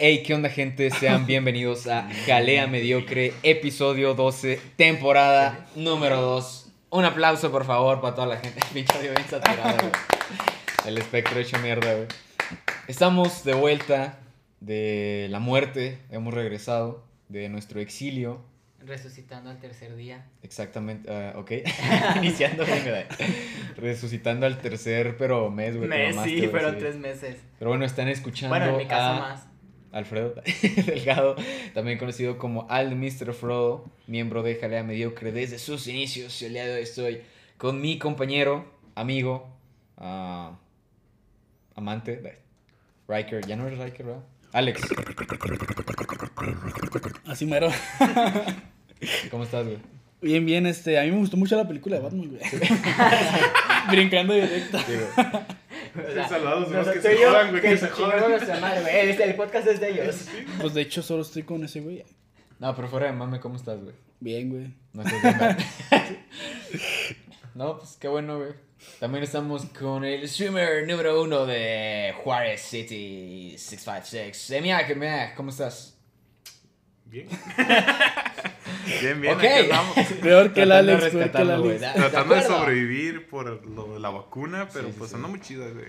Hey, 0.00 0.22
¿qué 0.24 0.32
onda, 0.32 0.48
gente? 0.48 0.92
Sean 0.92 1.26
bienvenidos 1.26 1.88
a 1.88 2.08
Jalea 2.24 2.68
Mediocre, 2.68 3.34
episodio 3.42 4.14
12, 4.14 4.60
temporada 4.76 5.66
número 5.74 6.20
2. 6.20 6.72
Un 6.90 7.04
aplauso, 7.04 7.50
por 7.50 7.64
favor, 7.64 8.00
para 8.00 8.14
toda 8.14 8.28
la 8.28 8.36
gente. 8.36 8.60
Pinche 8.72 8.96
bien 9.00 9.16
saturado, 9.28 9.76
güey. 9.76 9.90
El 10.86 10.98
espectro 10.98 11.40
hecho 11.40 11.58
mierda, 11.58 11.94
güey. 11.94 12.06
Estamos 12.86 13.42
de 13.42 13.54
vuelta 13.54 14.20
de 14.60 15.26
la 15.30 15.40
muerte. 15.40 15.98
Hemos 16.12 16.32
regresado 16.32 17.04
de 17.28 17.48
nuestro 17.48 17.80
exilio. 17.80 18.40
Resucitando 18.78 19.50
al 19.50 19.58
tercer 19.58 19.96
día. 19.96 20.24
Exactamente, 20.44 21.12
ah, 21.12 21.32
ok. 21.36 21.50
Iniciando. 22.18 22.64
Resucitando 23.76 24.46
al 24.46 24.58
tercer, 24.58 25.16
pero 25.16 25.50
mes, 25.50 25.76
güey. 25.76 25.88
Mes, 25.88 26.14
sí, 26.22 26.46
fueron 26.46 26.78
tres 26.78 26.94
meses. 26.94 27.38
Pero 27.58 27.72
bueno, 27.72 27.84
están 27.84 28.06
escuchando 28.06 28.56
Bueno, 28.56 28.70
en 28.70 28.76
mi 28.76 28.86
caso 28.86 29.04
a 29.04 29.18
más. 29.18 29.47
Alfredo 29.92 30.34
Delgado, 30.86 31.36
también 31.74 31.98
conocido 31.98 32.38
como 32.38 32.66
Al 32.70 32.94
Mr. 32.96 33.32
Frodo, 33.32 33.84
miembro 34.06 34.42
de 34.42 34.56
Jalea 34.56 34.82
Mediocre 34.82 35.32
desde 35.32 35.58
sus 35.58 35.86
inicios. 35.86 36.40
Y 36.42 36.46
el 36.46 36.52
día 36.52 36.66
de 36.66 36.74
hoy 36.74 36.82
estoy 36.82 37.20
con 37.56 37.80
mi 37.80 37.98
compañero, 37.98 38.70
amigo, 38.94 39.48
ah, 39.96 40.58
amante, 41.74 42.16
de 42.16 42.38
Riker. 43.08 43.46
Ya 43.46 43.56
no 43.56 43.66
eres 43.66 43.78
Riker, 43.78 44.06
¿verdad? 44.06 44.22
Alex, 44.52 44.80
Así 47.26 47.46
mero. 47.46 47.68
¿cómo 49.30 49.44
estás, 49.44 49.64
güey? 49.66 49.78
Bien, 50.20 50.44
bien, 50.44 50.66
este, 50.66 50.98
a 50.98 51.04
mí 51.04 51.10
me 51.10 51.18
gustó 51.18 51.36
mucho 51.36 51.56
la 51.56 51.68
película 51.68 51.96
de 51.96 52.02
Batman, 52.02 52.28
güey. 52.28 52.40
Brincando 53.90 54.34
directo. 54.34 54.78
Sí, 54.78 54.92
güey. 54.94 55.42
O 56.08 56.12
sea, 56.12 56.28
Saludos 56.28 56.72
a 56.72 56.78
los 56.78 56.88
que 56.88 57.00
se 57.00 57.16
jodan, 57.16 57.50
güey, 57.50 57.62
que 57.62 57.68
que 57.70 57.76
se 57.76 57.88
jodan. 57.88 58.30
nuestra 58.30 58.60
madre, 58.60 58.80
güey. 58.82 58.98
El, 59.10 59.20
el 59.22 59.34
podcast 59.34 59.66
es 59.68 59.80
de 59.80 59.90
ellos. 59.90 60.24
Pues 60.60 60.74
de 60.74 60.82
hecho 60.82 61.02
solo 61.02 61.22
estoy 61.22 61.42
con 61.42 61.64
ese 61.64 61.80
güey. 61.80 62.04
No, 62.58 62.74
pero 62.74 62.88
fuera 62.88 63.06
de 63.06 63.12
mame, 63.12 63.38
¿cómo 63.40 63.56
estás, 63.56 63.80
güey? 63.80 63.94
Bien, 64.20 64.50
güey. 64.50 64.74
No 64.92 65.02
estás 65.02 65.22
bien, 65.22 65.38
¿verdad? 65.38 65.58
No, 67.54 67.76
pues 67.78 67.96
qué 68.00 68.06
bueno, 68.06 68.38
güey. 68.38 68.52
También 69.00 69.24
estamos 69.24 69.64
con 69.66 70.04
el 70.04 70.28
streamer 70.28 70.86
número 70.86 71.20
uno 71.20 71.44
de 71.44 72.14
Juárez 72.22 72.60
City 72.62 73.56
656. 73.58 74.50
Emiak, 74.52 74.90
Emiak, 74.90 75.34
¿cómo 75.34 75.50
estás? 75.50 75.98
Bien. 77.06 77.26
bien, 79.00 79.20
bien. 79.20 79.34
Ok. 79.34 79.44
aquí 79.44 79.46
andamos. 79.62 79.94
Peor 80.22 80.52
que 80.52 80.62
el 80.62 80.72
Alex, 80.72 81.04
peor 81.10 81.30
que 81.30 81.42
el. 81.42 81.50
Alex. 81.50 81.92
Tratando 81.94 82.34
de 82.34 82.42
sobrevivir 82.42 83.28
por 83.28 83.66
lo 83.66 83.94
de 83.94 84.00
la 84.00 84.10
vacuna, 84.10 84.68
pero 84.72 84.86
Sí, 84.86 84.92
sí, 84.92 84.96
pues 84.98 85.10
sí. 85.10 85.16
anda 85.16 85.28
muy 85.28 85.40
chido, 85.40 85.64
güey. 85.72 85.86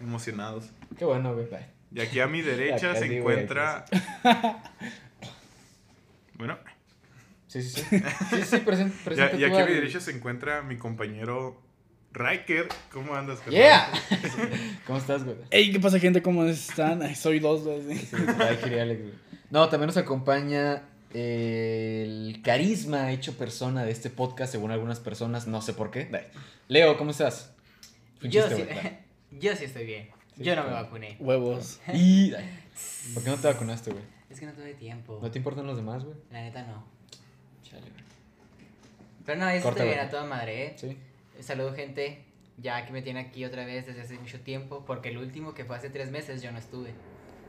Emocionados. 0.00 0.70
Qué 0.98 1.04
bueno, 1.04 1.34
güey. 1.34 1.46
Y 1.94 2.00
aquí 2.00 2.20
a 2.20 2.26
mi 2.26 2.42
derecha 2.42 2.94
se 2.96 3.18
encuentra. 3.18 3.84
Bueno, 6.34 6.58
Sí, 7.46 7.62
sí, 7.62 7.70
sí. 7.70 7.82
Sí, 8.30 8.42
sí, 8.42 8.56
presen- 8.64 8.90
ya- 8.98 9.04
presenta 9.04 9.36
y 9.36 9.44
aquí 9.44 9.56
a 9.56 9.64
mi 9.66 9.72
derecha 9.74 10.00
se 10.00 10.10
encuentra 10.10 10.62
mi 10.62 10.76
compañero 10.76 11.62
Riker. 12.12 12.66
¿Cómo 12.92 13.14
andas, 13.14 13.38
carnal? 13.38 13.54
¡Yeah! 13.54 13.88
¿Cómo 14.86 14.98
estás, 14.98 15.22
güey? 15.24 15.36
Ey, 15.52 15.70
¿qué 15.70 15.78
pasa, 15.78 16.00
gente? 16.00 16.20
¿Cómo 16.20 16.44
están? 16.46 17.14
Soy 17.14 17.38
dos, 17.38 17.62
güey. 17.62 17.96
Sí, 17.96 18.16
Riker 18.16 18.72
y 18.72 18.78
Alex, 18.80 19.00
güey. 19.02 19.14
No, 19.50 19.68
también 19.68 19.86
nos 19.86 19.96
acompaña 19.96 20.82
el 21.14 22.42
carisma 22.42 23.12
hecho 23.12 23.34
persona 23.34 23.84
de 23.84 23.92
este 23.92 24.10
podcast, 24.10 24.50
según 24.50 24.72
algunas 24.72 24.98
personas, 24.98 25.46
no 25.46 25.62
sé 25.62 25.72
por 25.72 25.90
qué. 25.90 26.08
Leo, 26.68 26.96
¿cómo 26.96 27.12
estás? 27.12 27.54
Yo 28.20 28.48
chiste, 28.48 28.68
sí, 28.82 28.88
yo 29.38 29.54
sí 29.54 29.64
estoy 29.64 29.86
bien. 29.86 30.08
Sí, 30.36 30.42
Yo 30.42 30.56
no 30.56 30.64
me 30.64 30.72
vacuné. 30.72 31.16
Huevos. 31.20 31.80
Y... 31.94 32.32
¿Por 33.12 33.22
qué 33.22 33.30
no 33.30 33.36
te 33.36 33.46
vacunaste, 33.46 33.92
güey? 33.92 34.02
Es 34.28 34.40
que 34.40 34.46
no 34.46 34.52
tuve 34.52 34.74
tiempo. 34.74 35.20
¿No 35.22 35.30
te 35.30 35.38
importan 35.38 35.66
los 35.66 35.76
demás, 35.76 36.02
güey? 36.02 36.16
La 36.32 36.42
neta 36.42 36.64
no. 36.64 36.84
Chale, 37.62 37.82
güey. 37.82 38.02
Pero 39.24 39.38
no, 39.38 39.48
eso 39.48 39.62
Corta, 39.62 39.84
está 39.84 39.94
bien 39.94 40.06
a 40.06 40.10
toda 40.10 40.24
madre, 40.24 40.66
¿eh? 40.66 40.74
Sí. 40.76 40.98
Saludo, 41.40 41.72
gente. 41.74 42.24
Ya 42.56 42.84
que 42.84 42.92
me 42.92 43.02
tiene 43.02 43.20
aquí 43.20 43.44
otra 43.44 43.64
vez 43.64 43.86
desde 43.86 44.00
hace 44.00 44.18
mucho 44.18 44.40
tiempo. 44.40 44.84
Porque 44.84 45.10
el 45.10 45.18
último 45.18 45.54
que 45.54 45.64
fue 45.64 45.76
hace 45.76 45.90
tres 45.90 46.10
meses 46.10 46.42
yo 46.42 46.50
no 46.50 46.58
estuve. 46.58 46.92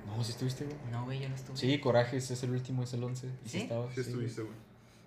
No, 0.05 0.23
sí 0.23 0.31
estuviste, 0.31 0.66
güey. 0.66 0.77
No, 0.91 1.05
güey, 1.05 1.19
yo 1.19 1.29
no 1.29 1.35
estuve. 1.35 1.57
Sí, 1.57 1.77
Corajes 1.79 2.29
es 2.31 2.43
el 2.43 2.51
último, 2.51 2.83
es 2.83 2.93
el 2.93 3.03
11. 3.03 3.27
Y 3.45 3.49
¿Sí? 3.49 3.57
estabas, 3.61 3.93
Sí, 3.93 4.01
estuviste, 4.01 4.41
güey. 4.41 4.53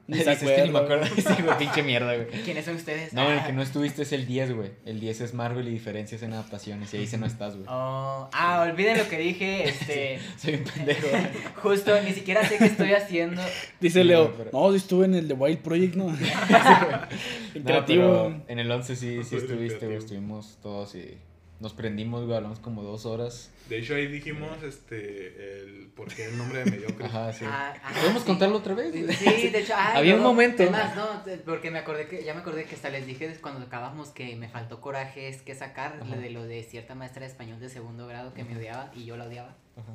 Ni 0.09 0.16
Sí, 0.19 0.25
se 0.25 0.32
es 0.32 0.38
que 0.38 0.62
ni 0.64 0.70
me 0.70 0.78
acuerda, 0.78 1.06
acuerdo. 1.06 1.34
Sí, 1.36 1.42
güey, 1.42 1.59
pinche 1.59 1.82
mierda, 1.82 2.14
güey. 2.16 2.28
¿Quiénes 2.44 2.64
son 2.64 2.76
ustedes? 2.76 3.12
No, 3.12 3.31
el 3.31 3.38
Ah. 3.41 3.47
que 3.47 3.53
no 3.53 3.60
estuviste 3.62 4.03
es 4.03 4.12
el 4.12 4.26
10, 4.26 4.54
güey. 4.54 4.70
El 4.86 5.00
10 5.00 5.20
es 5.20 5.34
Marvel 5.34 5.69
y 5.69 5.70
diferencias 5.70 6.22
en 6.22 6.32
adaptaciones. 6.32 6.92
Y 6.94 6.97
ahí 6.97 7.06
se 7.06 7.19
no 7.19 7.26
estás, 7.26 7.54
güey. 7.56 7.66
Oh, 7.69 8.28
ah, 8.32 8.66
olviden 8.70 8.97
lo 8.98 9.06
que 9.09 9.19
dije. 9.19 9.69
Este. 9.69 10.19
Soy 10.38 10.54
un 10.54 10.64
pendejo. 10.64 11.06
Justo, 11.62 12.00
ni 12.03 12.12
siquiera 12.15 12.47
sé 12.48 12.56
qué 12.59 12.65
estoy 12.66 12.92
haciendo. 12.94 13.42
Dice 13.80 14.00
Sí, 14.03 14.09
Leo, 14.09 14.34
pero- 14.36 14.50
no, 14.53 14.70
sí 14.70 14.78
estuve 14.78 15.04
en 15.04 15.15
el 15.15 15.28
The 15.28 15.34
Wild 15.34 15.59
Project, 15.59 15.94
¿no? 15.97 16.04
No, 16.10 16.16
creativo. 17.65 18.06
pero 18.25 18.42
en 18.48 18.59
el 18.59 18.70
11 18.70 18.97
sí, 18.97 19.25
sí 19.25 19.36
estuviste, 19.36 19.86
güey. 19.86 19.98
Estuvimos 19.98 20.59
todos 20.62 20.94
y 20.94 21.19
nos 21.60 21.72
prendimos, 21.74 22.24
güey. 22.24 22.36
Hablamos 22.36 22.60
como 22.60 22.82
dos 22.82 23.04
horas. 23.06 23.50
De 23.69 23.78
hecho, 23.78 23.94
ahí 23.94 24.06
dijimos 24.06 24.62
este, 24.62 25.60
el 25.62 25.88
por 25.94 26.08
qué 26.12 26.26
el 26.26 26.38
nombre 26.38 26.64
de 26.64 26.70
mediocre. 26.70 27.04
Ajá, 27.06 27.32
sí. 27.32 27.44
Ah, 27.46 27.74
ah, 27.82 27.92
¿Podemos 28.00 28.22
sí. 28.22 28.26
contarlo 28.28 28.56
otra 28.58 28.74
vez? 28.74 28.92
güey? 28.92 29.12
Sí, 29.14 29.48
de 29.50 29.58
hecho, 29.60 29.74
ay, 29.76 29.98
Había 29.98 30.14
un 30.14 30.20
luego, 30.20 30.32
momento. 30.34 30.62
es 30.62 30.70
más, 30.70 30.94
no, 30.97 31.06
porque 31.44 31.70
me 31.70 31.78
acordé 31.80 32.06
que, 32.06 32.24
ya 32.24 32.34
me 32.34 32.41
acordé 32.41 32.64
que 32.64 32.74
hasta 32.74 32.91
les 32.91 33.06
dije 33.06 33.36
cuando 33.41 33.66
acabamos 33.66 34.10
que 34.10 34.36
me 34.36 34.48
faltó 34.48 34.80
coraje 34.80 35.28
es 35.28 35.42
que 35.42 35.54
sacar 35.54 35.98
Ajá. 36.02 36.16
de 36.16 36.30
lo 36.30 36.44
de 36.44 36.62
cierta 36.62 36.94
maestra 36.94 37.20
de 37.22 37.26
español 37.32 37.58
de 37.60 37.68
segundo 37.68 38.06
grado 38.06 38.32
que 38.34 38.44
me 38.44 38.56
odiaba 38.56 38.91
y 38.94 39.04
yo 39.04 39.16
la 39.16 39.24
odiaba. 39.24 39.54
Ajá. 39.76 39.92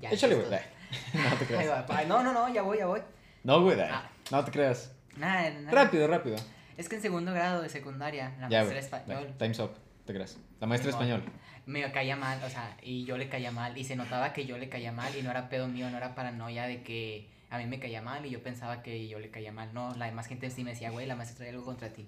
Ya, 0.00 0.10
Échale, 0.10 0.36
güey. 0.36 0.46
No 0.50 1.36
te 1.38 1.44
creas. 1.46 1.84
ay, 1.88 2.06
No, 2.06 2.22
no, 2.22 2.32
no, 2.32 2.52
ya 2.52 2.62
voy, 2.62 2.78
ya 2.78 2.86
voy. 2.86 3.00
No, 3.44 3.62
güey, 3.62 3.76
dale. 3.76 3.92
Ah. 3.92 4.10
No 4.30 4.44
te 4.44 4.50
creas. 4.50 4.92
Nada, 5.16 5.50
nada. 5.50 5.70
Rápido, 5.84 6.06
rápido. 6.06 6.36
Es 6.76 6.88
que 6.88 6.96
en 6.96 7.02
segundo 7.02 7.32
grado 7.34 7.60
de 7.62 7.68
secundaria, 7.68 8.32
la 8.40 8.48
Ya, 8.48 8.58
maestra 8.64 8.74
de 8.74 8.80
español. 8.80 9.34
Time's 9.38 9.58
up. 9.58 9.72
Te 10.06 10.12
creas. 10.14 10.38
La 10.60 10.66
maestra 10.66 10.90
de 10.90 10.96
modo. 10.96 11.04
español. 11.16 11.32
me 11.66 11.92
caía 11.92 12.16
mal, 12.16 12.42
o 12.42 12.48
sea, 12.48 12.76
y 12.82 13.04
yo 13.04 13.16
le 13.16 13.28
caía 13.28 13.50
mal, 13.52 13.76
y 13.78 13.84
se 13.84 13.94
notaba 13.96 14.32
que 14.32 14.44
yo 14.46 14.58
le 14.58 14.68
caía 14.68 14.92
mal, 14.92 15.14
y 15.16 15.22
no 15.22 15.30
era 15.30 15.48
pedo 15.48 15.68
mío, 15.68 15.88
no 15.90 15.96
era 15.96 16.14
paranoia 16.14 16.66
de 16.66 16.82
que 16.82 17.28
a 17.50 17.58
mí 17.58 17.66
me 17.66 17.78
caía 17.78 18.02
mal, 18.02 18.24
y 18.26 18.30
yo 18.30 18.42
pensaba 18.42 18.82
que 18.82 19.06
yo 19.08 19.18
le 19.18 19.30
caía 19.30 19.52
mal. 19.52 19.72
No, 19.74 19.94
la 19.96 20.06
demás 20.06 20.26
gente 20.26 20.50
sí 20.50 20.64
me 20.64 20.70
decía, 20.70 20.90
güey, 20.90 21.06
la 21.06 21.14
maestra 21.16 21.36
trae 21.38 21.50
algo 21.50 21.64
contra 21.64 21.92
ti. 21.92 22.06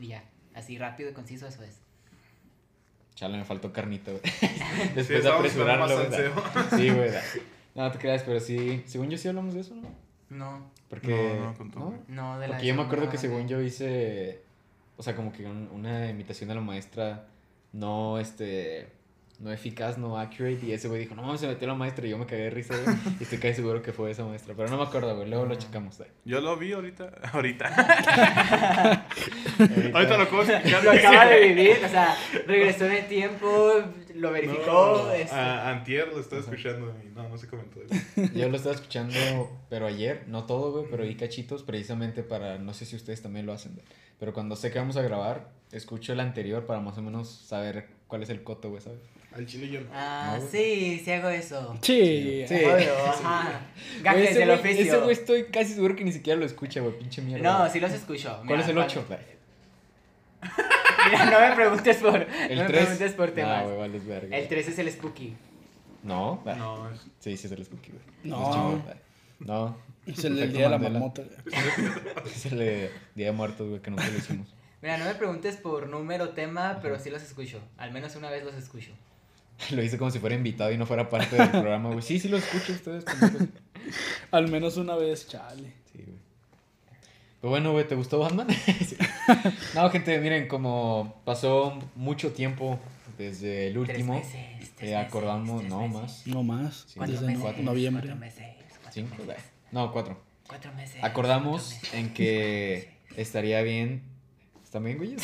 Y 0.00 0.08
ya, 0.08 0.22
así 0.54 0.78
rápido 0.78 1.10
y 1.10 1.12
conciso, 1.12 1.46
eso 1.46 1.62
es. 1.62 1.80
Chale, 3.14 3.36
me 3.36 3.44
faltó 3.44 3.72
carnita, 3.72 4.10
güey. 4.10 4.22
Sí, 4.32 4.48
Después 4.94 5.08
de 5.08 5.16
estábamos 5.18 5.46
esperando 5.46 5.84
apresurarlo. 5.84 6.42
Sí, 6.76 6.90
güey. 6.90 7.10
No 7.74 7.90
te 7.90 7.98
creas, 7.98 8.22
pero 8.22 8.40
sí. 8.40 8.82
Según 8.86 9.10
yo 9.10 9.18
sí 9.18 9.28
hablamos 9.28 9.54
de 9.54 9.60
eso, 9.60 9.74
¿no? 9.74 9.88
No, 10.30 10.70
Porque. 10.88 11.38
No, 11.38 11.52
no 11.64 11.86
güey. 11.88 12.00
no, 12.08 12.38
de 12.38 12.48
la 12.48 12.54
Porque 12.54 12.66
yo 12.66 12.74
me 12.74 12.82
acuerdo 12.82 13.08
que 13.10 13.18
según 13.18 13.48
yo 13.48 13.60
hice, 13.60 14.42
o 14.96 15.02
sea, 15.02 15.14
como 15.14 15.30
que 15.32 15.44
un- 15.44 15.68
una 15.72 16.08
imitación 16.08 16.48
de 16.48 16.54
la 16.54 16.60
maestra 16.62 17.26
no, 17.72 18.18
este, 18.18 18.88
no 19.42 19.52
eficaz, 19.52 19.98
no 19.98 20.16
accurate, 20.18 20.64
y 20.64 20.72
ese 20.72 20.86
güey 20.88 21.00
dijo, 21.00 21.14
no 21.16 21.22
mames, 21.22 21.40
se 21.40 21.48
metió 21.48 21.66
la 21.66 21.74
maestra, 21.74 22.06
y 22.06 22.10
yo 22.10 22.18
me 22.18 22.26
cagué 22.26 22.44
de 22.44 22.50
risa, 22.50 22.74
güey, 22.76 22.96
y 23.20 23.22
estoy 23.24 23.38
casi 23.38 23.54
seguro 23.54 23.82
que 23.82 23.92
fue 23.92 24.10
esa 24.10 24.24
maestra, 24.24 24.54
pero 24.56 24.68
no 24.68 24.76
me 24.76 24.84
acuerdo, 24.84 25.16
güey, 25.16 25.28
luego 25.28 25.46
lo 25.46 25.56
checamos, 25.56 25.98
güey. 25.98 26.10
Yo 26.24 26.40
lo 26.40 26.56
vi 26.56 26.72
ahorita. 26.72 27.10
Ahorita. 27.32 27.66
ahorita 29.92 30.18
lo 30.18 30.28
puedo 30.28 30.44
explicar. 30.44 30.84
Lo 30.84 30.92
acaba 30.92 31.26
de 31.26 31.48
vivir, 31.48 31.78
o 31.84 31.88
sea, 31.88 32.16
regresó 32.46 32.86
en 32.86 32.92
el 32.92 33.06
tiempo, 33.06 33.82
lo 34.16 34.30
verificó. 34.30 35.02
No, 35.06 35.12
este, 35.12 35.34
a- 35.34 35.70
antier 35.70 36.08
lo 36.08 36.20
estaba 36.20 36.40
escuchando 36.42 36.94
y 37.04 37.08
no, 37.14 37.28
no 37.28 37.36
se 37.38 37.46
comentó. 37.48 37.80
Yo 38.34 38.48
lo 38.48 38.56
estaba 38.56 38.74
escuchando, 38.74 39.14
pero 39.68 39.86
ayer, 39.86 40.24
no 40.28 40.44
todo, 40.44 40.72
güey, 40.72 40.84
pero 40.90 41.04
vi 41.04 41.14
cachitos 41.16 41.62
precisamente 41.62 42.22
para, 42.22 42.58
no 42.58 42.72
sé 42.74 42.84
si 42.86 42.96
ustedes 42.96 43.22
también 43.22 43.46
lo 43.46 43.52
hacen, 43.52 43.74
güey, 43.74 43.84
pero 44.18 44.32
cuando 44.32 44.56
sé 44.56 44.70
que 44.70 44.78
vamos 44.78 44.96
a 44.96 45.02
grabar, 45.02 45.48
escucho 45.72 46.12
el 46.12 46.20
anterior 46.20 46.66
para 46.66 46.80
más 46.80 46.96
o 46.98 47.02
menos 47.02 47.28
saber 47.28 47.86
cuál 48.06 48.22
es 48.22 48.30
el 48.30 48.42
coto, 48.42 48.70
güey, 48.70 48.80
¿sabes? 48.82 49.00
Al 49.34 49.46
chile 49.46 49.66
yo 49.70 49.80
no. 49.80 49.86
Ah, 49.94 50.36
No, 50.38 50.46
sí, 50.46 51.00
sí 51.02 51.10
hago 51.10 51.30
eso. 51.30 51.74
Sí. 51.80 52.44
Sí. 52.46 52.54
Obvio, 52.56 52.94
ajá. 53.08 53.62
Güey, 53.92 54.02
Gajes 54.02 54.30
ese 54.32 54.38
del 54.40 54.48
güey- 54.50 54.60
oficio. 54.60 54.84
Ese 54.84 54.98
güey 54.98 55.12
estoy 55.12 55.44
casi 55.44 55.72
seguro 55.72 55.96
que 55.96 56.04
ni 56.04 56.12
siquiera 56.12 56.38
lo 56.38 56.44
escucha, 56.44 56.82
güey, 56.82 56.98
pinche 56.98 57.22
mierda. 57.22 57.42
No, 57.64 57.70
sí 57.70 57.80
los 57.80 57.92
escucho. 57.92 58.28
¿Cuál 58.46 58.58
Mira, 58.58 58.60
es 58.60 58.68
el 58.68 58.74
cuando- 58.74 58.92
8? 59.00 59.06
Mira, 61.10 61.24
no 61.30 61.40
me 61.40 61.54
preguntes 61.54 61.96
por, 61.98 62.16
¿El 62.16 62.58
no 62.58 62.62
me 62.64 62.68
3? 62.68 62.80
preguntes 62.84 63.12
por 63.12 63.30
temas. 63.32 63.64
Verga. 64.06 64.36
el 64.36 64.48
3 64.48 64.68
es 64.68 64.78
el 64.78 64.90
Spooky. 64.90 65.34
No, 66.02 66.42
va. 66.46 66.54
No, 66.56 66.90
es- 66.90 67.00
Sí, 67.20 67.36
sí 67.36 67.46
es 67.46 67.52
el 67.52 67.64
Spooky, 67.64 67.92
güey. 67.92 68.02
No. 68.24 68.76
Es. 68.88 69.46
No. 69.46 69.76
Es 70.06 70.24
el 70.24 70.36
del 70.36 70.52
día 70.52 70.64
de 70.64 70.68
la 70.70 70.78
Mandela. 70.78 70.98
marmota. 71.00 71.22
Es 72.26 72.46
el 72.46 72.58
de 72.58 72.90
Día 73.14 73.26
de 73.26 73.32
Muertos, 73.32 73.68
güey, 73.68 73.80
que 73.80 73.90
nunca 73.90 74.08
lo 74.08 74.16
hicimos. 74.18 74.48
Mira, 74.80 74.98
no 74.98 75.04
me 75.04 75.14
preguntes 75.14 75.56
por 75.56 75.88
número 75.88 76.24
o 76.24 76.28
tema, 76.30 76.80
pero 76.82 76.98
sí 76.98 77.08
los 77.10 77.22
escucho. 77.22 77.60
Al 77.76 77.92
menos 77.92 78.16
una 78.16 78.30
vez 78.30 78.44
los 78.44 78.54
escucho. 78.54 78.90
Lo 79.70 79.80
hice 79.82 79.96
como 79.98 80.10
si 80.10 80.18
fuera 80.18 80.34
invitado 80.34 80.72
y 80.72 80.78
no 80.78 80.86
fuera 80.86 81.08
parte 81.08 81.36
del 81.36 81.50
programa, 81.50 81.90
güey. 81.90 82.02
Sí, 82.02 82.18
sí 82.18 82.28
lo 82.28 82.36
escucho 82.38 82.72
ustedes. 82.72 83.04
Al 84.32 84.48
menos 84.48 84.76
una 84.76 84.96
vez, 84.96 85.28
chale. 85.28 85.72
Pero 87.42 87.50
bueno, 87.50 87.72
güey, 87.72 87.86
¿te 87.86 87.94
gustó 87.96 88.18
Batman? 88.20 88.46
Sí. 88.86 88.96
No, 89.74 89.90
gente, 89.90 90.18
miren, 90.20 90.48
como 90.48 91.20
pasó 91.24 91.78
mucho 91.96 92.32
tiempo 92.32 92.78
desde 93.18 93.66
el 93.68 93.74
Tres 93.74 93.88
último. 93.98 94.14
meses, 94.14 94.32
tres 94.32 94.90
eh, 94.90 94.94
meses, 94.94 95.06
acordamos, 95.08 95.58
tres 95.60 95.70
no 95.70 95.80
meses. 95.88 95.92
más. 96.02 96.26
No 96.26 96.42
más. 96.42 96.86
Desde 96.96 97.26
meses, 97.26 97.38
cuatro. 97.42 97.62
noviembre. 97.62 98.02
Cuatro 98.02 98.16
meses. 98.20 98.44
Cuatro 98.70 98.90
¿Cinco? 98.92 99.24
meses. 99.26 99.42
No, 99.70 99.92
cuatro. 99.92 100.18
Cuatro 100.46 100.72
meses. 100.74 101.02
Acordamos 101.04 101.74
cuatro 101.80 101.98
en 101.98 102.14
que 102.14 102.94
estaría 103.16 103.60
bien. 103.62 104.02
¿Están 104.64 104.84
bien, 104.84 104.96
güey? 104.98 105.16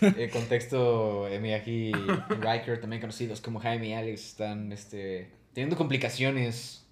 El 0.00 0.30
contexto, 0.30 1.28
eh, 1.28 1.38
Miyagi 1.38 1.90
y 1.90 1.92
Riker, 1.92 2.80
también 2.80 3.00
conocidos 3.00 3.40
como 3.40 3.60
Jaime 3.60 3.88
y 3.88 3.92
Alex, 3.94 4.26
están 4.26 4.72
este, 4.72 5.30
teniendo 5.54 5.76
complicaciones. 5.76 6.84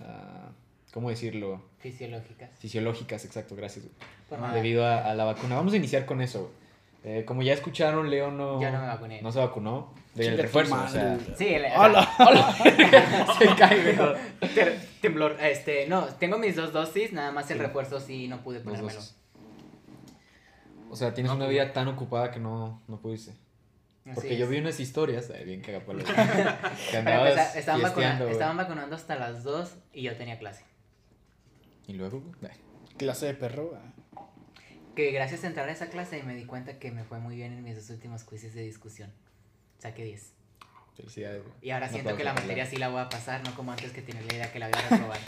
ah, 0.00 0.50
¿Cómo 0.98 1.10
decirlo? 1.10 1.62
Fisiológicas. 1.78 2.50
Fisiológicas, 2.58 3.24
exacto, 3.24 3.54
gracias. 3.54 3.84
güey. 4.28 4.52
Debido 4.52 4.84
a, 4.84 4.98
a 5.08 5.14
la 5.14 5.22
vacuna. 5.22 5.54
Vamos 5.54 5.72
a 5.72 5.76
iniciar 5.76 6.04
con 6.06 6.20
eso. 6.20 6.50
güey. 7.04 7.18
Eh, 7.20 7.24
como 7.24 7.42
ya 7.42 7.52
escucharon, 7.52 8.10
Leo 8.10 8.32
no, 8.32 8.60
Yo 8.60 8.68
no 8.72 8.80
me 8.80 8.86
vacuné. 8.88 9.22
no 9.22 9.30
se 9.30 9.38
vacunó. 9.38 9.94
Del 10.16 10.34
tu 10.34 10.42
refuerzo, 10.42 10.74
o 10.74 10.88
sea. 10.88 11.16
Sí, 11.36 11.46
el, 11.54 11.66
¡Hala! 11.66 12.04
se 13.38 13.46
cae, 13.54 13.94
güey. 13.94 14.74
Temblor, 15.00 15.36
este, 15.40 15.86
no, 15.86 16.06
tengo 16.06 16.36
mis 16.36 16.56
dos 16.56 16.72
dosis, 16.72 17.12
nada 17.12 17.30
más 17.30 17.48
el 17.52 17.58
Sí. 17.58 17.62
refuerzo 17.62 18.00
sí 18.00 18.26
no 18.26 18.42
pude 18.42 18.58
ponérmelo. 18.58 18.98
O 20.90 20.96
sea, 20.96 21.14
tienes 21.14 21.30
No, 21.30 21.36
una 21.36 21.44
pues, 21.44 21.54
vida 21.54 21.72
tan 21.72 21.86
ocupada 21.86 22.32
que 22.32 22.40
no, 22.40 22.82
no 22.88 22.98
pudiste. 23.00 23.34
Porque 24.16 24.36
yo 24.36 24.48
vi 24.48 24.58
unas 24.58 24.80
historias, 24.80 25.30
ay, 25.30 25.44
bien 25.44 25.62
que 25.62 25.76
andabas 25.76 27.30
empezar, 27.30 27.56
estaban, 27.56 27.82
vacuna- 27.82 28.30
estaban 28.30 28.56
vacunando 28.56 28.96
hasta 28.96 29.14
las 29.14 29.44
2 29.44 29.76
y 29.92 30.02
yo 30.02 30.16
tenía 30.16 30.40
clase. 30.40 30.64
Y 31.88 31.94
luego, 31.94 32.22
ay, 32.42 32.56
Clase 32.96 33.26
de 33.26 33.34
perro. 33.34 33.72
ah. 33.76 33.92
Que 34.94 35.10
gracias 35.12 35.42
a 35.44 35.46
entrar 35.48 35.68
a 35.68 35.72
esa 35.72 35.88
clase 35.88 36.22
me 36.24 36.34
di 36.34 36.44
cuenta 36.44 36.78
que 36.78 36.90
me 36.90 37.02
fue 37.04 37.18
muy 37.18 37.34
bien 37.36 37.52
en 37.52 37.62
mis 37.64 37.76
dos 37.76 37.88
últimos 37.90 38.24
quizzes 38.24 38.54
de 38.54 38.62
discusión. 38.62 39.12
Saqué 39.78 40.04
10. 40.04 40.32
felicidades. 40.96 41.42
Y 41.62 41.70
ahora 41.70 41.88
siento 41.88 42.16
que 42.16 42.24
la 42.24 42.34
materia 42.34 42.66
sí 42.66 42.76
la 42.76 42.88
voy 42.88 43.00
a 43.00 43.08
pasar, 43.08 43.42
no 43.44 43.54
como 43.54 43.70
antes 43.72 43.92
que 43.92 44.02
tenía 44.02 44.22
la 44.22 44.34
idea 44.34 44.52
que 44.52 44.58
la 44.58 44.68
iba 44.68 44.78
a 44.78 44.88
reprobar. 44.88 45.18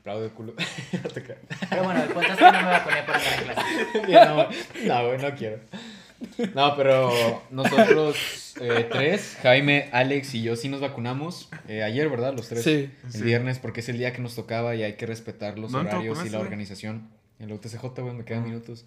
Aplaude 0.00 0.30
culo. 0.34 0.54
Pero 1.70 1.84
bueno, 1.84 2.02
el 2.02 2.08
punto 2.08 2.32
es 2.32 2.36
que 2.38 2.44
no 2.44 2.52
me 2.62 2.70
vacuné 2.70 3.02
por 3.02 3.14
andar 3.14 3.38
en 3.38 3.44
clase. 3.44 3.64
No, 4.86 5.12
no, 5.12 5.18
no 5.18 5.36
quiero. 5.36 5.60
No, 6.54 6.76
pero 6.76 7.42
nosotros 7.50 8.54
eh, 8.60 8.86
tres, 8.90 9.36
Jaime, 9.42 9.88
Alex 9.92 10.34
y 10.34 10.42
yo 10.42 10.56
sí 10.56 10.68
nos 10.68 10.80
vacunamos. 10.80 11.48
eh, 11.68 11.82
ayer, 11.82 12.08
¿verdad? 12.08 12.34
Los 12.34 12.48
tres. 12.48 12.62
Sí. 12.64 12.90
El 13.04 13.12
Sí. 13.12 13.22
viernes, 13.22 13.58
porque 13.58 13.80
es 13.80 13.88
el 13.88 13.98
día 13.98 14.12
que 14.12 14.20
nos 14.22 14.34
tocaba 14.34 14.74
y 14.74 14.82
hay 14.82 14.94
que 14.94 15.06
respetar 15.06 15.58
los 15.58 15.72
¿Dónde 15.72 15.90
te 15.90 15.96
horarios 15.96 16.24
y 16.26 16.30
la 16.30 16.38
organización. 16.40 17.08
En 17.40 17.48
la 17.48 17.54
UTCJ, 17.56 18.00
güey, 18.02 18.14
me 18.14 18.24
quedan 18.24 18.42
Ah. 18.44 18.46
minutos. 18.46 18.84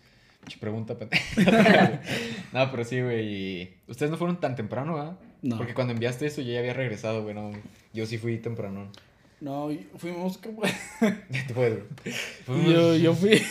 Pregunta. 0.59 0.95
No, 2.53 2.71
pero 2.71 2.83
sí, 2.85 3.01
güey. 3.01 3.25
y 3.61 3.73
Ustedes 3.87 4.09
no 4.11 4.17
fueron 4.17 4.39
tan 4.39 4.55
temprano, 4.55 4.95
¿verdad? 4.95 5.17
No. 5.41 5.57
Porque 5.57 5.73
cuando 5.73 5.93
enviaste 5.93 6.25
eso 6.25 6.41
yo 6.41 6.53
ya 6.53 6.59
había 6.59 6.73
regresado, 6.73 7.23
güey. 7.23 7.35
No, 7.35 7.51
yo 7.93 8.05
sí 8.05 8.17
fui 8.17 8.37
temprano. 8.37 8.89
No, 9.39 9.69
fuimos 9.97 10.37
como. 10.39 10.61
Güey. 11.55 11.83
Fuimos- 12.45 12.73
Yo, 12.73 12.95
yo 12.95 13.13
fui. 13.13 13.41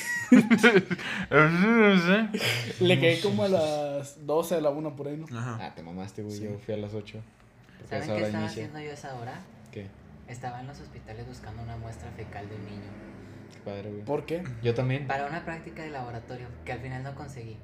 Ajá. 1.30 2.30
Le 2.80 3.00
caí 3.00 3.20
como 3.20 3.44
a 3.44 3.48
las 3.48 4.26
12 4.26 4.56
a 4.56 4.60
la 4.60 4.70
1 4.70 4.96
por 4.96 5.08
ahí, 5.08 5.16
¿no? 5.16 5.26
Ah, 5.32 5.72
te 5.74 5.82
mamaste, 5.82 6.22
güey. 6.22 6.36
Sí. 6.36 6.44
Yo 6.44 6.58
fui 6.58 6.74
a 6.74 6.76
las 6.78 6.92
8. 6.94 7.20
Porque 7.78 7.94
a 7.96 8.00
¿Saben 8.00 8.16
qué 8.16 8.26
estaba 8.26 8.44
inicia. 8.44 8.64
haciendo 8.64 8.80
yo 8.80 8.90
a 8.90 8.94
esa 8.94 9.14
hora? 9.14 9.40
¿Qué? 9.70 9.86
Estaba 10.28 10.60
en 10.60 10.66
los 10.66 10.80
hospitales 10.80 11.26
buscando 11.26 11.62
una 11.62 11.76
muestra 11.76 12.10
fecal 12.12 12.48
de 12.48 12.56
un 12.56 12.64
niño. 12.64 12.90
Qué 13.52 13.60
padre, 13.60 13.90
güey. 13.90 14.02
¿Por 14.04 14.26
qué? 14.26 14.42
Yo 14.62 14.74
también. 14.74 15.06
Para 15.06 15.26
una 15.26 15.44
práctica 15.44 15.82
de 15.84 15.90
laboratorio 15.90 16.48
que 16.64 16.72
al 16.72 16.80
final 16.80 17.04
no 17.04 17.14
conseguí. 17.14 17.56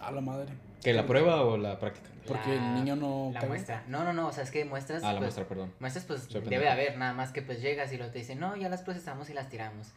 A 0.00 0.10
la 0.12 0.20
madre. 0.22 0.52
¿Que 0.82 0.92
la 0.92 1.06
prueba 1.06 1.42
o 1.42 1.56
la 1.56 1.78
práctica? 1.78 2.08
Porque 2.26 2.54
el 2.54 2.74
niño 2.74 2.94
no 2.94 3.30
La 3.32 3.40
caga. 3.40 3.52
muestra. 3.52 3.82
No, 3.88 4.04
no, 4.04 4.12
no, 4.12 4.28
o 4.28 4.32
sea, 4.32 4.44
es 4.44 4.50
que 4.50 4.64
muestras. 4.64 5.02
Ah, 5.02 5.12
la 5.12 5.18
pues, 5.18 5.22
muestra, 5.22 5.44
perdón. 5.48 5.72
Muestras, 5.80 6.04
pues 6.04 6.22
Soy 6.24 6.34
debe 6.42 6.48
pendejo. 6.50 6.72
haber, 6.72 6.96
nada 6.98 7.12
más 7.14 7.32
que 7.32 7.40
pues 7.42 7.60
llegas 7.62 7.92
y 7.92 7.96
luego 7.96 8.12
te 8.12 8.18
dicen, 8.18 8.38
no, 8.38 8.54
ya 8.56 8.68
las 8.68 8.82
procesamos 8.82 9.30
y 9.30 9.34
las 9.34 9.48
tiramos. 9.48 9.88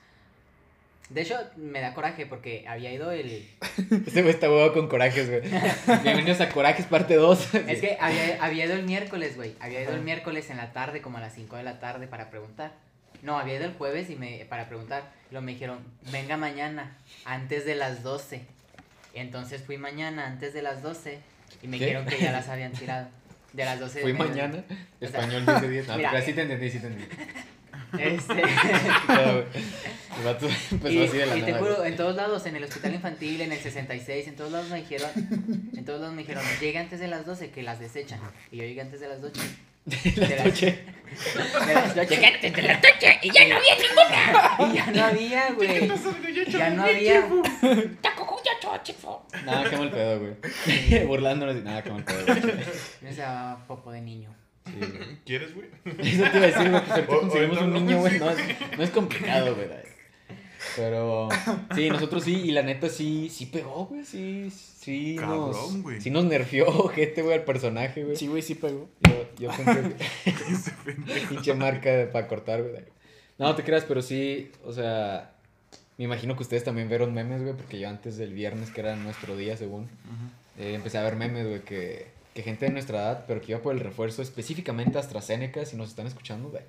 De 1.10 1.22
hecho, 1.24 1.36
me 1.58 1.82
da 1.82 1.94
coraje 1.94 2.26
porque 2.26 2.64
había 2.68 2.92
ido 2.94 3.12
el. 3.12 3.50
Este 4.08 4.22
güey 4.22 4.34
está 4.34 4.50
huevo 4.50 4.74
con 4.74 4.88
corajes, 4.88 5.30
güey. 5.30 5.42
Bienvenidos 6.04 6.40
a 6.40 6.48
Corajes 6.50 6.86
parte 6.86 7.16
2. 7.16 7.54
Es 7.56 7.82
que 7.82 7.98
había, 8.02 8.42
había 8.42 8.66
ido 8.66 8.76
el 8.76 8.84
miércoles, 8.84 9.36
güey. 9.36 9.54
Había 9.60 9.82
ido 9.84 9.94
el 9.94 10.02
miércoles 10.02 10.50
en 10.50 10.56
la 10.58 10.72
tarde, 10.72 11.02
como 11.02 11.18
a 11.18 11.22
las 11.22 11.34
5 11.36 11.58
de 11.58 11.64
la 11.64 11.80
tarde, 11.82 12.08
para 12.08 12.30
preguntar. 12.30 12.72
No, 13.24 13.38
había 13.38 13.58
ido 13.58 13.66
el 13.66 13.74
jueves 13.74 14.10
y 14.10 14.16
me, 14.16 14.46
para 14.46 14.68
preguntar. 14.70 15.04
Luego 15.32 15.46
me 15.46 15.52
dijeron, 15.52 15.80
venga 16.14 16.38
mañana, 16.38 16.98
antes 17.26 17.66
de 17.66 17.76
las 17.76 18.04
12. 18.04 18.46
Entonces 19.14 19.62
fui 19.66 19.78
mañana, 19.78 20.28
antes 20.28 20.54
de 20.54 20.62
las 20.62 20.82
12. 20.82 21.20
Y 21.62 21.68
me 21.68 21.78
¿Qué? 21.78 21.86
dijeron 21.86 22.06
que 22.08 22.18
ya 22.18 22.32
las 22.32 22.48
habían 22.50 22.72
tirado. 22.74 23.08
De 23.54 23.66
las 23.66 23.80
12 23.80 23.96
de 24.00 24.02
Fui 24.04 24.14
mañana. 24.14 24.64
O 25.02 25.06
Español 25.06 25.46
10 25.46 25.62
de 25.62 25.70
10. 25.70 25.88
No, 25.88 25.98
mira. 25.98 26.12
pero 26.12 26.26
sí 26.26 26.34
te 26.34 26.42
entendí, 26.44 26.70
sí 26.70 26.80
te 26.80 26.88
entendí. 26.88 27.08
Este. 28.00 28.34
Pero, 29.08 29.34
güey, 29.34 29.64
el 30.20 30.24
vato 30.24 30.48
empezó 30.72 30.94
y, 30.94 31.04
así 31.06 31.18
de 31.18 31.26
la 31.26 31.36
y 31.38 31.42
te 31.42 31.54
juro, 31.54 31.84
en 31.84 31.96
todos 31.98 32.16
lados, 32.16 32.46
en 32.46 32.56
el 32.56 32.64
hospital 32.64 32.94
infantil, 32.96 33.42
en 33.42 33.52
el 33.52 33.60
66, 33.60 34.30
en 34.30 34.36
todos 34.38 34.52
lados 34.54 34.70
me 34.70 34.78
dijeron, 34.78 35.10
en 35.76 35.84
todos 35.84 36.00
lados 36.00 36.16
me 36.16 36.22
dijeron, 36.22 36.42
llegue 36.62 36.78
antes 36.80 37.02
de 37.02 37.10
las 37.10 37.26
12 37.26 37.50
que 37.50 37.62
las 37.64 37.80
desechan. 37.82 38.20
Y 38.52 38.58
yo 38.58 38.64
llegué 38.64 38.80
antes 38.82 39.02
de 39.02 39.10
las 39.10 39.22
12. 39.22 39.42
La 40.16 40.28
de 40.28 40.36
las- 40.38 40.46
noche. 40.46 40.80
De 41.68 41.74
las 41.74 41.96
12. 41.96 42.16
Llegué 42.16 42.26
antes 42.28 42.54
de 42.54 42.62
las 42.62 42.82
12 42.82 43.20
y 43.24 43.32
ya 43.32 43.48
no 43.50 43.56
había 43.58 43.76
ninguna. 43.76 44.72
Y 44.72 44.78
ya 44.78 44.92
no 44.92 45.04
había, 45.06 45.52
güey. 45.52 45.92
Ya 46.48 46.70
no 46.70 46.84
había. 46.84 47.28
Nada, 49.46 49.70
qué 49.70 49.78
mal 49.78 49.92
pedo, 49.92 50.20
güey. 50.20 51.06
Burlándonos 51.08 51.56
y 51.58 51.62
nada, 51.62 51.82
qué 51.84 51.92
mal 51.92 52.04
pedo, 52.04 52.26
güey. 52.26 52.42
No 53.02 53.10
se 53.10 53.16
llamaba 53.16 53.66
popo 53.68 53.92
de 53.92 54.02
niño. 54.02 54.34
Sí, 54.66 54.74
güey. 54.78 55.18
¿Quieres, 55.26 55.56
güey? 55.56 55.68
Eso 55.86 56.24
te 56.32 56.38
iba 56.38 56.46
a 56.46 56.48
decir, 56.48 56.70
güey, 56.70 56.84
ahorita 56.90 57.06
O- 57.16 57.20
conseguimos 57.22 57.62
un 57.62 57.74
niño, 57.74 58.00
güey. 58.00 58.20
No, 58.20 58.30
es- 58.30 58.78
no 58.78 58.84
es 58.84 58.90
complicado, 58.92 59.56
güey. 59.56 59.68
Pero 60.76 61.28
sí, 61.74 61.90
nosotros 61.90 62.24
sí, 62.24 62.36
y 62.46 62.52
la 62.52 62.62
neta 62.62 62.88
sí, 62.88 63.30
sí 63.30 63.48
pegó, 63.48 63.88
güey. 63.88 64.06
Sí, 64.06 64.50
sí 64.52 65.16
Cabrón, 65.20 65.52
nos. 65.52 65.82
güey. 65.82 66.00
Sí 66.00 66.12
nos 66.12 66.24
nerfeó, 66.26 66.88
gente, 66.90 67.24
güey, 67.24 67.36
al 67.40 67.44
personaje, 67.44 68.04
güey. 68.04 68.16
Sí, 68.16 68.28
güey, 68.28 68.44
sí 68.44 68.54
pegó. 68.56 68.88
Yo, 69.02 69.26
yo 69.40 69.50
pensé 69.50 69.96
que. 70.24 71.22
Pinche 71.30 71.54
marca 71.56 72.08
para 72.14 72.28
cortar, 72.28 72.62
güey. 72.62 72.84
No, 73.40 73.56
te 73.56 73.64
creas, 73.64 73.86
pero 73.86 74.02
sí, 74.04 74.52
o 74.64 74.72
sea. 74.72 75.34
Me 76.02 76.06
imagino 76.06 76.36
que 76.36 76.42
ustedes 76.42 76.64
también 76.64 76.90
vieron 76.90 77.14
memes, 77.14 77.44
güey, 77.44 77.54
porque 77.56 77.80
yo 77.80 77.88
antes 77.88 78.18
del 78.18 78.34
viernes, 78.34 78.72
que 78.72 78.80
era 78.82 78.96
nuestro 78.96 79.38
día, 79.38 79.56
según, 79.56 79.88
eh, 80.58 80.74
empecé 80.74 80.98
a 80.98 81.04
ver 81.04 81.16
memes, 81.16 81.46
güey, 81.48 81.62
que, 81.62 82.08
que 82.34 82.42
gente 82.42 82.66
de 82.66 82.72
nuestra 82.72 82.98
edad, 82.98 83.26
pero 83.28 83.40
que 83.40 83.52
iba 83.52 83.62
por 83.62 83.76
el 83.76 83.82
refuerzo, 83.82 84.24
específicamente 84.24 84.98
AstraZeneca, 84.98 85.64
si 85.64 85.78
nos 85.78 85.90
están 85.90 86.08
escuchando, 86.08 86.50
güey. 86.50 86.64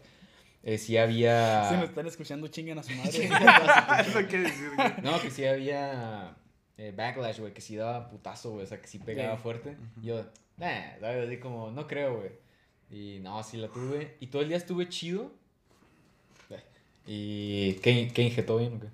Eh, 0.65 0.77
sí 0.77 0.99
había... 0.99 1.67
Si 1.71 1.77
me 1.77 1.85
están 1.85 2.07
escuchando, 2.07 2.47
chingan 2.49 2.79
a 2.79 2.83
su 2.83 2.93
madre. 2.93 3.25
Eso 4.07 4.19
quiere 4.29 4.43
decir, 4.51 4.69
güey. 4.77 4.93
No, 5.03 5.19
que 5.19 5.31
sí 5.31 5.47
había 5.47 6.37
eh, 6.77 6.93
backlash, 6.95 7.41
güey, 7.41 7.55
que 7.55 7.63
sí 7.63 7.75
daba 7.75 8.11
putazo, 8.11 8.51
güey, 8.51 8.65
o 8.65 8.67
sea, 8.67 8.83
que 8.83 8.87
sí 8.87 8.99
pegaba 8.99 9.37
Sí. 9.37 9.43
fuerte. 9.43 9.79
Yo, 10.03 10.27
nah, 10.59 10.99
¿sabes? 11.01 11.27
Así 11.27 11.39
como, 11.39 11.71
no 11.71 11.87
creo, 11.87 12.19
güey. 12.19 12.33
Y 12.91 13.19
no, 13.21 13.43
sí 13.43 13.57
la 13.57 13.69
tuve. 13.69 14.15
Y 14.21 14.27
todo 14.27 14.43
el 14.43 14.49
día 14.49 14.59
estuve 14.59 14.91
chido. 14.91 15.33
¿Y 17.07 17.73
qué, 17.83 18.11
qué 18.15 18.23
injetó 18.25 18.59
bien 18.59 18.77
o 18.77 18.81
qué? 18.81 18.87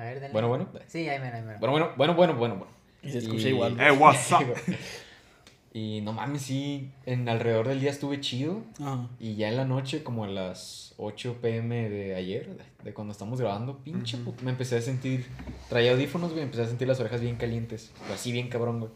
A 0.00 0.04
ver, 0.04 0.14
denle. 0.20 0.32
Bueno, 0.32 0.48
bueno. 0.48 0.68
Sí, 0.86 1.00
ahí 1.08 1.08
ahí 1.08 1.42
mero. 1.42 1.58
Bueno, 1.60 1.72
bueno, 1.72 1.92
bueno, 1.96 2.14
bueno, 2.14 2.34
bueno, 2.34 2.54
bueno. 2.56 2.72
Y 3.02 3.10
se 3.10 3.18
escucha 3.18 3.48
igual. 3.48 3.78
Eh, 3.80 3.90
what's 3.92 4.30
up? 4.32 4.54
Y 5.72 6.00
no 6.00 6.12
mames, 6.12 6.42
sí, 6.42 6.90
en 7.06 7.28
alrededor 7.28 7.68
del 7.68 7.80
día 7.80 7.90
estuve 7.90 8.20
chido. 8.20 8.62
Ajá. 8.80 9.06
Y 9.20 9.36
ya 9.36 9.48
en 9.48 9.56
la 9.56 9.64
noche, 9.64 10.02
como 10.02 10.24
a 10.24 10.28
las 10.28 10.94
8 10.96 11.38
pm 11.40 11.88
de 11.88 12.14
ayer, 12.16 12.48
de, 12.56 12.64
de 12.82 12.92
cuando 12.92 13.12
estamos 13.12 13.40
grabando, 13.40 13.78
pinche 13.78 14.16
put- 14.18 14.40
me 14.42 14.50
empecé 14.50 14.78
a 14.78 14.82
sentir. 14.82 15.26
Traía 15.68 15.92
audífonos, 15.92 16.32
güey, 16.32 16.42
empecé 16.42 16.62
a 16.62 16.66
sentir 16.66 16.88
las 16.88 16.98
orejas 16.98 17.20
bien 17.20 17.36
calientes. 17.36 17.92
Pero 18.02 18.14
así 18.14 18.32
bien 18.32 18.48
cabrón, 18.48 18.80
güey. 18.80 18.90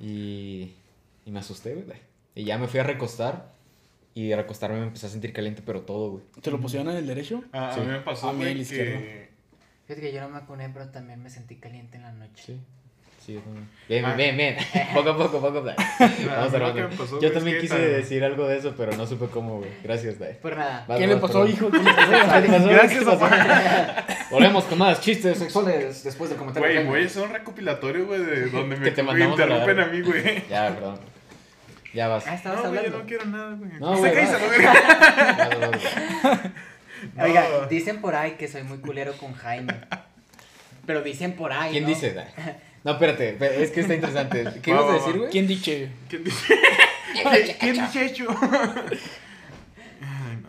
Y, 0.00 0.74
y 1.26 1.30
me 1.32 1.40
asusté, 1.40 1.74
güey. 1.74 1.98
Y 2.34 2.44
ya 2.44 2.58
me 2.58 2.68
fui 2.68 2.78
a 2.80 2.84
recostar. 2.84 3.52
Y 4.14 4.28
de 4.28 4.36
recostarme 4.36 4.78
me 4.80 4.86
empecé 4.86 5.06
a 5.06 5.10
sentir 5.10 5.32
caliente, 5.32 5.62
pero 5.64 5.82
todo, 5.82 6.10
güey. 6.10 6.24
¿Te 6.40 6.50
lo 6.50 6.60
pusieron 6.60 6.88
en 6.90 6.96
el 6.96 7.06
derecho? 7.06 7.42
A, 7.52 7.70
a 7.70 7.74
Sí. 7.74 7.80
mí 7.80 7.86
me 7.86 8.00
pasó, 8.00 8.28
A 8.28 8.32
mí 8.32 8.38
güey, 8.40 8.52
el 8.52 8.60
izquierdo. 8.60 8.98
que... 9.00 9.27
Fíjate 9.88 10.00
que 10.02 10.12
yo 10.12 10.20
no 10.20 10.28
me 10.28 10.40
vacuné, 10.40 10.68
pero 10.68 10.88
también 10.90 11.20
me 11.22 11.30
sentí 11.30 11.56
caliente 11.56 11.96
en 11.96 12.02
la 12.04 12.12
noche. 12.12 12.42
Sí. 12.46 12.60
Sí, 13.24 13.34
yo 13.34 13.40
también. 13.40 13.68
Bien, 13.88 14.04
Ah. 14.04 14.14
bien, 14.14 14.36
bien. 14.36 14.56
poco 14.94 15.10
a 15.10 15.16
poco, 15.16 15.32
poco 15.40 15.46
a 15.48 15.52
poco. 15.52 15.64
Vamos 16.26 16.54
a 16.54 16.58
ver. 16.72 16.88
pasó, 16.90 17.20
Yo 17.20 17.32
también 17.32 17.56
es 17.56 17.62
que 17.62 17.68
quise 17.68 17.80
tan- 17.82 17.92
decir 17.92 18.22
algo 18.24 18.46
de 18.46 18.58
eso, 18.58 18.74
pero 18.76 18.92
no 18.96 19.06
supe 19.06 19.26
cómo, 19.26 19.58
güey. 19.58 19.70
Gracias, 19.82 20.18
Dai. 20.18 20.38
Por 20.40 20.56
nada. 20.56 20.84
Vas, 20.86 20.98
¿Qué 20.98 21.06
le 21.06 21.14
vas, 21.14 21.22
pasó, 21.22 21.40
perdón. 21.44 21.50
hijo? 21.52 21.70
¿Qué 21.70 21.78
le 21.78 21.84
pasó? 21.84 22.10
¿Qué 22.34 22.40
te 22.42 22.48
pasó? 22.52 22.68
Gracias, 22.68 22.92
¿Qué 22.92 22.98
te 22.98 23.16
pasó? 23.16 24.30
Volvemos 24.30 24.64
con 24.64 24.78
más 24.78 25.00
chistes 25.00 25.38
sexuales 25.38 26.04
después 26.04 26.30
de 26.30 26.36
comentar. 26.36 26.62
Güey, 26.62 26.84
voy 26.86 27.02
a 27.02 27.06
hacer 27.06 27.22
un 27.22 27.30
recopilatorio, 27.32 28.06
güey, 28.06 28.20
de 28.24 28.50
donde 28.50 28.76
me, 28.76 28.84
Que 28.84 28.90
te 28.92 29.02
me 29.02 29.10
a 29.12 29.18
interrumpen 29.28 29.80
a, 29.80 29.86
mí, 29.86 30.00
güey. 30.02 30.42
Ya, 30.48 30.68
perdón. 30.74 31.00
Ya 31.94 32.08
vas. 32.08 32.26
Ah, 32.26 32.34
estabas 32.34 32.58
No, 32.58 32.64
yo 32.64 32.78
hablando. 32.78 32.98
no 32.98 33.04
quiero 33.06 33.24
nada, 33.24 33.54
güey. 33.56 33.70
No, 33.80 33.96
güey, 33.96 34.12
cállese, 34.12 34.34
va. 34.34 35.48
la 35.58 36.52
vas. 37.14 37.24
Oiga, 37.26 37.48
No. 37.50 37.66
dicen 37.66 38.00
por 38.00 38.14
ahí 38.14 38.32
que 38.32 38.48
soy 38.48 38.62
muy 38.62 38.78
culero 38.78 39.12
con 39.16 39.34
Jaime. 39.34 39.74
Pero 40.86 41.02
dicen 41.02 41.32
por 41.34 41.52
ahí. 41.52 41.72
¿Quién 41.72 41.84
¿no? 41.84 41.88
dice? 41.90 42.14
No, 42.84 42.92
espérate, 42.92 43.36
es 43.60 43.72
que 43.72 43.80
está 43.80 43.94
interesante. 43.94 44.44
¿Qué 44.62 44.70
ibas 44.70 44.88
a 44.88 44.92
decir, 44.94 45.18
güey? 45.18 45.30
¿Quién 45.30 45.48
dice? 45.48 45.90
¿Quién 46.08 46.22
dice? 46.22 46.54
¿Quién 47.58 47.72
dice 47.74 48.06
hecho? 48.06 48.26
Ay, 50.00 50.38
no. 50.42 50.48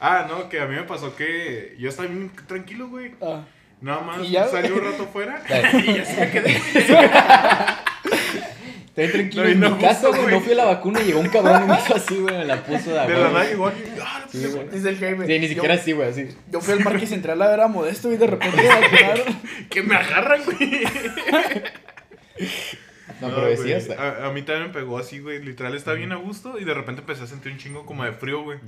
Ah, 0.00 0.26
no, 0.28 0.48
que 0.48 0.60
a 0.60 0.66
mí 0.66 0.74
me 0.74 0.82
pasó 0.82 1.14
que 1.14 1.76
yo 1.78 1.88
estaba 1.88 2.08
bien 2.08 2.32
tranquilo, 2.48 2.88
güey. 2.88 3.14
Ah. 3.22 3.44
Nada 3.80 4.00
más 4.00 4.18
salí 4.50 4.70
un 4.70 4.84
rato 4.84 5.06
fuera 5.06 5.40
y 5.84 5.94
ya 5.94 6.04
se 6.04 6.16
me 6.20 6.30
quedé, 6.30 6.60
güey. 6.72 6.98
Estoy 8.94 9.08
tranquilo 9.08 9.44
en 9.48 9.60
no 9.60 9.70
mi 9.76 9.80
casa, 9.82 10.08
justo, 10.08 10.08
güey. 10.10 10.22
güey. 10.22 10.34
No 10.34 10.40
fui 10.42 10.52
a 10.52 10.56
la 10.56 10.64
vacuna 10.66 11.00
y 11.00 11.04
llegó 11.06 11.20
un 11.20 11.28
cabrón 11.30 11.62
y 11.64 11.66
me 11.66 11.78
hizo 11.78 11.94
así, 11.94 12.14
güey. 12.16 12.36
Me 12.36 12.44
la 12.44 12.62
puso 12.62 12.90
de 12.90 13.00
De 13.00 13.18
la 13.18 13.30
nada 13.30 13.44
llegó. 13.44 13.72
Ah, 14.02 14.24
Sí, 14.30 14.46
güey. 14.46 14.68
Dice 14.68 14.88
el 14.90 14.98
Jaime. 14.98 15.26
Sí, 15.26 15.32
ni 15.38 15.46
Yo- 15.48 15.54
siquiera 15.54 15.74
así, 15.74 15.92
güey, 15.92 16.08
así. 16.10 16.28
Yo 16.50 16.60
fui 16.60 16.74
al 16.74 16.82
Parque 16.84 17.06
Central 17.06 17.40
a 17.40 17.48
ver 17.48 17.60
a 17.60 17.68
Modesto 17.68 18.12
y 18.12 18.16
de 18.18 18.26
repente 18.26 18.56
me 18.56 18.68
vacunaron. 18.68 19.40
Que 19.70 19.82
me 19.82 19.94
agarran, 19.96 20.42
güey. 20.44 20.82
No, 23.20 23.28
pero 23.28 23.46
decías. 23.46 23.88
A, 23.90 24.26
a 24.26 24.32
mí 24.32 24.42
también 24.42 24.68
me 24.68 24.72
pegó 24.74 24.98
así, 24.98 25.20
güey. 25.20 25.42
Literal, 25.42 25.74
estaba 25.74 25.96
bien 25.96 26.12
a 26.12 26.16
gusto 26.16 26.58
y 26.58 26.64
de 26.64 26.74
repente 26.74 27.00
empecé 27.02 27.22
a 27.22 27.26
sentir 27.26 27.52
un 27.52 27.58
chingo 27.58 27.86
como 27.86 28.04
de 28.04 28.12
frío, 28.12 28.42
güey. 28.42 28.58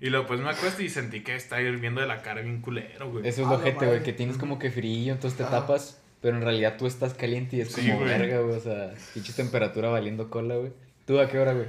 Y 0.00 0.10
luego 0.10 0.26
pues 0.26 0.40
me 0.40 0.50
acuesto 0.50 0.82
y 0.82 0.88
sentí 0.88 1.22
que 1.22 1.34
estaba 1.34 1.60
hirviendo 1.62 2.00
de 2.00 2.06
la 2.06 2.22
cara 2.22 2.42
bien 2.42 2.60
culero, 2.60 3.10
güey. 3.10 3.26
Eso 3.26 3.40
es 3.42 3.46
Ah, 3.48 3.50
lo 3.52 3.58
no 3.58 3.64
gente, 3.64 3.78
güey, 3.78 3.90
mames. 3.90 4.04
que 4.04 4.12
tienes 4.12 4.36
como 4.38 4.58
que 4.58 4.70
frío, 4.70 5.12
entonces 5.14 5.36
te 5.36 5.42
Ajá. 5.44 5.60
tapas, 5.60 5.97
pero 6.20 6.36
en 6.36 6.42
realidad 6.42 6.76
tú 6.78 6.86
estás 6.86 7.14
caliente 7.14 7.56
y 7.56 7.60
es 7.60 7.72
Sí, 7.72 7.82
como 7.82 7.98
güey. 8.00 8.08
verga, 8.08 8.40
güey, 8.40 8.56
o 8.56 8.60
sea, 8.60 8.92
pinche 9.14 9.32
temperatura 9.32 9.88
valiendo 9.90 10.28
cola, 10.30 10.56
güey. 10.56 10.72
¿Tú 11.06 11.18
a 11.20 11.28
qué 11.28 11.38
hora, 11.38 11.52
güey? 11.52 11.66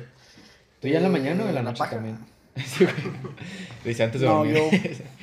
¿Tú 0.81 0.87
ya 0.87 0.97
en 0.97 1.03
la 1.03 1.09
Eh, 1.09 1.11
mañana 1.11 1.43
o 1.45 1.49
en 1.49 1.55
la 1.55 1.61
la 1.61 1.69
noche 1.71 1.79
paja. 1.79 1.95
también? 1.95 2.17
Sí, 2.65 2.83
güey. 2.83 2.95
Dice 3.85 4.03
antes 4.03 4.21
de 4.21 4.27
No, 4.27 4.35
dormir. 4.43 4.55
yo. 4.55 4.69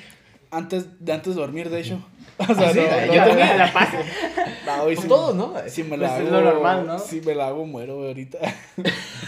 Antes 0.51 1.05
de, 1.05 1.13
antes 1.13 1.35
de 1.35 1.41
dormir, 1.41 1.69
de 1.71 1.81
hecho. 1.81 1.99
O 2.39 2.45
sea, 2.55 2.69
¿Ah, 2.69 2.73
sí? 2.75 2.81
no, 2.81 3.15
Yo 3.15 3.21
no, 3.23 3.29
también. 3.29 3.57
la 4.67 4.83
hoy 4.83 4.95
Pues 4.95 5.09
todos, 5.09 5.35
¿no? 5.35 5.55
Si 5.69 5.83
me 5.85 5.89
Pues 5.91 6.01
la 6.01 6.07
es 6.19 6.21
hago. 6.29 6.31
lo 6.33 6.41
normal, 6.43 6.87
¿no? 6.87 6.99
Si 6.99 7.23
me 7.23 7.35
la 7.35 7.47
hago, 7.47 7.65
muero, 7.65 7.95
ahorita. 8.07 8.39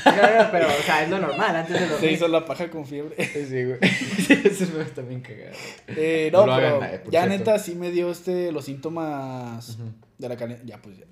No, 0.05 0.13
no, 0.13 0.51
pero, 0.53 0.67
o 0.69 0.83
sea, 0.85 1.03
es 1.05 1.09
lo 1.11 1.19
normal 1.19 1.57
antes 1.57 1.73
de 1.73 1.87
Se 1.87 1.93
dormir. 1.93 2.13
hizo 2.13 2.29
la 2.29 2.45
paja 2.45 2.69
con 2.71 2.85
fiebre. 2.87 3.17
Sí, 3.25 3.65
güey. 3.65 3.79
Sí, 4.27 4.41
eso 4.45 4.67
me 4.77 4.83
está 4.83 5.01
bien 5.03 5.21
cagado. 5.23 5.53
Eh, 5.89 6.29
No 6.33 6.43
pero 6.45 6.53
hagan, 6.55 6.83
eh, 6.95 7.01
ya 7.11 7.23
cierto. 7.25 7.29
neta 7.39 7.59
sí 7.59 7.75
me 7.75 7.91
dio 7.91 8.11
este 8.11 8.53
los 8.53 8.67
síntomas 8.67 9.79
de 10.19 10.29
la 10.29 10.37
calentura. 10.37 10.69
Ya, 10.69 10.83
pues 10.83 10.99
ya. 10.99 11.07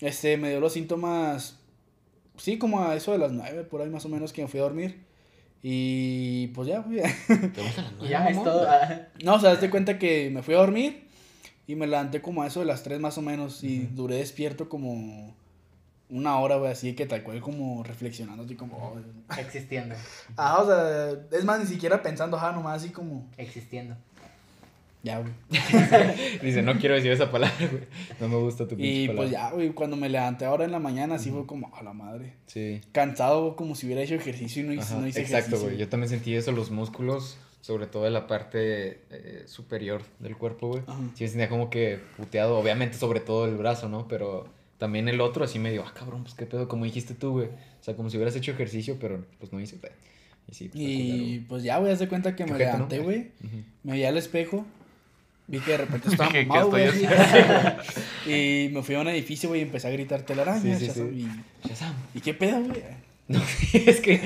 Este, 0.00 0.36
me 0.38 0.48
dio 0.50 0.60
los 0.60 0.72
síntomas. 0.72 1.58
Sí, 2.38 2.56
como 2.58 2.82
a 2.82 2.96
eso 2.96 3.12
de 3.12 3.18
las 3.18 3.30
nueve, 3.32 3.64
por 3.64 3.82
ahí 3.82 3.90
más 3.90 4.04
o 4.06 4.08
menos 4.08 4.32
que 4.32 4.40
me 4.42 4.48
fui 4.48 4.60
a 4.60 4.64
dormir. 4.64 5.04
Y 5.66 6.48
pues 6.48 6.68
ya, 6.68 6.80
güey. 6.80 7.00
¿Te 7.26 7.62
gusta 7.62 7.90
la 7.98 8.06
ya 8.08 8.26
es 8.28 8.44
todo. 8.44 8.66
ah. 8.68 9.00
No, 9.22 9.36
o 9.36 9.40
sea, 9.40 9.52
hazte 9.52 9.70
cuenta 9.70 9.98
que 9.98 10.28
me 10.28 10.42
fui 10.42 10.52
a 10.52 10.58
dormir 10.58 11.08
y 11.66 11.74
me 11.74 11.86
levanté 11.86 12.20
como 12.20 12.42
a 12.42 12.46
eso 12.46 12.60
de 12.60 12.66
las 12.66 12.82
3 12.82 13.00
más 13.00 13.16
o 13.16 13.22
menos 13.22 13.64
y 13.64 13.78
duré 13.78 14.16
despierto 14.16 14.68
como 14.68 15.34
una 16.10 16.38
hora, 16.38 16.56
güey, 16.56 16.70
así 16.70 16.94
que 16.94 17.06
tal 17.06 17.22
cual 17.22 17.40
como 17.40 17.82
reflexionando, 17.82 18.44
así 18.44 18.56
como... 18.56 18.76
oh, 18.76 19.34
Existiendo. 19.38 19.94
Ah, 20.36 20.58
o 20.60 20.66
sea, 20.66 21.18
es 21.32 21.44
más, 21.46 21.60
ni 21.60 21.66
siquiera 21.66 22.02
pensando, 22.02 22.36
ajá, 22.36 22.52
nomás 22.52 22.82
así 22.82 22.92
como... 22.92 23.26
Existiendo. 23.38 23.96
Ya, 25.04 25.20
güey. 25.20 25.32
Dice, 26.42 26.62
no 26.62 26.78
quiero 26.78 26.94
decir 26.94 27.12
esa 27.12 27.30
palabra, 27.30 27.54
güey. 27.70 27.82
No 28.20 28.28
me 28.28 28.36
gusta 28.36 28.66
tu 28.66 28.74
pinche 28.74 28.90
Y 28.90 29.06
palabra. 29.08 29.16
pues 29.16 29.30
ya, 29.30 29.50
güey, 29.50 29.70
cuando 29.72 29.96
me 29.96 30.08
levanté 30.08 30.46
ahora 30.46 30.64
en 30.64 30.72
la 30.72 30.78
mañana, 30.78 31.16
así 31.16 31.30
fue 31.30 31.44
como, 31.46 31.70
a 31.76 31.82
la 31.82 31.92
madre. 31.92 32.32
Sí. 32.46 32.80
Cansado, 32.92 33.54
como 33.54 33.74
si 33.74 33.84
hubiera 33.84 34.00
hecho 34.02 34.14
ejercicio 34.14 34.62
y 34.62 34.66
no 34.66 34.72
hice, 34.72 34.82
Ajá, 34.94 35.00
no 35.00 35.06
hice 35.06 35.20
Exacto, 35.20 35.48
ejercicio. 35.56 35.66
güey. 35.68 35.78
Yo 35.78 35.88
también 35.90 36.08
sentí 36.08 36.34
eso, 36.34 36.52
los 36.52 36.70
músculos, 36.70 37.36
sobre 37.60 37.86
todo 37.86 38.06
en 38.06 38.14
la 38.14 38.26
parte 38.26 39.00
eh, 39.10 39.42
superior 39.46 40.02
del 40.20 40.38
cuerpo, 40.38 40.68
güey. 40.68 40.82
Ajá. 40.86 40.98
Sí 41.14 41.24
me 41.24 41.28
sentía 41.28 41.48
como 41.50 41.68
que 41.68 41.98
puteado, 42.16 42.56
obviamente 42.58 42.96
sobre 42.96 43.20
todo 43.20 43.44
el 43.44 43.56
brazo, 43.56 43.90
¿no? 43.90 44.08
Pero 44.08 44.48
también 44.78 45.08
el 45.10 45.20
otro 45.20 45.44
así 45.44 45.58
medio, 45.58 45.84
ah, 45.86 45.92
cabrón, 45.94 46.22
pues 46.22 46.34
qué 46.34 46.46
pedo, 46.46 46.66
como 46.66 46.86
dijiste 46.86 47.12
tú, 47.12 47.32
güey. 47.32 47.48
O 47.48 47.82
sea, 47.84 47.94
como 47.94 48.08
si 48.08 48.16
hubieras 48.16 48.34
hecho 48.36 48.52
ejercicio, 48.52 48.96
pero 48.98 49.22
pues 49.38 49.52
no 49.52 49.60
hice, 49.60 49.76
güey. 49.76 49.92
Y 50.48 50.54
sí, 50.54 50.68
pues, 50.68 50.82
Y 50.82 51.44
pues 51.46 51.62
ya, 51.62 51.78
güey, 51.78 51.92
haz 51.92 51.98
de 51.98 52.08
cuenta 52.08 52.34
que 52.34 52.46
me 52.46 52.56
levanté, 52.56 53.00
güey. 53.00 53.32
Me 53.82 53.92
vi 53.92 54.04
al 54.04 54.16
espejo. 54.16 54.64
Vi 55.46 55.58
que 55.60 55.72
de 55.72 55.76
repente 55.78 56.08
estaba 56.10 56.30
¿Qué- 56.30 56.40
qué 56.40 56.46
mamado, 56.46 56.70
güey. 56.70 56.88
y 58.26 58.68
me 58.72 58.82
fui 58.82 58.94
a 58.94 59.00
un 59.00 59.08
edificio, 59.08 59.48
güey, 59.48 59.60
y 59.60 59.64
empecé 59.64 59.88
a 59.88 59.90
gritar 59.90 60.22
telaraña. 60.22 60.60
Sí, 60.60 60.74
sí, 60.76 60.86
Shazam, 60.86 61.10
sí. 61.10 61.28
Y, 61.64 61.68
Shazam. 61.68 61.94
¿Y 62.14 62.20
qué 62.20 62.34
pedo, 62.34 62.60
güey? 62.60 62.82
No, 63.28 63.40
es 63.72 64.00
que 64.00 64.20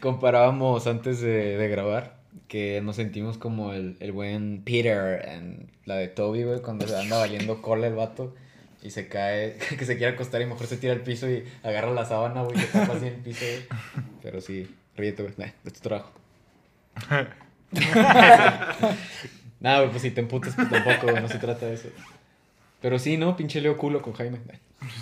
comparábamos 0.00 0.86
antes 0.86 1.20
de, 1.20 1.56
de 1.56 1.68
grabar 1.68 2.16
que 2.48 2.80
nos 2.82 2.96
sentimos 2.96 3.38
como 3.38 3.72
el, 3.72 3.96
el 4.00 4.12
buen 4.12 4.62
Peter 4.64 5.28
en 5.28 5.70
la 5.86 5.96
de 5.96 6.08
Toby, 6.08 6.44
güey, 6.44 6.60
cuando 6.62 6.86
se 6.86 6.96
anda 6.96 7.18
valiendo 7.18 7.62
cola 7.62 7.86
el 7.88 7.94
vato 7.94 8.34
y 8.82 8.90
se 8.90 9.08
cae, 9.08 9.56
que 9.78 9.84
se 9.84 9.96
quiere 9.96 10.12
acostar 10.14 10.42
y 10.42 10.46
mejor 10.46 10.66
se 10.66 10.76
tira 10.76 10.92
al 10.92 11.00
piso 11.00 11.28
y 11.28 11.44
agarra 11.62 11.90
la 11.92 12.04
sábana, 12.04 12.42
güey, 12.42 12.56
y 12.56 12.60
se 12.60 12.66
tapa 12.66 12.92
así 12.94 13.06
en 13.06 13.14
el 13.14 13.20
piso, 13.20 13.44
güey. 13.44 14.02
Pero 14.22 14.40
sí, 14.40 14.68
ríete, 14.96 15.22
güey, 15.22 15.34
nah, 15.38 15.46
es 15.64 15.72
tu 15.72 15.80
trabajo. 15.80 16.12
Nada, 19.64 19.78
güey, 19.78 19.90
pues 19.92 20.02
si 20.02 20.10
te 20.10 20.20
emputas, 20.20 20.54
pues 20.54 20.68
tampoco, 20.68 21.06
güey, 21.10 21.22
no 21.22 21.28
se 21.28 21.38
trata 21.38 21.64
de 21.64 21.72
eso. 21.72 21.88
Pero 22.82 22.98
sí, 22.98 23.16
¿no? 23.16 23.34
Pinche 23.34 23.62
Leo 23.62 23.78
culo 23.78 24.02
con 24.02 24.12
Jaime. 24.12 24.38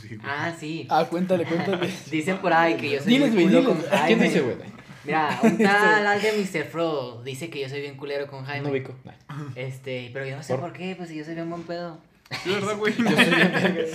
Sí. 0.00 0.16
Ah, 0.22 0.54
sí. 0.56 0.86
Ah, 0.88 1.04
cuéntale, 1.10 1.44
cuéntale. 1.44 1.90
Dicen 2.12 2.38
por 2.38 2.52
ahí 2.52 2.76
que 2.76 2.88
yo 2.90 3.00
soy 3.02 3.12
Diles, 3.12 3.32
güey, 3.32 3.46
culo 3.46 3.58
diles. 3.60 3.74
con 3.76 3.90
Jaime. 3.90 4.06
¿Quién 4.06 4.20
dice, 4.20 4.40
güey? 4.42 4.56
Mira, 5.02 5.36
un 5.42 5.58
tal 5.58 6.06
al 6.06 6.22
de 6.22 6.32
Mr. 6.34 6.64
Frodo 6.66 7.24
dice 7.24 7.50
que 7.50 7.60
yo 7.60 7.68
soy 7.68 7.80
bien 7.80 7.96
culero 7.96 8.28
con 8.28 8.44
Jaime. 8.44 8.62
No 8.64 8.70
ubico. 8.70 8.94
Nah. 9.02 9.14
Este, 9.56 10.10
pero 10.12 10.24
yo 10.26 10.36
no 10.36 10.44
sé 10.44 10.52
¿Por? 10.54 10.60
por, 10.60 10.72
qué, 10.74 10.94
pues 10.94 11.08
si 11.08 11.16
yo 11.16 11.24
soy 11.24 11.34
bien 11.34 11.50
buen 11.50 11.64
pedo. 11.64 11.98
Sí, 12.44 12.50
¿verdad, 12.50 12.76
güey? 12.78 12.94
Yo 12.96 13.04
soy 13.04 13.34
bien. 13.34 13.86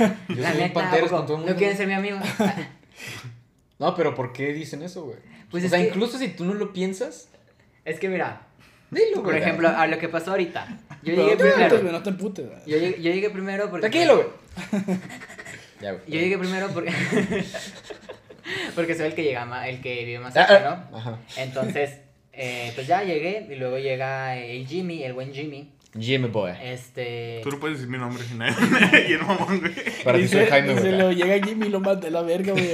Yo 0.00 0.34
soy 0.34 0.34
bien 0.36 0.56
neta, 0.58 0.74
panteras 0.74 1.06
¿a 1.06 1.10
poco? 1.10 1.16
con 1.18 1.26
todo 1.26 1.36
el 1.36 1.38
mundo. 1.42 1.52
¿No 1.52 1.56
quieren 1.56 1.76
ser 1.76 1.86
mi 1.86 1.94
amigo? 1.94 2.18
No, 3.78 3.94
pero 3.94 4.14
¿por 4.14 4.32
qué 4.32 4.52
dicen 4.52 4.82
eso, 4.82 5.04
güey? 5.04 5.18
Pues 5.52 5.64
o 5.64 5.68
sea, 5.68 5.78
que- 5.78 5.86
incluso 5.88 6.18
si 6.18 6.28
tú 6.28 6.44
no 6.44 6.54
lo 6.54 6.72
piensas, 6.72 7.28
es 7.84 7.98
que 8.00 8.08
mira, 8.08 8.48
dilo, 8.90 9.22
por 9.22 9.36
ejemplo, 9.36 9.68
a 9.68 9.86
lo 9.86 9.98
que 9.98 10.08
pasó 10.08 10.32
ahorita. 10.32 10.66
Yo 11.02 11.14
llegué 11.14 11.36
primero. 11.36 11.80
güey, 11.80 11.92
no 11.92 12.02
te 12.02 12.10
emputes, 12.10 12.46
güey. 12.46 12.58
Yo 12.66 12.76
llegué, 12.78 13.02
yo 13.02 13.12
llegué 13.12 13.30
primero 13.30 13.70
porque. 13.70 13.88
Tranquilo, 13.88 14.16
güey. 14.16 14.82
ya, 15.80 15.92
güey. 15.92 16.02
Yo 16.06 16.20
llegué 16.20 16.38
primero 16.38 16.68
porque. 16.68 16.92
porque 18.74 18.94
soy 18.94 19.06
el 19.06 19.14
que 19.14 19.22
llega 19.24 19.44
más, 19.44 19.66
el 19.68 19.80
que 19.80 20.04
vive 20.04 20.18
más 20.18 20.36
Ah, 20.36 20.46
cerca, 20.46 20.88
ah, 20.92 20.96
Ajá. 20.96 21.10
¿no? 21.10 21.18
Entonces, 21.36 22.00
eh, 22.32 22.72
pues 22.74 22.86
ya 22.86 23.02
llegué 23.02 23.46
y 23.50 23.54
luego 23.56 23.78
llega 23.78 24.36
el 24.36 24.66
Jimmy, 24.66 25.02
el 25.04 25.12
buen 25.12 25.32
Jimmy. 25.32 25.72
Jimmy 25.98 26.28
Boy. 26.28 26.52
Este. 26.62 27.40
Tú 27.42 27.50
no 27.50 27.58
puedes 27.58 27.78
decir 27.78 27.90
mi 27.90 27.98
nombre, 27.98 28.22
Gina. 28.24 28.48
y 29.08 29.12
el 29.12 29.22
mamón, 29.22 29.58
güey. 29.58 29.72
Para 30.04 30.18
ti 30.18 30.28
soy 30.28 30.46
Jaime, 30.46 30.74
güey. 30.74 30.92
lo 30.96 31.10
llega 31.10 31.44
Jimmy 31.44 31.66
y 31.66 31.70
lo 31.70 31.80
manda 31.80 32.06
a 32.06 32.10
la 32.12 32.22
verga, 32.22 32.52
güey. 32.52 32.70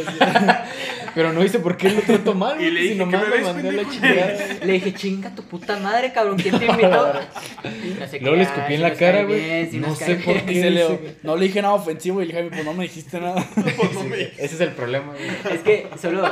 Pero 1.14 1.32
no 1.32 1.40
dice 1.40 1.60
por 1.60 1.78
qué 1.78 1.88
lo 1.88 2.02
trató 2.02 2.34
mal, 2.34 2.60
Y 2.60 2.70
le 2.70 2.78
Si 2.80 2.88
dije, 2.88 2.94
nomás 2.96 3.22
¿qué 3.22 3.30
me 3.30 3.30
lo 3.30 3.36
ves, 3.46 3.54
mandé 3.54 3.68
a 3.70 3.72
la 3.72 3.88
chingada. 3.88 4.36
Le 4.66 4.72
dije, 4.74 4.92
chinga 4.92 5.34
tu 5.34 5.42
puta 5.44 5.78
madre, 5.78 6.12
cabrón, 6.12 6.36
¿quién 6.36 6.58
te 6.58 6.66
invitó? 6.66 7.14
No 7.14 8.06
sé 8.06 8.20
Luego 8.20 8.36
le 8.36 8.42
escupí 8.42 8.74
en 8.74 8.82
la 8.82 8.92
cara, 8.92 9.22
güey. 9.24 9.70
si 9.70 9.78
No 9.78 9.94
sé 9.94 10.16
por 10.16 10.34
qué. 10.44 10.52
Dice? 10.52 11.16
no 11.22 11.36
le 11.36 11.46
dije 11.46 11.62
nada 11.62 11.72
ofensivo 11.74 12.20
y 12.20 12.26
el 12.26 12.32
Jaime, 12.32 12.50
pues 12.50 12.64
no 12.66 12.74
me 12.74 12.82
dijiste 12.82 13.18
nada. 13.18 13.42
Pues 13.54 13.94
no 13.94 14.04
me- 14.04 14.20
Ese 14.20 14.44
es 14.44 14.60
el 14.60 14.72
problema, 14.72 15.14
güey. 15.14 15.54
Es 15.56 15.62
que 15.62 15.86
solo 15.98 16.22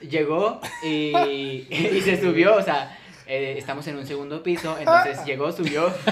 llegó 0.00 0.60
y, 0.84 1.12
y 1.68 2.00
se 2.04 2.20
subió, 2.20 2.54
o 2.54 2.62
sea, 2.62 2.96
eh, 3.30 3.54
estamos 3.56 3.86
en 3.86 3.96
un 3.96 4.06
segundo 4.06 4.42
piso, 4.42 4.76
entonces 4.80 5.24
llegó, 5.24 5.52
subió. 5.52 5.92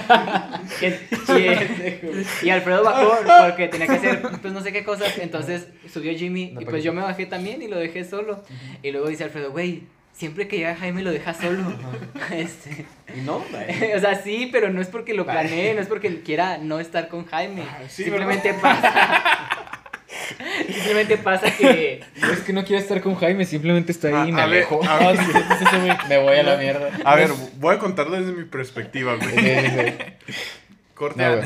Y, 0.81 2.47
y 2.47 2.49
Alfredo 2.49 2.83
bajó 2.83 3.11
porque 3.45 3.67
tenía 3.67 3.87
que 3.87 3.93
hacer, 3.93 4.21
pues 4.41 4.53
no 4.53 4.61
sé 4.61 4.71
qué 4.71 4.83
cosas, 4.83 5.17
entonces 5.17 5.67
subió 5.91 6.17
Jimmy 6.17 6.51
No, 6.51 6.61
y 6.61 6.65
pues 6.65 6.83
yo 6.83 6.93
me 6.93 7.01
bajé 7.01 7.25
también 7.25 7.61
y 7.61 7.67
lo 7.67 7.77
dejé 7.77 8.03
solo. 8.03 8.43
Y 8.81 8.91
luego 8.91 9.07
dice 9.09 9.25
Alfredo, 9.25 9.51
güey, 9.51 9.83
siempre 10.13 10.47
que 10.47 10.57
llega 10.57 10.75
Jaime 10.75 11.01
lo 11.01 11.11
deja 11.11 11.33
solo. 11.33 11.73
Este, 12.31 12.85
no, 13.25 13.43
güey. 13.51 13.93
o 13.93 13.99
sea, 13.99 14.21
sí, 14.21 14.49
pero 14.51 14.69
no 14.69 14.81
es 14.81 14.87
porque 14.87 15.13
lo 15.13 15.25
planee, 15.25 15.73
no 15.73 15.81
es 15.81 15.87
porque 15.87 16.21
quiera 16.21 16.57
no 16.57 16.79
estar 16.79 17.09
con 17.09 17.25
Jaime. 17.25 17.63
sí, 17.87 18.03
Simplemente 18.03 18.53
pasa. 18.53 19.78
Simplemente 20.73 21.17
pasa 21.17 21.55
que 21.55 22.03
No 22.21 22.31
es 22.31 22.39
que 22.39 22.53
no 22.53 22.63
quiera 22.63 22.81
estar 22.81 23.01
con 23.01 23.15
Jaime, 23.15 23.45
simplemente 23.45 23.91
está 23.91 24.07
ahí 24.07 24.29
y 24.29 24.31
me 24.31 24.41
ver, 24.41 24.43
alejo. 24.43 24.81
a 24.83 24.97
ver. 24.97 25.19
Me 26.09 26.17
voy 26.17 26.37
a 26.37 26.43
la 26.43 26.57
mierda. 26.57 26.89
A 27.05 27.15
ver, 27.15 27.31
voy 27.57 27.75
a 27.75 27.79
contar 27.79 28.09
desde 28.09 28.31
mi 28.31 28.43
perspectiva, 28.45 29.15
güey. 29.15 29.95
Corte. 30.95 31.23
No, 31.23 31.35
no. 31.35 31.41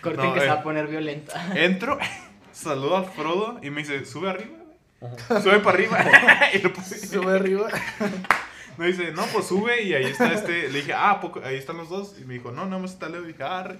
corten 0.00 0.24
No, 0.24 0.34
que 0.34 0.40
se 0.40 0.46
eh. 0.46 0.48
va 0.48 0.54
a 0.54 0.62
poner 0.62 0.86
violenta. 0.88 1.52
Entro, 1.54 1.98
saludo 2.52 2.96
a 2.96 3.04
Frodo 3.04 3.60
y 3.62 3.70
me 3.70 3.82
dice, 3.82 4.04
sube 4.04 4.30
arriba. 4.30 4.58
güey. 5.00 5.42
Sube 5.42 5.58
para 5.60 5.76
arriba. 5.78 6.04
y 6.52 6.58
le 6.58 6.68
puse, 6.68 7.06
Sube 7.06 7.32
arriba. 7.32 7.68
me 8.76 8.88
dice, 8.88 9.12
no, 9.12 9.24
pues 9.26 9.46
sube 9.46 9.82
y 9.82 9.94
ahí 9.94 10.04
está 10.04 10.32
este. 10.32 10.68
Le 10.68 10.80
dije, 10.80 10.92
ah, 10.94 11.20
ahí 11.44 11.56
están 11.56 11.76
los 11.76 11.88
dos. 11.88 12.16
Y 12.20 12.24
me 12.24 12.34
dijo, 12.34 12.50
no, 12.50 12.64
nada 12.66 12.78
más 12.78 12.92
está 12.92 13.08
Leo. 13.08 13.22
Y 13.22 13.28
dije, 13.28 13.42
ah, 13.44 13.60
arre. 13.60 13.76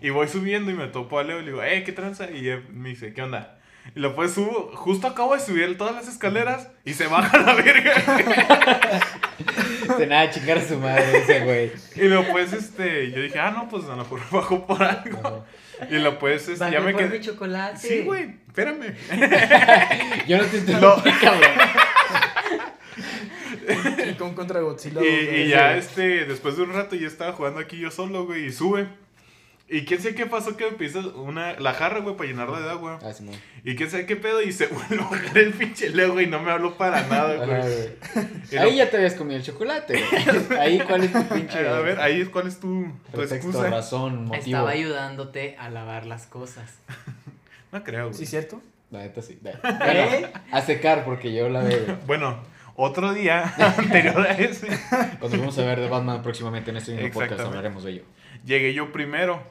Y 0.00 0.10
voy 0.10 0.28
subiendo 0.28 0.70
y 0.70 0.74
me 0.74 0.86
topo 0.88 1.18
a 1.18 1.22
Leo 1.24 1.38
y 1.40 1.44
le 1.44 1.50
digo, 1.50 1.62
eh, 1.62 1.82
¿qué 1.84 1.92
tranza? 1.92 2.30
Y 2.30 2.48
él 2.48 2.64
me 2.70 2.90
dice, 2.90 3.12
¿qué 3.12 3.22
onda? 3.22 3.58
Y 3.94 4.00
lo 4.00 4.14
pues 4.14 4.32
subo, 4.32 4.70
justo 4.74 5.08
acabo 5.08 5.34
de 5.34 5.40
subir 5.40 5.76
todas 5.76 5.94
las 5.94 6.08
escaleras 6.08 6.68
y 6.84 6.94
se 6.94 7.08
baja 7.08 7.36
la 7.38 7.54
verga. 7.54 7.94
De 9.98 10.06
nada, 10.06 10.30
chingar 10.30 10.58
a 10.58 10.66
su 10.66 10.78
madre 10.78 11.18
ese 11.18 11.40
güey. 11.40 11.72
Y 11.96 12.08
lo 12.08 12.24
pues, 12.28 12.52
este, 12.52 13.10
yo 13.10 13.20
dije, 13.20 13.38
ah, 13.40 13.50
no, 13.50 13.68
pues 13.68 13.84
a 13.86 13.88
lo 13.88 13.96
mejor 13.96 14.20
bajó 14.30 14.66
por 14.66 14.82
algo. 14.82 15.44
Y 15.90 15.96
lo 15.96 16.18
pues, 16.18 16.48
este, 16.48 16.70
ya 16.70 16.80
me 16.80 16.92
por 16.92 17.00
quedé. 17.00 17.18
mi 17.18 17.24
chocolate. 17.24 17.76
Sí, 17.76 18.02
güey, 18.04 18.36
espérame. 18.46 18.94
Yo 20.28 20.38
no 20.38 20.44
te 20.44 20.58
entendí, 20.58 20.80
No. 20.80 21.02
cabrón. 21.20 21.50
Kong 24.18 24.34
contra 24.34 24.60
Godzilla. 24.60 25.00
Y, 25.02 25.48
ya, 25.48 25.76
este, 25.76 26.24
después 26.24 26.56
de 26.56 26.62
un 26.62 26.72
rato 26.72 26.94
ya 26.94 27.08
estaba 27.08 27.32
jugando 27.32 27.58
aquí 27.60 27.78
yo 27.78 27.90
solo, 27.90 28.26
güey, 28.26 28.46
y 28.46 28.52
sube. 28.52 28.86
Y 29.74 29.86
quién 29.86 30.02
sabe 30.02 30.14
qué 30.14 30.26
pasó 30.26 30.54
que 30.56 30.66
me 30.66 30.72
pisa 30.72 30.98
una, 30.98 31.58
la 31.58 31.72
jarra, 31.72 32.00
güey, 32.00 32.14
para 32.14 32.28
llenarla 32.28 32.60
de 32.60 32.70
agua. 32.70 32.98
Ah, 33.02 33.12
sí, 33.14 33.24
no. 33.24 33.32
Y 33.64 33.74
quién 33.74 33.90
sabe 33.90 34.04
qué 34.04 34.16
pedo, 34.16 34.42
y 34.42 34.52
se 34.52 34.66
vuelve 34.66 34.96
a 35.02 35.08
bajar 35.08 35.38
el 35.38 35.52
pinche 35.54 35.88
Leo, 35.88 36.12
güey, 36.12 36.26
y 36.26 36.28
no 36.28 36.40
me 36.40 36.50
habló 36.50 36.76
para 36.76 37.00
nada, 37.06 37.36
güey. 37.46 37.50
Ahí 38.60 38.70
lo- 38.70 38.76
ya 38.76 38.90
te 38.90 38.98
habías 38.98 39.14
comido 39.14 39.38
el 39.38 39.42
chocolate, 39.44 39.98
güey. 40.10 40.60
Ahí, 40.60 40.78
¿cuál 40.80 41.04
es 41.04 41.12
tu 41.14 41.22
pinche 41.34 41.66
A 41.66 41.80
ver, 41.80 41.98
ahí, 42.00 42.22
¿cuál 42.26 42.48
es 42.48 42.60
tu, 42.60 42.84
tu 42.84 43.12
pretexto, 43.12 43.34
excusa? 43.48 43.70
razón, 43.70 44.26
motivo? 44.26 44.44
Estaba 44.44 44.70
ayudándote 44.70 45.56
a 45.58 45.70
lavar 45.70 46.04
las 46.06 46.26
cosas. 46.26 46.70
No 47.72 47.82
creo, 47.82 48.08
güey. 48.08 48.14
¿Sí, 48.18 48.26
cierto? 48.26 48.60
La 48.90 48.98
neta 48.98 49.22
sí. 49.22 49.38
Bueno, 49.42 50.28
a 50.50 50.60
secar 50.60 51.06
porque 51.06 51.32
yo 51.32 51.48
la 51.48 51.62
veo. 51.62 51.96
Bueno, 52.06 52.38
otro 52.76 53.14
día 53.14 53.54
anterior 53.78 54.20
a 54.26 54.32
ese, 54.34 54.68
Cuando 55.18 55.38
vamos 55.38 55.58
a 55.58 55.62
ver 55.64 55.80
de 55.80 55.88
Batman 55.88 56.22
próximamente 56.22 56.70
en 56.70 56.76
este 56.76 56.92
mismo 56.92 57.10
podcast 57.12 57.40
hablaremos 57.40 57.84
de 57.84 57.92
ello. 57.92 58.02
Llegué 58.44 58.74
yo 58.74 58.92
primero 58.92 59.42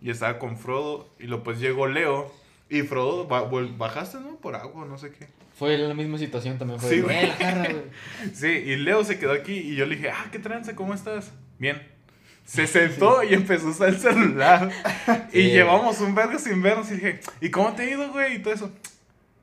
y 0.00 0.10
estaba 0.10 0.38
con 0.38 0.56
Frodo, 0.58 1.08
y 1.18 1.26
lo 1.26 1.42
pues 1.42 1.58
llegó 1.60 1.86
Leo, 1.86 2.32
y 2.68 2.82
Frodo, 2.82 3.26
bajaste, 3.26 4.18
¿no? 4.18 4.36
Por 4.36 4.56
agua, 4.56 4.86
no 4.86 4.98
sé 4.98 5.10
qué. 5.12 5.28
Fue 5.58 5.76
la 5.78 5.94
misma 5.94 6.18
situación 6.18 6.58
también. 6.58 6.80
Fue 6.80 6.88
Sí, 6.90 6.96
de, 6.96 7.02
güey. 7.02 7.16
"Eh, 7.18 7.26
la 7.28 7.34
jarra, 7.46 7.68
güey. 7.70 7.84
Sí, 8.34 8.46
y 8.48 8.76
Leo 8.76 9.04
se 9.04 9.18
quedó 9.18 9.32
aquí 9.32 9.52
y 9.52 9.76
yo 9.76 9.86
le 9.86 9.96
dije, 9.96 10.10
ah, 10.10 10.26
¿qué 10.32 10.38
tranza? 10.38 10.74
¿Cómo 10.74 10.94
estás? 10.94 11.32
Bien. 11.58 11.80
Se 12.44 12.66
sentó 12.66 13.22
y 13.22 13.34
empezó 13.34 13.68
a 13.68 13.70
usar 13.70 13.88
el 13.90 13.98
celular. 14.00 14.70
Y 15.32 15.42
Sí. 15.42 15.50
llevamos 15.50 16.00
un 16.00 16.14
vergo 16.14 16.38
sin 16.38 16.60
vernos 16.62 16.90
y 16.90 16.94
dije, 16.94 17.20
¿y 17.40 17.50
cómo 17.50 17.72
te 17.74 17.82
ha 17.82 17.90
ido, 17.90 18.10
güey? 18.10 18.36
Y 18.36 18.38
todo 18.40 18.54
eso. 18.54 18.72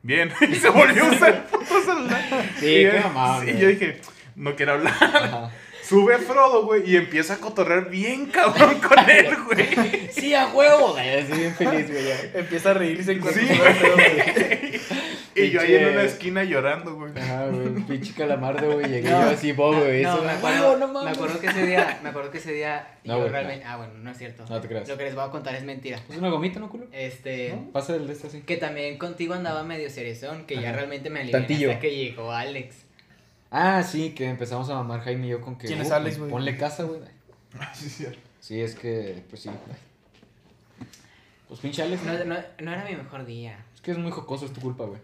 Bien. 0.01 0.29
Y 0.49 0.55
se 0.55 0.69
volvió 0.69 1.05
a 1.05 1.11
usar 1.11 1.33
el 1.35 1.41
puto 1.43 1.81
celular. 1.81 2.21
Sí, 2.59 2.65
y, 2.65 2.83
qué 2.89 3.01
sí, 3.01 3.07
güey. 3.45 3.57
yo 3.59 3.67
dije, 3.69 4.01
no 4.35 4.55
quiero 4.55 4.73
hablar. 4.73 4.93
Ajá. 5.01 5.51
Sube 5.89 6.17
Frodo, 6.19 6.65
güey, 6.65 6.87
y 6.87 6.95
empieza 6.97 7.33
a 7.33 7.37
cotorrear 7.37 7.89
bien 7.89 8.27
cabrón 8.27 8.79
con 8.79 8.97
él, 9.09 9.35
güey. 9.47 10.07
Sí, 10.11 10.35
a 10.35 10.47
huevo, 10.47 10.93
güey. 10.93 11.09
Así 11.19 11.31
bien 11.33 11.55
feliz, 11.55 11.89
güey. 11.89 12.05
Empieza 12.35 12.69
a 12.71 12.73
reírse 12.75 13.11
en 13.13 13.19
cuanto 13.19 13.39
Sí, 13.39 13.47
güey. 13.47 14.79
Y 15.35 15.51
yo 15.51 15.61
ahí 15.61 15.73
en 15.75 15.89
una 15.89 16.03
esquina 16.03 16.43
llorando, 16.43 16.95
güey. 16.95 17.11
Ajá, 17.17 17.47
güey. 17.47 17.69
Pinche 17.85 18.13
calamardo, 18.13 18.73
güey. 18.73 18.87
Llegué 18.87 19.09
yo 19.09 19.17
así, 19.17 19.51
bobo, 19.53 19.79
güey. 19.79 20.03
No, 20.03 20.13
eso, 20.15 20.23
me 20.23 20.29
"Ah, 20.31 20.35
acuerdo, 20.37 20.77
no 20.77 20.87
me 20.87 20.93
mames". 20.93 21.13
acuerdo 21.17 21.39
que 21.39 21.47
ese 21.47 21.65
día, 21.65 21.99
me 22.03 22.09
acuerdo 22.09 22.31
que 22.31 22.37
ese 22.39 22.51
día 22.53 22.97
No, 23.05 23.13
yo 23.13 23.19
güey, 23.21 23.31
realmente, 23.31 23.65
ah, 23.65 23.77
bueno, 23.77 23.93
no 23.95 24.11
es 24.11 24.17
cierto. 24.17 24.43
No 24.49 24.59
te 24.59 24.67
creas. 24.67 24.87
Lo 24.87 24.97
que 24.97 25.03
les 25.05 25.15
voy 25.15 25.23
a 25.23 25.29
contar 25.31 25.55
es 25.55 25.63
mentira. 25.63 25.99
¿Es 26.09 26.17
una 26.17 26.29
gomita, 26.29 26.59
no, 26.59 26.69
culo? 26.69 26.87
Este, 26.91 27.53
¿No? 27.55 27.71
Pasa 27.71 27.95
el 27.95 28.05
de 28.07 28.13
este 28.13 28.27
así. 28.27 28.41
que 28.41 28.57
también 28.57 28.97
contigo 28.97 29.33
andaba 29.33 29.63
medio 29.63 29.89
seriezón, 29.89 30.45
que 30.45 30.59
ya 30.59 30.71
realmente 30.71 31.09
me 31.09 31.21
alivié 31.21 31.39
Tantillo. 31.39 31.69
hasta 31.69 31.79
que 31.81 31.95
llegó 31.95 32.31
Alex. 32.31 32.85
Ah, 33.51 33.83
sí, 33.83 34.11
que 34.13 34.29
empezamos 34.29 34.69
a 34.69 34.75
mamar 34.75 35.01
Jaime 35.01 35.27
y 35.27 35.29
yo 35.31 35.41
con 35.41 35.57
que. 35.57 35.67
¿Quién 35.67 35.81
es 35.81 35.89
"Uh, 35.89 35.93
Alex, 35.95 36.17
pues, 36.17 36.19
güey?" 36.19 36.31
Ponle 36.31 36.57
casa, 36.57 36.83
güey. 36.83 36.99
Ah, 37.59 37.73
sí, 37.73 37.89
sí. 37.89 38.05
Sí, 38.39 38.61
es 38.61 38.75
que, 38.75 39.23
pues 39.29 39.41
sí. 39.41 39.49
Pues 41.47 41.59
pinche 41.59 41.81
Alex. 41.81 42.03
No, 42.03 42.13
no, 42.25 42.35
no 42.59 42.71
era 42.71 42.85
mi 42.85 42.95
mejor 42.95 43.25
día. 43.25 43.65
Es 43.73 43.81
que 43.81 43.91
es 43.91 43.97
muy 43.97 44.11
jocoso, 44.11 44.45
es 44.45 44.53
tu 44.53 44.61
culpa, 44.61 44.85
güey. 44.85 44.99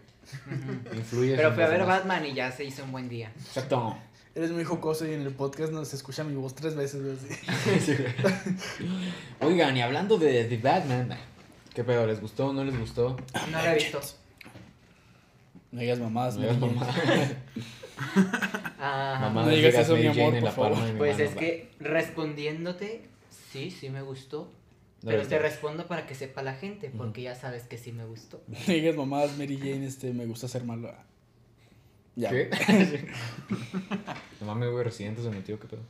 Influye. 0.94 1.34
Pero 1.36 1.52
fui 1.52 1.62
a 1.64 1.68
ver 1.68 1.84
Batman 1.84 2.24
y 2.24 2.34
ya 2.34 2.52
se 2.52 2.64
hizo 2.64 2.84
un 2.84 2.92
buen 2.92 3.08
día. 3.08 3.32
Exacto. 3.36 3.96
Eres 4.34 4.50
muy 4.52 4.64
jocoso 4.64 5.06
y 5.06 5.14
en 5.14 5.22
el 5.22 5.32
podcast 5.32 5.72
no 5.72 5.84
se 5.84 5.96
escucha 5.96 6.22
mi 6.22 6.34
voz 6.34 6.54
tres 6.54 6.76
veces, 6.76 7.02
güey. 7.02 7.16
Sí, 7.80 7.96
güey. 7.96 9.12
Oigan, 9.40 9.76
y 9.76 9.82
hablando 9.82 10.18
de, 10.18 10.46
de 10.46 10.56
Batman, 10.58 11.08
¿qué 11.74 11.82
pedo? 11.84 12.06
¿Les 12.06 12.20
gustó 12.20 12.48
o 12.48 12.52
no 12.52 12.62
les 12.64 12.78
gustó? 12.78 13.16
No 13.50 13.62
lo 13.62 13.68
he 13.70 13.74
visto. 13.74 14.00
No 15.72 15.80
digas 15.80 15.98
mamadas, 15.98 16.36
No 16.36 16.42
digas 16.42 16.58
Mary 16.58 16.74
mamá. 16.74 16.92
Jane. 16.92 17.36
Ah, 18.78 19.18
Mamá, 19.20 19.42
No 19.44 19.48
digas 19.50 19.74
eso, 19.74 19.96
mi 19.96 20.02
amor, 20.06 20.16
Jane 20.16 20.38
en 20.38 20.44
por 20.44 20.50
la 20.50 20.54
palma 20.56 20.70
favor. 20.76 20.86
de 20.86 20.92
mi 20.92 20.98
Pues 20.98 21.12
mano, 21.18 21.24
es 21.30 21.36
va. 21.36 21.40
que 21.40 21.70
respondiéndote, 21.80 23.02
sí, 23.52 23.70
sí 23.70 23.90
me 23.90 24.02
gustó. 24.02 24.52
No 25.02 25.10
Pero 25.10 25.26
te 25.26 25.38
respondo 25.38 25.86
para 25.86 26.06
que 26.06 26.14
sepa 26.14 26.42
la 26.42 26.54
gente, 26.54 26.90
porque 26.96 27.22
ya 27.22 27.34
sabes 27.34 27.64
que 27.64 27.78
sí 27.78 27.92
me 27.92 28.04
gustó. 28.04 28.42
No 28.48 28.58
digas 28.66 28.96
mamadas, 28.96 29.36
Mary 29.38 29.56
Jane, 29.58 29.86
este, 29.86 30.12
me 30.12 30.26
gusta 30.26 30.48
ser 30.48 30.64
malo. 30.64 30.92
Ya. 32.16 32.30
¿Qué? 32.30 32.50
no 34.40 34.46
mames, 34.46 34.70
güey, 34.70 34.84
Residente 34.84 35.22
se 35.22 35.30
metió, 35.30 35.60
¿qué 35.60 35.68
pedo? 35.68 35.82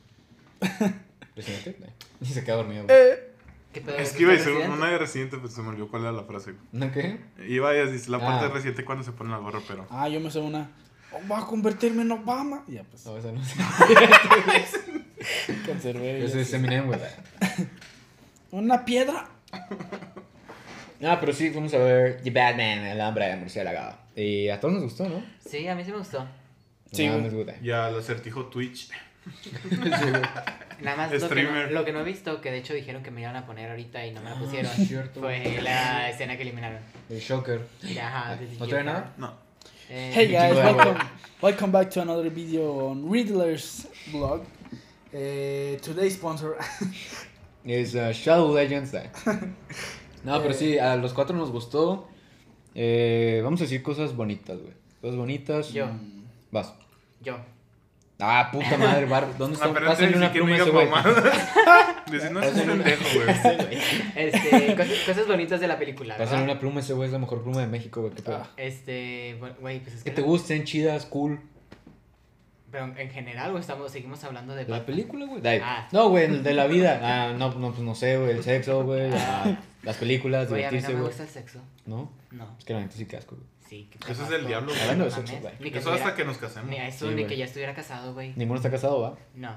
¿Residente? 1.35 1.75
Y 2.21 2.25
se 2.25 2.43
queda 2.43 2.57
dormido, 2.57 2.83
güey. 2.85 2.95
Eh, 2.97 3.31
¿Qué 3.73 3.81
pedo? 3.81 3.95
Es 3.97 4.11
que 4.13 4.23
iba 4.23 4.31
a 4.31 4.35
decir 4.35 4.49
Residente? 4.53 4.77
una 4.77 4.91
de 4.91 4.97
reciente, 4.97 5.37
pero 5.37 5.49
se 5.49 5.61
me 5.61 5.69
olvidó 5.69 5.87
cuál 5.89 6.01
era 6.03 6.11
la 6.11 6.23
frase. 6.23 6.53
¿No 6.71 6.91
qué? 6.91 7.19
Iba 7.47 7.69
a 7.69 7.73
decir 7.73 8.09
la 8.09 8.19
parte 8.19 8.45
Ah. 8.45 8.49
reciente 8.49 8.83
cuando 8.83 9.03
se 9.03 9.11
pone 9.13 9.29
la 9.29 9.37
gorra, 9.37 9.61
pero. 9.67 9.87
Ah, 9.89 10.09
yo 10.09 10.19
me 10.19 10.29
sé 10.31 10.39
una. 10.39 10.69
"Oh, 11.11 11.19
Va 11.31 11.39
a 11.39 11.45
convertirme 11.45 12.01
en 12.03 12.11
Obama. 12.11 12.63
Y 12.67 12.73
ya, 12.73 12.83
pues, 12.83 13.05
No, 13.05 13.17
esa 13.17 13.31
no 13.31 13.43
sé. 13.43 13.55
conservé. 15.65 16.23
Ese 16.25 16.41
es. 16.41 16.53
Eminem, 16.53 16.87
güey. 16.87 16.99
Una 18.51 18.85
piedra. 18.85 19.27
Ah, 21.03 21.17
pero 21.19 21.33
sí, 21.33 21.51
fuimos 21.51 21.73
a 21.73 21.77
ver 21.79 22.21
The 22.23 22.31
Batman, 22.31 22.79
el 22.85 22.99
hombre 23.01 23.35
murciélago. 23.35 23.95
Y 24.15 24.49
a 24.49 24.59
todos 24.59 24.73
nos 24.73 24.83
gustó, 24.83 25.07
¿no? 25.07 25.23
Sí, 25.47 25.67
a 25.67 25.75
mí 25.75 25.83
sí 25.83 25.91
me 25.91 25.97
gustó. 25.99 26.27
Sí, 26.91 27.05
No 27.07 27.13
güey. 27.13 27.23
mames, 27.29 27.45
güey. 27.45 27.55
Ya 27.61 27.89
el 27.89 27.99
acertijo 27.99 28.45
Twitch. 28.45 28.89
Nada 30.81 30.95
más 30.95 31.11
lo 31.11 31.29
que, 31.29 31.43
no, 31.43 31.63
lo 31.67 31.85
que 31.85 31.91
no 31.91 31.99
he 31.99 32.03
visto, 32.03 32.39
que 32.39 32.51
de 32.51 32.59
hecho 32.59 32.73
dijeron 32.73 33.03
que 33.03 33.11
me 33.11 33.21
iban 33.21 33.35
a 33.35 33.45
poner 33.45 33.69
ahorita 33.69 34.05
y 34.05 34.11
no 34.11 34.21
me 34.21 34.29
la 34.29 34.39
pusieron, 34.39 34.71
Ah, 34.71 35.09
fue 35.13 35.59
la 35.61 36.09
escena 36.09 36.37
que 36.37 36.43
eliminaron. 36.43 36.79
El 37.09 37.19
Shocker. 37.19 37.61
Y 37.83 37.97
ajá, 37.97 38.35
de 38.35 38.47
¿No 38.57 38.67
trae 38.67 38.83
nada? 38.83 39.13
No. 39.17 39.46
Eh, 39.89 40.11
Hey 40.13 40.27
guys, 40.27 40.55
welcome, 40.55 40.97
welcome 41.41 41.71
back 41.71 41.89
to 41.91 42.01
another 42.01 42.29
video 42.29 42.89
on 42.89 43.09
Riddler's 43.09 43.87
blog. 44.11 44.41
Eh, 45.13 45.77
today's 45.81 46.13
sponsor. 46.15 46.57
Es 47.65 47.95
uh, 47.95 48.13
Shadow 48.13 48.53
Legends. 48.53 48.93
eh. 48.93 49.09
No, 50.23 50.41
pero 50.41 50.53
sí, 50.53 50.77
a 50.77 50.95
los 50.97 51.13
cuatro 51.13 51.35
nos 51.37 51.51
gustó. 51.51 52.07
Eh, 52.75 53.39
vamos 53.43 53.61
a 53.61 53.63
decir 53.65 53.81
cosas 53.83 54.15
bonitas, 54.15 54.57
güey. 54.59 54.73
Cosas 55.01 55.15
bonitas. 55.15 55.71
Yo. 55.73 55.87
Vas. 56.51 56.73
Yo. 57.21 57.37
Ah, 58.19 58.49
puta 58.51 58.77
madre, 58.77 59.05
Bar. 59.05 59.37
¿Dónde 59.37 59.55
está? 59.55 59.67
Ah, 59.67 59.71
pero 59.73 59.85
Pásale 59.87 60.17
una 60.17 60.31
pluma 60.31 60.55
ese 60.55 60.69
güey. 60.71 60.89
mamadas. 60.89 61.23
Dice, 62.11 62.29
no 62.31 62.41
es 62.41 62.55
un 62.55 62.65
pendejo, 62.65 63.03
güey. 63.13 63.77
Este, 64.15 64.75
cosas, 64.75 64.97
cosas 65.05 65.27
bonitas 65.27 65.59
de 65.59 65.67
la 65.67 65.77
película, 65.77 66.17
Pásale 66.17 66.43
una 66.43 66.59
pluma 66.59 66.77
a 66.77 66.79
ese 66.83 66.93
güey, 66.93 67.07
es 67.07 67.13
la 67.13 67.19
mejor 67.19 67.43
pluma 67.43 67.61
de 67.61 67.67
México, 67.67 68.01
güey. 68.01 68.13
¿Qué 68.13 68.23
pedo? 68.23 68.37
Ah. 68.43 68.49
Este, 68.57 69.37
güey, 69.59 69.79
pues 69.81 69.95
es 69.97 70.03
Que 70.03 70.09
que... 70.09 70.15
te 70.15 70.21
la- 70.21 70.27
gusten, 70.27 70.63
chidas, 70.63 71.05
cool. 71.05 71.39
Pero 72.71 72.85
en 72.97 73.09
general, 73.11 73.55
o 73.55 73.59
estamos, 73.59 73.91
seguimos 73.91 74.21
hablando 74.25 74.53
de... 74.53 74.67
La 74.67 74.85
película, 74.85 75.25
güey. 75.25 75.41
Ah. 75.61 75.87
No, 75.91 76.09
güey, 76.09 76.25
el 76.25 76.43
de 76.43 76.53
la 76.53 76.67
vida. 76.67 76.99
Ah, 77.01 77.33
no, 77.37 77.53
no, 77.53 77.69
pues 77.71 77.81
no 77.81 77.95
sé, 77.95 78.17
güey. 78.17 78.31
El 78.31 78.43
sexo, 78.43 78.83
güey. 78.83 79.09
ah, 79.15 79.57
las 79.83 79.95
películas, 79.97 80.49
Güey, 80.49 80.65
a 80.65 80.71
mí 80.71 80.77
no 80.81 80.87
divertirse, 80.87 80.93
me 80.93 80.99
güey. 81.01 81.07
gusta 81.07 81.23
el 81.23 81.29
sexo. 81.29 81.59
¿No? 81.85 82.11
No. 82.31 82.55
Es 82.59 82.65
que 82.65 82.73
la 82.73 82.81
neta 82.81 82.93
sí 82.97 83.05
que 83.05 83.15
asco, 83.15 83.35
güey. 83.35 83.47
Sí, 83.67 83.89
que 83.91 84.11
Eso 84.11 84.23
es 84.23 84.29
del 84.29 84.47
diablo, 84.47 84.69
güey. 84.69 84.81
Hablando 84.81 85.05
de 85.05 85.11
sexo, 85.11 85.33
Eso 85.33 85.47
hasta 85.47 85.77
estuviera- 85.79 86.15
que 86.15 86.25
nos 86.25 86.37
casemos. 86.37 86.69
Ni 86.69 86.77
a 86.77 86.87
eso, 86.87 87.09
Sí, 87.09 87.15
ni 87.15 87.25
que 87.25 87.35
ya 87.37 87.45
estuviera 87.45 87.73
casado, 87.73 88.13
güey. 88.13 88.33
¿Ninguno 88.35 88.57
está 88.59 88.71
casado, 88.71 89.01
va? 89.01 89.17
No. 89.35 89.55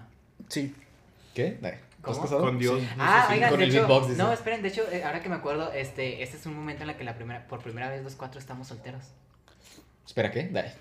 Sí. 0.48 0.74
¿Qué? 1.34 1.46
¿Estás 1.46 1.78
¿Cómo? 2.02 2.22
casado? 2.22 2.40
Con 2.40 2.58
Dios. 2.58 2.80
Sí. 2.80 2.88
Ah, 2.98 3.26
sí, 3.28 3.34
oigan, 3.34 3.50
con 3.50 3.58
de 3.60 3.64
el 3.66 3.70
hecho, 3.76 4.06
no, 4.16 4.32
esperen, 4.32 4.62
de 4.62 4.68
hecho, 4.68 4.82
eh, 4.90 5.04
ahora 5.04 5.20
que 5.22 5.28
me 5.28 5.36
acuerdo, 5.36 5.70
este, 5.72 6.22
este 6.22 6.36
es 6.38 6.46
un 6.46 6.54
momento 6.54 6.82
en 6.82 6.90
el 6.90 6.96
que 6.96 7.04
la 7.04 7.14
primera, 7.14 7.46
por 7.46 7.62
primera 7.62 7.88
vez 7.88 8.02
los 8.02 8.14
cuatro 8.16 8.40
estamos 8.40 8.66
solteros. 8.68 9.04
Espera, 10.06 10.30
¿qué? 10.32 10.48
Dai. 10.48 10.72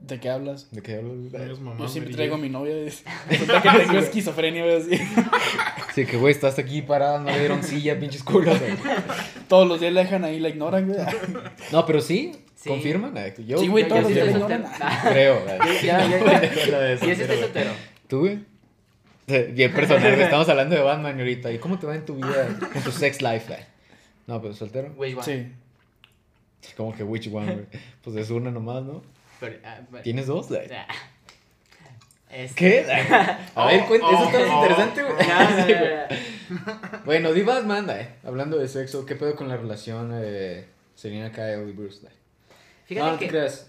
¿De 0.00 0.18
qué 0.18 0.30
hablas? 0.30 0.68
¿De 0.72 0.82
qué 0.82 0.96
hablas? 0.96 1.30
Digas 1.30 1.60
mamá, 1.60 1.78
Yo 1.78 1.86
siempre 1.88 2.12
traigo 2.12 2.34
a 2.34 2.38
mi 2.38 2.48
novia. 2.48 2.74
es- 2.86 3.04
Resulta 3.28 3.62
que 3.62 3.78
tengo 3.84 3.98
esquizofrenia, 4.00 4.76
así. 4.76 4.90
Sí, 5.94 6.06
que 6.06 6.16
güey, 6.16 6.32
estás 6.32 6.58
aquí 6.58 6.82
parada, 6.82 7.18
no 7.18 7.26
le 7.30 7.38
dieron 7.38 7.62
silla, 7.62 7.98
pinches 7.98 8.22
culos. 8.22 8.58
güey. 8.58 8.72
Todos 9.48 9.68
los 9.68 9.80
días 9.80 9.92
la 9.92 10.02
dejan 10.04 10.24
ahí, 10.24 10.40
la 10.40 10.48
ignoran, 10.48 10.86
güey. 10.88 10.98
No, 11.70 11.84
pero 11.86 12.00
sí, 12.00 12.32
Sí. 12.54 12.68
confirman. 12.68 13.16
Ay, 13.18 13.34
Yo, 13.46 13.58
Sí, 13.58 13.66
güey, 13.68 13.88
todos 13.88 14.02
los 14.04 14.14
días 14.14 14.26
la 14.26 14.32
ignoran. 14.32 14.62
soltero. 14.64 14.90
Creo. 15.12 15.42
ay. 15.60 15.78
Ya, 15.82 16.06
ya, 16.08 16.24
ya. 16.24 16.40
De 16.80 16.92
Y 17.06 17.10
ese 17.10 17.22
está 17.22 17.26
soltero, 17.26 17.26
güey. 17.26 17.40
soltero. 17.42 17.70
¿Tú, 18.08 18.20
güey? 18.20 18.38
Bien 19.52 19.72
personal, 19.72 20.12
güey, 20.12 20.22
estamos 20.24 20.48
hablando 20.48 20.74
de 20.76 20.82
Batman 20.82 21.18
ahorita. 21.18 21.50
¿Y 21.52 21.58
cómo 21.58 21.78
te 21.78 21.86
va 21.86 21.94
en 21.94 22.04
tu 22.04 22.16
vida, 22.16 22.48
en 22.74 22.82
tu 22.82 22.90
sex 22.92 23.20
life, 23.22 23.46
güey? 23.48 23.60
No, 24.26 24.40
pero 24.40 24.54
soltero. 24.54 24.92
Which 24.96 25.16
one? 25.16 25.24
Sí. 25.24 26.72
Como 26.76 26.94
que 26.94 27.02
which 27.02 27.28
one, 27.32 27.52
güey. 27.52 27.66
Pues 28.02 28.16
es 28.16 28.30
una 28.30 28.50
nomás, 28.50 28.82
¿no? 28.84 29.02
Pero, 29.40 29.56
ah, 29.64 29.80
bueno, 29.90 30.02
¿Tienes 30.04 30.26
dos? 30.26 30.48
güey? 30.48 30.60
Ah. 32.32 32.36
Este- 32.36 32.54
¿Qué? 32.54 32.86
A 33.54 33.66
ver, 33.66 33.84
cuenta, 33.86 34.06
eso 34.10 34.24
está 34.24 34.38
Oh, 34.38 34.42
oh, 34.60 34.62
interesante, 34.62 35.02
güey. 35.02 35.28
No, 35.28 35.50
no, 35.50 35.66
Sí, 35.66 35.72
no, 36.50 36.56
no. 36.90 37.02
Bueno, 37.04 37.32
di 37.32 37.42
Batman, 37.42 37.88
eh. 37.90 38.08
Hablando 38.24 38.58
de 38.58 38.68
sexo, 38.68 39.04
¿qué 39.06 39.16
pedo 39.16 39.36
con 39.36 39.48
la 39.48 39.56
relación 39.56 40.10
eh, 40.14 40.66
Selina 40.94 41.30
Kyle 41.32 41.68
y 41.68 41.72
Bruce 41.72 42.00
Lee. 42.02 42.08
Fíjate 42.86 43.06
no, 43.06 43.12
no 43.12 43.18
que. 43.18 43.24
te 43.26 43.30
creas. 43.30 43.68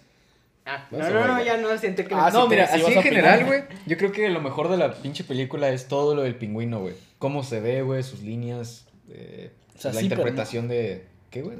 Ah, 0.65 0.88
no, 0.91 0.97
no, 1.10 1.28
no, 1.28 1.43
ya 1.43 1.58
no 1.58 1.78
siento 1.78 2.06
que. 2.06 2.15
Ah, 2.15 2.30
no, 2.32 2.47
mira, 2.47 2.63
así 2.65 2.82
en 2.82 3.02
general, 3.04 3.45
güey. 3.45 3.63
Yo 3.86 3.97
creo 3.97 4.12
que 4.13 4.30
lo 4.30 4.39
mejor 4.41 4.69
de 4.69 4.78
la 4.78 4.93
pinche 4.93 5.23
película 5.26 5.69
es 5.69 5.88
todo 5.89 6.15
lo 6.15 6.21
del 6.21 6.36
pingüino, 6.36 6.80
güey. 6.80 6.95
Cómo 7.19 7.43
se 7.43 7.60
ve, 7.60 7.82
güey, 7.82 8.02
sus 8.04 8.21
líneas. 8.21 8.86
eh, 9.10 9.52
O 9.76 9.80
sea, 9.80 9.91
la 9.91 9.99
sí, 9.99 10.08
pero 10.10 10.21
interpretación 10.21 10.67
de. 10.69 11.06
¿Qué, 11.32 11.41
güey? 11.41 11.58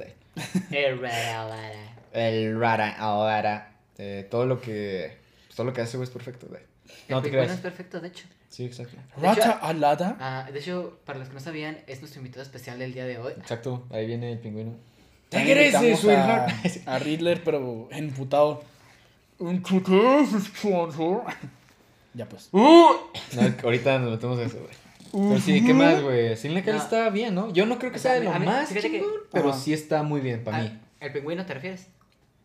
Eh, 0.70 0.96
rara, 1.00 1.48
rara. 1.48 1.96
El 2.12 2.58
rara, 2.58 2.96
ahora. 2.98 3.72
eh, 3.98 4.26
todo 4.30 4.46
lo 4.46 4.60
que. 4.62 5.16
Todo 5.54 5.66
lo 5.66 5.72
que 5.74 5.82
hace, 5.82 5.96
güey, 5.98 6.08
es 6.08 6.12
perfecto, 6.12 6.46
güey. 6.48 6.62
No 7.08 7.18
El 7.18 7.22
te 7.22 7.28
pingüino 7.30 7.42
es 7.42 7.48
creas. 7.48 7.60
perfecto, 7.60 8.00
de 8.00 8.08
hecho. 8.08 8.24
Sí, 8.48 8.64
exacto. 8.64 8.96
Rata 9.20 9.52
alada. 9.52 10.16
Ah, 10.20 10.48
de 10.52 10.58
hecho, 10.58 10.98
para 11.04 11.18
los 11.18 11.28
que 11.28 11.34
no 11.34 11.40
sabían, 11.40 11.78
es 11.86 12.00
nuestro 12.00 12.20
invitado 12.20 12.42
especial 12.42 12.78
del 12.78 12.92
día 12.94 13.04
de 13.04 13.18
hoy. 13.18 13.32
Exacto, 13.36 13.84
ahí 13.90 14.06
viene 14.06 14.32
el 14.32 14.38
pingüino. 14.38 14.74
Regrese, 15.32 15.96
sweetheart. 15.96 16.52
a, 16.86 16.94
a 16.94 16.98
Riddler, 17.00 17.42
pero 17.42 17.88
emputado. 17.90 18.62
¿Qué 19.38 20.26
sponsor? 20.40 21.22
Ya 22.14 22.26
pues. 22.28 22.48
No, 22.52 23.00
ahorita 23.64 23.98
nos 23.98 24.12
metemos 24.12 24.38
a 24.38 24.42
eso, 24.44 24.58
güey. 24.58 25.28
Pero 25.30 25.40
sí, 25.40 25.64
¿qué 25.64 25.74
más, 25.74 26.02
güey? 26.02 26.36
Selena 26.36 26.62
Kyle 26.62 26.74
No. 26.74 26.78
está 26.82 27.10
bien, 27.10 27.34
¿no? 27.34 27.52
Yo 27.52 27.66
no 27.66 27.78
creo 27.78 27.90
que 27.92 27.98
O 27.98 28.00
sea, 28.00 28.12
sea 28.12 28.20
de 28.20 28.26
lo 28.26 28.44
más 28.44 28.72
chingón, 28.72 29.08
pero 29.32 29.52
sí 29.52 29.72
está 29.72 30.02
muy 30.02 30.20
bien 30.20 30.42
para 30.44 30.58
mí. 30.58 30.78
¿El 31.00 31.12
pingüino 31.12 31.44
te 31.46 31.54
refieres? 31.54 31.86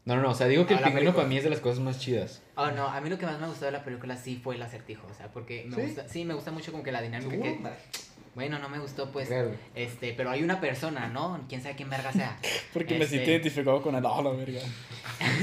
No, 0.10 0.15
no, 0.15 0.22
no, 0.24 0.30
o 0.32 0.34
sea, 0.36 0.48
digo 0.48 0.65
que 0.65 0.74
a 0.74 0.78
el 0.78 0.84
pingüino 0.84 1.00
película. 1.12 1.15
para 1.17 1.28
mí 1.30 1.38
es 1.38 1.43
de 1.43 1.50
las 1.52 1.60
cosas 1.60 1.80
más 1.80 2.00
chidas. 2.00 2.41
Oh, 2.56 2.72
no, 2.72 2.88
a 2.88 3.00
mí 3.00 3.10
lo 3.10 3.17
que 3.19 3.26
más 3.28 3.39
me 3.39 3.48
gustó 3.48 3.65
de 3.65 3.72
la 3.72 3.84
película 3.84 4.17
sí 4.17 4.39
fue 4.43 4.56
el 4.56 4.62
acertijo, 4.63 5.06
o 5.10 5.13
sea, 5.13 5.28
porque 5.28 5.65
me 5.69 5.76
¿Sí? 5.76 5.82
gusta, 5.84 6.10
sí, 6.10 6.26
me 6.26 6.34
gusta 6.34 6.52
mucho 6.52 6.72
como 6.72 6.84
que 6.84 6.91
la 6.91 7.02
dinámica 7.02 7.38
que, 7.41 7.60
bueno, 8.36 8.58
no 8.60 8.69
me 8.69 8.80
gustó 8.80 9.12
pues, 9.12 9.28
Claro. 9.28 9.52
este, 9.76 10.13
pero 10.13 10.32
hay 10.32 10.41
una 10.43 10.60
persona, 10.60 11.08
¿no? 11.10 11.39
Quién 11.48 11.62
sabe 11.62 11.76
quién 11.76 11.89
verga 11.91 12.12
sea. 12.12 12.38
Porque 12.74 12.95
me 12.95 13.04
Este- 13.04 13.17
siento 13.17 13.32
identificado 13.32 13.82
con 13.84 13.95
el. 13.95 14.04
Oh, 14.06 14.22
la 14.24 14.32
verga. 14.32 14.62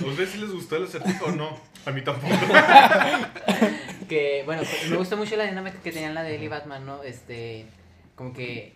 ¿A 0.00 0.04
ustedes 0.04 0.30
sí 0.30 0.38
les 0.38 0.50
gustó 0.52 0.76
el 0.76 0.84
acertijo 0.84 1.26
o 1.26 1.32
no? 1.32 1.56
A 1.86 1.90
mí 1.90 2.02
tampoco. 2.02 2.34
que, 4.08 4.42
bueno, 4.44 4.62
pues, 4.62 4.88
me 4.90 4.96
gustó 4.96 5.16
mucho 5.16 5.36
la 5.36 5.44
dinámica 5.44 5.78
que 5.82 5.92
tenían 5.92 6.14
la 6.14 6.22
de 6.22 6.34
Ellie 6.36 6.46
y 6.46 6.48
Batman, 6.48 6.84
¿no? 6.86 7.02
Este, 7.02 7.66
como 8.14 8.32
que, 8.32 8.74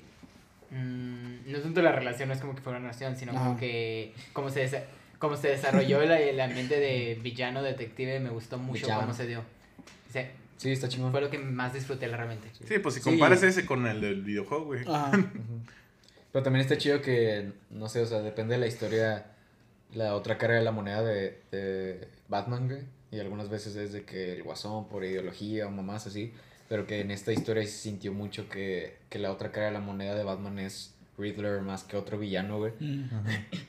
mm, 0.70 1.50
no 1.50 1.58
tanto 1.60 1.82
la 1.82 1.92
relación, 1.92 2.28
no 2.28 2.34
es 2.34 2.40
como 2.40 2.54
que 2.54 2.60
fuera 2.62 2.78
una 2.78 2.88
relación, 2.88 3.16
sino 3.16 3.32
como 3.32 3.56
que, 3.58 4.14
como 4.32 4.50
se, 4.50 4.64
desa- 4.68 4.84
como 5.18 5.36
se 5.36 5.48
desarrolló 5.48 6.02
el, 6.02 6.10
el 6.10 6.40
ambiente 6.40 6.78
de 6.78 7.18
villano, 7.22 7.62
detective, 7.62 8.20
me 8.20 8.30
gustó 8.30 8.58
mucho 8.58 8.82
Villano. 8.86 9.00
cómo 9.02 9.14
se 9.14 9.26
dio. 9.26 9.40
O 9.40 10.12
sea, 10.12 10.30
Sí, 10.56 10.72
está 10.72 10.88
chingón. 10.88 11.12
fue 11.12 11.20
lo 11.20 11.30
que 11.30 11.38
más 11.38 11.72
disfruté 11.72 12.08
realmente. 12.08 12.48
Sí, 12.66 12.78
pues 12.80 12.94
si 12.96 13.00
Sí. 13.00 13.10
comparas 13.10 13.42
ese 13.42 13.64
con 13.64 13.86
el 13.86 14.00
del 14.00 14.22
videojuego, 14.22 14.64
güey. 14.66 14.80
Ajá. 14.88 15.12
Pero 16.32 16.42
también 16.42 16.62
está 16.62 16.76
chido 16.76 17.00
que, 17.00 17.52
no 17.70 17.88
sé, 17.88 18.00
o 18.02 18.06
sea, 18.06 18.20
depende 18.20 18.54
de 18.54 18.60
la 18.60 18.66
historia, 18.66 19.26
la 19.94 20.14
otra 20.14 20.36
cara 20.36 20.54
de 20.54 20.62
la 20.62 20.72
moneda 20.72 21.02
de, 21.02 21.40
de 21.50 22.08
Batman, 22.28 22.68
güey. 22.68 22.82
Y 23.10 23.18
algunas 23.20 23.48
veces 23.48 23.74
es 23.76 23.92
de 23.92 24.04
que 24.04 24.34
el 24.34 24.42
guasón 24.42 24.88
por 24.88 25.04
ideología 25.04 25.66
o 25.66 25.70
mamás 25.70 26.06
así. 26.06 26.34
Pero 26.68 26.86
que 26.86 27.00
en 27.00 27.10
esta 27.10 27.32
historia 27.32 27.62
se 27.64 27.70
sintió 27.70 28.12
mucho 28.12 28.48
que, 28.48 28.96
que 29.08 29.18
la 29.18 29.32
otra 29.32 29.52
cara 29.52 29.66
de 29.66 29.72
la 29.72 29.80
moneda 29.80 30.14
de 30.14 30.22
Batman 30.22 30.58
es 30.58 30.94
Riddler 31.18 31.60
más 31.62 31.84
que 31.84 31.96
otro 31.96 32.18
villano, 32.18 32.58
güey. 32.58 32.72
Mm. 32.78 33.04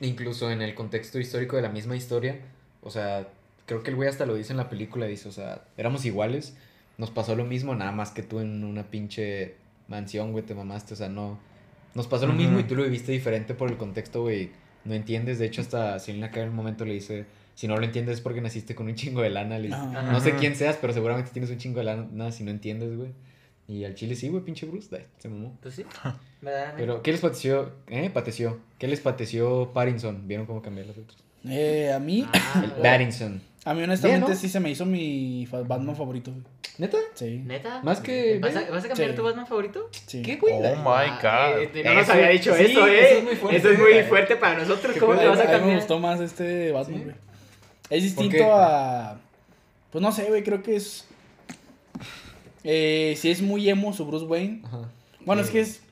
Incluso 0.00 0.50
en 0.50 0.62
el 0.62 0.74
contexto 0.74 1.18
histórico 1.18 1.56
de 1.56 1.62
la 1.62 1.68
misma 1.68 1.96
historia. 1.96 2.38
O 2.82 2.90
sea, 2.90 3.28
creo 3.66 3.82
que 3.82 3.90
el 3.90 3.96
güey 3.96 4.08
hasta 4.08 4.24
lo 4.24 4.34
dice 4.34 4.52
en 4.52 4.58
la 4.58 4.70
película. 4.70 5.06
Dice, 5.06 5.28
o 5.28 5.32
sea, 5.32 5.64
éramos 5.76 6.04
iguales. 6.04 6.56
Nos 6.96 7.10
pasó 7.10 7.34
lo 7.34 7.44
mismo, 7.44 7.74
nada 7.74 7.92
más 7.92 8.10
que 8.10 8.22
tú 8.22 8.40
en 8.40 8.64
una 8.64 8.84
pinche 8.84 9.54
mansión, 9.88 10.32
güey, 10.32 10.44
te 10.44 10.54
mamaste. 10.54 10.94
O 10.94 10.96
sea, 10.96 11.08
no. 11.08 11.38
Nos 11.94 12.06
pasó 12.06 12.26
lo 12.26 12.34
mismo 12.34 12.60
y 12.60 12.64
tú 12.64 12.76
lo 12.76 12.84
viviste 12.84 13.10
diferente 13.10 13.54
por 13.54 13.70
el 13.70 13.76
contexto, 13.76 14.22
güey. 14.22 14.50
No 14.84 14.94
entiendes. 14.94 15.38
De 15.38 15.46
hecho, 15.46 15.60
hasta 15.60 15.98
Selena 15.98 16.30
Kyle 16.30 16.44
en 16.44 16.50
un 16.50 16.56
momento 16.56 16.84
le 16.84 16.94
dice. 16.94 17.26
Si 17.60 17.68
no 17.68 17.76
lo 17.76 17.84
entiendes 17.84 18.14
es 18.14 18.20
porque 18.22 18.40
naciste 18.40 18.74
con 18.74 18.86
un 18.86 18.94
chingo 18.94 19.20
de 19.20 19.28
lana. 19.28 19.58
Le 19.58 19.66
dice, 19.68 19.78
Ajá. 19.78 20.10
No 20.10 20.18
sé 20.20 20.32
quién 20.36 20.56
seas, 20.56 20.78
pero 20.80 20.94
seguramente 20.94 21.30
tienes 21.30 21.50
un 21.50 21.58
chingo 21.58 21.80
de 21.80 21.84
lana 21.84 22.32
si 22.32 22.42
no 22.42 22.50
entiendes, 22.50 22.96
güey. 22.96 23.10
Y 23.68 23.84
al 23.84 23.94
chile 23.94 24.16
sí, 24.16 24.30
güey, 24.30 24.42
pinche 24.42 24.64
Bruce. 24.64 25.04
Se 25.18 25.28
mamó. 25.28 25.58
Pues 25.60 25.74
sí, 25.74 25.84
verdaderamente. 26.40 26.80
Pero, 26.82 27.02
¿qué 27.02 27.12
les 27.12 27.20
pateció? 27.20 27.70
¿Eh? 27.88 28.08
Pateció. 28.08 28.58
¿Qué 28.78 28.88
les 28.88 29.00
pateció 29.00 29.72
Pattinson? 29.74 30.26
¿Vieron 30.26 30.46
cómo 30.46 30.62
cambié 30.62 30.86
las 30.86 30.96
letras? 30.96 31.18
Eh, 31.46 31.92
a 31.92 31.98
mí. 31.98 32.26
Ah, 32.32 32.62
El 32.64 32.70
Pattinson. 32.82 33.42
A 33.66 33.74
mí, 33.74 33.82
honestamente, 33.82 34.20
Bien, 34.24 34.34
¿no? 34.34 34.40
sí 34.40 34.48
se 34.48 34.58
me 34.58 34.70
hizo 34.70 34.86
mi 34.86 35.46
Batman 35.66 35.94
favorito. 35.94 36.30
güey. 36.30 36.42
¿Neta? 36.78 36.96
Sí. 37.12 37.42
¿Neta? 37.44 37.82
Más 37.82 38.00
que- 38.00 38.38
¿Vas 38.40 38.56
a, 38.56 38.70
vas 38.70 38.84
a 38.86 38.88
cambiar 38.88 39.10
Sí. 39.10 39.16
tu 39.16 39.22
Batman 39.22 39.46
favorito? 39.46 39.90
sí. 40.06 40.22
¿Qué, 40.22 40.36
güey? 40.36 40.54
Oh 40.54 40.60
my 40.60 40.70
Ah, 40.86 41.52
god. 41.52 41.62
este, 41.62 41.84
no 41.84 41.92
nos 41.92 42.08
había 42.08 42.28
dicho 42.30 42.54
sí, 42.56 42.62
eso, 42.64 42.86
¿eh? 42.86 43.00
eso 43.04 43.18
es 43.18 43.24
muy 43.24 43.36
fuerte, 43.36 43.56
Eso 43.58 43.70
es 43.70 43.78
muy 43.78 44.02
fuerte 44.04 44.36
para 44.36 44.58
nosotros. 44.60 44.94
¿Qué 44.94 45.00
¿Cómo 45.00 45.14
te 45.14 45.26
vas 45.26 45.38
a 45.38 45.42
A 45.42 45.44
mí 45.44 45.50
me 45.52 45.58
cambiar? 45.58 45.76
gustó 45.78 45.98
más 45.98 46.20
este 46.20 46.72
Batman, 46.72 46.98
Sí. 47.00 47.04
güey. 47.04 47.16
Es 47.90 48.14
¿Por 48.14 48.24
distinto 48.24 48.54
a. 48.54 49.18
Pues 49.90 50.00
no 50.02 50.12
sé, 50.12 50.24
güey, 50.24 50.42
creo 50.44 50.62
que 50.62 50.76
es. 50.76 51.06
Eh, 52.64 53.14
sí 53.16 53.30
es 53.30 53.42
muy 53.42 53.68
emo 53.68 53.92
su 53.92 54.04
Bruce 54.06 54.24
Wayne. 54.26 54.62
Ajá. 54.64 54.88
Bueno, 55.24 55.42
Eh, 55.42 55.44
es 55.44 55.50
que 55.50 55.60
es. 55.60 55.82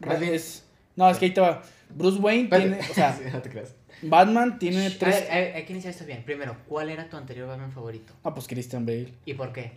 más 0.00 0.18
bien- 0.20 0.34
es 0.34 0.64
no, 0.96 1.08
es 1.08 1.18
que 1.18 1.26
ahí 1.26 1.30
te 1.34 1.40
va. 1.40 1.62
Bruce 1.90 2.18
Wayne 2.18 2.48
tiene. 2.48 2.78
O 2.90 2.94
sea, 2.94 3.12
Sí, 3.16 3.24
no 3.32 3.40
te 3.40 3.50
creas. 3.50 3.74
Batman 4.02 4.58
tiene 4.58 4.90
tres. 4.90 5.20
ver, 5.22 5.30
a 5.30 5.34
ver, 5.36 5.56
hay 5.56 5.64
que 5.64 5.72
iniciar 5.72 5.92
esto 5.92 6.06
bien. 6.06 6.22
Primero, 6.24 6.56
¿cuál 6.68 6.88
era 6.90 7.08
tu 7.08 7.16
anterior 7.16 7.46
Batman 7.48 7.70
favorito? 7.72 8.12
Ah, 8.24 8.32
pues 8.34 8.46
Christian 8.46 8.86
Bale. 8.86 9.12
¿Y 9.26 9.34
por 9.34 9.52
qué? 9.52 9.72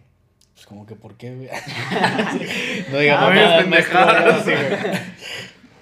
Pues 0.53 0.65
como 0.65 0.85
que, 0.85 0.95
¿por 0.95 1.15
qué, 1.17 1.35
güey? 1.35 1.49
No 2.91 2.99
digamos 2.99 3.29
Ah, 3.31 3.35
nada, 3.35 3.65
maestro. 3.65 3.99
Sí, 4.43 4.51
güey. 4.51 4.93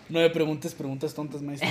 No 0.09 0.19
me 0.19 0.29
preguntes 0.31 0.73
preguntas 0.73 1.13
tontas, 1.13 1.41
maestro. 1.41 1.69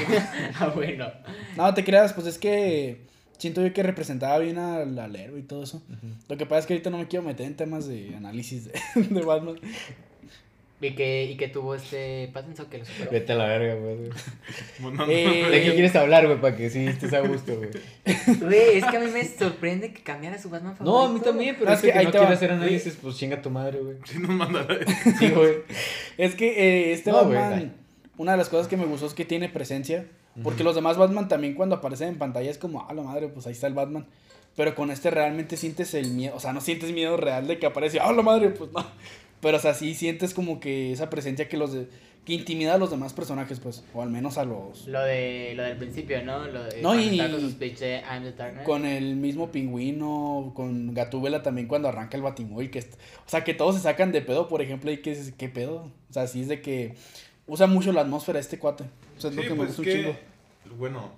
ah, 0.61 0.67
bueno. 0.75 1.11
No, 1.57 1.75
te 1.75 1.85
creas, 1.85 2.13
pues 2.13 2.27
es 2.29 2.39
que 2.39 3.01
siento 3.41 3.67
yo 3.67 3.73
que 3.73 3.83
representaba 3.83 4.39
bien 4.39 4.59
al, 4.59 4.97
al 4.97 5.17
héroe 5.17 5.41
y 5.41 5.43
todo 5.43 5.65
eso. 5.65 5.83
Lo 6.29 6.37
que 6.37 6.47
pasa 6.47 6.61
es 6.61 6.67
que 6.67 6.75
ahorita 6.75 6.91
no 6.91 6.99
me 6.99 7.09
quiero 7.09 7.25
meter 7.25 7.47
en 7.47 7.57
temas 7.57 7.89
de 7.89 8.15
análisis 8.17 8.67
de, 8.67 8.73
de 8.95 9.23
Batman. 9.23 9.57
¿Y 10.83 10.93
que, 10.95 11.25
y 11.25 11.37
que 11.37 11.49
tuvo 11.49 11.75
este 11.75 12.31
Pattinson 12.33 12.65
que 12.71 12.79
lo 12.79 12.87
superó? 12.87 13.11
Vete 13.11 13.33
a 13.33 13.37
la 13.37 13.47
verga, 13.49 13.75
güey. 13.75 13.99
No, 14.95 15.07
Eh, 15.11 15.47
¿De 15.51 15.63
qué 15.63 15.73
quieres 15.75 15.95
hablar, 15.95 16.27
güey? 16.27 16.41
Para 16.41 16.57
que 16.57 16.71
sí 16.71 16.87
estés 16.87 17.13
a 17.13 17.21
gusto, 17.21 17.55
güey. 17.57 17.69
Güey, 18.41 18.79
es 18.79 18.87
que 18.87 18.97
a 18.97 19.01
mí 19.01 19.11
me 19.11 19.23
sorprende 19.25 19.93
que 19.93 20.03
cambiara 20.03 20.39
su 20.39 20.49
Batman 20.49 20.77
favorito. 20.77 20.99
No, 20.99 21.07
a 21.07 21.13
mí 21.13 21.21
también, 21.21 21.57
pero 21.59 21.67
No, 21.67 21.73
es 21.73 21.81
es 21.81 21.85
que 21.85 21.93
que, 21.93 21.99
ahí 21.99 22.07
no 22.07 22.13
quiere 22.13 22.27
hacer 22.29 22.53
análisis, 22.53 22.97
pues 23.01 23.17
chinga 23.19 23.43
tu 23.43 23.51
madre, 23.51 23.79
güey. 23.81 23.97
Sí 24.07 24.19
nos 24.21 24.31
mandará. 24.31 24.79
Sí, 25.19 25.29
güey. 25.29 25.57
Es 26.17 26.35
que 26.35 26.49
eh, 26.49 26.93
este 26.95 27.11
No, 27.11 27.29
Batman, 27.29 27.75
una 28.17 28.33
de 28.33 28.39
las 28.39 28.49
cosas 28.49 28.67
que 28.67 28.79
me 28.79 28.87
gustó 28.87 29.05
es 29.07 29.13
que 29.13 29.27
tiene 29.27 29.51
presencia. 29.51 30.07
Porque 30.43 30.65
los 30.65 30.75
demás 30.75 30.97
Batman 30.97 31.29
también 31.29 31.55
cuando 31.55 31.77
aparecen 31.77 32.09
en 32.09 32.19
pantalla 32.19 32.51
es 32.51 32.59
como, 32.59 32.87
ah, 32.89 32.95
la 32.95 33.03
madre, 33.03 33.29
pues 33.29 33.47
ahí 33.47 33.53
está 33.53 33.67
el 33.67 33.75
Batman. 33.75 34.07
Pero 34.57 34.75
con 34.75 34.91
este 34.91 35.11
realmente 35.11 35.57
sientes 35.57 35.95
el 35.95 36.11
miedo, 36.13 36.35
o 36.37 36.41
sea, 36.41 36.53
no 36.53 36.61
sientes 36.61 36.93
miedo 36.93 37.17
real 37.17 37.47
de 37.47 37.59
que 37.59 37.67
aparece, 37.67 38.01
ah, 38.01 38.13
la 38.13 38.23
madre, 38.23 38.51
pues 38.51 38.71
no. 38.73 38.85
Pero, 39.41 39.57
o 39.57 39.61
sea, 39.61 39.75
sí 39.75 39.95
sientes 39.95 40.35
como 40.35 40.61
que 40.61 40.93
esa 40.93 41.09
presencia 41.09 41.49
que 41.49 41.57
los 41.57 41.73
de, 41.73 41.89
que 42.27 42.35
intimida 42.35 42.75
a 42.75 42.79
los 42.79 42.91
demás 42.91 43.15
personajes, 43.15 43.59
pues, 43.59 43.83
o 43.95 44.03
al 44.03 44.11
menos 44.11 44.37
a 44.37 44.45
los... 44.45 44.87
Lo, 44.87 45.01
de, 45.01 45.55
lo 45.57 45.63
del 45.63 45.79
principio, 45.79 46.23
¿no? 46.23 46.47
Lo 46.47 46.63
de 46.65 46.83
No, 46.83 46.95
y- 46.95 47.17
con 47.17 47.59
de 47.59 48.03
I'm 48.07 48.23
the 48.23 48.33
Dark. 48.33 48.63
Con 48.65 48.85
el 48.85 49.17
mismo 49.17 49.51
pingüino, 49.51 50.53
con 50.55 50.93
Gatúbela 50.93 51.43
también 51.43 51.67
cuando 51.69 51.89
arranca 51.89 52.17
el 52.19 52.23
Batimóvil, 52.23 52.71
que 52.71 52.81
es- 52.81 52.91
o 53.27 53.29
sea, 53.31 53.43
que 53.45 53.55
todos 53.55 53.77
se 53.77 53.81
sacan 53.83 54.13
de 54.13 54.21
pedo, 54.21 54.47
por 54.49 54.61
ejemplo, 54.61 54.91
y 54.93 54.99
que 54.99 55.13
es, 55.13 55.33
¿qué 55.33 55.49
pedo? 55.49 55.91
O 56.11 56.13
sea, 56.13 56.27
sí 56.27 56.43
es 56.43 56.49
de 56.49 56.61
que 56.61 56.95
usa 57.51 57.67
mucho 57.67 57.93
la 57.93 58.03
atmósfera 58.03 58.39
este 58.39 58.59
cuate. 58.59 58.85
O 59.19 59.21
sea, 59.21 59.31
es 59.31 59.37
lo 59.37 59.43
Sí, 59.43 59.49
que 59.49 59.55
me 59.55 59.65
pues 59.65 59.69
gusta 59.77 59.83
un 59.83 59.85
que, 59.87 59.93
chingo. 59.95 60.17
bueno, 60.77 61.13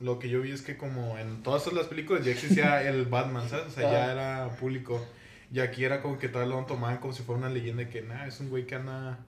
lo 0.00 0.18
que 0.18 0.28
yo 0.28 0.40
vi 0.40 0.50
es 0.50 0.62
que 0.62 0.76
como 0.76 1.18
en 1.18 1.42
todas 1.42 1.70
las 1.72 1.86
películas 1.86 2.24
ya 2.24 2.32
existía 2.32 2.82
el 2.88 3.04
Batman, 3.04 3.48
¿sabes? 3.48 3.66
O 3.66 3.70
sea, 3.70 3.90
ya 3.92 4.08
Ah. 4.08 4.12
era 4.12 4.56
público. 4.56 5.04
Y 5.52 5.60
aquí 5.60 5.84
era 5.84 6.00
como 6.02 6.18
que 6.18 6.28
tal 6.28 6.48
lo 6.50 6.64
tomaban 6.64 6.98
como 6.98 7.12
si 7.12 7.22
fuera 7.22 7.38
una 7.40 7.50
leyenda 7.50 7.84
de 7.84 7.88
que, 7.90 8.02
nah, 8.02 8.26
es 8.26 8.40
un 8.40 8.48
güey 8.48 8.66
que 8.66 8.74
anda 8.74 9.18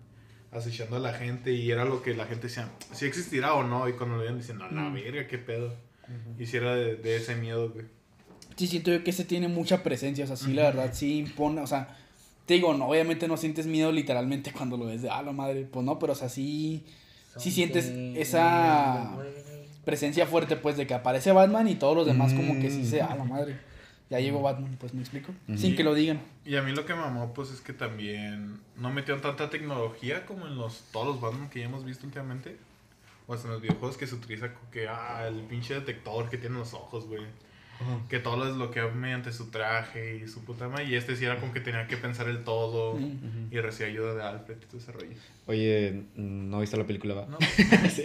acechando 0.51 0.97
a 0.97 0.99
la 0.99 1.13
gente 1.13 1.53
y 1.53 1.71
era 1.71 1.85
lo 1.85 2.03
que 2.03 2.15
la 2.15 2.25
gente 2.25 2.47
decía, 2.49 2.69
si 2.93 3.05
existirá 3.07 3.55
o 3.55 3.63
no, 3.63 3.89
y 3.89 3.93
cuando 3.93 4.17
lo 4.17 4.23
veían 4.23 4.39
diciendo, 4.39 4.65
a 4.65 4.71
la 4.73 4.83
Mm. 4.83 4.95
verga, 4.95 5.27
qué 5.29 5.39
pedo. 5.39 5.75
Y 6.39 6.47
si 6.47 6.57
era 6.57 6.75
de, 6.75 6.97
de 6.97 7.17
ese 7.17 7.35
miedo, 7.37 7.71
güey. 7.71 7.85
Sí, 8.57 8.67
siento 8.67 8.91
yo 8.91 9.05
que 9.05 9.11
este 9.11 9.25
tiene 9.25 9.49
mucha 9.49 9.83
presencia, 9.83 10.25
o 10.25 10.27
sea, 10.27 10.37
sí, 10.37 10.53
la 10.55 10.69
Ujú. 10.69 10.77
verdad, 10.79 10.95
sí 10.95 11.19
impone, 11.19 11.61
o 11.61 11.67
sea, 11.67 11.97
te 12.47 12.55
digo, 12.55 12.75
no, 12.75 12.89
obviamente 12.89 13.29
no 13.29 13.37
sientes 13.37 13.67
miedo 13.67 13.93
literalmente 13.93 14.53
cuando 14.53 14.77
lo 14.77 14.87
ves 14.87 15.03
de, 15.03 15.11
ah, 15.11 15.23
la 15.23 15.33
madre, 15.33 15.65
pues 15.71 15.85
no, 15.85 15.99
pero 15.99 16.13
o 16.13 16.17
sea, 16.17 16.29
sí, 16.29 16.85
sí 17.37 17.51
sientes 17.51 17.87
esa 18.17 19.17
presencia 19.85 20.27
fuerte, 20.27 20.57
pues, 20.57 20.77
de 20.77 20.87
que 20.87 20.95
aparece 20.95 21.33
Batman 21.33 21.69
y 21.69 21.75
todos 21.75 21.97
los 21.97 22.07
demás 22.07 22.33
como 22.33 22.59
que 22.61 22.71
sí 22.71 22.87
se, 22.87 23.03
ah, 23.03 23.15
la 23.17 23.25
madre, 23.25 23.59
ya 24.09 24.21
llegó 24.21 24.41
Batman, 24.41 24.77
pues, 24.79 24.95
¿me 24.95 25.01
explico? 25.01 25.33
Sin 25.57 25.75
que 25.75 25.83
lo 25.83 25.95
digan. 25.95 26.21
Y 26.45 26.55
a 26.55 26.63
mí 26.63 26.73
lo 26.73 26.87
que 26.87 26.95
me 26.95 27.01
mamó, 27.01 27.35
pues, 27.35 27.51
es 27.51 27.61
que 27.61 27.73
también 27.73 28.61
no 28.77 28.91
metieron 28.91 29.21
tanta 29.21 29.51
tecnología 29.51 30.25
como 30.25 30.47
en 30.47 30.57
los 30.57 30.85
todos 30.93 31.07
los 31.07 31.21
Batman 31.21 31.51
que 31.51 31.61
ya 31.61 31.67
hemos 31.67 31.85
visto 31.85 32.07
últimamente. 32.07 32.57
O 33.29 33.35
hasta 33.35 33.49
en 33.49 33.55
los 33.55 33.63
videojuegos 33.63 33.97
que 33.97 34.07
se 34.07 34.15
utiliza 34.15 34.55
como 34.55 34.71
que, 34.71 34.87
ah, 34.87 35.27
el 35.27 35.41
pinche 35.41 35.75
detector 35.75 36.31
que 36.31 36.39
tiene 36.39 36.55
en 36.55 36.61
los 36.61 36.75
ojos, 36.75 37.07
güey. 37.07 37.23
Que 38.09 38.19
todo 38.19 38.37
lo 38.37 38.47
desbloquea 38.47 38.87
mediante 38.89 39.33
su 39.33 39.51
traje 39.51 40.21
y 40.25 40.29
su 40.29 40.45
puta 40.45 40.69
madre. 40.69 40.85
Y 40.87 40.95
este 40.95 41.17
sí 41.17 41.25
era 41.25 41.39
como 41.39 41.53
que 41.53 41.61
tenía 41.61 41.87
que 41.87 41.97
pensar 41.97 42.29
el 42.29 42.45
todo 42.45 42.93
Ujú. 42.95 43.05
y 43.51 43.59
recibía 43.61 43.93
ayuda 43.93 44.15
de 44.15 44.23
Alfred 44.23 44.57
y 44.63 44.67
todo 44.67 44.79
ese 44.79 44.93
rollo. 44.93 45.17
Oye, 45.47 46.03
¿no 46.17 46.61
viste 46.61 46.77
la 46.77 46.85
película, 46.87 47.15
va? 47.15 47.27
¿no? 47.27 47.39
sí. 47.91 48.05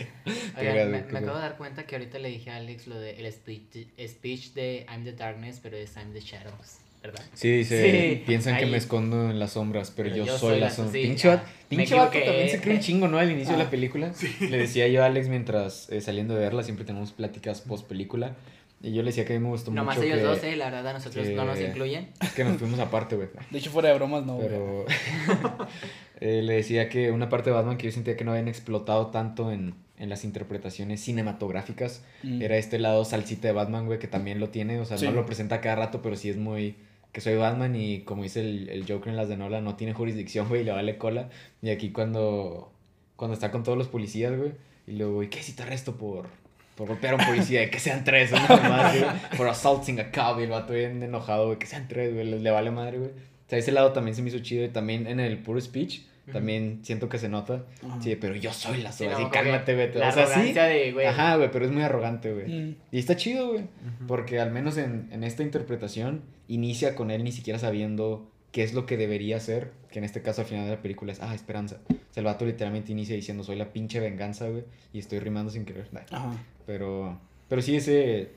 Oigan, 0.58 0.92
me, 0.92 1.02
me 1.04 1.20
acabo 1.20 1.36
de 1.38 1.42
dar 1.44 1.58
cuenta 1.58 1.84
que 1.86 1.96
ahorita 1.96 2.20
le 2.20 2.30
dije 2.30 2.52
a 2.52 2.58
Alex 2.58 2.88
lo 2.88 3.00
de 3.00 3.20
el 3.20 3.32
speech, 3.32 3.88
speech 4.08 4.54
de 4.54 4.86
I'm 4.90 5.04
the 5.04 5.14
darkness, 5.14 5.60
pero 5.62 5.78
es 5.78 5.96
I'm 5.96 6.14
the 6.14 6.20
shadows, 6.22 6.78
¿verdad? 7.02 7.24
Sí, 7.34 7.50
dice, 7.52 7.92
Sí. 8.18 8.24
piensan 8.28 8.58
que 8.58 8.66
Ahí. 8.66 8.72
me 8.72 8.78
escondo 8.78 9.32
en 9.32 9.40
las 9.40 9.54
sombras, 9.54 9.92
pero, 9.96 10.16
yo, 10.16 10.38
soy 10.38 10.60
la 10.60 10.70
sombra. 10.70 10.94
sí, 10.94 11.02
pinche 11.08 11.30
ah, 11.30 11.36
vato, 11.38 11.48
me 11.72 11.78
pinche 11.78 11.96
vato 11.96 12.20
también 12.20 12.50
se 12.50 12.62
cree 12.62 12.76
un 12.76 12.82
chingo, 12.82 13.08
¿no? 13.08 13.18
Al 13.18 13.32
inicio 13.32 13.56
de 13.56 13.62
Ah. 13.62 13.66
la 13.66 13.70
película. 13.72 14.12
Le 14.40 14.58
decía 14.58 14.88
yo 14.88 15.02
a 15.02 15.08
Alex 15.08 15.28
mientras 15.30 15.90
eh, 15.90 16.02
saliendo 16.02 16.36
de 16.36 16.42
verla, 16.42 16.62
siempre 16.64 16.86
tenemos 16.86 17.12
pláticas 17.12 17.62
post 17.62 17.88
película. 17.88 18.36
Y 18.84 18.94
yo 18.94 19.04
le 19.04 19.10
decía 19.10 19.26
que 19.26 19.36
a 19.36 19.39
mí 19.39 19.44
me 19.44 19.50
gustó 19.50 19.70
Nomás 19.72 19.96
mucho 19.98 20.08
ellos 20.08 20.17
que, 20.20 20.24
dos, 20.26 20.44
eh, 20.44 20.56
la 20.56 20.65
verdad, 20.72 20.88
a 20.88 20.94
nosotros 20.94 21.28
no 21.30 21.46
nos 21.46 21.58
que- 21.60 21.67
incluyen. 21.67 22.10
que 22.36 22.44
nos 22.44 22.58
fuimos 22.58 22.80
aparte, 22.80 23.15
güey. 23.15 23.28
De 23.52 23.60
hecho, 23.60 23.70
fuera 23.70 23.89
de 23.89 23.96
bromas, 23.96 24.26
no. 24.26 24.39
Pero 24.39 24.86
eh, 26.20 26.41
le 26.41 26.54
decía 26.54 26.89
que 26.89 27.12
una 27.12 27.30
parte 27.30 27.50
de 27.50 27.56
Batman 27.56 27.78
que 27.78 27.88
yo 27.88 27.91
sentía 27.91 28.15
que 28.17 28.24
no 28.24 28.32
habían 28.32 28.48
explotado 28.48 29.08
tanto 29.08 29.52
en, 29.52 29.76
en 29.98 30.10
las 30.10 30.24
interpretaciones 30.24 31.02
cinematográficas 31.02 32.04
Mm. 32.24 32.41
era 32.41 32.58
este 32.58 32.78
lado 32.80 33.04
salsita 33.06 33.48
de 33.48 33.54
Batman, 33.54 33.86
güey, 33.88 33.98
que 34.00 34.08
también 34.08 34.39
lo 34.39 34.50
tiene. 34.50 34.80
O 34.80 34.86
sea, 34.86 34.98
Sí. 34.98 35.06
no 35.06 35.12
lo 35.12 35.26
presenta 35.26 35.62
cada 35.62 35.76
rato, 35.76 36.02
pero 36.02 36.15
sí 36.15 36.30
es 36.30 36.38
muy. 36.38 36.76
Que 37.12 37.20
soy 37.22 37.36
Batman 37.36 37.76
y 37.76 38.02
como 38.02 38.24
dice 38.24 38.39
el, 38.41 38.70
el 38.70 38.86
Joker 38.88 39.10
en 39.10 39.17
las 39.17 39.28
de 39.28 39.36
Nola, 39.38 39.60
no 39.62 39.76
tiene 39.76 39.94
jurisdicción, 39.94 40.48
güey, 40.48 40.62
y 40.62 40.63
le 40.63 40.72
vale 40.72 40.98
cola. 40.98 41.30
Y 41.62 41.70
aquí 41.70 41.91
cuando, 41.91 42.72
cuando 43.17 43.34
está 43.34 43.52
con 43.52 43.63
todos 43.63 43.78
los 43.78 43.88
policías, 43.89 44.36
güey, 44.38 44.54
y 44.88 44.94
luego, 44.94 45.22
¿y 45.22 45.28
qué 45.28 45.44
si 45.44 45.52
te 45.54 45.63
arresto 45.63 45.98
por, 45.98 46.28
por 46.76 46.88
golpear 46.88 47.14
a 47.14 47.18
un 47.18 47.26
policía? 47.26 47.70
que 47.70 47.80
sean 47.80 48.04
tres, 48.04 48.32
¿no? 48.32 48.40
Más, 48.40 48.98
güey, 48.98 49.10
por 49.38 49.48
assaulting 49.48 50.00
a 50.00 50.12
cop, 50.12 50.40
y 50.40 50.44
el 50.44 50.50
vato 50.50 50.74
bien 50.74 51.02
enojado, 51.04 51.48
güey, 51.48 51.60
que 51.60 51.66
sean 51.68 51.88
tres, 51.88 52.14
güey, 52.14 52.26
le, 52.26 52.40
le 52.40 52.52
vale 52.52 52.72
madre, 52.72 52.98
güey. 52.98 53.10
O 53.12 53.50
sea, 53.50 53.60
ese 53.60 53.72
lado 53.72 53.92
también 53.92 54.16
se 54.16 54.22
me 54.22 54.30
hizo 54.30 54.40
chido 54.40 54.64
y 54.64 54.70
también 54.70 55.08
en 55.08 55.20
el 55.20 55.38
puro 55.40 55.60
speech, 55.60 56.02
también 56.32 56.80
siento 56.84 57.10
que 57.10 57.18
se 57.18 57.28
nota. 57.28 57.66
Ajá. 57.86 58.02
Sí, 58.02 58.16
pero 58.16 58.36
yo 58.36 58.54
soy 58.54 58.82
la 58.82 58.92
Sí, 58.92 59.04
sola, 59.04 59.18
no, 59.18 59.26
así, 59.26 59.32
cálmate, 59.32 59.76
vete. 59.76 60.00
La 60.00 60.10
o 60.10 60.12
sea, 60.14 60.28
sí. 60.28 60.54
de, 60.54 60.94
güey. 60.94 61.06
Ajá, 61.06 61.36
güey, 61.36 61.52
pero 61.52 61.66
es 61.66 61.72
muy 61.72 61.82
arrogante, 61.82 62.32
güey. 62.32 62.48
Mm. 62.48 62.76
Y 62.92 63.00
está 63.00 63.18
chido, 63.18 63.50
güey. 63.50 63.66
Porque 64.08 64.40
al 64.40 64.52
menos 64.52 64.78
en, 64.78 65.10
en 65.12 65.26
esta 65.26 65.44
interpretación 65.44 66.22
inicia 66.48 66.96
con 66.96 67.12
él 67.12 67.24
ni 67.26 67.34
siquiera 67.34 67.60
sabiendo 67.60 68.31
qué 68.52 68.64
es 68.64 68.74
lo 68.74 68.86
que 68.86 68.98
debería 68.98 69.38
hacer. 69.38 69.72
Que 69.92 70.00
en 70.00 70.06
este 70.06 70.22
caso 70.22 70.42
al 70.42 70.48
final 70.48 70.66
de 70.66 70.72
la 70.72 70.82
película 70.82 71.12
es, 71.12 71.22
ah, 71.22 71.36
esperanza. 71.36 71.80
O 71.90 72.14
sea, 72.14 72.22
el 72.22 72.26
vato 72.26 72.46
literalmente 72.46 72.92
inicia 72.92 73.16
diciendo, 73.16 73.44
soy 73.44 73.56
la 73.56 73.74
pinche 73.74 74.00
venganza, 74.00 74.48
güey. 74.48 74.64
Y 74.94 75.00
estoy 75.00 75.20
rimando 75.20 75.52
sin 75.52 75.66
querer. 75.66 75.88
Nah. 75.92 76.02
Ajá. 76.12 76.34
Pero, 76.66 77.20
pero 77.50 77.62
sí, 77.62 77.76
ese, 77.76 78.30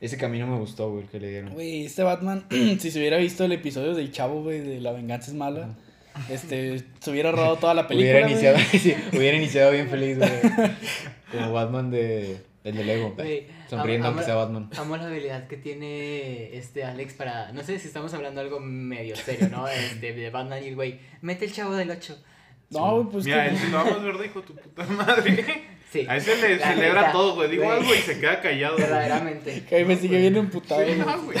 ese 0.00 0.16
camino 0.16 0.46
me 0.46 0.58
gustó, 0.58 0.90
güey, 0.90 1.06
que 1.06 1.20
le 1.20 1.28
dieron. 1.30 1.54
Güey, 1.54 1.86
este 1.86 2.02
Batman, 2.02 2.44
si 2.50 2.90
se 2.90 2.98
hubiera 2.98 3.18
visto 3.18 3.44
el 3.44 3.52
episodio 3.52 3.94
del 3.94 4.10
chavo, 4.10 4.42
güey, 4.42 4.60
de 4.60 4.80
La 4.80 4.92
venganza 4.92 5.30
es 5.30 5.36
mala, 5.36 5.76
este, 6.28 6.82
se 6.98 7.10
hubiera 7.10 7.32
rodado 7.32 7.56
toda 7.56 7.74
la 7.74 7.86
película. 7.88 8.12
hubiera, 8.12 8.30
iniciado, 8.30 8.58
sí, 8.72 8.94
hubiera 9.12 9.36
iniciado 9.36 9.72
bien 9.72 9.88
feliz, 9.88 10.18
güey. 10.18 10.30
Como 11.32 11.52
Batman 11.52 11.90
de, 11.90 12.38
el 12.64 12.76
de 12.76 12.84
Lego. 12.84 13.16
Sonriendo 13.68 14.08
aunque 14.08 14.24
sea 14.24 14.34
Batman. 14.36 14.70
Amo 14.76 14.96
la 14.96 15.06
habilidad 15.06 15.46
que 15.48 15.56
tiene 15.56 16.56
este 16.56 16.84
Alex 16.84 17.14
para. 17.14 17.52
No 17.52 17.62
sé 17.62 17.78
si 17.78 17.88
estamos 17.88 18.12
hablando 18.14 18.40
algo 18.40 18.60
medio 18.60 19.16
serio, 19.16 19.48
¿no? 19.48 19.66
Este, 19.68 20.12
de 20.12 20.30
Batman 20.30 20.62
y 20.62 20.68
el 20.68 20.74
güey. 20.76 21.00
Mete 21.20 21.44
el 21.46 21.52
chavo 21.52 21.74
del 21.74 21.90
8. 21.90 22.16
No, 22.70 23.08
pues 23.10 23.24
Mira, 23.26 23.50
que- 23.50 23.56
si 23.56 23.66
lo 23.68 23.78
vamos 23.78 24.02
verde, 24.02 24.26
hijo 24.26 24.42
tu 24.42 24.54
puta 24.54 24.84
madre. 24.86 25.64
Sí. 25.92 26.06
A 26.08 26.16
ese 26.16 26.36
le 26.36 26.56
La 26.56 26.68
celebra 26.72 27.00
neta, 27.02 27.12
todo, 27.12 27.34
güey. 27.34 27.50
Digo 27.50 27.64
güey. 27.64 27.78
algo 27.78 27.94
y 27.94 27.98
se 27.98 28.18
queda 28.18 28.40
callado. 28.40 28.76
güey. 28.76 28.86
Verdaderamente. 28.88 29.62
que 29.68 29.76
ahí 29.76 29.84
me 29.84 29.96
sigue 29.96 30.18
bien 30.18 30.36
emputado. 30.36 30.80
Sí, 30.80 30.94
güey. 30.94 30.98
no, 30.98 31.22
güey. 31.22 31.38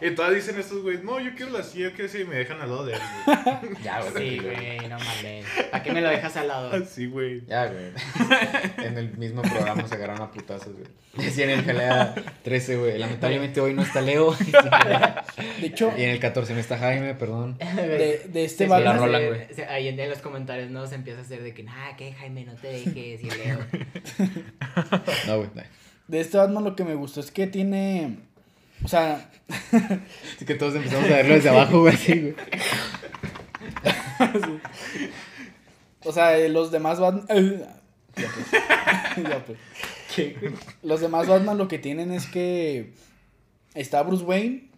Y 0.00 0.10
todas 0.14 0.34
dicen 0.34 0.58
estos 0.58 0.82
güeyes, 0.82 1.04
no, 1.04 1.20
yo 1.20 1.34
quiero 1.36 1.52
la 1.52 1.62
silla, 1.62 1.90
yo 1.90 1.94
quiero 1.94 2.06
esa", 2.06 2.18
y 2.18 2.24
me 2.24 2.36
dejan 2.36 2.60
al 2.60 2.70
lado 2.70 2.86
de 2.86 2.94
él, 2.94 3.00
güey. 3.26 3.36
Ya, 3.84 4.02
Sí, 4.02 4.38
güey, 4.38 4.78
no 4.88 4.98
mames. 4.98 5.44
¿Para 5.70 5.82
qué 5.82 5.92
me 5.92 6.00
lo 6.00 6.08
dejas 6.08 6.36
al 6.36 6.48
lado? 6.48 6.72
Así, 6.72 7.06
güey. 7.06 7.42
Ya, 7.46 7.66
güey. 7.66 7.92
en 8.86 8.98
el 8.98 9.16
mismo 9.18 9.42
programa 9.42 9.86
se 9.86 9.94
agarraron 9.94 10.22
a 10.22 10.30
putazos, 10.30 10.72
güey. 10.72 10.86
Decían 11.14 11.50
en 11.50 11.58
el 11.58 11.64
Pelea 11.66 12.14
13, 12.42 12.76
güey. 12.76 12.98
Lamentablemente 12.98 13.60
hoy 13.60 13.74
no 13.74 13.82
está 13.82 14.00
Leo. 14.00 14.34
De 15.60 15.66
hecho, 15.66 15.92
y 15.96 16.02
en 16.04 16.10
el 16.10 16.18
14 16.18 16.54
no 16.54 16.60
está 16.60 16.78
Jaime, 16.78 17.14
perdón. 17.14 17.58
de, 17.58 18.22
de 18.28 18.44
este 18.44 18.66
güey. 18.66 18.82
se- 19.54 19.66
Ahí 19.66 19.88
en, 19.88 20.08
los 20.08 20.18
comentarios, 20.20 20.70
¿no? 20.70 20.86
Se 20.86 20.94
empieza 20.94 21.20
a 21.20 21.22
hacer 21.22 21.42
de 21.42 21.52
que, 21.52 21.62
nah, 21.62 21.94
que 21.96 22.12
Jaime, 22.14 22.44
no 22.44 22.54
te 22.54 22.68
dejes, 22.68 23.22
y 23.22 23.30
Leo. 23.30 23.58
No, 25.26 25.36
güey. 25.38 25.50
no. 25.54 25.62
de 26.08 26.20
este 26.20 26.36
Batman 26.38 26.64
lo 26.64 26.76
que 26.76 26.84
me 26.84 26.94
gustó 26.94 27.20
es 27.20 27.30
que 27.30 27.46
tiene, 27.46 28.18
o 28.84 28.88
sea, 28.88 29.30
Así 30.34 30.44
que 30.46 30.54
todos 30.54 30.74
empezamos 30.74 31.04
a 31.06 31.14
verlo 31.16 31.34
desde 31.34 31.48
abajo, 31.50 31.80
güey, 31.80 31.94
así, 31.94 32.20
güey. 32.20 32.34
o 36.04 36.12
sea, 36.12 36.36
eh, 36.38 36.48
los 36.48 36.70
demás 36.70 37.00
Batman, 37.00 37.26
ya 38.16 38.28
pues. 38.28 38.46
Ya 39.28 39.44
pues. 39.44 39.58
Los 40.82 41.00
demás 41.00 41.26
Batman 41.28 41.56
lo 41.58 41.68
que 41.68 41.78
tienen 41.78 42.12
es 42.12 42.26
que 42.26 42.92
está 43.74 44.02
Bruce 44.02 44.24
Wayne, 44.24 44.68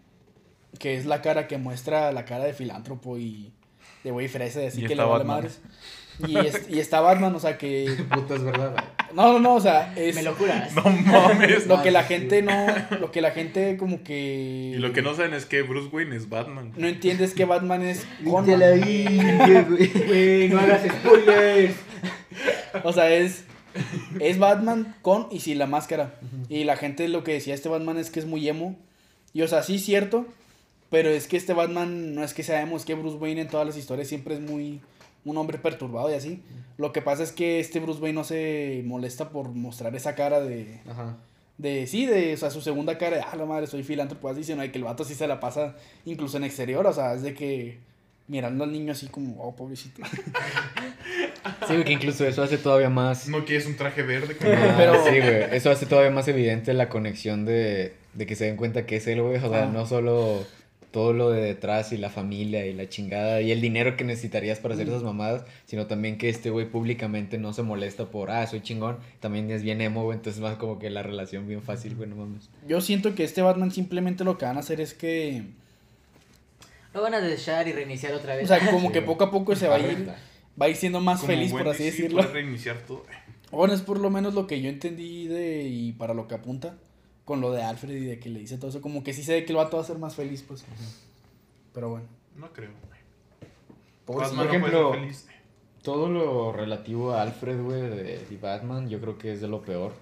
que 0.79 0.97
es 0.97 1.07
la 1.07 1.23
cara 1.23 1.47
que 1.49 1.59
muestra 1.59 2.13
la 2.13 2.25
cara 2.25 2.45
de 2.45 2.53
filántropo 2.53 3.19
y 3.19 3.53
de 4.05 4.11
güey 4.11 4.29
fresa, 4.29 4.61
así 4.67 4.81
Y 4.81 4.83
que 4.83 4.89
le 4.89 4.95
está 4.95 5.05
vale 5.07 5.25
Batman. 5.25 5.37
madres. 5.37 5.61
Y, 6.27 6.37
es- 6.39 6.69
y 6.69 6.79
está 6.81 7.01
Batman, 7.01 7.35
o 7.35 7.41
sea 7.41 7.59
que 7.59 7.97
Puta, 8.11 8.35
es 8.37 8.45
verdad, 8.45 8.73
güey. 8.73 8.85
no, 9.15 9.33
no, 9.35 9.39
no, 9.41 9.55
o 9.57 9.61
sea, 9.61 9.93
es 9.97 10.15
Me 10.15 10.23
lo 10.23 10.35
juras. 10.35 10.73
No 10.75 10.83
mames. 10.85 11.67
lo 11.77 11.83
que 11.83 11.91
la 11.91 12.05
gente 12.05 12.43
no, 12.43 12.67
lo 13.01 13.11
que 13.11 13.21
la 13.21 13.33
gente 13.33 13.77
como 13.77 14.03
que 14.05 14.73
Y 14.77 14.79
lo 14.79 14.93
que 14.93 15.03
no 15.03 15.15
saben 15.15 15.35
es 15.35 15.45
que 15.47 15.63
Bruce 15.63 15.89
Wayne 15.93 16.17
es 16.17 16.29
Batman. 16.29 16.73
no 16.77 16.87
entiende 16.87 17.25
es 17.25 17.35
que 17.35 17.45
Batman 17.45 17.83
es 17.83 18.07
con 18.25 18.47
Güey, 18.47 20.49
no 20.49 20.61
hagas 20.61 20.83
spoilers. 20.89 21.75
O 22.83 22.93
sea, 22.93 23.13
es 23.15 23.45
es 24.21 24.39
Batman 24.39 24.95
con 25.03 25.27
y 25.33 25.41
sin 25.41 25.59
la 25.59 25.67
máscara. 25.67 26.15
Y 26.49 26.65
la 26.65 26.77
gente 26.77 27.09
lo 27.09 27.25
que 27.25 27.33
decía 27.33 27.55
este 27.55 27.69
Batman 27.69 27.99
es 27.99 28.11
que 28.11 28.21
es 28.21 28.27
muy 28.27 28.49
emo. 28.49 28.77
Y 29.33 29.43
o 29.43 29.49
sea, 29.49 29.63
sí 29.65 29.77
es 29.77 29.85
cierto, 29.85 30.27
pero 30.91 31.09
es 31.11 31.27
que 31.27 31.37
este 31.37 31.55
Batman 31.55 32.15
no 32.15 32.23
es 32.23 32.35
que 32.35 32.45
sea 32.45 32.61
emo, 32.61 32.77
es 32.77 32.85
que 32.85 32.95
Bruce 32.95 33.17
Wayne 33.17 33.41
en 33.43 33.49
todas 33.49 33.67
las 33.67 33.77
historias 33.77 34.07
siempre 34.09 34.35
es 34.35 34.41
muy 34.41 34.81
un 35.25 35.37
hombre 35.37 35.59
perturbado 35.59 36.11
y 36.11 36.15
así. 36.15 36.43
Lo 36.77 36.93
que 36.93 37.03
pasa 37.03 37.23
es 37.23 37.33
que 37.33 37.61
este 37.61 37.81
Bruce 37.81 38.01
Wayne 38.01 38.15
no 38.19 38.25
se 38.25 38.83
molesta 38.85 39.31
por 39.31 39.49
mostrar 39.51 39.95
esa 39.95 40.15
cara 40.15 40.41
de 40.41 40.81
Ajá. 40.89 41.17
de 41.59 41.87
sí, 41.87 42.05
de 42.07 42.35
o 42.35 42.37
sea, 42.37 42.51
su 42.51 42.61
segunda 42.61 42.99
cara 42.99 43.17
de, 43.17 43.23
ah, 43.23 43.37
la 43.37 43.47
madre, 43.47 43.67
soy 43.67 43.83
filántropo 43.85 44.29
así, 44.29 44.43
sino 44.45 44.63
de 44.63 44.71
que 44.73 44.79
el 44.79 44.85
vato 44.85 45.05
sí 45.05 45.15
se 45.15 45.27
la 45.29 45.39
pasa 45.41 45.77
incluso 46.05 46.37
en 46.37 46.45
exterior, 46.45 46.87
o 46.87 46.93
sea, 46.93 47.15
es 47.15 47.23
de 47.23 47.33
que 47.35 47.79
mirando 48.27 48.65
al 48.65 48.73
niño 48.73 48.93
así 48.93 49.07
como, 49.09 49.41
oh, 49.43 49.55
pobrecito. 49.55 50.03
Sí, 51.69 51.83
que 51.85 51.93
incluso 51.93 52.27
eso 52.27 52.43
hace 52.43 52.57
todavía 52.59 52.89
más. 52.91 53.29
No 53.29 53.45
quieres 53.45 53.67
un 53.67 53.77
traje 53.77 54.03
verde. 54.03 54.37
como- 54.37 54.51
Ah, 54.53 54.75
Pero- 54.77 55.05
Sí, 55.05 55.11
güey. 55.21 55.45
Eso 55.57 55.71
hace 55.71 55.87
todavía 55.87 56.11
más 56.11 56.27
evidente 56.29 56.73
la 56.75 56.89
conexión 56.89 57.45
de, 57.45 57.95
de 58.15 58.27
que 58.27 58.35
se 58.35 58.47
den 58.47 58.57
cuenta 58.57 58.87
que 58.87 58.97
es 58.97 59.07
él, 59.07 59.21
güey. 59.23 59.37
O 59.37 59.49
sea, 59.51 59.65
Ah. 59.65 59.71
no 59.73 59.87
solo 59.87 60.45
todo 60.95 61.13
lo 61.13 61.31
de 61.31 61.43
detrás 61.43 61.93
y 61.93 61.97
la 61.99 62.09
familia 62.09 62.65
y 62.67 62.73
la 62.73 62.89
chingada 62.89 63.41
y 63.41 63.51
el 63.51 63.61
dinero 63.61 63.97
que 63.97 64.05
necesitarías 64.05 64.61
para 64.61 64.75
hacer 64.75 64.87
esas 64.89 65.03
mamadas, 65.03 65.45
sino 65.67 65.89
también 65.89 66.19
que 66.19 66.29
este 66.29 66.51
güey 66.51 66.71
públicamente 66.71 67.37
no 67.37 67.53
se 67.53 67.63
molesta 67.63 68.07
por, 68.07 68.31
ah, 68.31 68.47
soy 68.47 68.61
chingón, 68.61 68.99
también 69.19 69.51
es 69.51 69.63
bien 69.65 69.81
emo, 69.81 70.05
güey. 70.05 70.17
Entonces, 70.17 70.41
más 70.41 70.55
como 70.57 70.79
que 70.79 70.91
la 70.91 71.03
relación 71.03 71.49
bien 71.49 71.63
fácil, 71.63 71.97
güey, 71.97 72.09
no 72.09 72.15
mames. 72.15 72.49
Yo 72.69 72.81
siento 72.81 73.17
que 73.17 73.25
este 73.25 73.43
Batman 73.43 73.73
simplemente 73.73 74.23
lo 74.23 74.39
que 74.39 74.45
van 74.47 74.57
a 74.57 74.61
hacer 74.61 74.81
es 74.81 74.95
que, 74.95 75.43
Lo 76.95 77.03
van 77.03 77.15
a 77.15 77.21
dejar 77.21 77.67
y 77.67 77.73
reiniciar 77.73 78.15
otra 78.15 78.37
vez. 78.37 78.45
o 78.45 78.47
sea, 78.57 78.65
como 78.71 78.87
Sí, 78.87 78.93
que 78.93 79.01
güey. 79.01 79.07
poco 79.07 79.25
a 79.25 79.31
poco 79.33 79.57
se 79.57 79.67
va 79.67 79.75
a 79.75 79.79
ir, 79.81 80.09
va 80.61 80.67
a 80.67 80.69
ir 80.69 80.77
siendo 80.77 81.01
más 81.01 81.19
Como 81.21 81.33
feliz, 81.33 81.51
por 81.51 81.67
así 81.69 81.79
sí, 81.79 81.85
decirlo. 81.87 82.23
reiniciar 82.23 82.79
todo. 82.87 83.05
Bueno, 83.51 83.75
es 83.75 83.83
por 83.83 83.99
lo 83.99 84.11
menos 84.11 84.35
lo 84.35 84.47
que 84.47 84.61
yo 84.63 84.69
entendí 84.69 85.27
de 85.27 85.65
y 85.65 85.93
para 85.93 86.15
lo 86.15 86.29
que 86.29 86.37
apunta 86.37 86.77
con 87.25 87.41
lo 87.41 87.53
de 87.53 87.63
Alfred 87.63 87.95
y 87.95 88.05
de 88.05 88.19
que 88.19 88.29
le 88.29 88.41
dice 88.41 88.59
todo 88.59 88.71
eso, 88.71 88.81
como 88.81 89.03
que 89.03 89.13
sí 89.13 89.23
se 89.23 89.33
ve 89.33 89.45
que 89.45 89.53
el 89.53 89.57
vato 89.57 89.77
va 89.77 89.83
a 89.83 89.87
ser 89.87 89.99
más 89.99 90.15
feliz, 90.15 90.43
pues. 90.47 90.65
Pero 91.73 91.91
bueno. 91.91 92.07
No 92.37 92.53
creo. 92.53 92.71
güey. 92.87 93.01
Por 94.05 94.47
ejemplo. 94.47 94.93
Todo 95.83 96.09
lo 96.09 96.53
relativo 96.53 97.13
a 97.13 97.23
Alfred, 97.23 97.63
güey, 97.63 97.83
de, 97.83 98.19
de 98.19 98.39
Batman, 98.41 98.89
yo 98.89 99.01
creo 99.01 99.19
que 99.19 99.33
es 99.33 99.41
de 99.43 99.49
lo 99.49 99.63
peor. 99.63 99.93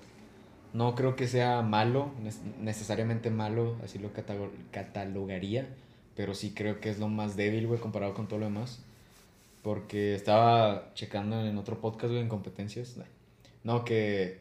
No 0.72 0.94
creo 0.94 1.16
que 1.16 1.26
sea 1.28 1.61
malo, 1.62 2.12
necesariamente 2.61 3.30
malo, 3.30 3.76
así 3.85 3.98
lo 3.98 4.11
catalogaría, 4.70 5.68
pero 6.16 6.35
sí 6.35 6.54
creo 6.54 6.80
que 6.80 6.88
es 6.88 6.98
lo 6.98 7.08
más 7.08 7.37
débil, 7.37 7.66
güey, 7.66 7.80
comparado 7.80 8.14
con 8.14 8.26
todo 8.28 8.38
lo 8.38 8.46
demás. 8.46 8.80
Porque 9.62 10.14
estaba 10.14 10.92
checando 10.94 11.44
en 11.44 11.58
otro 11.58 11.80
podcast, 11.80 12.11
güey, 12.11 12.20
en 12.22 12.28
competencias. 12.28 12.96
No, 13.64 13.85
que, 13.85 14.40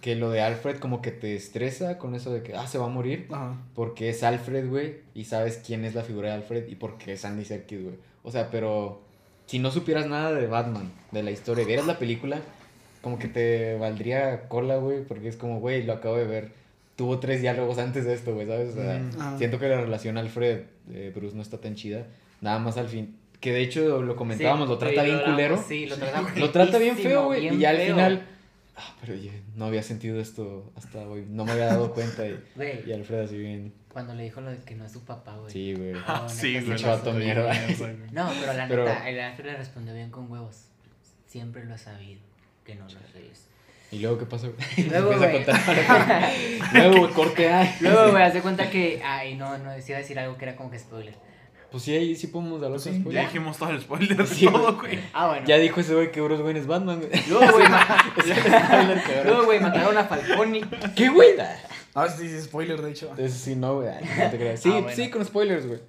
que 0.00 0.16
lo 0.16 0.30
de 0.30 0.40
Alfred 0.40 0.78
como 0.78 1.02
que 1.02 1.10
te 1.10 1.34
estresa 1.36 1.98
con 1.98 2.14
eso 2.14 2.32
de 2.32 2.42
que, 2.42 2.54
ah, 2.54 2.66
se 2.66 2.78
va 2.78 2.86
a 2.86 2.88
morir. 2.88 3.26
Ajá. 3.30 3.56
Porque 3.74 4.08
es 4.10 4.22
Alfred, 4.22 4.68
güey, 4.68 4.96
y 5.14 5.24
sabes 5.24 5.60
quién 5.64 5.84
es 5.84 5.94
la 5.94 6.02
figura 6.02 6.28
de 6.28 6.34
Alfred 6.34 6.68
y 6.68 6.74
porque 6.76 7.12
es 7.14 7.24
Andy 7.24 7.44
Serkis, 7.44 7.82
güey. 7.82 7.94
O 8.22 8.30
sea, 8.30 8.50
pero 8.50 9.02
si 9.46 9.58
no 9.58 9.70
supieras 9.70 10.06
nada 10.06 10.32
de 10.32 10.46
Batman, 10.46 10.90
de 11.12 11.22
la 11.22 11.30
historia, 11.30 11.64
vieras 11.64 11.86
la 11.86 11.98
película, 11.98 12.38
como 13.02 13.18
que 13.18 13.28
te 13.28 13.76
valdría 13.78 14.48
cola, 14.48 14.76
güey, 14.76 15.04
porque 15.04 15.28
es 15.28 15.36
como, 15.36 15.60
güey, 15.60 15.82
lo 15.84 15.92
acabo 15.94 16.16
de 16.16 16.24
ver. 16.24 16.66
tuvo 16.96 17.18
tres 17.20 17.42
diálogos 17.42 17.76
antes 17.76 18.06
de 18.06 18.14
esto, 18.14 18.32
güey, 18.34 18.46
¿sabes? 18.46 18.70
O 18.70 18.74
sea, 18.74 18.98
Mm. 18.98 19.20
Ajá. 19.20 19.36
siento 19.38 19.58
que 19.58 19.68
la 19.68 19.80
relación 19.82 20.16
Alfred-Bruce 20.16 21.36
no 21.36 21.42
está 21.42 21.58
tan 21.58 21.74
chida. 21.74 22.06
Nada 22.40 22.58
más 22.58 22.78
al 22.78 22.88
fin. 22.88 23.16
Que 23.38 23.52
de 23.52 23.60
hecho 23.60 24.00
lo 24.00 24.16
comentábamos, 24.16 24.66
Sí, 24.66 24.72
lo 24.72 24.78
trata 24.78 25.02
bien 25.02 25.18
lo 25.18 25.24
culero. 25.26 25.62
Sí, 25.68 25.84
lo 25.86 25.96
trata 25.96 26.22
Lo 26.36 26.50
trata 26.50 26.78
bien 26.78 26.96
feo, 26.96 27.26
güey. 27.26 27.54
Y 27.54 27.58
ya 27.58 27.70
al 27.70 27.76
feo. 27.76 27.94
final. 27.94 28.26
Ah, 28.76 28.94
pero 29.00 29.14
yo 29.14 29.30
no 29.54 29.64
había 29.66 29.82
sentido 29.82 30.20
esto 30.20 30.70
hasta 30.76 30.98
hoy. 31.08 31.24
No 31.28 31.44
me 31.44 31.52
había 31.52 31.66
dado 31.66 31.94
cuenta. 31.94 32.26
Y, 32.26 32.38
y 32.86 32.92
Alfred 32.92 33.20
así 33.20 33.38
bien. 33.38 33.72
cuando 33.92 34.12
le 34.14 34.24
dijo 34.24 34.40
lo 34.42 34.50
de 34.50 34.58
que 34.58 34.74
no 34.74 34.84
es 34.84 34.92
su 34.92 35.04
papá, 35.04 35.36
güey. 35.36 35.50
Sí, 35.52 35.74
güey. 35.74 35.92
No, 35.92 36.28
sí, 36.28 36.60
güey. 36.60 36.78
Mierda. 37.14 37.54
No, 38.12 38.30
pero 38.40 38.52
la 38.52 38.68
Pero- 38.68 38.84
neta, 38.84 39.08
el 39.08 39.18
Alfred 39.20 39.46
le 39.46 39.56
respondió 39.56 39.94
bien 39.94 40.10
con 40.10 40.30
huevos. 40.30 40.66
Siempre 41.26 41.64
lo 41.64 41.74
ha 41.74 41.78
sabido, 41.78 42.20
que 42.64 42.74
no 42.74 42.84
lo 42.84 42.90
es. 43.18 43.46
¿Y 43.92 44.00
luego 44.00 44.18
qué 44.18 44.26
pasó? 44.26 44.52
Luego, 44.90 45.12
a 45.12 45.16
güey. 45.16 45.44
luego, 46.74 46.98
güey, 46.98 47.12
corte 47.12 47.48
A. 47.52 47.76
Luego, 47.80 48.10
güey, 48.10 48.22
hace 48.24 48.40
cuenta 48.42 48.68
que. 48.68 49.00
Ay, 49.04 49.36
no, 49.36 49.56
no, 49.58 49.70
decía 49.72 49.96
decir 49.98 50.18
algo 50.18 50.36
que 50.36 50.44
era 50.44 50.56
como 50.56 50.70
que 50.70 50.78
spoiler. 50.78 51.14
Pues 51.76 51.84
sí, 51.84 51.94
ahí 51.94 52.16
sí 52.16 52.28
podemos 52.28 52.62
hablar 52.62 52.80
Sí, 52.80 52.88
de 52.88 52.96
Ya 52.96 53.00
spoilers. 53.02 53.26
dijimos 53.32 53.58
todo 53.58 53.68
el 53.68 53.80
spoiler 53.82 54.16
de 54.16 54.26
Sí, 54.26 54.46
todo, 54.46 54.76
güey. 54.78 54.98
Ah, 55.12 55.28
bueno. 55.28 55.46
Ya 55.46 55.58
dijo 55.58 55.78
ese 55.80 55.94
güey 55.94 56.10
que 56.10 56.22
Bruce 56.22 56.42
Wayne 56.42 56.60
es 56.60 56.66
Batman. 56.66 57.00
güey. 57.00 57.10
Luego, 57.28 57.52
güey, 57.52 57.66
ahora- 57.66 59.40
güey, 59.44 59.60
mataron 59.60 59.98
a 59.98 60.04
Falcone. 60.04 60.62
¿Qué, 60.94 61.08
güey? 61.10 61.30
Ah, 61.94 62.08
sí, 62.08 62.28
sí, 62.28 62.40
spoiler, 62.42 62.80
de 62.80 62.90
hecho. 62.90 63.08
Entonces 63.10 63.34
sí, 63.38 63.56
no, 63.56 63.76
güey. 63.76 63.88
No 63.88 64.30
te 64.30 64.36
creas. 64.38 64.60
Sí, 64.60 64.70
Ah, 64.72 64.80
bueno. 64.80 64.96
sí, 64.96 65.10
con 65.10 65.24
spoilers, 65.24 65.66
güey. 65.66 65.80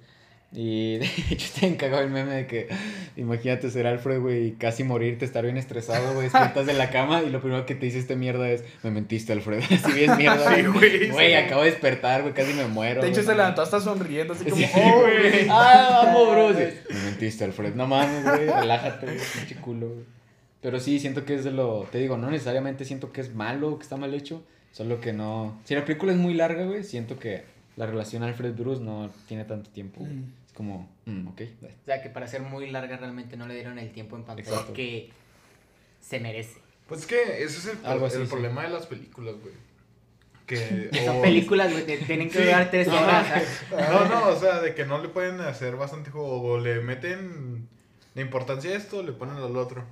Y 0.50 0.96
de 0.96 1.04
hecho 1.30 1.48
te 1.60 1.66
encagado 1.66 2.02
el 2.02 2.10
meme 2.10 2.34
de 2.34 2.46
que 2.46 2.68
imagínate 3.16 3.70
ser 3.70 3.86
Alfred, 3.86 4.20
güey, 4.20 4.46
y 4.46 4.52
casi 4.52 4.82
morirte, 4.82 5.24
estar 5.26 5.44
bien 5.44 5.58
estresado, 5.58 6.14
güey, 6.14 6.24
despiertas 6.30 6.64
de 6.66 6.72
la 6.72 6.90
cama 6.90 7.22
y 7.22 7.28
lo 7.30 7.40
primero 7.40 7.66
que 7.66 7.74
te 7.74 7.84
dice 7.86 7.98
este 7.98 8.16
mierda 8.16 8.48
es, 8.48 8.64
me 8.82 8.90
mentiste, 8.90 9.32
Alfred. 9.32 9.62
Así 9.70 9.92
bien 9.92 10.16
mierda. 10.16 10.54
Sí, 10.54 10.62
güey, 10.62 11.10
Güey, 11.10 11.28
sí. 11.28 11.34
acabo 11.34 11.62
de 11.62 11.70
despertar, 11.70 12.22
güey, 12.22 12.32
casi 12.32 12.54
me 12.54 12.66
muero. 12.66 13.02
De 13.02 13.08
hecho, 13.08 13.22
se 13.22 13.34
levantó 13.34 13.62
hasta 13.62 13.80
sonriendo, 13.80 14.32
así 14.32 14.44
como, 14.44 14.56
Sí, 14.56 14.64
oh, 14.74 15.00
güey. 15.00 15.46
Ah, 15.50 16.04
vamos, 16.04 16.30
bro. 16.30 16.48
Me 16.50 17.04
mentiste, 17.04 17.44
Alfred. 17.44 17.74
No 17.74 17.86
mames, 17.86 18.24
güey. 18.24 18.46
Relájate, 18.46 19.06
güey. 19.06 19.18
Pinche 19.18 19.56
culo, 19.56 19.88
güey. 19.88 20.04
Pero 20.60 20.80
sí, 20.80 20.98
siento 20.98 21.24
que 21.24 21.34
es 21.34 21.44
de 21.44 21.50
lo. 21.52 21.86
Te 21.92 21.98
digo, 21.98 22.16
no 22.16 22.30
necesariamente 22.30 22.84
siento 22.84 23.12
que 23.12 23.20
es 23.20 23.34
malo, 23.34 23.78
que 23.78 23.82
está 23.82 23.96
mal 23.96 24.14
hecho. 24.14 24.42
Solo 24.72 25.00
que 25.00 25.12
no. 25.12 25.60
Si 25.64 25.74
la 25.74 25.84
película 25.84 26.12
es 26.12 26.18
muy 26.18 26.34
larga, 26.34 26.64
güey, 26.64 26.84
siento 26.84 27.18
que 27.18 27.44
la 27.78 27.86
relación 27.86 28.24
Alfred-Bruce 28.24 28.82
no 28.82 29.08
tiene 29.28 29.44
tanto 29.44 29.70
tiempo. 29.70 30.00
güey. 30.00 30.12
Mm. 30.12 30.32
Es 30.48 30.52
como, 30.52 30.90
mm, 31.06 31.28
ok. 31.28 31.40
O 31.62 31.84
sea, 31.86 32.02
que 32.02 32.10
para 32.10 32.26
ser 32.26 32.42
muy 32.42 32.68
larga 32.70 32.96
realmente 32.96 33.36
no 33.36 33.46
le 33.46 33.54
dieron 33.54 33.78
el 33.78 33.92
tiempo 33.92 34.16
en 34.16 34.24
pantalla 34.24 34.48
Exacto. 34.48 34.72
que 34.72 35.10
se 36.00 36.18
merece. 36.18 36.58
Pues 36.88 37.02
es 37.02 37.06
que 37.06 37.22
ese 37.44 37.58
es 37.58 37.66
el, 37.66 37.86
Algo 37.86 38.06
así, 38.06 38.16
el 38.16 38.24
sí. 38.24 38.30
problema 38.30 38.64
de 38.64 38.70
las 38.70 38.86
películas, 38.86 39.36
güey. 39.40 39.54
Que. 40.46 40.90
Son 41.04 41.20
películas, 41.22 41.70
güey, 41.70 41.86
que 41.86 41.98
tienen 41.98 42.28
que 42.30 42.38
Sí. 42.38 42.44
durar 42.44 42.68
tres 42.70 42.88
horas. 42.88 43.42
No, 43.70 44.04
no, 44.06 44.28
o 44.28 44.36
sea, 44.40 44.60
de 44.60 44.74
que 44.74 44.84
no 44.84 45.00
le 45.00 45.08
pueden 45.08 45.40
hacer 45.40 45.76
bastante 45.76 46.10
juego. 46.10 46.42
O 46.42 46.58
le 46.58 46.80
meten 46.80 47.68
la 48.18 48.24
importancia 48.24 48.72
a 48.72 48.74
esto, 48.74 49.04
le 49.04 49.12
ponen 49.12 49.36
al 49.36 49.56
otro. 49.56 49.84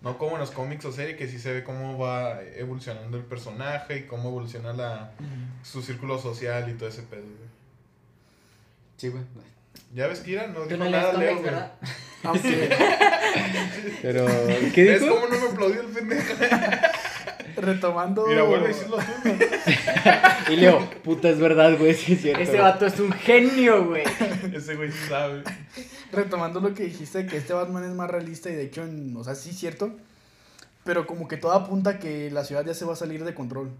No 0.00 0.16
como 0.16 0.32
en 0.36 0.40
los 0.40 0.50
cómics 0.50 0.86
o 0.86 0.92
series, 0.92 1.18
que 1.18 1.28
sí 1.28 1.38
se 1.38 1.52
ve 1.52 1.62
cómo 1.62 1.98
va 1.98 2.40
evolucionando 2.42 3.18
el 3.18 3.24
personaje 3.24 3.98
y 3.98 4.02
cómo 4.04 4.30
evoluciona 4.30 4.72
la, 4.72 5.12
su 5.62 5.82
círculo 5.82 6.18
social 6.18 6.70
y 6.70 6.72
todo 6.72 6.88
ese 6.88 7.02
pedo, 7.02 7.22
güey. 7.22 7.50
Sí, 8.96 9.08
güey. 9.08 9.24
Ya 9.94 10.06
ves, 10.06 10.20
Kira, 10.20 10.46
no 10.46 10.64
dijo 10.64 10.82
no 10.82 10.88
nada, 10.88 11.12
Leo, 11.12 11.38
güey. 11.38 11.54
Aunque 12.22 12.76
Pero, 14.02 14.26
¿qué 14.74 14.84
¿Ves 14.84 15.02
dijo? 15.02 15.14
cómo 15.14 15.26
no 15.28 15.38
me 15.38 15.46
aplaudió 15.48 15.82
el 15.82 15.88
pendejo? 15.88 16.32
Retomando. 17.56 18.26
Mira, 18.26 18.42
vuelve 18.42 18.66
a 18.66 18.68
decirlo 18.68 18.96
tú, 18.98 19.04
güey. 19.24 19.38
Y 20.48 20.56
Leo, 20.56 20.88
puta, 21.02 21.28
es 21.28 21.38
verdad, 21.40 21.76
güey, 21.76 21.92
sí 21.94 22.12
es 22.12 22.22
cierto. 22.22 22.40
Ese 22.42 22.60
vato 22.60 22.86
es 22.86 23.00
un 23.00 23.10
genio, 23.12 23.84
güey. 23.86 24.04
Ese 24.54 24.76
güey 24.76 24.92
sí 24.92 24.98
sabe. 25.08 25.42
Retomando 26.12 26.60
lo 26.60 26.72
que 26.72 26.84
dijiste, 26.84 27.26
que 27.26 27.36
este 27.38 27.52
Batman 27.52 27.82
es 27.84 27.90
más 27.90 28.08
realista 28.10 28.48
y 28.48 28.54
de 28.54 28.64
hecho, 28.64 28.82
en- 28.84 29.16
o 29.16 29.24
sea, 29.24 29.34
sí 29.34 29.50
es 29.50 29.58
cierto. 29.58 29.90
Pero 30.84 31.04
como 31.06 31.26
que 31.26 31.36
todo 31.36 31.50
apunta 31.52 31.90
a 31.90 31.98
que 31.98 32.30
la 32.30 32.44
ciudad 32.44 32.64
ya 32.64 32.74
se 32.74 32.84
va 32.84 32.92
a 32.92 32.96
salir 32.96 33.24
de 33.24 33.34
control. 33.34 33.70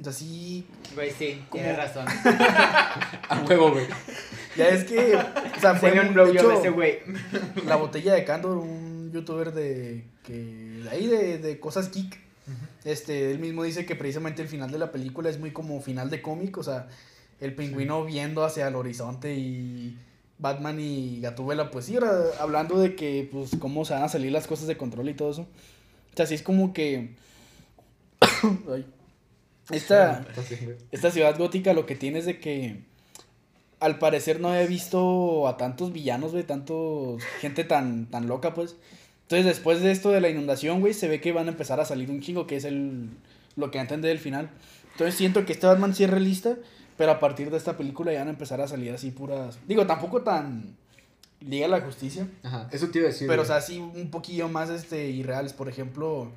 O 0.00 0.02
sea, 0.02 0.12
sí. 0.12 0.66
Güey, 0.96 1.12
sí, 1.12 1.44
¿Cómo? 1.48 1.62
tienes 1.62 1.76
razón. 1.78 2.06
A 3.28 3.44
huevo, 3.48 3.70
güey. 3.72 3.86
Ya 4.56 4.68
es 4.68 4.82
que. 4.84 5.14
O 5.14 5.60
sea, 5.60 5.74
fue. 5.74 5.92
Un 5.92 6.06
de 6.08 6.12
blowjob 6.14 6.34
hecho, 6.36 6.52
ese 6.52 6.70
güey. 6.70 7.00
La 7.66 7.76
botella 7.76 8.14
de 8.14 8.24
Candor, 8.24 8.56
un 8.56 9.12
youtuber 9.12 9.52
de. 9.52 10.04
que 10.24 10.32
de 10.32 10.88
ahí 10.90 11.06
de, 11.06 11.38
de 11.38 11.60
cosas 11.60 11.90
geek. 11.92 12.18
Este, 12.84 13.30
él 13.30 13.38
mismo 13.38 13.62
dice 13.62 13.84
que 13.84 13.96
precisamente 13.96 14.42
el 14.42 14.48
final 14.48 14.70
de 14.70 14.78
la 14.78 14.92
película 14.92 15.28
es 15.28 15.38
muy 15.38 15.50
como 15.50 15.80
final 15.80 16.10
de 16.10 16.22
cómic, 16.22 16.56
o 16.58 16.62
sea, 16.62 16.88
el 17.40 17.54
pingüino 17.54 18.04
viendo 18.04 18.44
hacia 18.44 18.68
el 18.68 18.74
horizonte 18.74 19.34
y 19.34 19.96
Batman 20.38 20.80
y 20.80 21.20
Gatúbela, 21.20 21.70
pues 21.70 21.86
sí, 21.86 21.96
ahora 21.96 22.22
hablando 22.38 22.78
de 22.78 22.96
que, 22.96 23.28
pues, 23.30 23.50
cómo 23.58 23.84
se 23.84 23.94
van 23.94 24.04
a 24.04 24.08
salir 24.08 24.32
las 24.32 24.46
cosas 24.46 24.66
de 24.66 24.76
control 24.76 25.08
y 25.08 25.14
todo 25.14 25.30
eso. 25.30 25.42
O 25.42 26.16
sea, 26.16 26.26
sí 26.26 26.34
es 26.34 26.42
como 26.42 26.72
que... 26.72 27.14
Ay. 28.72 28.86
Esta, 29.70 30.26
esta 30.90 31.10
ciudad 31.12 31.38
gótica 31.38 31.72
lo 31.74 31.86
que 31.86 31.94
tiene 31.94 32.18
es 32.18 32.26
de 32.26 32.40
que 32.40 32.82
al 33.78 33.98
parecer 33.98 34.40
no 34.40 34.54
he 34.54 34.66
visto 34.66 35.46
a 35.46 35.56
tantos 35.56 35.92
villanos, 35.92 36.32
güey, 36.32 36.44
tantos 36.44 37.22
gente 37.40 37.64
tan, 37.64 38.06
tan 38.10 38.26
loca, 38.26 38.52
pues. 38.52 38.76
Entonces, 39.30 39.46
después 39.46 39.80
de 39.80 39.92
esto 39.92 40.10
de 40.10 40.20
la 40.20 40.28
inundación, 40.28 40.80
güey, 40.80 40.92
se 40.92 41.06
ve 41.06 41.20
que 41.20 41.30
van 41.30 41.46
a 41.46 41.50
empezar 41.50 41.78
a 41.78 41.84
salir 41.84 42.10
un 42.10 42.20
chingo, 42.20 42.48
que 42.48 42.56
es 42.56 42.64
el 42.64 43.10
lo 43.54 43.70
que 43.70 43.78
entendí 43.78 44.08
del 44.08 44.18
final. 44.18 44.50
Entonces, 44.92 45.14
siento 45.14 45.46
que 45.46 45.52
este 45.52 45.68
Batman 45.68 45.94
sí 45.94 46.02
es 46.02 46.10
realista, 46.10 46.56
pero 46.96 47.12
a 47.12 47.20
partir 47.20 47.48
de 47.50 47.56
esta 47.56 47.76
película 47.76 48.12
ya 48.12 48.18
van 48.20 48.28
a 48.28 48.32
empezar 48.32 48.60
a 48.60 48.66
salir 48.66 48.92
así 48.92 49.12
puras... 49.12 49.60
Digo, 49.68 49.86
tampoco 49.86 50.22
tan 50.22 50.74
Liga 51.40 51.68
la 51.68 51.80
Justicia, 51.80 52.26
Ajá, 52.42 52.68
eso 52.72 52.88
te 52.88 52.98
iba 52.98 53.06
a 53.08 53.12
decir. 53.12 53.28
pero 53.28 53.42
o 53.42 53.44
güey. 53.44 53.56
sea, 53.60 53.60
sí 53.64 53.78
un 53.78 54.10
poquillo 54.10 54.48
más 54.48 54.68
este, 54.68 55.10
irreales. 55.10 55.52
Por 55.52 55.68
ejemplo, 55.68 56.30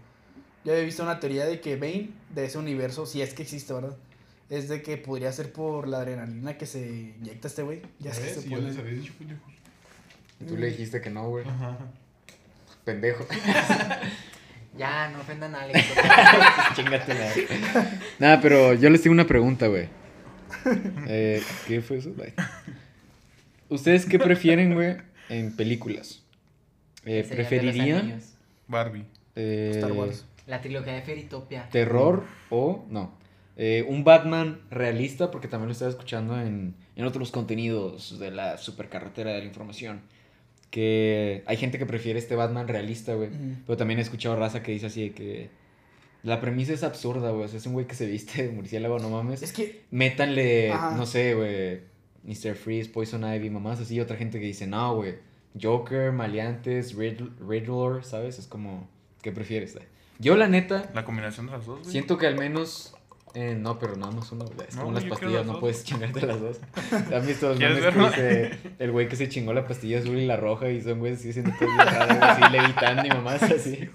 yo 0.64 0.72
había 0.72 0.86
visto 0.86 1.02
una 1.02 1.20
teoría 1.20 1.46
de 1.46 1.60
que 1.62 1.76
Bane, 1.78 2.12
de 2.34 2.46
ese 2.46 2.60
universo, 2.60 3.08
si 3.08 3.24
es 3.24 3.34
que 3.34 3.42
existe, 3.42 3.74
¿verdad? 3.74 3.98
Es 4.52 4.70
de 4.70 4.84
que 4.84 4.98
podría 4.98 5.32
ser 5.34 5.52
por 5.52 5.88
la 5.88 5.98
adrenalina 5.98 6.58
que 6.60 6.68
se 6.68 7.16
inyecta 7.20 7.48
este 7.48 7.64
güey. 7.64 7.82
Ya 8.00 8.12
es 8.12 8.20
que 8.20 8.26
¿Ves? 8.26 8.34
se 8.36 8.48
Y 8.48 8.52
yo 8.52 8.58
pone... 8.58 8.70
les 8.70 8.78
había 8.78 8.94
dicho. 8.94 9.14
Y 10.40 10.46
tú 10.46 10.58
le 10.58 10.68
dijiste 10.68 11.02
que 11.02 11.10
no, 11.10 11.28
güey. 11.30 11.46
Ajá. 11.48 11.78
Pendejo. 12.84 13.26
Ya, 14.76 15.08
no 15.10 15.20
ofendan 15.22 15.54
a 15.54 15.62
Alex. 15.62 15.80
Chingate 16.76 17.14
la. 17.14 17.32
Nada, 18.18 18.42
pero 18.42 18.74
yo 18.74 18.90
les 18.90 19.04
tengo 19.04 19.14
una 19.14 19.28
pregunta, 19.28 19.68
güey. 19.68 19.88
Eh, 21.08 21.44
¿Qué 21.68 21.80
fue 21.82 21.98
eso? 21.98 22.12
Bye. 22.16 22.34
¿Ustedes 23.70 24.08
qué 24.08 24.18
prefieren, 24.18 24.74
güey, 24.74 24.98
en 25.30 25.56
películas? 25.56 26.24
Eh, 27.06 27.24
¿Preferirían. 27.30 28.20
Barbie. 28.68 29.06
eh, 29.36 29.74
Star 29.76 29.92
Wars. 29.92 30.26
La 30.48 30.60
trilogía 30.62 30.94
de 30.94 31.04
Feritopia. 31.04 31.70
terror 31.70 32.24
o 32.50 32.84
no? 32.90 33.16
Eh, 33.58 33.86
un 33.88 34.04
Batman 34.04 34.60
realista, 34.72 35.30
porque 35.30 35.48
también 35.48 35.68
lo 35.68 35.74
estaba 35.74 35.92
escuchando 35.92 36.42
en, 36.42 36.74
en 36.96 37.06
otros 37.06 37.30
contenidos 37.30 38.18
de 38.18 38.32
la 38.32 38.58
supercarretera 38.58 39.34
de 39.34 39.38
la 39.40 39.46
información. 39.46 40.02
Que 40.74 41.44
hay 41.46 41.56
gente 41.56 41.78
que 41.78 41.86
prefiere 41.86 42.18
este 42.18 42.36
Batman 42.36 42.68
realista, 42.68 43.14
güey. 43.14 43.30
Pero 43.68 43.78
también 43.78 44.00
he 44.00 44.02
escuchado 44.02 44.36
raza 44.36 44.64
que 44.64 44.72
dice 44.72 44.88
así 44.88 45.10
de 45.10 45.12
que 45.14 45.50
la 46.24 46.42
premisa 46.42 46.74
es 46.74 46.82
absurda, 46.82 47.30
güey. 47.30 47.46
O 47.46 47.48
sea, 47.48 47.60
es 47.60 47.66
un 47.68 47.74
güey 47.74 47.86
que 47.86 47.94
se 47.94 48.08
viste 48.08 48.48
de 48.48 48.52
murciélago, 48.52 48.98
no 48.98 49.12
mames. 49.12 49.44
Es 49.44 49.54
que... 49.54 49.84
Métanle, 49.92 50.72
Ajá. 50.72 50.96
no 50.98 51.06
sé, 51.06 51.36
güey, 51.36 51.82
Mr. 52.24 52.56
Freeze, 52.56 52.90
Poison 52.90 53.24
Ivy, 53.24 53.52
mamás 53.52 53.82
así. 53.82 53.94
Y 53.94 54.00
otra 54.00 54.18
gente 54.18 54.40
que 54.40 54.48
dice, 54.48 54.66
no, 54.66 54.96
güey, 54.96 55.14
Joker, 55.62 56.12
Maleantes, 56.12 56.96
Riddler, 56.96 57.30
Riddler, 57.48 58.04
¿sabes? 58.04 58.40
Es 58.40 58.48
como, 58.48 58.90
¿qué 59.22 59.32
prefieres? 59.32 59.76
güey? 59.76 59.86
Yo, 60.18 60.36
la 60.36 60.48
neta, 60.48 60.90
La 60.96 61.06
combinación 61.06 61.46
de 61.46 61.52
las 61.52 61.68
dos, 61.68 61.82
güey. 61.82 61.92
siento 61.92 62.18
que 62.18 62.26
al 62.26 62.36
menos... 62.40 62.96
eh, 63.36 63.56
no, 63.60 63.80
pero 63.80 63.96
nada 63.96 64.12
más 64.12 64.32
uno, 64.32 64.46
güey. 64.46 64.68
Es 64.68 64.76
No, 64.76 64.84
como 64.84 64.94
las 64.94 65.04
yo 65.04 65.10
quiero 65.10 65.34
pastillas, 65.34 65.38
las 65.40 65.46
no 65.48 65.52
dos. 65.54 65.60
puedes 65.62 65.84
chingarte 65.84 66.26
las 66.26 66.40
dos. 66.42 66.58
¿Han 67.14 67.26
visto 67.28 67.50
los 67.50 67.58
¿Quieres 67.60 67.80
memes 67.96 68.14
que 68.14 68.22
dice 68.22 68.60
el 68.80 68.92
güey 68.92 69.08
que 69.08 69.16
se 69.16 69.30
chingó 69.30 69.54
la 69.54 69.68
pastilla 69.68 70.00
azul 70.00 70.18
y 70.18 70.26
la 70.26 70.38
roja 70.38 70.70
y 70.70 70.82
son 70.82 71.00
güeyes 71.00 71.20
así 71.20 71.30
haciendo 71.32 71.52
cosas 71.58 71.88
así 72.22 72.52
levitando 72.52 73.06
y 73.06 73.10
mamás 73.10 73.44
así? 73.44 73.90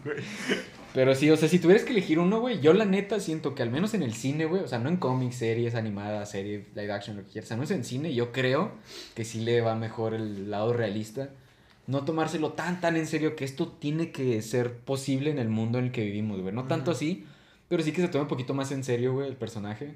Pero 0.94 1.14
sí, 1.14 1.30
o 1.30 1.36
sea, 1.36 1.48
si 1.48 1.58
tuvieras 1.58 1.84
que 1.84 1.92
elegir 1.92 2.18
uno, 2.18 2.40
güey, 2.40 2.60
yo 2.60 2.72
la 2.72 2.84
neta 2.84 3.20
siento 3.20 3.54
que 3.54 3.62
al 3.62 3.70
menos 3.70 3.94
en 3.94 4.02
el 4.02 4.14
cine, 4.14 4.46
güey, 4.46 4.62
o 4.62 4.66
sea, 4.68 4.78
no 4.78 4.88
en 4.88 4.96
cómics, 4.96 5.36
series, 5.36 5.74
animadas, 5.74 6.30
serie, 6.30 6.66
live 6.74 6.92
action, 6.92 7.16
lo 7.16 7.24
que 7.24 7.32
quieras, 7.32 7.52
al 7.52 7.58
menos 7.58 7.70
en 7.70 7.84
cine, 7.84 8.14
yo 8.14 8.32
creo 8.32 8.72
que 9.14 9.24
sí 9.24 9.40
le 9.40 9.60
va 9.60 9.76
mejor 9.76 10.14
el 10.14 10.50
lado 10.50 10.72
realista. 10.72 11.30
No 11.86 12.04
tomárselo 12.04 12.52
tan, 12.52 12.80
tan 12.80 12.96
en 12.96 13.06
serio 13.06 13.36
que 13.36 13.44
esto 13.44 13.68
tiene 13.68 14.10
que 14.10 14.42
ser 14.42 14.74
posible 14.78 15.30
en 15.30 15.38
el 15.38 15.48
mundo 15.48 15.78
en 15.78 15.84
el 15.86 15.92
que 15.92 16.02
vivimos, 16.04 16.40
güey. 16.40 16.54
No 16.54 16.64
tanto 16.64 16.90
así, 16.90 17.24
pero 17.68 17.82
sí 17.82 17.92
que 17.92 18.00
se 18.02 18.08
tome 18.08 18.22
un 18.22 18.28
poquito 18.28 18.54
más 18.54 18.70
en 18.72 18.84
serio, 18.84 19.12
güey, 19.12 19.28
el 19.28 19.36
personaje. 19.36 19.94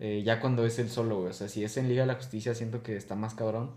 Eh, 0.00 0.22
ya 0.24 0.40
cuando 0.40 0.64
es 0.64 0.78
el 0.78 0.88
solo, 0.88 1.16
güey. 1.18 1.30
O 1.30 1.32
sea, 1.32 1.48
si 1.48 1.64
es 1.64 1.76
en 1.76 1.88
Liga 1.88 2.02
de 2.02 2.06
la 2.06 2.14
Justicia, 2.14 2.54
siento 2.54 2.82
que 2.82 2.96
está 2.96 3.14
más 3.16 3.34
cabrón. 3.34 3.70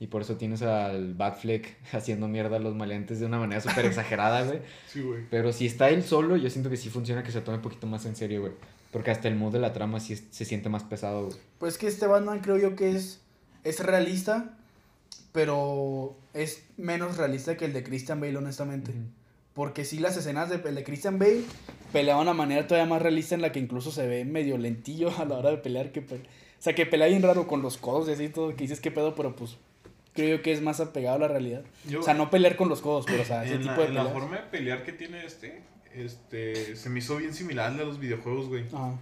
Y 0.00 0.08
por 0.08 0.22
eso 0.22 0.36
tienes 0.36 0.62
al 0.62 1.14
Batfleck 1.14 1.76
haciendo 1.92 2.26
mierda 2.28 2.56
a 2.56 2.58
los 2.58 2.74
maleantes 2.74 3.20
de 3.20 3.26
una 3.26 3.38
manera 3.38 3.60
súper 3.60 3.86
exagerada, 3.86 4.42
güey. 4.44 4.60
Sí, 4.88 5.00
güey. 5.02 5.22
Pero 5.30 5.52
si 5.52 5.66
está 5.66 5.88
él 5.90 6.02
solo, 6.02 6.36
yo 6.36 6.50
siento 6.50 6.70
que 6.70 6.76
sí 6.76 6.88
funciona 6.90 7.22
que 7.22 7.30
se 7.32 7.40
tome 7.40 7.58
un 7.58 7.62
poquito 7.62 7.86
más 7.86 8.04
en 8.06 8.16
serio, 8.16 8.40
güey. 8.40 8.52
Porque 8.92 9.10
hasta 9.10 9.28
el 9.28 9.36
mood 9.36 9.52
de 9.52 9.60
la 9.60 9.72
trama 9.72 10.00
sí 10.00 10.12
es- 10.14 10.24
se 10.30 10.44
siente 10.44 10.68
más 10.68 10.82
pesado, 10.84 11.26
güey. 11.26 11.36
Pues 11.58 11.78
que 11.78 11.86
este 11.86 12.06
Batman 12.06 12.40
creo 12.40 12.58
yo 12.58 12.74
que 12.76 12.90
es, 12.90 13.20
es 13.62 13.80
realista, 13.80 14.56
pero 15.32 16.16
es 16.32 16.64
menos 16.76 17.16
realista 17.16 17.56
que 17.56 17.64
el 17.64 17.72
de 17.72 17.82
Christian 17.84 18.20
Bale, 18.20 18.36
honestamente. 18.36 18.92
Porque 19.54 19.84
sí, 19.84 19.98
las 20.00 20.16
escenas 20.16 20.50
de, 20.50 20.58
de 20.58 20.84
Christian 20.84 21.18
Bale 21.18 21.42
peleaba 21.92 22.20
de 22.20 22.24
una 22.28 22.34
manera 22.34 22.66
todavía 22.66 22.88
más 22.90 23.00
realista 23.00 23.34
en 23.36 23.40
la 23.42 23.52
que 23.52 23.60
incluso 23.60 23.92
se 23.92 24.06
ve 24.06 24.24
medio 24.24 24.58
lentillo 24.58 25.12
a 25.16 25.24
la 25.24 25.36
hora 25.36 25.50
de 25.50 25.58
pelear. 25.58 25.92
Que, 25.92 26.02
pe- 26.02 26.16
o 26.16 26.62
sea, 26.64 26.74
que 26.74 26.86
pelea 26.86 27.06
bien 27.08 27.22
raro 27.22 27.46
con 27.46 27.62
los 27.62 27.76
codos 27.76 28.08
y 28.08 28.12
así 28.12 28.28
todo, 28.28 28.48
que 28.50 28.56
dices 28.64 28.80
qué 28.80 28.90
pedo, 28.90 29.14
pero 29.14 29.36
pues 29.36 29.56
creo 30.12 30.36
yo 30.38 30.42
que 30.42 30.52
es 30.52 30.60
más 30.60 30.80
apegado 30.80 31.16
a 31.16 31.20
la 31.20 31.28
realidad. 31.28 31.62
Yo- 31.88 32.00
o 32.00 32.02
sea, 32.02 32.14
no 32.14 32.30
pelear 32.30 32.56
con 32.56 32.68
los 32.68 32.80
codos, 32.80 33.04
pero 33.06 33.22
o 33.22 33.24
sea, 33.24 33.44
ese 33.44 33.58
tipo 33.58 33.70
la, 33.70 33.76
de 33.76 33.84
en 33.86 33.94
la 33.94 34.00
peleas. 34.02 34.12
forma 34.20 34.36
de 34.36 34.42
pelear 34.42 34.82
que 34.82 34.92
tiene 34.92 35.24
este, 35.24 35.62
este, 35.94 36.74
se 36.76 36.90
me 36.90 36.98
hizo 36.98 37.16
bien 37.16 37.32
similar 37.32 37.70
al 37.70 37.76
de 37.76 37.84
los 37.84 37.98
videojuegos, 38.00 38.48
güey. 38.48 38.64
Ajá. 38.72 38.98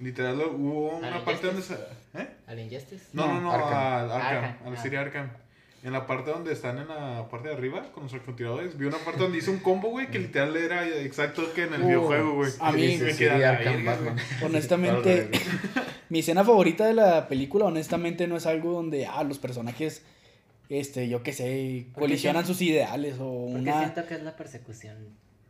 Literal, 0.00 0.38
hubo 0.56 0.96
¿Al 0.98 1.04
una 1.14 1.24
parte 1.24 1.46
donde 1.46 1.62
se... 1.62 1.74
¿Eh? 2.14 2.28
¿Al 2.46 2.58
Injustice? 2.58 3.04
No, 3.12 3.26
no, 3.26 3.40
No, 3.40 3.52
Arkham. 3.52 3.72
al 3.72 4.10
Arkham, 4.10 4.44
Arkham, 4.44 4.66
a 4.66 4.70
la 4.70 4.78
ah. 4.78 4.82
serie 4.82 4.98
Arkham. 4.98 5.30
En 5.84 5.92
la 5.92 6.06
parte 6.06 6.30
donde 6.30 6.50
están 6.52 6.78
en 6.78 6.88
la 6.88 7.28
parte 7.30 7.48
de 7.48 7.54
arriba 7.54 7.92
con 7.92 8.04
los 8.04 8.12
francotiradores, 8.12 8.76
vi 8.78 8.86
una 8.86 8.96
parte 8.98 9.20
donde 9.22 9.36
hizo 9.38 9.50
un 9.50 9.58
combo, 9.58 9.90
güey, 9.90 10.10
que 10.10 10.18
literal 10.18 10.56
era 10.56 10.88
exacto 10.88 11.42
que 11.54 11.64
en 11.64 11.74
el 11.74 11.82
Uh, 11.82 11.86
videojuego, 11.86 12.34
güey. 12.36 12.50
a 12.58 12.72
mí- 12.72 12.96
Sí, 12.96 13.02
me 13.04 13.12
Sí. 13.12 13.24
Honestamente, 14.44 15.28
mi 16.08 16.20
escena 16.20 16.42
favorita 16.44 16.86
de 16.86 16.94
la 16.94 17.28
película, 17.28 17.66
honestamente, 17.66 18.26
no 18.26 18.36
es 18.36 18.46
algo 18.46 18.72
donde, 18.72 19.06
ah, 19.06 19.22
los 19.24 19.38
personajes, 19.38 20.02
este, 20.70 21.08
yo 21.08 21.22
qué 21.22 21.32
sé, 21.34 21.86
¿Por 21.92 21.94
qué 21.94 22.00
colisionan 22.00 22.46
sus 22.46 22.60
ideales 22.62 23.16
o 23.20 23.46
Porque 23.52 23.60
una... 23.60 23.78
siento 23.80 24.06
que 24.06 24.14
es 24.14 24.22
la 24.22 24.36
persecución. 24.36 24.96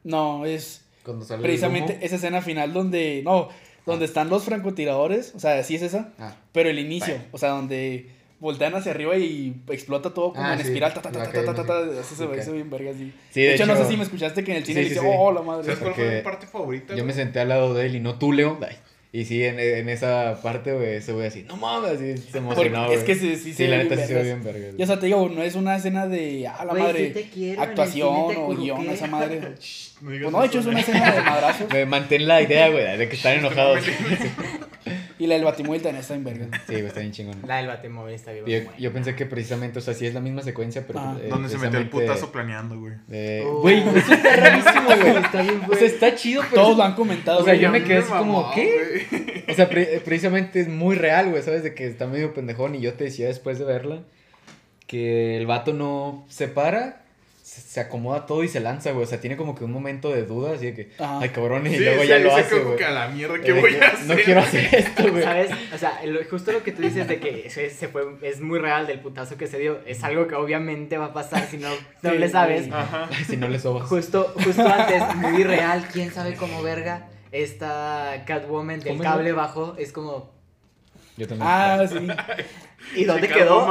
No, 0.03 0.45
es 0.45 0.85
Cuando 1.05 1.24
sale 1.24 1.39
el 1.39 1.43
precisamente 1.45 1.93
humo. 1.95 2.03
esa 2.03 2.16
escena 2.16 2.43
final 2.43 2.72
donde, 2.72 3.22
no, 3.24 3.49
donde 3.87 4.05
están 4.05 4.28
los 4.30 4.43
francotiradores, 4.45 5.32
o 5.35 5.39
sea, 5.39 5.62
sí 5.62 5.76
es 5.76 5.82
esa, 5.82 6.12
Ah. 6.18 6.35
pero 6.53 6.70
el 6.70 6.78
inicio, 6.80 7.18
o 7.30 7.39
sea, 7.39 7.51
donde 7.51 8.11
voltean 8.45 8.74
hacia 8.74 8.92
arriba 8.92 9.16
y 9.16 9.57
explota 9.70 10.12
todo 10.12 10.32
como 10.34 10.45
Ah, 10.47 10.53
en 10.53 10.61
sí, 10.61 10.66
espiral, 10.66 10.92
ta, 10.95 11.01
ta, 11.03 11.11
ta, 11.11 11.18
la 11.18 11.32
ta, 11.32 11.55
ta, 11.55 11.64
ta, 11.64 11.80
eso 12.01 12.14
se 12.14 12.26
ve, 12.26 12.53
bien 12.53 12.68
verga 12.70 12.90
así. 12.90 13.12
Sí, 13.30 13.40
de, 13.40 13.49
de 13.49 13.55
hecho, 13.55 13.66
no 13.66 13.74
sé 13.76 13.86
si 13.86 13.97
me 13.97 14.03
escuchaste 14.05 14.45
que 14.45 14.53
en 14.53 14.59
el 14.59 14.64
cine 14.64 14.82
Sí, 14.82 14.88
sí, 14.90 14.95
dice, 14.95 15.01
sí. 15.07 15.14
oh, 15.18 15.32
la 15.32 15.42
madre. 15.42 15.64
¿Sabes 15.64 15.78
cuál 15.80 15.95
fue 15.95 16.16
mi 16.16 16.22
parte 16.22 16.47
favorita? 16.47 16.95
Yo 16.95 17.05
me 17.05 17.12
güey? 17.12 17.24
senté 17.24 17.40
al 17.40 17.49
lado 17.49 17.72
de 17.74 17.86
él 17.86 17.97
y 17.97 18.01
no 18.01 18.18
tú, 18.18 18.32
Leo. 18.32 18.59
Y 19.12 19.26
sí, 19.26 19.45
en, 19.45 19.61
en 19.61 19.88
esa 19.88 20.40
parte, 20.42 20.72
güey, 20.72 20.97
ese 20.97 21.12
güey 21.12 21.28
así, 21.28 21.45
no 21.45 21.57
mames, 21.57 21.92
así 21.92 22.16
se 22.18 22.38
emocionó, 22.38 22.90
es 22.90 23.05
que 23.05 23.14
güey. 23.14 23.36
sí, 23.36 23.36
sí, 23.36 23.42
Sí, 23.53 23.55
se 23.55 23.68
la 23.68 23.76
neta 23.78 23.95
bien 23.95 24.07
sí 24.09 24.12
se 24.12 24.14
ve 24.18 24.22
bien 24.24 24.42
verga. 24.42 24.66
Y 24.76 24.82
o 24.82 24.86
sea, 24.86 24.99
te 24.99 25.07
digo, 25.07 25.28
no 25.28 25.40
es 25.45 25.55
una 25.55 25.76
escena 25.76 26.09
de, 26.09 26.49
ah, 26.49 26.64
la 26.64 26.72
Güey, 26.72 26.82
madre, 26.82 27.11
te 27.11 27.22
quiero, 27.30 27.53
en 27.62 27.62
el 27.62 27.68
actuación 27.70 28.12
cine 28.32 28.34
te 28.34 28.40
o 28.40 28.49
guion, 28.57 28.90
esa 28.90 29.07
madre. 29.16 29.40
Shh, 29.61 29.92
no 30.01 30.09
Pues 30.11 30.32
no, 30.32 30.40
de 30.40 30.47
hecho 30.49 30.59
es 30.59 30.66
una 30.66 30.72
güey. 30.82 30.82
escena 30.82 31.12
de 31.14 31.22
madrazos. 31.22 31.70
Me 31.72 31.86
mantén 31.86 32.26
la 32.26 32.42
idea, 32.42 32.68
güey, 32.70 32.99
de 32.99 33.09
que 33.09 33.14
están 33.14 33.34
enojados. 33.38 33.78
Y 35.19 35.27
la 35.29 35.35
del 35.37 35.45
Batimóvil 35.45 35.81
también 35.81 36.01
está 36.01 36.15
en 36.15 36.25
verga. 36.25 36.47
Sí, 36.67 36.73
güey, 36.73 36.87
está 36.87 37.01
bien 37.01 37.12
chingón. 37.12 37.37
La 37.47 37.59
del 37.59 37.69
Batemóvil 37.69 38.15
está 38.15 38.33
bien. 38.33 38.45
Yo, 38.47 38.65
buena. 38.65 38.79
yo 38.79 38.93
pensé 38.93 39.15
que 39.15 39.27
precisamente, 39.27 39.79
o 39.79 39.83
sea, 39.83 39.95
sí 39.95 40.07
es 40.07 40.15
la 40.15 40.21
misma 40.21 40.43
secuencia, 40.43 40.85
pero. 40.87 40.99
Ah. 40.99 41.17
eh, 41.23 41.29
Donde 41.29 41.49
se 41.49 41.57
metió 41.59 41.79
el 41.79 41.89
putazo 41.89 42.33
planeando, 42.33 42.79
güey. 42.81 42.95
Oh. 43.47 43.61
Güey, 43.61 43.79
eso 43.97 44.12
está 44.12 44.37
rarísimo, 44.37 44.83
güey. 44.87 45.17
Está 45.25 45.43
bien, 45.43 45.61
O 45.62 45.67
güey. 45.67 45.79
sea, 45.79 45.89
está 45.89 46.15
chido, 46.17 46.43
pero. 46.51 46.62
Todos 46.62 46.77
lo 46.77 46.83
han 46.83 46.95
comentado. 46.95 47.39
O 47.41 47.45
sea, 47.45 47.53
güey. 47.55 47.62
yo 47.62 47.71
me 47.71 47.85
quedé 47.85 47.99
así 47.99 48.11
como, 48.11 48.51
¿qué? 48.53 49.07
güey. 49.11 49.45
O 49.49 49.55
sea, 49.55 49.69
pre- 49.69 50.01
precisamente 50.05 50.61
es 50.61 50.69
muy 50.69 50.97
real, 50.97 51.31
güey, 51.31 51.43
¿sabes? 51.43 51.62
De 51.62 51.75
que 51.75 51.87
está 51.87 52.07
medio 52.07 52.35
pendejón. 52.35 52.75
Y 52.75 52.81
yo 52.81 52.95
te 52.95 53.05
decía 53.05 53.27
después 53.29 53.59
de 53.61 53.65
verla 53.67 54.03
que 54.87 55.37
el 55.37 55.47
vato 55.47 55.73
no 55.73 56.27
se 56.29 56.49
para, 56.49 57.04
se, 57.63 57.81
acomoda 57.81 58.27
todo 58.27 58.43
y 58.45 58.49
se 58.49 58.61
lanza, 58.61 58.91
güey. 58.93 59.05
O 59.05 59.07
sea, 59.07 59.21
tiene 59.21 59.37
como 59.37 59.55
que 59.55 59.65
un 59.65 59.73
momento 59.73 60.11
de 60.13 60.25
duda, 60.25 60.55
así 60.55 60.67
de 60.67 60.75
que, 60.75 60.93
Ajá. 61.03 61.19
ay, 61.21 61.29
cabrón, 61.31 61.67
y 61.67 61.71
Sí, 61.71 61.79
luego 61.79 62.03
sí, 62.03 62.09
ya 62.09 62.19
lo 62.19 62.35
hace, 62.35 62.61
como 62.63 62.77
que 62.77 62.85
a 62.85 62.91
la 62.91 63.09
mierda, 63.09 63.41
¿qué 63.41 63.53
voy 63.53 63.75
que, 63.75 63.85
a 63.85 63.89
hacer? 63.89 64.07
No 64.07 64.15
quiero 64.17 64.41
hacer 64.41 64.75
esto, 64.75 65.11
güey. 65.11 65.23
¿Sabes? 65.23 65.51
O 65.73 65.79
sea, 65.79 66.01
lo- 66.07 66.25
justo 66.25 66.53
lo 66.53 66.63
que 66.63 66.73
tú 66.73 66.83
dices 66.83 67.07
de 67.09 67.21
que 67.21 67.49
se, 67.51 67.71
se 67.71 67.89
fue, 67.89 68.03
es 68.23 68.41
muy 68.41 68.59
real 68.59 68.87
del 68.87 69.01
putazo 69.01 69.37
que 69.37 69.47
se 69.47 69.59
dio. 69.59 69.79
Es 69.87 70.03
algo 70.05 70.27
que 70.27 70.35
obviamente 70.35 70.99
va 70.99 71.07
a 71.07 71.13
pasar 71.13 71.47
si 71.51 71.59
no, 71.59 71.69
no 72.03 72.11
Sí, 72.11 72.19
le 72.19 72.29
sabes. 72.29 72.71
Ajá. 72.73 73.09
Si 73.27 73.37
no 73.37 73.49
le 73.49 73.59
sobas. 73.59 73.89
Justo, 73.89 74.33
justo 74.43 74.67
antes, 74.67 75.03
muy 75.17 75.45
real, 75.45 75.87
quién 75.93 76.11
sabe 76.13 76.35
cómo 76.35 76.63
verga. 76.63 77.09
Esta 77.33 78.23
Catwoman 78.27 78.79
del 78.81 78.91
¿Cómo 78.97 79.03
cable 79.03 79.33
bajo 79.33 79.75
es 79.79 79.91
como. 79.93 80.33
Yo 81.17 81.27
también. 81.29 81.49
Ah, 81.51 81.85
sí. 81.89 82.09
¿Y 82.95 83.05
dónde 83.05 83.28
quedó? 83.28 83.66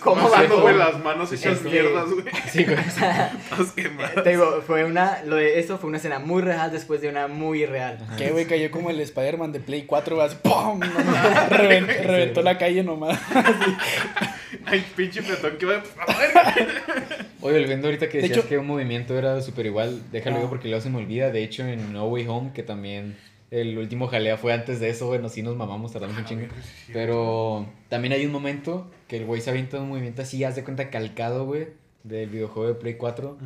¿Cómo 0.00 0.28
güey, 0.62 0.76
las 0.76 0.98
manos 1.02 1.32
hechas 1.32 1.58
Este- 1.58 1.68
mierdas, 1.70 2.10
güey. 2.10 2.24
Sí, 2.50 2.64
güey. 2.64 2.76
Todas 3.50 3.72
quemadas. 3.72 4.22
Te 4.22 4.30
digo, 4.30 4.62
fue 4.66 4.84
una. 4.84 5.22
Lo 5.24 5.36
de 5.36 5.58
eso 5.58 5.78
fue 5.78 5.88
una 5.88 5.98
escena 5.98 6.18
muy 6.18 6.42
real 6.42 6.70
después 6.70 7.00
de 7.00 7.08
una 7.08 7.26
muy 7.28 7.62
irreal. 7.62 7.98
Que 8.18 8.30
güey 8.30 8.46
cayó 8.46 8.70
como 8.70 8.90
el 8.90 9.00
Spider-Man 9.00 9.52
de 9.52 9.60
Play 9.60 9.82
4, 9.86 10.16
güey, 10.16 10.26
así, 10.28 10.36
¡pum! 10.42 10.78
Nomás, 10.80 11.48
reventó, 11.50 11.92
reventó 12.02 12.42
la 12.42 12.58
calle 12.58 12.82
nomás. 12.82 13.18
Ay, 14.64 14.84
pinche 14.96 15.22
petón 15.22 15.56
que 15.58 15.66
va 15.66 15.76
a. 15.76 16.54
Oye, 17.42 17.64
viendo 17.64 17.86
ahorita 17.86 18.08
que 18.08 18.18
De 18.18 18.22
decías 18.22 18.38
hecho- 18.40 18.48
que 18.48 18.58
un 18.58 18.66
movimiento 18.66 19.16
era 19.16 19.40
súper 19.40 19.66
igual, 19.66 20.02
déjalo 20.10 20.40
yo 20.40 20.48
porque 20.48 20.68
luego 20.68 20.82
se 20.82 20.90
me 20.90 20.98
olvida. 20.98 21.30
De 21.30 21.42
hecho, 21.44 21.64
en 21.64 21.92
No 21.92 22.06
Way 22.06 22.26
Home, 22.28 22.50
que 22.52 22.62
también 22.62 23.16
el 23.50 23.78
último 23.78 24.08
jalea 24.08 24.36
fue 24.36 24.52
antes 24.52 24.80
de 24.80 24.88
eso, 24.90 25.06
bueno, 25.06 25.28
sí 25.28 25.42
nos 25.42 25.56
mamamos, 25.56 25.92
tardamos 25.92 26.18
un 26.18 26.24
chingo. 26.24 26.46
Pero 26.92 27.66
también 27.88 28.12
hay 28.12 28.26
un 28.26 28.32
momento 28.32 28.90
que 29.08 29.16
el 29.18 29.24
güey 29.24 29.40
se 29.40 29.50
avienta 29.50 29.80
un 29.80 29.88
movimiento 29.88 30.22
así, 30.22 30.42
haz 30.44 30.56
de 30.56 30.64
cuenta 30.64 30.90
calcado, 30.90 31.46
güey, 31.46 31.68
del 32.04 32.28
videojuego 32.28 32.68
de 32.68 32.74
Play 32.74 32.94
4. 32.94 33.38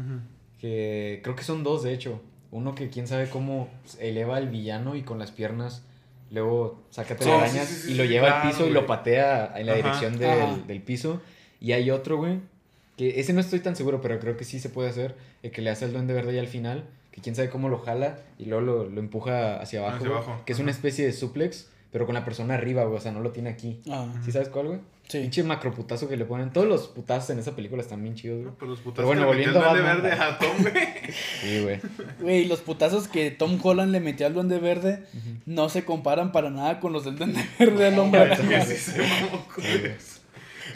Que 0.58 1.20
creo 1.22 1.36
que 1.36 1.42
son 1.44 1.62
dos, 1.64 1.82
de 1.82 1.92
hecho. 1.94 2.20
Uno 2.50 2.74
que 2.74 2.88
quién 2.90 3.06
sabe 3.06 3.28
cómo 3.28 3.68
eleva 4.00 4.36
al 4.36 4.48
villano 4.48 4.96
y 4.96 5.02
con 5.02 5.18
las 5.18 5.30
piernas 5.30 5.84
luego 6.30 6.80
saca 6.90 7.16
telarañas 7.16 7.66
sí, 7.68 7.74
sí, 7.74 7.80
sí, 7.88 7.92
y 7.92 7.94
lo 7.96 8.04
lleva 8.04 8.40
al 8.42 8.48
piso 8.50 8.66
y 8.66 8.70
lo 8.70 8.86
patea 8.86 9.52
en 9.56 9.66
la 9.66 9.72
Ajá. 9.72 9.82
dirección 9.82 10.18
del, 10.18 10.30
Ajá. 10.30 10.56
del 10.66 10.80
piso. 10.82 11.20
Y 11.60 11.72
hay 11.72 11.90
otro, 11.90 12.16
güey, 12.18 12.38
que 12.96 13.20
ese 13.20 13.32
no 13.32 13.40
estoy 13.40 13.60
tan 13.60 13.76
seguro, 13.76 14.00
pero 14.00 14.18
creo 14.20 14.36
que 14.36 14.44
sí 14.44 14.58
se 14.60 14.68
puede 14.68 14.88
hacer. 14.90 15.14
El 15.42 15.50
que 15.52 15.62
le 15.62 15.70
hace 15.70 15.84
el 15.86 15.92
duende 15.92 16.12
verde 16.14 16.34
ya 16.34 16.40
al 16.40 16.46
final, 16.48 16.84
quién 17.22 17.34
sabe 17.34 17.50
cómo 17.50 17.68
lo 17.68 17.78
jala 17.78 18.18
y 18.38 18.46
luego 18.46 18.62
lo, 18.62 18.88
lo 18.88 19.00
empuja 19.00 19.60
hacia 19.60 19.80
abajo. 19.80 19.96
Hacia 19.96 20.08
güey, 20.08 20.22
abajo, 20.22 20.42
Que 20.44 20.52
es 20.52 20.58
una 20.58 20.70
especie 20.70 21.04
de 21.06 21.12
suplex, 21.12 21.68
pero 21.92 22.06
con 22.06 22.14
la 22.14 22.24
persona 22.24 22.54
arriba, 22.54 22.84
güey, 22.84 22.98
o 22.98 23.00
sea, 23.00 23.12
no 23.12 23.20
lo 23.20 23.30
tiene 23.30 23.50
aquí. 23.50 23.80
Ah, 23.90 24.06
¿Sí 24.24 24.32
sabes 24.32 24.48
cuál, 24.48 24.66
güey? 24.68 24.80
sí. 25.08 25.18
Pinche 25.18 25.42
macroputazo 25.42 26.08
que 26.08 26.16
le 26.16 26.24
ponen. 26.24 26.50
Todos 26.52 26.68
los 26.68 26.86
putazos 26.88 27.30
en 27.30 27.40
esa 27.40 27.56
película 27.56 27.82
están 27.82 28.02
bien 28.02 28.14
chidos, 28.14 28.42
güey. 28.42 28.54
Pero 28.58 28.70
los 28.70 28.80
putas 28.80 28.96
Pero 28.96 29.08
bueno, 29.08 29.28
que 29.28 29.34
le 29.38 29.46
metió 29.46 29.60
volviendo 29.60 29.68
a 29.68 29.76
el 29.76 29.84
duende 29.84 30.08
verde 30.08 30.22
a 30.24 30.38
Tom, 30.38 30.56
güey. 30.60 30.74
Sí, 31.40 31.62
güey. 31.62 31.80
Güey, 32.20 32.44
los 32.46 32.60
putazos 32.60 33.08
que 33.08 33.30
Tom 33.32 33.58
Holland 33.60 33.90
le 33.90 33.98
metió 34.00 34.26
al 34.26 34.34
Duende 34.34 34.58
Verde 34.58 35.04
no 35.46 35.68
se 35.68 35.84
comparan 35.84 36.30
para 36.30 36.50
nada 36.50 36.78
con 36.78 36.92
los 36.92 37.04
del 37.04 37.16
Duende 37.16 37.44
Verde 37.58 37.88
al 37.88 37.98
hombre. 37.98 38.36
Sí 38.36 38.76
se 38.76 38.98
mamó 38.98 39.46
con 39.52 39.64
eso. 39.64 40.19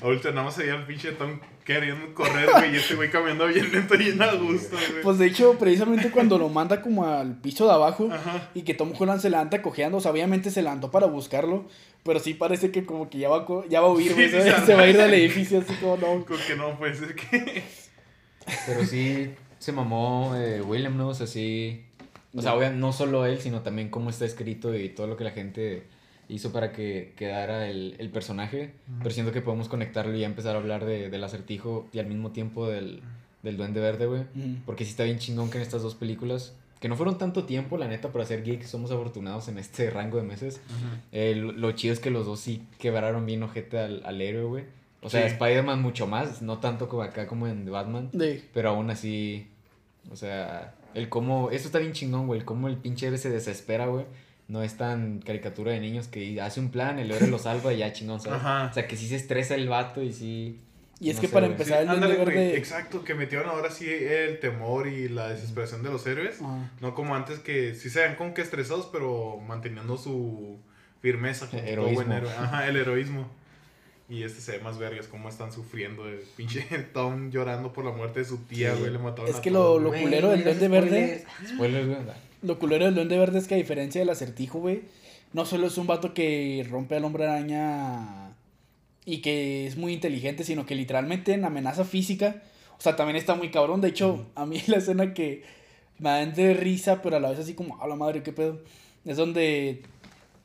Ahorita 0.04 0.32
nada 0.32 0.42
más 0.42 0.58
veía 0.58 0.74
al 0.74 0.84
pinche 0.84 1.12
Tom 1.12 1.40
queriendo 1.64 2.12
correr, 2.12 2.46
güey, 2.50 2.74
y 2.74 2.76
este 2.76 2.94
güey 2.94 3.10
caminando 3.10 3.46
bien 3.46 3.72
lento 3.72 3.94
y 3.94 3.98
bien 3.98 4.20
a 4.20 4.34
gusto, 4.34 4.76
güey. 4.76 5.02
Pues 5.02 5.16
de 5.16 5.26
hecho, 5.26 5.58
precisamente 5.58 6.10
cuando 6.10 6.36
lo 6.36 6.50
manda 6.50 6.82
como 6.82 7.06
al 7.06 7.40
piso 7.40 7.66
de 7.66 7.72
abajo 7.72 8.10
Ajá. 8.12 8.50
y 8.52 8.62
que 8.64 8.74
Tom 8.74 8.92
Holland 8.98 9.22
se 9.22 9.30
levanta 9.30 9.62
cojeando, 9.62 9.96
o 9.96 10.00
sea, 10.02 10.10
obviamente 10.10 10.50
se 10.50 10.60
levantó 10.60 10.90
para 10.90 11.06
buscarlo, 11.06 11.64
pero 12.02 12.20
sí 12.20 12.34
parece 12.34 12.70
que 12.70 12.84
como 12.84 13.08
que 13.08 13.16
ya 13.16 13.30
va, 13.30 13.46
ya 13.66 13.80
va 13.80 13.86
a 13.86 13.90
huir, 13.92 14.12
güey, 14.12 14.28
se 14.28 14.42
se 14.42 14.74
va 14.74 14.82
a 14.82 14.88
ir 14.88 14.98
del 14.98 15.14
edificio 15.14 15.60
así 15.60 15.72
como 15.76 15.96
no. 15.96 16.26
Con 16.26 16.36
que 16.36 16.54
no 16.54 16.76
puede 16.76 16.94
ser 16.94 17.14
que. 17.14 17.62
Pero 18.66 18.84
sí 18.84 19.30
se 19.58 19.72
mamó 19.72 20.34
eh, 20.36 20.60
William, 20.60 20.98
¿no? 20.98 21.08
O 21.08 21.14
sea, 21.14 21.26
sí. 21.26 21.86
O 22.36 22.42
sea, 22.42 22.70
no 22.72 22.92
solo 22.92 23.24
él, 23.24 23.40
sino 23.40 23.62
también 23.62 23.88
cómo 23.88 24.10
está 24.10 24.26
escrito 24.26 24.74
y 24.74 24.90
todo 24.90 25.06
lo 25.06 25.16
que 25.16 25.24
la 25.24 25.30
gente 25.30 25.84
hizo 26.28 26.52
para 26.52 26.72
que 26.72 27.12
quedara 27.16 27.68
el, 27.68 27.96
el 27.98 28.10
personaje. 28.10 28.72
Pero 28.98 29.10
siento 29.10 29.32
que 29.32 29.40
podemos 29.40 29.68
conectarlo 29.68 30.14
y 30.16 30.20
ya 30.20 30.26
empezar 30.26 30.54
a 30.56 30.58
hablar 30.58 30.84
de, 30.84 31.10
del 31.10 31.24
acertijo 31.24 31.88
y 31.92 31.98
al 31.98 32.06
mismo 32.06 32.30
tiempo 32.32 32.68
del, 32.68 33.02
del 33.42 33.56
Duende 33.56 33.80
Verde, 33.80 34.06
güey. 34.06 34.22
Porque 34.66 34.84
sí 34.84 34.90
está 34.90 35.04
bien 35.04 35.18
chingón 35.18 35.50
que 35.50 35.58
en 35.58 35.62
estas 35.62 35.82
dos 35.82 35.94
películas, 35.94 36.54
que 36.80 36.88
no 36.88 36.96
fueron 36.96 37.16
tanto 37.18 37.44
tiempo, 37.44 37.78
la 37.78 37.88
neta, 37.88 38.12
para 38.12 38.24
ser 38.26 38.42
geeks, 38.44 38.68
somos 38.68 38.90
afortunados 38.90 39.48
en 39.48 39.58
este 39.58 39.88
rango 39.90 40.16
de 40.18 40.22
meses. 40.24 40.60
Eh, 41.12 41.34
lo, 41.36 41.52
lo 41.52 41.72
chido 41.72 41.92
es 41.94 42.00
que 42.00 42.10
los 42.10 42.26
dos 42.26 42.40
sí 42.40 42.66
quebraron 42.78 43.26
bien 43.26 43.42
ojete 43.42 43.78
al, 43.78 44.02
al 44.04 44.20
héroe, 44.20 44.44
güey. 44.44 44.64
O 45.02 45.10
sea, 45.10 45.20
Sí. 45.28 45.34
Spider-Man 45.34 45.82
mucho 45.82 46.06
más, 46.06 46.40
no 46.40 46.58
tanto 46.58 46.88
como 46.88 47.02
acá 47.02 47.26
como 47.26 47.46
en 47.46 47.70
Batman. 47.70 48.08
De, 48.12 48.42
Pero 48.54 48.70
aún 48.70 48.88
así, 48.88 49.46
o 50.10 50.16
sea, 50.16 50.74
el 50.94 51.10
cómo, 51.10 51.50
eso 51.50 51.66
está 51.66 51.78
bien 51.78 51.92
chingón, 51.92 52.26
güey, 52.26 52.40
el 52.40 52.46
cómo 52.46 52.68
el 52.68 52.78
pinche 52.78 53.06
héroe 53.06 53.18
se 53.18 53.28
desespera, 53.28 53.86
güey. 53.86 54.06
No 54.48 54.62
es 54.62 54.76
tan 54.76 55.20
caricatura 55.20 55.72
de 55.72 55.80
niños 55.80 56.06
que 56.08 56.40
hace 56.40 56.60
un 56.60 56.70
plan, 56.70 56.98
el 56.98 57.10
héroe 57.10 57.28
lo 57.28 57.38
salva 57.38 57.72
y 57.72 57.78
ya 57.78 57.92
chingón, 57.92 58.20
¿sabes? 58.20 58.40
Ajá. 58.40 58.68
O 58.70 58.74
sea, 58.74 58.86
que 58.86 58.96
sí 58.96 59.08
se 59.08 59.16
estresa 59.16 59.54
el 59.54 59.68
vato 59.70 60.02
y 60.02 60.12
sí... 60.12 60.60
y 61.00 61.08
es 61.08 61.16
no 61.16 61.22
que 61.22 61.28
sé, 61.28 61.32
para 61.32 61.46
empezar 61.46 61.82
el 61.82 61.88
ándale, 61.88 62.16
Verde... 62.16 62.56
Exacto, 62.58 63.04
que 63.04 63.14
metieron 63.14 63.48
ahora 63.48 63.70
sí 63.70 63.88
el 63.88 64.38
temor 64.40 64.86
y 64.86 65.08
la 65.08 65.28
desesperación 65.30 65.82
de 65.82 65.90
los 65.90 66.06
héroes. 66.06 66.42
Ajá. 66.42 66.70
No 66.82 66.94
como 66.94 67.14
antes 67.16 67.38
que 67.38 67.74
sí 67.74 67.88
se 67.88 68.00
veían 68.00 68.16
como 68.16 68.34
que 68.34 68.42
estresados, 68.42 68.88
pero 68.92 69.38
manteniendo 69.46 69.96
su 69.96 70.58
firmeza. 71.00 71.48
Como 71.48 71.62
todo 71.62 71.90
buen 71.92 72.12
héroe. 72.12 72.30
Ajá, 72.30 72.68
el 72.68 72.76
heroísmo. 72.76 73.30
Y 74.10 74.22
este 74.24 74.42
se 74.42 74.52
ve 74.52 74.58
más 74.58 74.76
vergas, 74.76 75.06
cómo 75.06 75.30
están 75.30 75.50
sufriendo. 75.52 76.06
El 76.06 76.18
pinche 76.36 76.60
Tom 76.92 77.30
llorando 77.30 77.72
por 77.72 77.86
la 77.86 77.92
muerte 77.92 78.18
de 78.20 78.26
su 78.26 78.36
tía, 78.44 78.74
Sí. 78.74 78.80
güey. 78.80 78.92
Le 78.92 78.98
mataron 78.98 79.30
Es 79.30 79.36
a 79.36 79.40
que 79.40 79.50
lo- 79.50 79.82
culero 79.82 80.28
del 80.32 80.44
Duende 80.44 80.68
Verde- 80.68 81.24
spoilers. 81.24 81.48
Spoilers, 81.54 81.86
güey. 81.86 81.98
Lo 82.44 82.58
culero 82.58 82.84
del 82.84 82.94
Duende 82.94 83.18
Verde 83.18 83.38
es 83.38 83.48
que 83.48 83.54
a 83.54 83.58
diferencia 83.58 84.00
del 84.00 84.10
acertijo, 84.10 84.58
güey, 84.58 84.82
no 85.32 85.46
solo 85.46 85.66
es 85.66 85.78
un 85.78 85.86
vato 85.86 86.12
que 86.12 86.66
rompe 86.70 86.96
al 86.96 87.04
hombre 87.04 87.24
araña 87.24 88.36
y 89.06 89.18
que 89.18 89.66
es 89.66 89.76
muy 89.76 89.92
inteligente, 89.92 90.44
sino 90.44 90.66
que 90.66 90.74
literalmente 90.74 91.32
en 91.32 91.44
amenaza 91.44 91.84
física, 91.84 92.42
o 92.78 92.80
sea, 92.80 92.96
también 92.96 93.16
está 93.16 93.34
muy 93.34 93.50
cabrón. 93.50 93.80
De 93.80 93.88
hecho, 93.88 94.26
a 94.34 94.44
mí 94.46 94.62
la 94.66 94.76
escena 94.76 95.14
que 95.14 95.42
me 95.98 96.10
da 96.10 96.26
de 96.26 96.54
risa, 96.54 97.00
pero 97.02 97.16
a 97.16 97.20
la 97.20 97.30
vez 97.30 97.38
así 97.38 97.54
como, 97.54 97.80
a 97.82 97.88
la 97.88 97.96
madre, 97.96 98.22
qué 98.22 98.32
pedo, 98.32 98.60
es 99.04 99.16
donde 99.16 99.82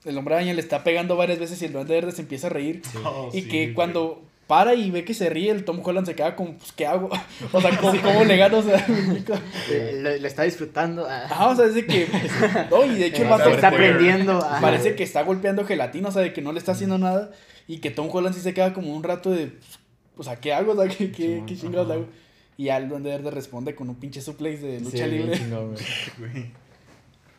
el 0.06 0.18
hombre 0.18 0.36
araña 0.36 0.54
le 0.54 0.62
está 0.62 0.84
pegando 0.84 1.18
varias 1.18 1.40
veces 1.40 1.62
y 1.62 1.66
el 1.66 1.74
duende 1.74 1.94
verde 1.94 2.12
se 2.14 2.22
empieza 2.22 2.48
a 2.48 2.52
reír. 2.52 2.82
Oh, 3.04 3.30
y 3.34 3.42
sí, 3.42 3.48
que 3.50 3.74
cuando 3.74 4.22
para 4.50 4.74
y 4.74 4.90
ve 4.92 5.06
que 5.06 5.14
se 5.14 5.30
ríe, 5.30 5.52
el 5.52 5.64
Tom 5.64 5.80
Holland 5.82 6.06
se 6.08 6.16
queda 6.16 6.36
como, 6.36 6.56
pues, 6.58 6.72
¿qué 6.74 6.86
hago? 6.88 7.10
O 7.54 7.62
sea, 7.62 7.78
¿cómo, 7.80 8.02
cómo 8.02 8.26
le 8.26 8.36
gano? 8.36 8.58
O 8.58 8.62
sea. 8.64 8.84
Lo, 10.02 10.18
lo 10.18 10.28
está 10.28 10.44
disfrutando. 10.44 11.06
ah. 11.10 11.48
O 11.50 11.56
sea, 11.56 11.66
es 11.68 11.76
de 11.76 11.86
que. 11.86 12.08
No, 12.72 12.84
y 12.86 12.96
de 12.96 13.06
hecho 13.06 13.22
el 13.22 13.28
Eh, 13.28 13.32
vato 13.32 13.50
está 13.52 13.68
aprendiendo. 13.70 14.40
ah. 14.44 14.58
parece 14.60 14.96
que 14.96 15.04
está 15.04 15.22
golpeando 15.24 15.64
gelatina, 15.66 16.10
o 16.10 16.12
sea, 16.12 16.24
de 16.24 16.34
que 16.34 16.42
no 16.42 16.52
le 16.52 16.60
está 16.60 16.72
haciendo 16.74 16.98
nada. 16.98 17.32
Y 17.68 17.78
que 17.78 17.92
Tom 17.92 18.10
Holland 18.12 18.36
sí 18.36 18.42
se 18.42 18.54
queda 18.56 18.74
como 18.74 18.94
un 18.96 19.04
rato 19.04 19.30
de. 19.30 19.48
pues, 19.48 19.80
O 20.18 20.24
sea, 20.24 20.36
¿qué 20.42 20.52
hago? 20.52 20.72
O 20.74 20.76
sea, 20.76 20.88
¿qué, 20.90 21.12
qué, 21.12 21.44
qué 21.46 21.56
chingados 21.56 21.92
hago? 21.92 22.08
Y 22.58 22.66
ya 22.66 22.78
el 22.78 22.90
Duende 22.90 23.12
Verde 23.12 23.32
responde 23.32 23.76
con 23.76 23.88
un 23.88 23.96
pinche 23.96 24.20
suplex 24.22 24.62
de 24.62 24.80
lucha 24.82 25.06
Sí, 25.06 25.12
libre. 25.12 25.40
güey. 26.18 26.52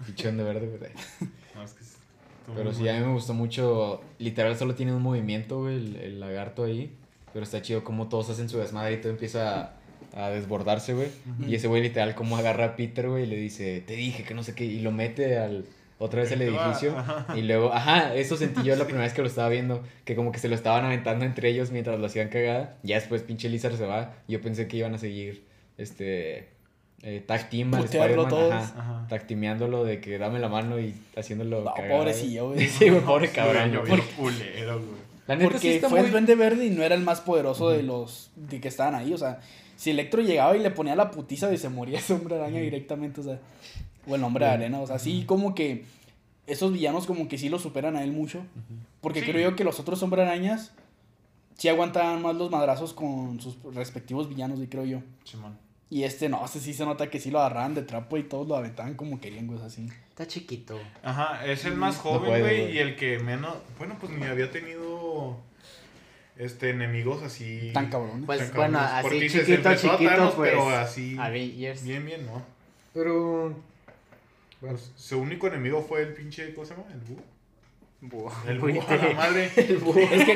Pichón 0.06 0.36
de 0.38 0.44
verde, 0.44 0.66
güey. 0.78 0.90
No, 1.54 1.62
es 1.64 1.72
que 1.72 1.82
es- 1.82 1.90
estuvo 1.90 2.54
Pero 2.56 2.72
sí, 2.72 2.88
a 2.88 2.94
mí 2.94 3.00
me 3.06 3.12
gustó 3.12 3.34
mucho. 3.34 4.00
Literal, 4.18 4.56
solo 4.56 4.74
tiene 4.74 4.94
un 4.94 5.02
movimiento, 5.02 5.58
güey, 5.60 5.76
el, 5.76 5.96
el 5.96 6.20
lagarto 6.20 6.64
ahí. 6.64 6.90
Pero 7.32 7.44
está 7.44 7.62
chido 7.62 7.84
como 7.84 8.08
todos 8.08 8.30
hacen 8.30 8.48
su 8.48 8.58
desmadre 8.58 8.94
y 8.94 8.96
todo 8.98 9.10
empieza 9.12 9.72
a, 10.14 10.26
a 10.26 10.30
desbordarse, 10.30 10.94
güey. 10.94 11.08
Y 11.46 11.54
ese 11.54 11.68
güey, 11.68 11.82
literal, 11.82 12.14
como 12.14 12.36
agarra 12.36 12.64
a 12.64 12.76
Peter, 12.76 13.08
güey, 13.08 13.24
y 13.24 13.26
le 13.26 13.36
dice, 13.36 13.80
te 13.86 13.94
dije 13.94 14.24
que 14.24 14.34
no 14.34 14.42
sé 14.42 14.54
qué. 14.54 14.64
Y 14.64 14.80
lo 14.80 14.90
mete 14.92 15.38
al. 15.38 15.66
Otra 16.02 16.20
vez 16.22 16.30
te 16.30 16.50
va, 16.50 16.64
edificio. 16.64 16.96
ajá. 16.98 17.26
Y 17.36 17.42
luego, 17.42 17.72
ajá, 17.74 18.14
eso 18.14 18.36
sentí 18.38 18.62
yo 18.62 18.74
la 18.74 18.84
primera 18.84 19.04
vez 19.04 19.12
que 19.12 19.20
lo 19.20 19.28
estaba 19.28 19.50
viendo. 19.50 19.82
Que 20.04 20.16
como 20.16 20.32
que 20.32 20.38
se 20.38 20.48
lo 20.48 20.54
estaban 20.54 20.84
aventando 20.86 21.24
entre 21.26 21.50
ellos 21.50 21.70
mientras 21.72 22.00
lo 22.00 22.06
hacían 22.06 22.28
cagada. 22.30 22.78
Ya 22.82 22.96
después, 22.96 23.22
pinche 23.22 23.48
Lizard 23.50 23.76
se 23.76 23.84
va. 23.84 24.14
y 24.26 24.32
Yo 24.32 24.40
pensé 24.40 24.66
que 24.66 24.78
iban 24.78 24.94
a 24.94 24.98
seguir, 24.98 25.44
este. 25.76 26.48
Eh, 27.02 27.22
tag 27.26 27.48
team 27.48 27.72
al 27.74 27.84
Spider-Man, 27.84 28.28
todos. 28.28 28.52
ajá, 28.52 29.06
de 29.08 30.00
que 30.00 30.18
dame 30.18 30.38
la 30.38 30.48
mano 30.50 30.78
y 30.78 30.94
haciéndolo 31.16 31.64
No, 31.64 31.72
cagada, 31.74 31.96
pobrecillo, 31.98 32.50
güey. 32.50 32.66
Sí, 32.68 32.90
güey, 32.90 33.00
pobre 33.02 33.28
Sí, 33.28 33.34
cabrón. 33.34 33.70
güey, 33.70 33.80
güey. 33.80 33.90
llovió 34.00 34.04
culero, 34.16 34.76
güey. 34.80 35.09
La 35.30 35.36
neta 35.36 35.48
sí 35.50 35.52
Porque 35.54 35.74
está 35.76 35.88
fue 35.88 36.00
muy... 36.00 36.06
el 36.06 36.12
Duende 36.12 36.34
Verde 36.34 36.66
y 36.66 36.70
no 36.70 36.82
era 36.82 36.94
el 36.96 37.02
más 37.02 37.20
poderoso 37.20 37.70
de 37.70 37.82
los 37.82 38.30
de 38.34 38.60
que 38.60 38.68
estaban 38.68 38.94
ahí. 38.96 39.12
O 39.12 39.18
sea, 39.18 39.40
si 39.76 39.90
Electro 39.90 40.22
llegaba 40.22 40.56
y 40.56 40.60
le 40.60 40.70
ponía 40.70 40.96
la 40.96 41.10
putiza 41.10 41.52
y 41.52 41.56
se 41.58 41.68
moría 41.68 41.98
ese 42.00 42.14
hombre 42.14 42.34
araña 42.34 42.60
directamente, 42.60 43.20
o 43.20 43.24
sea, 43.24 43.38
o 44.08 44.14
el 44.16 44.24
hombre 44.24 44.44
de 44.46 44.50
arena, 44.50 44.80
o 44.80 44.86
sea, 44.86 44.98
sí 44.98 45.24
como 45.26 45.54
que 45.54 45.84
esos 46.48 46.72
villanos 46.72 47.06
como 47.06 47.28
que 47.28 47.38
sí 47.38 47.48
lo 47.48 47.58
superan 47.60 47.94
a 47.96 48.02
él 48.02 48.10
mucho. 48.12 48.42
Porque 49.00 49.20
Sí. 49.20 49.26
creo 49.30 49.50
yo 49.50 49.56
que 49.56 49.62
los 49.62 49.78
otros 49.78 50.02
hombre 50.02 50.22
arañas 50.22 50.72
sí 51.56 51.68
aguantaban 51.68 52.20
más 52.22 52.34
los 52.34 52.50
madrazos 52.50 52.92
con 52.92 53.40
sus 53.40 53.56
respectivos 53.72 54.28
villanos, 54.28 54.58
y 54.60 54.66
creo 54.66 54.84
yo. 54.84 54.98
Simón. 55.24 55.56
Y 55.92 56.04
este 56.04 56.28
no, 56.28 56.44
este 56.44 56.60
sí 56.60 56.72
se 56.74 56.84
nota 56.84 57.08
que 57.10 57.18
sí 57.20 57.30
lo 57.30 57.40
agarraban 57.40 57.74
de 57.74 57.82
trapo 57.82 58.16
y 58.16 58.22
todos 58.24 58.46
lo 58.48 58.56
aventaban 58.56 58.94
como 58.94 59.20
querían, 59.20 59.46
güey, 59.46 59.60
así. 59.62 59.86
Está 60.08 60.26
chiquito. 60.26 60.78
Ajá, 61.02 61.44
es 61.46 61.64
el 61.64 61.76
más 61.76 61.96
joven, 61.98 62.40
güey. 62.40 62.72
y 62.74 62.78
el 62.78 62.96
que 62.96 63.18
menos. 63.18 63.56
Bueno, 63.78 63.96
pues 64.00 64.12
ni 64.12 64.24
había 64.24 64.50
tenido. 64.50 64.89
Este, 66.36 66.70
enemigos 66.70 67.22
así. 67.22 67.70
Tan 67.74 67.90
cabrón. 67.90 68.24
Pues 68.24 68.38
tan 68.40 68.56
bueno, 68.56 68.78
cabrones. 68.78 68.92
así 68.94 69.02
Porque 69.02 69.30
chiquito, 69.30 69.68
a 69.68 69.76
chiquito, 69.76 70.10
Thanos, 70.10 70.34
pues. 70.34 70.50
Pero 70.50 70.68
así. 70.70 71.16
Avengers. 71.18 71.84
Bien, 71.84 72.04
bien, 72.06 72.26
¿no? 72.26 72.42
Pero... 72.94 73.54
Pues, 74.60 74.92
su 74.96 75.18
único 75.20 75.46
enemigo 75.48 75.82
fue 75.86 76.02
el 76.02 76.12
pinche. 76.14 76.52
¿Cómo 76.54 76.66
se 76.66 76.74
llama? 76.74 76.86
El 76.92 77.00
búho. 77.00 77.22
Búho. 78.02 78.32
El 78.48 78.58
búho, 78.60 78.84
a 78.88 78.96
la 78.96 79.14
madre. 79.14 79.50
Es 79.56 80.24
que 80.24 80.34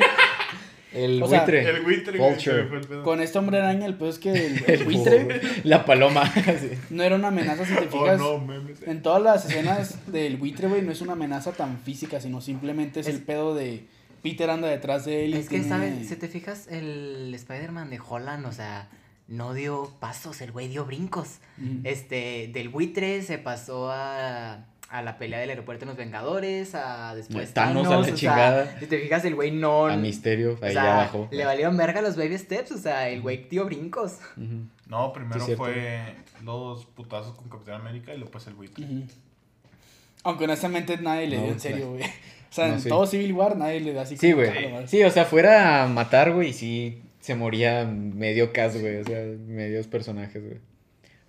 El 0.93 1.21
O 1.23 1.27
sea, 1.27 1.39
buitre. 1.41 1.69
El 1.69 1.81
buitre. 1.81 2.17
güey, 2.17 2.29
Vulture. 2.31 2.55
se 2.57 2.63
me 2.63 2.69
fue 2.69 2.77
el 2.79 2.87
pedo. 2.87 3.03
con 3.03 3.21
este 3.21 3.37
hombre 3.39 3.57
araña 3.57 3.85
el 3.85 3.95
peor 3.95 4.11
es 4.11 4.19
que 4.19 4.29
el, 4.31 4.63
el 4.65 4.69
El 4.69 4.83
buitre. 4.85 5.41
La 5.63 5.83
paloma. 5.85 6.31
sí. 6.31 6.71
no 6.91 7.03
era 7.03 7.15
una 7.15 7.27
amenaza 7.29 7.65
si 7.65 7.73
te 7.73 7.87
Oh, 7.87 7.91
fijas. 8.03 8.19
no, 8.19 8.37
memes. 8.39 8.81
En 8.83 9.01
todas 9.01 9.21
las 9.21 9.45
escenas 9.45 10.11
del 10.11 10.37
buitre, 10.37 10.67
güey, 10.69 10.81
no 10.83 10.91
es 10.91 11.01
una 11.01 11.13
amenaza 11.13 11.51
tan 11.51 11.79
física, 11.79 12.21
sino 12.21 12.39
simplemente 12.41 12.99
es, 13.01 13.07
Es- 13.07 13.15
el 13.15 13.21
pedo 13.23 13.53
de 13.55 13.85
Peter 14.25 14.49
anda 14.49 14.67
detrás 14.67 15.05
de 15.05 15.25
él. 15.25 15.35
y 15.35 15.37
Es 15.37 15.43
que, 15.49 15.59
tiene- 15.59 15.69
¿sabes? 15.69 16.07
Si 16.09 16.15
te 16.15 16.27
fijas, 16.27 16.67
el 16.67 17.31
Spider-Man 17.35 17.89
de 17.91 17.99
Holland, 18.05 18.45
o 18.47 18.51
sea, 18.51 18.89
no 19.27 19.53
dio 19.53 19.91
pasos, 19.99 20.41
el 20.41 20.51
güey 20.51 20.67
dio 20.67 20.83
brincos. 20.85 21.37
Este, 21.83 22.49
del 22.51 22.69
buitre 22.69 23.21
se 23.21 23.37
pasó 23.37 23.91
a, 23.91 24.65
a 24.89 25.01
la 25.03 25.17
pelea 25.19 25.39
del 25.39 25.49
aeropuerto 25.51 25.85
de 25.85 25.89
los 25.91 25.97
Vengadores, 25.97 26.73
a 26.75 27.13
después 27.15 27.53
Thanos 27.53 27.85
a 27.87 27.91
la 27.91 27.97
o 27.99 28.03
sea, 28.03 28.13
chingada. 28.15 28.79
si 28.79 28.87
te 28.87 28.99
fijas, 28.99 29.23
el 29.25 29.35
güey 29.35 29.51
no... 29.51 29.85
A 29.85 29.95
Misterio, 29.97 30.57
o 30.59 30.65
ahí 30.65 30.73
sea, 30.73 30.93
abajo. 30.95 31.27
le 31.31 31.45
valieron 31.45 31.77
verga 31.77 32.01
los 32.01 32.15
baby 32.15 32.37
steps, 32.37 32.71
o 32.71 32.77
sea, 32.79 33.07
el 33.09 33.21
güey 33.21 33.47
dio 33.49 33.65
brincos. 33.65 34.17
No, 34.87 35.13
primero 35.13 35.45
Sí, 35.45 35.55
fue 35.55 36.15
los 36.43 36.85
putazos 36.85 37.35
con 37.35 37.47
Capitán 37.49 37.81
América 37.81 38.13
y 38.13 38.19
después 38.19 38.45
el 38.47 38.53
buitre. 38.55 38.85
Aunque 40.23 40.45
honestamente 40.45 40.97
nadie 40.97 41.27
le 41.27 41.37
No, 41.37 41.43
dio 41.43 41.51
en 41.53 41.59
sí. 41.59 41.67
serio, 41.69 41.89
güey. 41.91 42.03
O 42.55 42.57
sea, 42.57 42.67
No, 42.69 42.73
en 42.75 42.79
sí. 42.79 42.87
todo 42.87 43.05
Civil 43.05 43.33
War 43.33 43.57
nadie 43.57 43.81
le 43.81 43.91
da 43.91 44.03
así 44.03 44.15
Sí, 44.15 44.31
güey. 44.31 44.49
Sí, 44.87 45.03
o 45.03 45.09
sea, 45.09 45.25
fuera 45.25 45.83
a 45.83 45.87
matar, 45.87 46.31
güey, 46.31 46.53
sí 46.53 47.01
se 47.19 47.35
moría 47.35 47.83
medio 47.85 48.53
cast, 48.53 48.77
güey. 48.79 48.97
O 48.97 49.03
sea, 49.03 49.25
medios 49.47 49.87
personajes, 49.87 50.41
güey. 50.41 50.59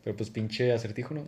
Pero 0.05 0.17
pues 0.17 0.31
pinche 0.31 0.73
acertijo, 0.73 1.15
¿no? 1.15 1.25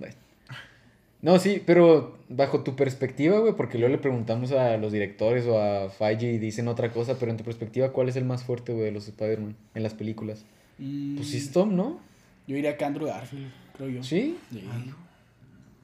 No, 1.20 1.40
sí, 1.40 1.60
pero 1.66 2.16
bajo 2.28 2.62
tu 2.62 2.76
perspectiva, 2.76 3.40
güey, 3.40 3.54
porque 3.54 3.76
luego 3.76 3.90
le 3.90 3.98
preguntamos 4.00 4.52
a 4.52 4.76
los 4.76 4.92
directores 4.92 5.46
o 5.46 5.60
a 5.60 5.90
Feige 5.90 6.30
y 6.34 6.38
dicen 6.38 6.68
otra 6.68 6.92
cosa, 6.92 7.18
pero 7.18 7.32
en 7.32 7.36
tu 7.38 7.42
perspectiva, 7.42 7.90
¿cuál 7.92 8.08
es 8.08 8.14
el 8.14 8.24
más 8.24 8.44
fuerte, 8.44 8.72
güey, 8.72 8.84
de 8.84 8.92
los 8.92 9.08
Spider-Man 9.08 9.56
en 9.74 9.82
las 9.82 9.94
películas? 9.94 10.44
Mm, 10.78 11.16
Pues 11.16 11.30
sí, 11.30 11.50
Tom, 11.50 11.74
¿no? 11.74 11.98
Yo 12.46 12.54
diría 12.54 12.76
que 12.76 12.84
Andrew 12.84 13.08
Garfield, 13.08 13.50
creo 13.76 13.88
yo. 13.88 14.04
¿Sí? 14.04 14.38
Sí. 14.52 14.62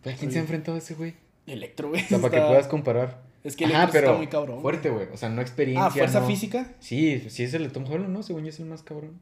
¿Pero 0.05 0.15
¿A 0.15 0.19
quién 0.19 0.31
se 0.31 0.39
ha 0.39 0.43
enfrentado 0.43 0.77
a 0.77 0.79
ese, 0.79 0.95
güey? 0.95 1.15
Electro, 1.49 1.89
güey. 1.89 2.03
O 2.03 2.07
sea, 2.07 2.19
para 2.21 2.31
que 2.31 2.47
puedas 2.47 2.69
comparar. 2.69 3.19
Es 3.45 3.57
que 3.57 3.66
Ajá, 3.66 3.74
Electro 3.84 3.92
pero 3.92 4.07
está 4.09 4.18
muy 4.18 4.26
cabrón. 4.26 4.61
fuerte, 4.62 4.90
güey. 4.90 5.07
O 5.12 5.16
sea, 5.16 5.28
no 5.28 5.40
experiencia, 5.42 5.86
Ah, 5.86 5.90
fuerza 5.90 6.20
no- 6.20 6.26
física. 6.26 6.72
Sí, 6.80 7.22
sí 7.28 7.42
es 7.45 7.53
el 7.55 7.64
de 7.64 7.68
Tom 7.68 7.84
Holland, 7.88 8.09
¿no? 8.09 8.22
Según 8.22 8.42
yo 8.45 8.49
es 8.49 8.59
el 8.59 8.66
más 8.66 8.82
cabrón. 8.82 9.20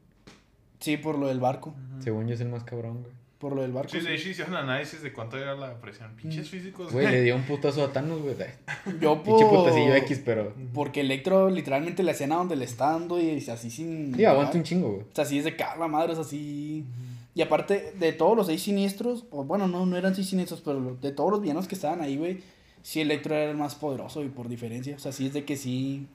Sí, 0.79 0.97
por 0.97 1.17
lo 1.17 1.27
del 1.27 1.39
barco. 1.39 1.73
Según 1.99 2.27
yo 2.27 2.33
es 2.33 2.41
el 2.41 2.49
más 2.49 2.63
cabrón, 2.63 3.01
güey. 3.03 3.13
Por 3.39 3.53
lo 3.55 3.61
del 3.61 3.73
barco. 3.73 3.89
Sí, 3.91 3.99
sí. 3.99 4.07
de 4.07 4.15
hecho 4.15 4.29
hicieron 4.29 4.55
análisis 4.55 5.01
de 5.03 5.11
cuánto 5.11 5.37
era 5.37 5.53
la 5.55 5.73
presión. 5.81 6.15
Pinches 6.15 6.49
físicos. 6.49 6.93
Güey, 6.93 7.11
le 7.11 7.21
dio 7.23 7.35
un 7.35 7.43
putazo 7.43 7.83
a 7.83 7.91
Thanos, 7.91 8.21
güey. 8.21 8.35
Yo 9.01 9.21
Pinche 9.21 9.45
por... 9.45 9.63
putacillo 9.65 9.93
X, 9.95 10.21
pero. 10.23 10.53
Porque 10.73 11.01
Electro, 11.01 11.49
literalmente, 11.49 12.03
la 12.03 12.11
escena 12.11 12.35
donde 12.35 12.55
le 12.55 12.63
está 12.63 12.91
dando 12.91 13.19
y 13.19 13.29
es 13.31 13.49
así 13.49 13.69
sin... 13.69 14.15
Sí, 14.15 14.23
aguanta 14.23 14.57
un 14.57 14.63
chingo, 14.63 14.87
güey. 14.91 15.01
O 15.01 15.05
sea, 15.13 15.25
así 15.25 15.37
es 15.39 15.43
de 15.43 15.57
cara, 15.57 15.85
madre, 15.89 16.13
es 16.13 16.19
así... 16.19 16.85
Y 17.35 17.41
aparte, 17.41 17.93
de 17.99 18.13
todos 18.13 18.37
los 18.37 18.47
seis 18.47 18.61
siniestros, 18.61 19.25
o 19.31 19.43
bueno, 19.43 19.67
no, 19.67 19.85
no 19.85 19.97
eran 19.97 20.15
seis 20.15 20.29
siniestros, 20.29 20.61
pero 20.61 20.95
de 21.01 21.11
todos 21.11 21.31
los 21.31 21.41
villanos 21.41 21.67
que 21.67 21.75
estaban 21.75 21.99
ahí, 21.99 22.15
güey, 22.15 22.41
sí 22.83 23.01
Electro 23.01 23.33
era 23.33 23.49
el 23.49 23.57
más 23.57 23.73
poderoso 23.73 24.23
y 24.23 24.29
por 24.29 24.47
diferencia. 24.49 24.95
O 24.95 24.99
sea, 24.99 25.11
sí 25.11 25.25
es 25.25 25.33
de 25.33 25.43
que 25.45 25.57
sí 25.57 26.05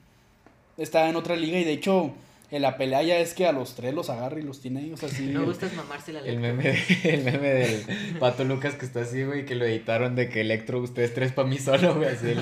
estaba 0.77 1.09
en 1.09 1.17
otra 1.17 1.35
liga 1.35 1.59
y 1.59 1.65
de 1.65 1.73
hecho, 1.73 2.13
en 2.51 2.61
la 2.61 2.77
pelea 2.77 3.03
ya 3.03 3.17
es 3.19 3.33
que 3.33 3.45
a 3.45 3.51
los 3.51 3.75
tres 3.75 3.93
los 3.93 4.09
agarra 4.09 4.39
y 4.39 4.43
los 4.43 4.59
tiene 4.61 4.79
ahí, 4.79 4.91
o 4.93 4.97
sea, 4.97 5.09
sí... 5.09 5.23
Me 5.23 5.39
gusta 5.43 5.65
es 5.67 5.75
mamarse 5.75 6.13
la 6.13 6.21
El 6.21 6.39
meme, 6.39 6.63
de- 6.63 6.83
el 7.13 7.23
meme 7.23 7.49
del 7.49 7.83
Pato 8.19 8.43
Lucas 8.45 8.75
que 8.75 8.85
está 8.85 9.01
así, 9.01 9.23
güey, 9.23 9.45
que 9.45 9.55
lo 9.55 9.65
editaron 9.65 10.15
de 10.15 10.29
que 10.29 10.41
Electro, 10.41 10.79
ustedes 10.81 11.13
tres 11.13 11.31
para 11.33 11.47
mí 11.47 11.57
solo, 11.59 11.95
güey. 11.95 12.07
Así 12.09 12.27
el 12.29 12.39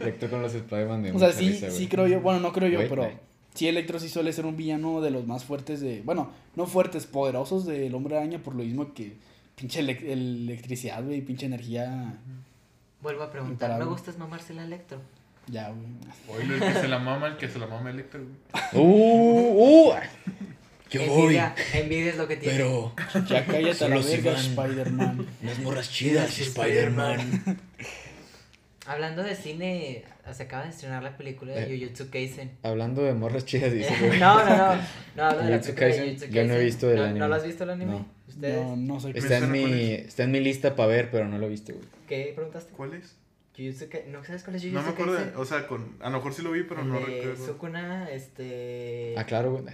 Electro 0.00 0.30
con 0.30 0.40
los 0.40 0.54
Spider-Man 0.54 1.02
de 1.02 1.12
O 1.12 1.18
sea, 1.18 1.32
sí, 1.32 1.48
risa, 1.50 1.70
sí 1.70 1.88
creo 1.88 2.06
yo, 2.06 2.20
bueno, 2.20 2.38
no 2.40 2.52
creo 2.52 2.68
yo, 2.68 2.78
Güey, 2.78 2.88
pero 2.88 3.02
güey. 3.02 3.14
sí 3.54 3.66
Electro 3.68 3.98
sí 3.98 4.08
suele 4.08 4.32
ser 4.32 4.46
un 4.46 4.56
villano 4.56 5.00
de 5.02 5.10
los 5.10 5.26
más 5.26 5.44
fuertes 5.44 5.80
de, 5.80 6.00
bueno, 6.02 6.30
no 6.56 6.66
fuertes, 6.66 7.04
poderosos 7.06 7.66
del 7.66 7.94
Hombre 7.94 8.16
Araña 8.16 8.38
por 8.38 8.54
lo 8.54 8.62
mismo 8.62 8.94
que 8.94 9.12
pinche 9.56 9.82
elec- 9.82 10.04
electricidad, 10.08 11.04
güey, 11.04 11.20
pinche 11.20 11.44
energía, 11.46 12.14
Vuelvo 13.02 13.22
a 13.22 13.30
preguntar, 13.30 13.52
Imparable. 13.70 13.84
me 13.84 13.90
gusta 13.90 14.10
es 14.10 14.18
mamarse 14.18 14.54
la 14.54 14.64
electro. 14.64 14.98
ya, 15.46 15.70
güey. 15.70 16.44
Oye, 16.44 16.54
el 16.54 16.60
que 16.60 16.80
se 16.80 16.88
la 16.88 16.98
mama, 16.98 17.28
el 17.28 17.36
que 17.36 17.48
se 17.48 17.58
la 17.58 17.66
mama 17.66 17.90
Electro, 17.90 18.20
güey. 18.22 18.84
Uh, 18.84 19.90
uh. 19.90 19.94
Yo 20.90 21.06
voy, 21.06 21.20
envidia, 21.36 21.54
envidia 21.72 22.10
es 22.10 22.16
lo 22.16 22.26
que 22.26 22.36
tiene. 22.36 22.56
pero 22.58 22.92
Ya 23.28 23.46
cállate 23.46 23.84
a 23.84 23.88
la 23.88 23.98
verga, 24.00 24.32
Spider-Man. 24.32 25.26
unas 25.42 25.58
morras 25.60 25.90
chidas, 25.90 26.36
Spider-Man. 26.38 27.58
Hablando 28.86 29.22
de 29.22 29.36
cine, 29.36 30.04
se 30.32 30.42
acaba 30.42 30.64
de 30.64 30.70
estrenar 30.70 31.02
la 31.02 31.16
película 31.16 31.52
de 31.52 31.62
Eh. 31.62 31.78
Jujutsu 31.78 32.10
Kaisen. 32.10 32.50
Hablando 32.64 33.02
de 33.02 33.14
morras 33.14 33.44
chidas, 33.44 33.72
dice, 33.72 33.94
güey. 34.00 34.18
no, 34.20 34.44
no, 34.44 34.56
no. 34.56 34.82
No, 35.16 35.24
hablo 35.24 35.42
de 35.44 35.50
la 35.50 35.58
Jujutsu 35.58 35.74
película 35.74 35.86
de 35.86 35.92
Kaisen, 35.92 36.14
Jujutsu 36.16 36.34
yo 36.34 36.44
no 36.44 36.54
he 36.54 36.64
visto 36.64 36.90
el 36.90 36.96
¿No, 36.96 37.04
anime. 37.04 37.18
¿No 37.20 37.28
lo 37.28 37.34
has 37.36 37.44
visto 37.44 37.64
el 37.64 37.70
anime? 37.70 37.92
No. 37.92 38.06
¿Ustedes? 38.26 38.56
No, 38.56 38.76
no 38.76 39.12
qué. 39.12 39.18
Está 39.18 39.38
en, 39.38 39.50
mi, 39.52 39.92
es. 39.92 40.06
está 40.08 40.22
en 40.24 40.30
mi 40.32 40.40
lista 40.40 40.74
para 40.74 40.88
ver, 40.88 41.10
pero 41.12 41.28
no 41.28 41.38
lo 41.38 41.46
he 41.46 41.50
visto, 41.50 41.72
güey. 41.72 41.86
¿Qué 42.10 42.32
preguntaste? 42.34 42.72
¿Cuál 42.72 42.94
es? 42.94 43.16
Jujutsu 43.56 43.88
Kaisen. 43.88 44.12
¿No 44.12 44.24
sabes 44.24 44.42
cuál 44.42 44.56
es 44.56 44.62
Jujutsu 44.62 44.80
No 44.80 44.86
me 44.86 44.92
acuerdo. 44.92 45.12
De- 45.14 45.36
O 45.36 45.44
sea, 45.44 45.66
con, 45.66 45.96
a 46.00 46.10
lo 46.10 46.16
mejor 46.18 46.34
sí 46.34 46.42
lo 46.42 46.50
vi, 46.50 46.64
pero 46.64 46.82
no 46.84 46.98
recuerdo. 46.98 47.46
Sukuna, 47.46 48.10
este... 48.10 49.14
Ah, 49.16 49.24
claro, 49.24 49.52
güey. 49.52 49.64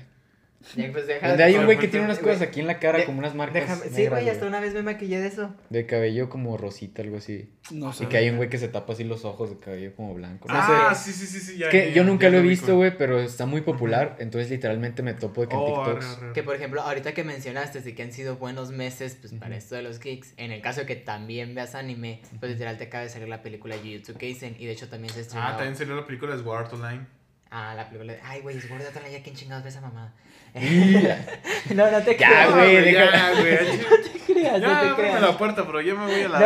Ya, 0.74 0.90
pues 0.92 1.06
deja 1.06 1.28
Donde 1.28 1.44
hay 1.44 1.54
un 1.54 1.64
güey 1.64 1.78
que 1.78 1.88
tiene 1.88 2.06
unas 2.06 2.18
cosas 2.18 2.42
aquí 2.42 2.60
en 2.60 2.66
la 2.66 2.78
cara, 2.78 2.98
de- 2.98 3.04
como 3.04 3.18
unas 3.18 3.34
marcas. 3.34 3.62
déjame- 3.62 3.94
Sí, 3.94 4.06
güey, 4.08 4.28
hasta 4.28 4.46
una 4.46 4.60
vez 4.60 4.74
me 4.74 4.82
maquillé 4.82 5.20
de 5.20 5.28
eso. 5.28 5.54
De 5.70 5.86
cabello 5.86 6.28
como 6.28 6.56
rosita, 6.56 7.02
algo 7.02 7.18
así. 7.18 7.52
No 7.70 7.92
sé. 7.92 8.04
Y 8.04 8.06
que 8.08 8.16
hay 8.16 8.30
un 8.30 8.36
güey 8.36 8.48
que 8.48 8.58
se 8.58 8.68
tapa 8.68 8.92
así 8.92 9.04
los 9.04 9.24
ojos 9.24 9.50
de 9.50 9.58
cabello 9.58 9.94
como 9.94 10.14
blanco. 10.14 10.48
No 10.48 10.54
ah, 10.56 10.94
sé. 10.94 11.12
sí, 11.12 11.18
sí, 11.18 11.26
sí, 11.26 11.40
sí. 11.40 11.58
Ya, 11.58 11.66
Es 11.66 11.70
que 11.72 11.88
ya, 11.88 11.94
yo 11.96 12.04
nunca 12.04 12.24
ya 12.26 12.30
lo 12.32 12.38
he 12.38 12.42
visto, 12.42 12.76
güey, 12.76 12.96
pero 12.96 13.20
está 13.20 13.46
muy 13.46 13.60
popular. 13.60 14.16
Entonces, 14.18 14.50
literalmente 14.50 15.02
me 15.02 15.14
topo 15.14 15.42
de 15.42 15.48
que 15.48 15.54
en 15.54 15.60
Oh, 15.60 15.66
TikToks. 15.84 16.06
arre, 16.06 16.24
arre. 16.26 16.32
Que 16.32 16.42
por 16.42 16.54
ejemplo, 16.56 16.82
ahorita 16.82 17.12
que 17.14 17.24
mencionaste 17.24 17.80
de 17.80 17.94
que 17.94 18.02
han 18.02 18.12
sido 18.12 18.36
buenos 18.36 18.70
meses 18.70 19.16
pues, 19.20 19.32
para 19.34 19.56
esto 19.56 19.74
de 19.76 19.82
los 19.82 20.00
geeks, 20.00 20.34
en 20.36 20.52
el 20.52 20.60
caso 20.62 20.80
de 20.80 20.86
que 20.86 20.96
también 20.96 21.54
veas 21.54 21.74
anime, 21.74 22.20
pues 22.40 22.52
literal 22.52 22.76
te 22.76 22.84
acaba 22.84 23.04
de 23.04 23.10
salir 23.10 23.28
la 23.28 23.42
película 23.42 23.76
Jujutsu 23.76 24.14
Kaisen 24.14 24.56
y 24.58 24.66
de 24.66 24.72
hecho 24.72 24.88
también 24.88 25.12
se 25.12 25.20
estrenó. 25.20 25.46
Ah, 25.46 25.56
también 25.56 25.76
salió 25.76 25.94
la 25.96 26.04
película 26.06 26.36
de 26.36 26.42
Sword 26.42 26.58
Art 26.58 26.72
Online. 26.72 27.06
Ah, 27.50 27.74
la 27.76 27.86
película 27.88 28.12
de. 28.14 28.20
Ay, 28.22 28.40
güey, 28.40 28.60
Sword 28.60 28.82
Art 28.82 28.96
Online, 28.96 29.18
ya 29.18 29.22
quién 29.22 29.36
chingados 29.36 29.62
ve 29.64 29.70
esa 29.70 29.80
mamada. 29.80 30.12
Ya. 30.60 31.26
no, 31.74 31.90
no 31.90 32.02
te 32.02 32.16
Ya, 32.16 32.28
creas. 32.28 32.54
güey, 32.54 32.92
ya, 32.94 33.30
güey. 33.32 33.52
No 33.54 33.96
te 34.02 34.18
creas, 34.32 34.60
Ya, 34.60 34.68
no 34.82 34.88
te 34.96 35.02
creas. 35.02 35.20
la 35.20 35.36
puerta, 35.38 35.66
pero 35.66 35.80
yo 35.80 35.96
me 35.96 36.06
voy 36.06 36.22
a 36.22 36.28
la. 36.28 36.38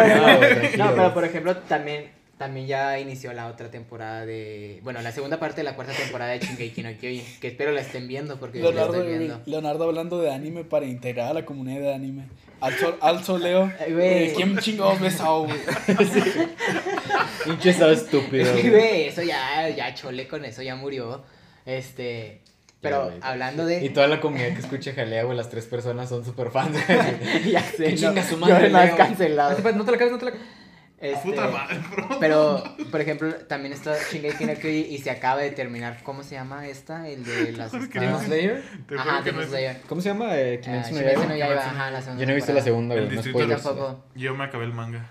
No, 0.77 0.85
no, 0.87 0.95
pero 0.97 1.15
por 1.15 1.25
ejemplo, 1.25 1.57
también, 1.57 2.11
también 2.39 2.67
ya 2.67 2.99
inició 2.99 3.33
la 3.33 3.47
otra 3.47 3.71
temporada 3.71 4.27
de. 4.27 4.81
Bueno, 4.83 5.01
la 5.03 5.13
segunda 5.13 5.39
parte 5.39 5.59
de 5.59 5.65
la 5.65 5.75
cuarta 5.77 5.93
temporada 5.93 6.33
de 6.33 6.41
Shingeki 6.41 6.83
no 6.83 6.91
Kyojin. 6.99 7.25
Que 7.41 7.49
espero 7.49 7.73
la 7.73 7.81
estén 7.83 8.09
viendo 8.09 8.39
porque 8.39 8.59
yo 8.59 8.65
la 8.73 8.83
Leonardo, 8.83 8.95
estoy 9.03 9.19
viendo. 9.19 9.41
Leonardo 9.47 9.85
hablando 9.85 10.21
de 10.21 10.33
anime 10.33 10.65
para 10.65 10.87
integrar 10.87 11.29
a 11.31 11.35
la 11.35 11.45
comunidad 11.45 11.81
de 11.81 11.95
anime. 11.95 12.25
Alzo, 12.61 12.99
alzo 13.01 13.39
Leo. 13.39 13.73
Ay, 13.81 13.93
güey. 13.93 14.07
Eh, 14.07 14.33
¿Quién 14.37 14.59
chingados 14.59 15.01
ves 15.01 15.21
a 15.21 15.31
güey? 15.31 15.55
Pinche 17.45 17.71
estaba 17.71 17.93
estúpido. 17.93 18.53
Güey, 18.53 19.05
eso 19.09 19.23
ya, 19.23 19.69
ya 19.71 19.95
chole 19.95 20.27
con 20.29 20.45
eso, 20.45 20.63
ya 20.63 20.75
murió. 20.77 21.23
Este. 21.65 22.41
Pero 22.81 23.05
güey. 23.07 23.19
hablando 23.23 23.67
de. 23.67 23.85
Y 23.85 23.91
toda 23.91 24.07
la 24.09 24.21
comunidad 24.21 24.49
que 24.55 24.61
escucha 24.61 24.93
Jalea, 24.95 25.25
güey, 25.25 25.37
las 25.37 25.51
tres 25.51 25.67
personas 25.67 26.09
son 26.09 26.25
súper 26.25 26.51
fans. 26.51 26.77
ya 27.51 27.63
sé, 27.63 27.85
Que 27.85 27.91
no, 27.93 27.97
chinga 27.97 28.23
su 28.25 28.37
madre, 28.39 28.71
Leo. 28.71 28.97
cancelado. 28.97 29.51
No 29.75 29.85
te 29.85 29.91
la 29.93 29.99
cabes, 29.99 30.13
no 30.13 30.19
te 30.19 30.25
la 30.27 30.33
Este, 30.99 31.29
Puta 31.31 31.49
madre, 31.49 31.79
bro. 31.91 32.09
Pero, 32.21 32.65
por 32.91 33.01
ejemplo, 33.03 33.35
también 33.47 33.73
está 33.75 33.95
Shingeki 34.11 34.45
no 34.47 34.55
Kyojin 34.55 34.93
y 34.93 34.99
se 34.99 35.11
acaba 35.11 35.41
de 35.43 35.51
terminar. 35.51 35.99
¿Cómo 36.03 36.23
se 36.23 36.37
llama 36.37 36.67
esta? 36.69 37.07
El 37.09 37.23
de 37.25 37.53
las. 37.53 37.71
¿Demon 37.73 38.25
Slayer? 38.25 38.63
Ajá, 38.99 39.23
Demon 39.23 39.43
no 39.43 39.49
Slayer. 39.49 39.81
¿Cómo 39.87 40.01
se 40.01 40.09
llama? 40.09 40.37
Eh, 40.39 40.59
Ah, 40.59 40.65
Kimetsu 40.65 40.95
no 40.95 41.01
Yaiba. 41.03 41.27
no 41.27 41.55
no- 41.55 41.61
ajá, 41.61 41.91
la 41.91 42.01
segunda 42.01 42.21
Yo 42.21 42.27
no 42.27 42.33
he 42.33 42.37
visto 42.37 42.53
la 42.55 42.63
segunda, 42.63 42.95
güey. 42.95 43.09
No 43.15 43.47
tampoco. 43.49 44.05
Yo 44.15 44.35
me 44.35 44.45
acabé 44.45 44.65
el 44.65 44.73
manga. 44.73 45.11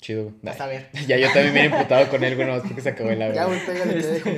Chido. 0.00 0.32
Vas 0.42 0.60
a 0.60 0.66
ver. 0.66 0.90
Ya 1.08 1.16
yo 1.16 1.26
también 1.32 1.54
bien 1.54 1.72
emputado 1.72 2.08
con 2.08 2.22
él, 2.22 2.34
güey, 2.36 2.46
nomás 2.46 2.62
porque 2.62 2.82
se 2.82 2.90
acabó 2.90 3.10
el 3.10 3.18
Ya, 3.34 3.42
agua. 3.42 3.46
güey, 3.46 3.66
pégale, 3.66 3.94
te 4.00 4.06
dejo. 4.12 4.30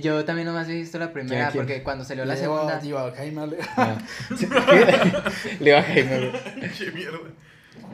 Yo 0.00 0.24
también 0.24 0.46
nomás 0.46 0.68
he 0.68 0.72
visto 0.74 0.98
la 0.98 1.12
primera 1.12 1.50
quién? 1.50 1.64
porque 1.64 1.82
cuando 1.82 2.04
salió 2.04 2.24
la 2.24 2.36
segunda. 2.36 2.78
digo, 2.78 2.98
a 2.98 3.12
Jaime, 3.12 3.46
le- 3.48 3.58
Ah. 3.76 3.98
Sí, 4.36 4.46
¿qué? 4.48 5.56
Le 5.64 5.72
va 5.72 5.78
a 5.80 5.82
Jaime. 5.82 6.32
Qué 6.78 6.90
mierda. 6.92 7.18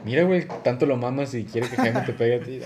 Mira, 0.05 0.23
güey, 0.23 0.47
tanto 0.63 0.85
lo 0.85 0.95
mamas 0.97 1.33
y 1.33 1.43
quiere 1.45 1.69
que 1.69 1.75
Jaime 1.75 2.01
te 2.01 2.13
pegue 2.13 2.35
a 2.35 2.39
ti. 2.41 2.59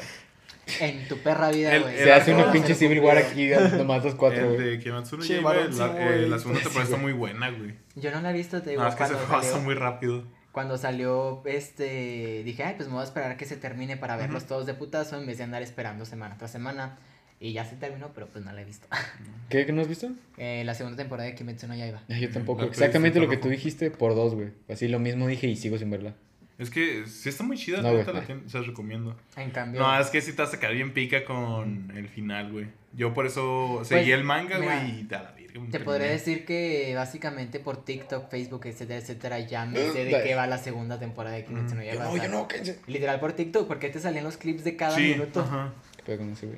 En 0.80 1.08
tu 1.08 1.18
perra 1.20 1.50
vida, 1.50 1.78
güey. 1.80 1.98
Se 1.98 2.12
hace 2.12 2.34
una 2.34 2.52
pinche 2.52 2.76
Civil 2.76 3.00
War 3.00 3.18
aquí, 3.18 3.50
nomás 3.78 4.04
los 4.04 4.16
cuatro, 4.16 4.42
El 4.52 4.56
güey. 4.56 4.70
de 4.72 4.80
Kimetsu 4.80 5.18
no 5.18 5.24
Yaiba, 5.24 5.54
la, 5.56 5.72
sí, 5.72 5.82
eh, 5.98 6.26
la 6.30 6.38
segunda 6.40 6.60
temporada 6.62 6.84
está 6.90 6.98
muy 6.98 7.14
buena, 7.14 7.50
güey. 7.50 7.76
Yo 7.96 8.12
no 8.12 8.22
la 8.22 8.32
he 8.32 8.34
visto, 8.34 8.62
te 8.62 8.72
digo, 8.72 8.82
Nada 8.84 8.92
más 8.92 9.00
que 9.00 9.06
se 9.08 9.14
cuando 9.14 9.32
pasa 9.34 9.50
salió, 9.52 9.64
muy 9.64 9.76
rápido. 9.76 10.24
cuando 10.52 10.78
salió, 10.78 11.42
este, 11.46 12.42
dije, 12.44 12.64
ay, 12.64 12.74
pues 12.76 12.90
me 12.90 12.96
voy 12.96 13.02
a 13.02 13.06
esperar 13.06 13.38
que 13.38 13.46
se 13.46 13.56
termine 13.56 13.96
para 13.98 14.18
verlos 14.18 14.44
Ujú. 14.44 14.50
todos 14.50 14.66
de 14.66 14.74
putazo 14.74 15.18
en 15.18 15.26
vez 15.26 15.38
de 15.38 15.46
andar 15.46 15.62
esperando 15.62 16.04
semana 16.06 16.36
tras 16.38 16.52
semana. 16.52 16.98
Y 17.40 17.54
ya 17.54 17.66
se 17.66 17.76
terminó, 17.76 18.12
pero 18.14 18.28
pues 18.28 18.44
no 18.44 18.52
la 18.52 18.62
he 18.62 18.66
visto. 18.66 18.88
¿Qué? 19.50 19.66
¿Que 19.66 19.72
no 19.72 19.82
has 19.82 19.88
visto? 19.88 20.10
Eh, 20.38 20.64
la 20.66 20.74
segunda 20.74 20.98
temporada 20.98 21.30
de 21.30 21.36
Kimetsu 21.36 21.68
no 21.68 21.76
Yaiba. 21.76 22.02
Yo 22.08 22.30
tampoco. 22.32 22.62
La 22.62 22.68
Exactamente 22.68 23.20
lo 23.20 23.30
que 23.30 23.38
tú 23.38 23.48
dijiste 23.50 23.92
por 23.92 24.16
dos, 24.16 24.34
güey. 24.34 24.50
Así 24.70 24.88
lo 24.88 24.98
mismo 25.00 25.28
dije 25.28 25.48
y 25.48 25.56
sigo 25.56 25.78
sin 25.78 25.90
verla. 25.92 26.16
Es 26.58 26.72
que 26.72 27.06
sí 27.06 27.30
está 27.30 27.44
muy 27.44 27.56
chida, 27.56 27.84
No, 27.84 27.92
güey. 27.92 28.04
la 28.04 28.26
tien- 28.26 28.48
se 28.48 28.58
las 28.58 28.66
recomiendo. 28.66 29.16
En 29.36 29.52
cambio, 29.52 29.80
No, 29.80 30.00
es 30.00 30.08
que 30.08 30.22
sí 30.22 30.32
te 30.34 30.42
vas 30.42 30.50
a 30.50 30.54
sacar 30.54 30.74
bien 30.74 30.92
pica 30.92 31.24
con 31.24 31.92
el 31.96 32.08
final, 32.10 32.52
güey. 32.52 32.66
Yo 32.94 33.14
por 33.14 33.28
eso 33.28 33.82
seguí 33.86 34.12
el 34.12 34.24
manga, 34.24 34.58
mira, 34.58 34.80
güey, 34.82 35.02
y 35.02 35.04
te 35.04 35.14
a 35.16 35.22
la 35.22 35.32
virgen. 35.34 35.66
te 35.66 35.72
terminé. 35.74 35.86
podré 35.86 36.10
decir 36.10 36.46
que 36.46 36.94
básicamente 36.96 37.60
por 37.60 37.86
TikTok, 37.86 38.32
Facebook, 38.32 38.66
etcétera, 38.66 39.00
etcétera, 39.00 39.40
ya 39.42 39.68
me 39.68 39.78
sé 39.92 40.06
de 40.06 40.24
qué 40.24 40.34
va 40.34 40.48
la 40.48 40.58
segunda 40.58 40.98
temporada 40.98 41.36
de 41.36 41.46
Kimetsu 41.46 41.76
no 41.76 41.82
Mm. 41.82 41.86
Yaiba. 41.86 42.04
No, 42.06 42.18
yo 42.18 42.28
no, 42.30 42.48
cállense. 42.48 42.80
Literal 42.88 43.20
por 43.20 43.34
TikTok, 43.34 43.68
porque 43.68 43.90
te 43.90 44.00
salían 44.00 44.24
los 44.24 44.38
clips 44.38 44.64
de 44.64 44.76
cada 44.76 44.96
Sí, 44.96 45.04
minuto. 45.12 45.42
ajá. 45.42 45.74
¿Qué 45.98 46.02
pedo 46.04 46.18
con 46.18 46.32
ese, 46.32 46.48
güey? 46.48 46.58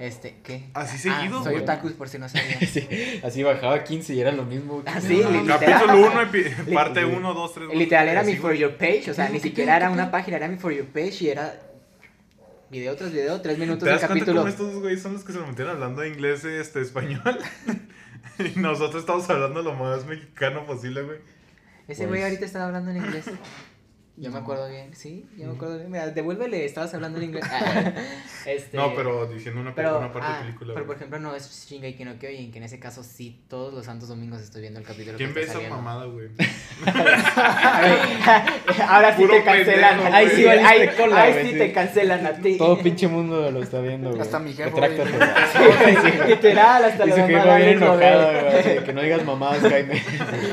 Este, 0.00 0.38
¿qué? 0.42 0.64
Así 0.72 0.96
Ah, 1.10 1.14
seguido, 1.20 1.44
soy 1.44 1.56
otaku, 1.56 1.90
por 1.92 2.08
si 2.08 2.18
no 2.18 2.26
sabía. 2.28 2.58
Sí, 2.66 3.20
así 3.22 3.42
bajaba 3.42 3.84
15 3.84 4.14
y 4.14 4.20
era 4.20 4.32
lo 4.32 4.44
mismo. 4.44 4.82
Ah, 4.86 4.98
sí, 5.00 5.20
Ajá. 5.22 5.30
literal. 5.30 5.60
Capítulo 5.60 6.06
1, 6.68 6.74
parte 6.74 7.04
1, 7.04 7.34
2, 7.34 7.54
3. 7.54 7.68
Literal 7.74 8.08
era 8.08 8.22
mi 8.22 8.34
For 8.36 8.54
Your 8.54 8.76
Page, 8.76 9.10
o 9.10 9.14
sea, 9.14 9.28
ni 9.28 9.40
siquiera 9.40 9.76
era 9.76 9.90
una 9.90 10.10
página, 10.10 10.38
era 10.38 10.48
mi 10.48 10.56
For 10.56 10.72
Your 10.72 10.86
Page 10.86 11.16
y 11.24 11.28
era 11.28 11.54
video 12.70 12.96
tras 12.96 13.12
video, 13.12 13.40
tres 13.42 13.58
minutos 13.58 13.80
¿Te 13.80 13.86
de 13.86 13.90
das 13.92 14.00
cuenta 14.06 14.14
capítulo. 14.24 14.40
cómo 14.40 14.48
estos 14.48 14.74
güeyes 14.80 15.02
son 15.02 15.12
los 15.14 15.24
que 15.24 15.32
se 15.32 15.38
lo 15.38 15.46
metieron 15.46 15.74
hablando 15.74 16.04
inglés, 16.06 16.44
este, 16.44 16.80
español? 16.80 17.38
y 18.38 18.58
nosotros 18.58 19.02
estamos 19.02 19.28
hablando 19.28 19.60
lo 19.62 19.74
más 19.74 20.06
mexicano 20.06 20.64
posible, 20.64 21.02
güey. 21.02 21.18
Ese 21.88 22.06
güey 22.06 22.20
Pues- 22.20 22.30
ahorita 22.30 22.46
estaba 22.46 22.66
hablando 22.66 22.90
en 22.92 22.98
inglés. 22.98 23.24
Yo 24.20 24.30
me 24.30 24.38
acuerdo 24.38 24.68
bien, 24.68 24.94
sí, 24.94 25.26
yo 25.36 25.46
me 25.46 25.54
acuerdo 25.54 25.78
bien. 25.78 25.90
Mira, 25.90 26.08
devuélvele, 26.10 26.66
estabas 26.66 26.92
hablando 26.92 27.18
en 27.18 27.24
inglés. 27.24 27.44
este, 28.46 28.76
No, 28.76 28.94
pero 28.94 29.26
diciendo 29.26 29.62
una, 29.62 29.74
pero, 29.74 29.98
una 29.98 30.12
parte 30.12 30.28
ah, 30.30 30.36
de 30.36 30.44
película, 30.44 30.74
pero 30.74 30.86
por 30.86 30.96
ejemplo 30.96 31.18
no 31.18 31.34
es 31.34 31.66
Shingeki 31.68 32.04
no 32.04 32.18
Kyojin, 32.18 32.52
que 32.52 32.58
en 32.58 32.64
ese 32.64 32.78
caso 32.78 33.02
sí, 33.02 33.40
todos 33.48 33.72
los 33.72 33.86
santos 33.86 34.10
domingos 34.10 34.42
estoy 34.42 34.60
viendo 34.60 34.78
el 34.78 34.84
capítulo 34.86 35.16
¿Quién 35.16 35.32
ve 35.32 35.42
esa 35.42 35.58
mamada, 35.68 36.04
güey? 36.04 36.28
Ahora 38.88 39.16
sí 39.16 39.22
Puro 39.22 39.34
te 39.34 39.44
cancelan. 39.44 39.96
pendejo, 39.96 40.16
Ahí 40.16 40.28
sí, 40.28 40.46
ahí, 40.46 40.62
Valiste 40.62 40.96
cola, 41.02 41.22
ahí 41.22 41.34
sí 41.42 41.52
sí. 41.52 41.58
te 41.58 41.72
cancelan 41.72 42.26
a 42.26 42.32
ti. 42.34 42.58
Todo 42.58 42.78
pinche 42.78 43.08
mundo 43.08 43.50
lo 43.50 43.62
está 43.62 43.80
viendo, 43.80 44.10
güey. 44.10 44.20
Hasta 44.20 44.38
mi 44.38 44.52
jefe, 44.52 44.70
literal, 46.28 46.84
hasta 46.84 47.06
Y 47.06 47.10
su 47.10 47.16
demás 47.16 47.30
jefa 47.30 47.56
bien 47.56 47.58
dale, 47.58 47.72
enojada, 47.72 48.26
joder. 48.26 48.62
güey. 48.74 48.84
Que 48.84 48.92
no 48.92 49.02
digas 49.02 49.24
mamadas, 49.24 49.60
Jaime. 49.62 50.02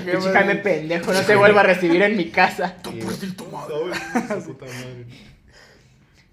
Pinche 0.06 0.32
Jaime 0.32 0.56
pendejo, 0.56 1.12
no 1.14 1.22
te 1.22 1.36
vuelvo 1.36 1.60
a 1.60 1.64
recibir 1.64 2.02
en 2.02 2.16
mi 2.16 2.30
casa. 2.30 2.76
Sí, 2.84 3.02
güey. 3.02 3.18
No, 3.52 3.57
su 4.44 4.58
puta 4.58 4.66
madre. 4.66 5.06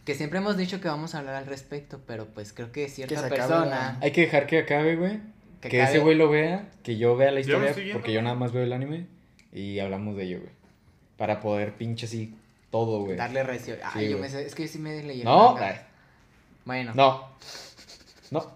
Que 0.04 0.14
siempre 0.14 0.38
hemos 0.38 0.56
dicho 0.56 0.80
que 0.80 0.88
vamos 0.88 1.14
a 1.14 1.18
hablar 1.20 1.34
al 1.36 1.46
respecto, 1.46 2.00
pero 2.06 2.26
pues 2.26 2.52
creo 2.52 2.70
que 2.72 2.88
cierta 2.88 3.14
Que 3.14 3.20
se 3.20 3.26
acabe 3.26 3.40
persona. 3.40 3.98
Hay 4.02 4.12
que 4.12 4.22
dejar 4.22 4.46
que 4.46 4.58
acabe, 4.58 4.96
güey. 4.96 5.20
Que 5.62 5.70
Que, 5.70 5.80
acabe. 5.80 5.96
ese 5.96 6.04
güey 6.04 6.16
lo 6.16 6.28
vea, 6.28 6.70
que 6.82 6.98
yo 6.98 7.16
vea 7.16 7.30
la 7.30 7.40
Yo 7.40 7.64
historia, 7.64 7.92
porque 7.94 8.12
yo 8.12 8.20
nada 8.20 8.34
más 8.36 8.52
veo 8.52 8.64
el 8.64 8.72
anime 8.74 9.06
y 9.52 9.78
hablamos 9.78 10.16
de 10.16 10.24
ello, 10.24 10.40
güey. 10.40 10.52
Para 11.16 11.40
poder 11.40 11.74
pinche 11.74 12.04
así 12.06 12.34
todo, 12.70 13.00
güey. 13.04 13.16
Darle 13.16 13.44
recio. 13.44 13.76
Ay, 13.82 14.06
Sí, 14.06 14.10
yo 14.12 14.18
me 14.18 14.28
sé, 14.28 14.44
es 14.44 14.54
que 14.54 14.68
sí 14.68 14.78
me 14.78 15.02
leí 15.02 15.22
No, 15.24 15.56
Bueno. 16.66 16.92
no, 16.94 17.28
no. 18.30 18.52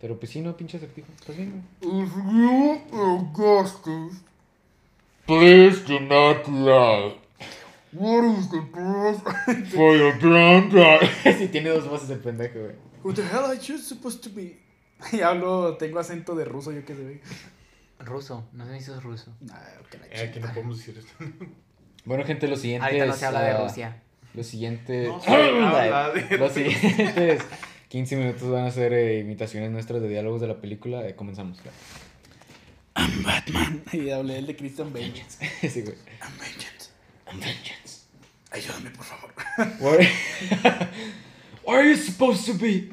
Pero 0.00 0.18
pues 0.18 0.30
sí, 0.30 0.40
no, 0.42 0.56
pinche 0.56 0.76
acertijo. 0.76 1.08
¿Estás 1.18 1.36
bien, 1.36 1.64
güey? 1.80 2.02
If 2.02 2.12
you, 2.14 4.10
Please 5.26 5.84
do 5.84 6.00
not 6.00 6.46
lie 6.48 7.27
what 7.92 8.24
is 8.24 8.50
the 8.50 8.60
best? 8.60 9.70
for 9.74 9.96
your 9.96 10.14
sí, 11.36 11.48
tiene 11.48 11.70
dos 11.70 11.88
voces 11.88 12.10
el 12.10 12.18
pendejo, 12.18 12.60
güey. 12.60 12.74
Who 13.02 13.14
the 13.14 13.22
hell 13.22 13.44
are 13.44 13.58
you 13.58 13.78
supposed 13.78 14.22
to 14.22 14.30
be? 14.30 14.58
Y 15.12 15.20
hablo, 15.20 15.76
tengo 15.76 16.00
acento 16.00 16.34
de 16.34 16.44
ruso, 16.44 16.72
yo 16.72 16.84
qué 16.84 16.94
sé, 16.94 17.02
güey. 17.02 17.20
Ruso, 18.00 18.48
no 18.52 18.66
sé 18.66 18.78
si 18.78 18.84
sos 18.84 19.02
ruso. 19.02 19.34
Nah, 19.40 19.54
que 19.90 19.98
la 19.98 20.06
Eh, 20.06 20.28
aquí 20.28 20.40
no 20.40 20.48
podemos 20.48 20.78
decir 20.78 20.98
esto. 20.98 21.12
Bueno, 22.04 22.24
gente, 22.24 22.48
los 22.48 22.60
siguientes. 22.60 22.86
Ahorita 22.86 23.06
no 23.06 23.12
se 23.12 23.26
habla 23.26 23.42
de 23.42 23.50
ah, 23.50 23.60
Rusia. 23.62 24.02
Los 24.34 24.46
siguientes. 24.46 25.08
No 25.08 25.20
se 25.20 25.30
habla 25.30 26.10
de 26.10 26.38
Los 26.38 26.52
siguientes 26.52 27.42
15 27.88 28.16
minutos 28.16 28.50
van 28.50 28.66
a 28.66 28.70
ser 28.70 28.92
eh, 28.92 29.18
imitaciones 29.20 29.70
nuestras 29.70 30.02
de 30.02 30.08
diálogos 30.08 30.40
de 30.40 30.46
la 30.46 30.60
película. 30.60 31.06
Eh, 31.06 31.14
comenzamos. 31.14 31.58
I'm 32.94 33.22
Batman. 33.22 33.82
Y 33.92 34.10
hablé 34.10 34.38
el 34.38 34.46
de 34.46 34.56
Christian 34.56 34.92
Bale. 34.92 35.12
sí, 35.28 35.82
güey. 35.82 35.96
I'm 36.20 36.38
vengeance. 36.38 36.77
I'm 37.30 37.40
vengeance. 37.40 38.06
Ayúdame, 38.50 38.90
por 38.90 39.04
favor. 39.04 39.30
Where, 39.80 40.08
where 41.64 41.80
are 41.80 41.88
you 41.88 41.96
supposed 41.96 42.46
to 42.46 42.54
be? 42.54 42.92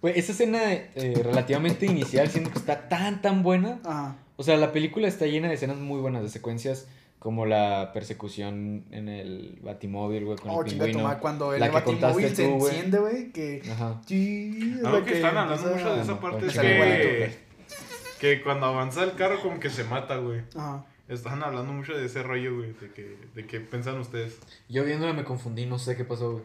Güey, 0.00 0.18
esa 0.18 0.32
escena 0.32 0.58
eh, 0.72 1.20
relativamente 1.22 1.86
inicial, 1.86 2.28
siendo 2.28 2.50
que 2.50 2.58
está 2.58 2.88
tan, 2.88 3.22
tan 3.22 3.42
buena. 3.42 3.80
Ajá. 3.84 4.16
O 4.36 4.42
sea, 4.42 4.56
la 4.56 4.72
película 4.72 5.06
está 5.08 5.26
llena 5.26 5.48
de 5.48 5.54
escenas 5.54 5.76
muy 5.76 6.00
buenas, 6.00 6.22
de 6.22 6.28
secuencias 6.28 6.86
como 7.20 7.46
la 7.46 7.92
persecución 7.94 8.84
en 8.90 9.08
el 9.08 9.60
batimóvil, 9.62 10.24
güey, 10.24 10.38
con 10.38 10.50
Oh, 10.50 10.62
el 10.64 10.70
pingüino. 10.72 11.04
madre, 11.04 11.20
cuando 11.20 11.54
el 11.54 11.60
la 11.60 11.66
que 11.68 11.72
batimóvil 11.74 12.00
contaste 12.02 12.34
se 12.36 12.44
tú, 12.48 12.54
güey. 12.58 12.74
enciende, 12.74 12.98
güey, 12.98 13.32
que... 13.32 13.62
Ajá. 13.70 14.00
Sí, 14.06 14.74
es 14.80 14.84
Algo 14.84 14.98
la 14.98 15.04
que 15.04 15.14
están 15.14 15.36
hablando 15.36 15.68
mucho 15.70 15.94
de 15.94 16.02
esa 16.02 16.12
no, 16.12 16.20
parte 16.20 16.40
no, 16.40 16.46
es 16.48 16.56
no, 16.56 16.62
que, 16.62 17.32
que 18.18 18.42
cuando 18.42 18.66
avanza 18.66 19.04
el 19.04 19.12
carro 19.14 19.40
como 19.40 19.60
que 19.60 19.70
se 19.70 19.84
mata, 19.84 20.16
güey. 20.16 20.40
Ajá. 20.56 20.84
Están 21.12 21.42
hablando 21.42 21.72
mucho 21.72 21.94
de 21.94 22.06
ese 22.06 22.22
rollo, 22.22 22.56
güey, 22.56 22.72
de 22.72 22.90
que, 22.90 23.18
de 23.34 23.46
qué 23.46 23.60
piensan 23.60 23.98
ustedes. 24.00 24.38
Yo 24.68 24.84
viéndola 24.84 25.12
me 25.12 25.24
confundí, 25.24 25.66
no 25.66 25.78
sé 25.78 25.96
qué 25.96 26.04
pasó, 26.04 26.32
güey. 26.32 26.44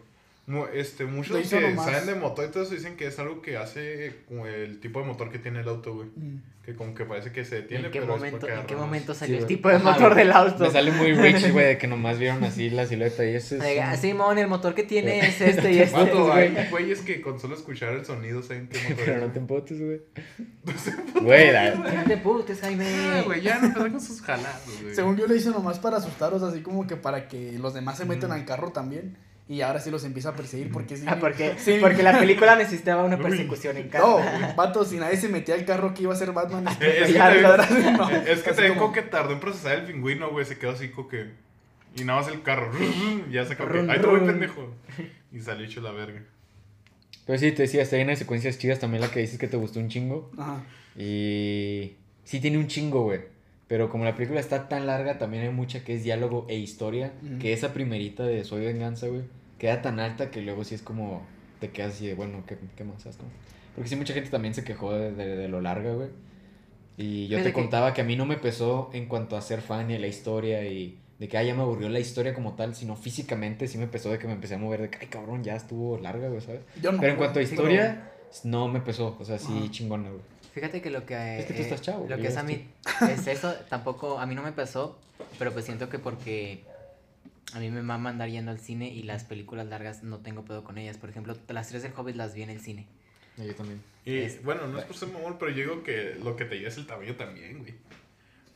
Este, 0.73 1.03
muchos 1.05 1.35
que 1.37 1.43
saben 1.43 2.05
de 2.05 2.15
motor 2.15 2.45
y 2.47 2.51
todo 2.51 2.63
eso 2.63 2.73
dicen 2.73 2.95
que 2.95 3.07
es 3.07 3.19
algo 3.19 3.41
que 3.41 3.57
hace 3.57 4.21
como 4.29 4.47
el 4.47 4.79
tipo 4.79 5.01
de 5.01 5.05
motor 5.05 5.29
que 5.29 5.39
tiene 5.39 5.59
el 5.59 5.67
auto, 5.67 5.93
güey. 5.93 6.07
Mm. 6.15 6.41
Que 6.63 6.73
como 6.75 6.93
que 6.93 7.05
parece 7.05 7.31
que 7.33 7.43
se 7.45 7.55
detiene, 7.55 7.85
¿En 7.87 7.91
qué 7.91 7.99
pero 8.01 8.13
es 8.15 8.19
momento, 8.19 8.47
¿en 8.47 8.65
qué 8.65 8.75
más. 8.75 8.85
momento 8.85 9.13
Sí, 9.13 9.19
salió 9.21 9.35
el 9.37 9.43
güey. 9.43 9.55
tipo 9.55 9.69
de 9.69 9.79
motor 9.79 10.13
güey. 10.13 10.25
del 10.25 10.31
auto? 10.33 10.63
Me 10.65 10.69
sale 10.71 10.91
muy 10.91 11.13
rich, 11.13 11.49
güey, 11.53 11.65
de 11.65 11.77
que 11.77 11.87
nomás 11.87 12.17
vieron 12.19 12.43
así 12.45 12.69
la 12.69 12.85
silueta 12.85 13.25
y 13.25 13.35
ese 13.35 13.57
es... 13.57 13.61
De, 13.63 13.79
un- 13.79 13.97
Simón, 13.97 14.37
el 14.37 14.47
motor 14.47 14.73
que 14.75 14.83
tiene 14.83 15.19
es 15.19 15.39
este 15.41 15.71
y 15.71 15.79
este. 15.81 16.11
Güey. 16.11 16.57
hay 16.57 16.69
güeyes 16.69 16.99
que 17.01 17.21
con 17.21 17.39
solo 17.39 17.55
escuchar 17.55 17.93
el 17.93 18.05
sonido 18.05 18.41
saben 18.43 18.67
qué 18.69 18.79
motor 18.89 18.97
Pero 19.05 19.13
es. 19.17 19.21
no 19.27 19.31
te 19.33 19.39
empotes, 19.39 19.79
güey. 19.81 20.01
Güey, 21.21 21.51
la- 21.51 21.75
No 21.75 22.03
te 22.05 22.17
putes, 22.17 22.59
Jaime. 22.61 22.85
Ah, 22.87 23.21
güey, 23.25 23.41
ya 23.41 23.59
no 23.59 23.67
empezar 23.67 23.91
con 23.91 24.01
sus 24.01 24.21
jalados, 24.21 24.81
güey. 24.81 24.93
Según 24.95 25.17
yo 25.17 25.27
lo 25.27 25.35
hice 25.35 25.49
nomás 25.49 25.79
para 25.79 25.97
asustarlos, 25.97 26.43
así 26.43 26.61
como 26.61 26.85
que 26.87 26.95
para 26.95 27.27
que 27.27 27.53
los 27.59 27.73
demás 27.73 27.97
se 27.97 28.05
metan 28.05 28.31
al 28.31 28.45
carro 28.45 28.71
también. 28.71 29.17
Y 29.49 29.61
ahora 29.61 29.79
sí 29.79 29.89
los 29.89 30.03
empieza 30.03 30.29
a 30.29 30.35
perseguir 30.35 30.71
porque 30.71 30.97
sí. 30.97 31.05
Ah, 31.07 31.17
porque, 31.19 31.53
sí. 31.57 31.77
porque 31.79 32.03
la 32.03 32.19
película 32.19 32.55
necesitaba 32.57 33.03
una 33.05 33.17
persecución 33.17 33.77
en 33.77 33.85
No, 33.93 34.17
casa. 34.17 34.53
vato, 34.57 34.83
si 34.83 34.97
nadie 34.97 35.15
se 35.15 35.29
metía 35.29 35.55
al 35.55 35.63
carro 35.63 35.93
que 35.93 36.03
iba 36.03 36.13
a 36.13 36.17
ser 36.17 36.33
Batman. 36.33 36.67
Es 36.81 37.07
que 37.13 37.17
no. 37.17 38.09
Es 38.09 38.41
que 38.43 38.51
también 38.51 38.75
como- 38.75 38.91
que 38.91 39.03
tardó 39.03 39.31
en 39.31 39.39
procesar 39.39 39.79
el 39.79 39.85
pingüino, 39.85 40.29
güey. 40.31 40.45
Se 40.45 40.57
quedó 40.57 40.71
así 40.71 40.89
como 40.89 41.07
que. 41.07 41.31
Y 41.95 42.03
nada 42.03 42.19
más 42.21 42.29
el 42.31 42.41
carro. 42.41 42.71
Ya 43.31 43.45
se. 43.45 43.55
Run, 43.55 43.89
Ay, 43.89 43.99
te 44.01 44.05
voy, 44.07 44.19
pendejo. 44.19 44.73
Y 45.31 45.39
salió 45.39 45.65
hecho 45.65 45.79
la 45.81 45.91
verga. 45.91 46.21
Pero 47.25 47.39
sí, 47.39 47.51
te 47.53 47.63
decía, 47.63 47.81
está 47.83 47.95
llena 47.97 48.11
de 48.11 48.15
secuencias 48.17 48.57
chidas 48.57 48.79
también 48.79 49.01
la 49.01 49.09
que 49.11 49.19
dices 49.21 49.37
que 49.39 49.47
te 49.47 49.57
gustó 49.57 49.79
un 49.79 49.87
chingo. 49.89 50.29
Ajá. 50.37 50.61
Y 50.95 51.95
sí 52.25 52.39
tiene 52.39 52.57
un 52.57 52.67
chingo, 52.67 53.03
güey. 53.03 53.21
Pero 53.67 53.89
como 53.89 54.05
la 54.05 54.15
película 54.15 54.39
está 54.39 54.69
tan 54.69 54.87
larga, 54.87 55.17
también 55.17 55.43
hay 55.43 55.49
mucha 55.49 55.83
que 55.83 55.93
es 55.93 56.03
diálogo 56.03 56.45
e 56.49 56.55
historia. 56.57 57.13
Que 57.41 57.51
esa 57.53 57.73
primerita 57.73 58.23
de 58.23 58.43
Soy 58.45 58.65
Venganza, 58.65 59.07
güey, 59.07 59.23
queda 59.57 59.81
tan 59.81 59.99
alta 59.99 60.31
que 60.31 60.41
luego 60.41 60.63
sí 60.63 60.75
es 60.75 60.81
como... 60.81 61.21
Te 61.59 61.71
quedas 61.71 61.93
así 61.95 62.07
de, 62.07 62.13
bueno, 62.15 62.43
¿qué, 62.47 62.57
qué 62.75 62.83
más? 62.83 63.01
¿Sabes 63.01 63.17
cómo? 63.17 63.29
Porque 63.75 63.89
sí, 63.89 63.95
mucha 63.95 64.13
gente 64.13 64.29
también 64.29 64.53
se 64.53 64.63
quejó 64.63 64.93
de, 64.93 65.11
de- 65.11 65.35
de 65.37 65.47
lo 65.47 65.59
larga, 65.61 65.93
güey. 65.93 66.09
Y 66.97 67.27
yo 67.27 67.37
te 67.37 67.45
que- 67.45 67.53
contaba 67.53 67.93
que 67.93 68.01
a 68.01 68.03
mí 68.03 68.15
no 68.15 68.25
me 68.25 68.37
pesó 68.37 68.89
en 68.93 69.07
cuanto 69.07 69.37
a 69.37 69.41
ser 69.41 69.61
fan 69.61 69.89
y 69.91 69.95
a 69.95 69.99
la 69.99 70.07
historia 70.07 70.63
y 70.65 70.99
de 71.19 71.27
que, 71.27 71.37
ah, 71.37 71.43
ya 71.43 71.55
me 71.55 71.61
aburrió 71.63 71.89
la 71.89 71.99
historia 71.99 72.33
como 72.33 72.53
tal, 72.53 72.75
sino 72.75 72.95
físicamente 72.95 73.67
sí 73.67 73.77
me 73.79 73.87
pesó 73.87 74.11
de 74.11 74.19
que 74.19 74.27
me 74.27 74.33
empecé 74.33 74.55
a 74.55 74.57
mover 74.59 74.81
de 74.83 74.89
que, 74.89 74.99
ay, 75.01 75.07
cabrón, 75.07 75.43
ya 75.43 75.55
estuvo 75.55 75.97
larga, 75.97 76.27
güey, 76.29 76.41
¿sabes? 76.41 76.61
Yo 76.81 76.91
no. 76.91 76.99
Pero 76.99 77.13
en 77.13 77.17
cuanto 77.17 77.39
a 77.39 77.43
sí, 77.43 77.49
historia, 77.53 78.11
no 78.43 78.67
me 78.67 78.81
pesó, 78.81 79.15
o 79.19 79.25
sea, 79.25 79.39
sí 79.39 79.53
Ajá. 79.57 79.71
chingona, 79.71 80.09
güey. 80.09 80.21
Fíjate 80.53 80.81
que 80.81 80.89
lo 80.91 81.05
que. 81.05 81.39
Es 81.39 81.45
que 81.45 81.53
tú 81.53 81.59
eh, 81.59 81.63
estás 81.63 81.81
chavo, 81.81 82.05
Lo 82.07 82.17
que 82.17 82.27
es 82.27 82.37
a 82.37 82.43
mí. 82.43 82.67
Es 83.09 83.27
eso, 83.27 83.53
tampoco. 83.69 84.19
A 84.19 84.25
mí 84.25 84.33
no 84.35 84.41
me 84.43 84.51
pasó. 84.51 84.97
Pero 85.39 85.51
pues 85.53 85.65
siento 85.65 85.87
que 85.89 85.99
porque. 85.99 86.63
A 87.53 87.59
mí 87.59 87.69
me 87.71 87.81
mama 87.81 88.09
andar 88.09 88.29
yendo 88.29 88.51
al 88.51 88.59
cine 88.59 88.89
y 88.89 89.03
las 89.03 89.23
películas 89.23 89.67
largas 89.67 90.03
no 90.03 90.19
tengo 90.19 90.43
pedo 90.43 90.63
con 90.63 90.77
ellas. 90.77 90.97
Por 90.97 91.09
ejemplo, 91.09 91.35
las 91.47 91.69
tres 91.69 91.81
del 91.83 91.93
Hobbit 91.95 92.15
las 92.15 92.33
vi 92.33 92.41
en 92.43 92.49
el 92.49 92.59
cine. 92.59 92.87
Yo 93.37 93.53
también. 93.55 93.81
Y 94.03 94.17
Es- 94.17 94.43
bueno, 94.43 94.67
no 94.67 94.79
es 94.79 94.85
por 94.85 94.95
ser 94.97 95.09
mamón, 95.09 95.37
pero 95.39 95.51
yo 95.51 95.57
digo 95.57 95.83
que 95.83 96.17
lo 96.23 96.35
que 96.35 96.45
te 96.45 96.55
lleva 96.57 96.69
es 96.69 96.77
el 96.77 96.87
tamaño 96.87 97.15
también, 97.15 97.59
güey. 97.59 97.73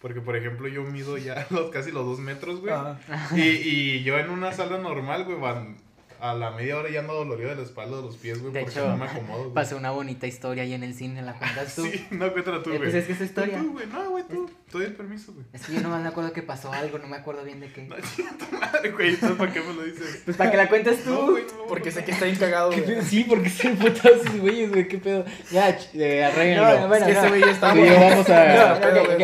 Porque, 0.02 0.20
por 0.20 0.36
ejemplo, 0.36 0.68
yo 0.68 0.84
mido 0.84 1.18
ya 1.18 1.46
los, 1.52 1.70
casi 1.72 1.92
los 1.92 2.06
dos 2.06 2.20
metros, 2.20 2.60
güey. 2.60 2.74
Ajá. 2.74 3.38
Y, 3.38 3.42
y 3.42 4.04
yo 4.04 4.18
en 4.18 4.30
una 4.30 4.52
sala 4.52 4.78
normal, 4.80 5.24
güey, 5.26 5.40
van 5.40 5.78
a 6.22 6.34
la 6.36 6.52
media 6.52 6.78
hora 6.78 6.90
ya 6.90 7.00
ando 7.00 7.14
dolorido 7.16 7.50
de 7.50 7.56
la 7.56 7.64
espalda, 7.64 7.98
de 7.98 8.04
los 8.04 8.16
pies, 8.18 8.40
güey, 8.42 8.54
De 8.54 8.60
porque 8.62 8.80
hecho, 8.80 8.88
no 8.88 8.96
me 8.98 9.06
acomodo. 9.06 9.40
güey. 9.44 9.54
Pasó 9.54 9.76
una 9.78 9.90
bonita 9.92 10.28
historia 10.28 10.64
ahí 10.64 10.74
en 10.74 10.84
el 10.84 10.94
cine, 10.94 11.22
¿la 11.24 11.34
cuentas 11.34 11.76
tú? 11.76 11.84
Sí, 11.86 12.08
no, 12.12 12.32
cuéntala 12.32 12.62
tú, 12.62 12.70
Eh, 12.72 12.78
güey. 12.78 12.92
pues 12.92 12.94
es 13.02 13.06
que 13.08 13.14
esa 13.14 13.24
historia. 13.24 13.58
Tú, 13.58 13.72
güey, 13.74 13.88
no, 13.88 14.10
güey, 14.12 14.24
tú. 14.30 14.50
Te 14.72 14.78
doy 14.78 14.88
el 14.88 14.94
permiso, 14.94 15.34
güey. 15.34 15.46
Es 15.52 15.66
que 15.66 15.74
yo 15.74 15.82
nomás 15.82 16.02
me 16.02 16.08
acuerdo 16.10 16.32
que 16.32 16.44
pasó 16.44 16.72
algo, 16.72 16.98
no 17.00 17.08
me 17.08 17.18
acuerdo 17.18 17.44
bien 17.44 17.60
de 17.60 17.74
qué. 17.74 17.82
No, 17.84 17.96
madre, 18.60 18.92
güey. 18.92 19.10
¿Entonces 19.16 19.38
para 19.38 19.52
qué 19.52 19.60
me 19.62 19.74
lo 19.74 19.84
dices? 19.84 20.22
Pues 20.24 20.38
para 20.38 20.52
que 20.52 20.58
la 20.58 20.70
cuentes 20.70 21.04
tú. 21.04 21.10
No, 21.10 21.32
güey, 21.32 21.44
no, 21.44 21.58
no, 21.58 21.66
Porque 21.68 21.90
no. 21.90 21.96
sé 21.96 22.06
que 22.06 22.12
está 22.12 22.26
bien 22.26 22.38
cagado. 22.38 22.72
Sí, 23.04 23.26
porque 23.28 23.50
se 23.50 23.70
putas 23.72 24.06
esos 24.06 24.38
güeyes, 24.40 24.70
güey, 24.72 24.88
qué 24.88 24.98
pedo. 25.00 25.26
Ya, 25.52 25.76
eh, 25.96 26.24
arréglenlo. 26.24 26.82
No, 26.82 26.88
bueno, 26.88 27.06
es 27.08 27.16
que 27.16 27.20
no. 27.20 27.20
ese 27.20 27.30
güey 27.40 27.50
está 27.52 27.74
Tú 27.74 27.80
y 27.80 27.88
yo 27.88 28.00
vamos 28.00 28.30
a, 28.30 28.80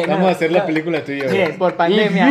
vamos 0.08 0.20
no, 0.20 0.28
a 0.28 0.32
hacer 0.32 0.52
la 0.52 0.66
película 0.66 1.06
yo. 1.06 1.16
güey. 1.16 1.30
Miren, 1.32 1.58
por 1.58 1.76
pandemia, 1.76 2.30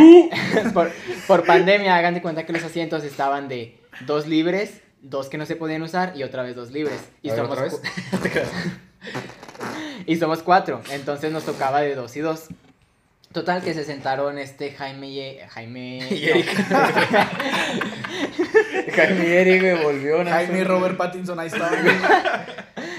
por, 0.74 0.90
por 1.26 1.44
pandemia, 1.44 1.96
hagan 1.96 2.14
de 2.14 2.20
cuenta 2.22 2.44
que 2.44 2.52
los 2.52 2.64
asientos 2.64 3.04
estaban 3.04 3.48
de 3.48 3.78
dos 4.00 4.26
libres, 4.26 4.80
dos 5.00 5.28
que 5.28 5.38
no 5.38 5.46
se 5.46 5.56
podían 5.56 5.82
usar 5.82 6.16
y 6.16 6.22
otra 6.22 6.42
vez 6.42 6.56
dos 6.56 6.70
libres. 6.70 7.00
Y 7.22 7.30
ver, 7.30 7.38
somos 7.38 7.58
y 10.06 10.16
somos 10.16 10.42
cuatro, 10.42 10.80
entonces 10.90 11.32
nos 11.32 11.44
tocaba 11.44 11.80
de 11.80 11.94
dos 11.94 12.16
y 12.16 12.20
dos. 12.20 12.48
Total 13.32 13.62
que 13.62 13.74
se 13.74 13.84
sentaron 13.84 14.38
este 14.38 14.72
Jaime 14.72 15.08
y 15.10 15.38
Jaime 15.48 15.98
Y 16.10 16.24
Eric. 16.28 16.46
Jaime 18.94 19.28
y 19.28 19.32
Eric, 19.32 19.60
güey, 19.62 19.82
volvió. 19.84 20.24
¿no? 20.24 20.30
Jaime 20.30 20.60
y 20.60 20.64
Robert 20.64 20.96
Pattinson 20.96 21.38
ahí 21.38 21.48
estaban. 21.48 21.82
güey. 21.82 21.96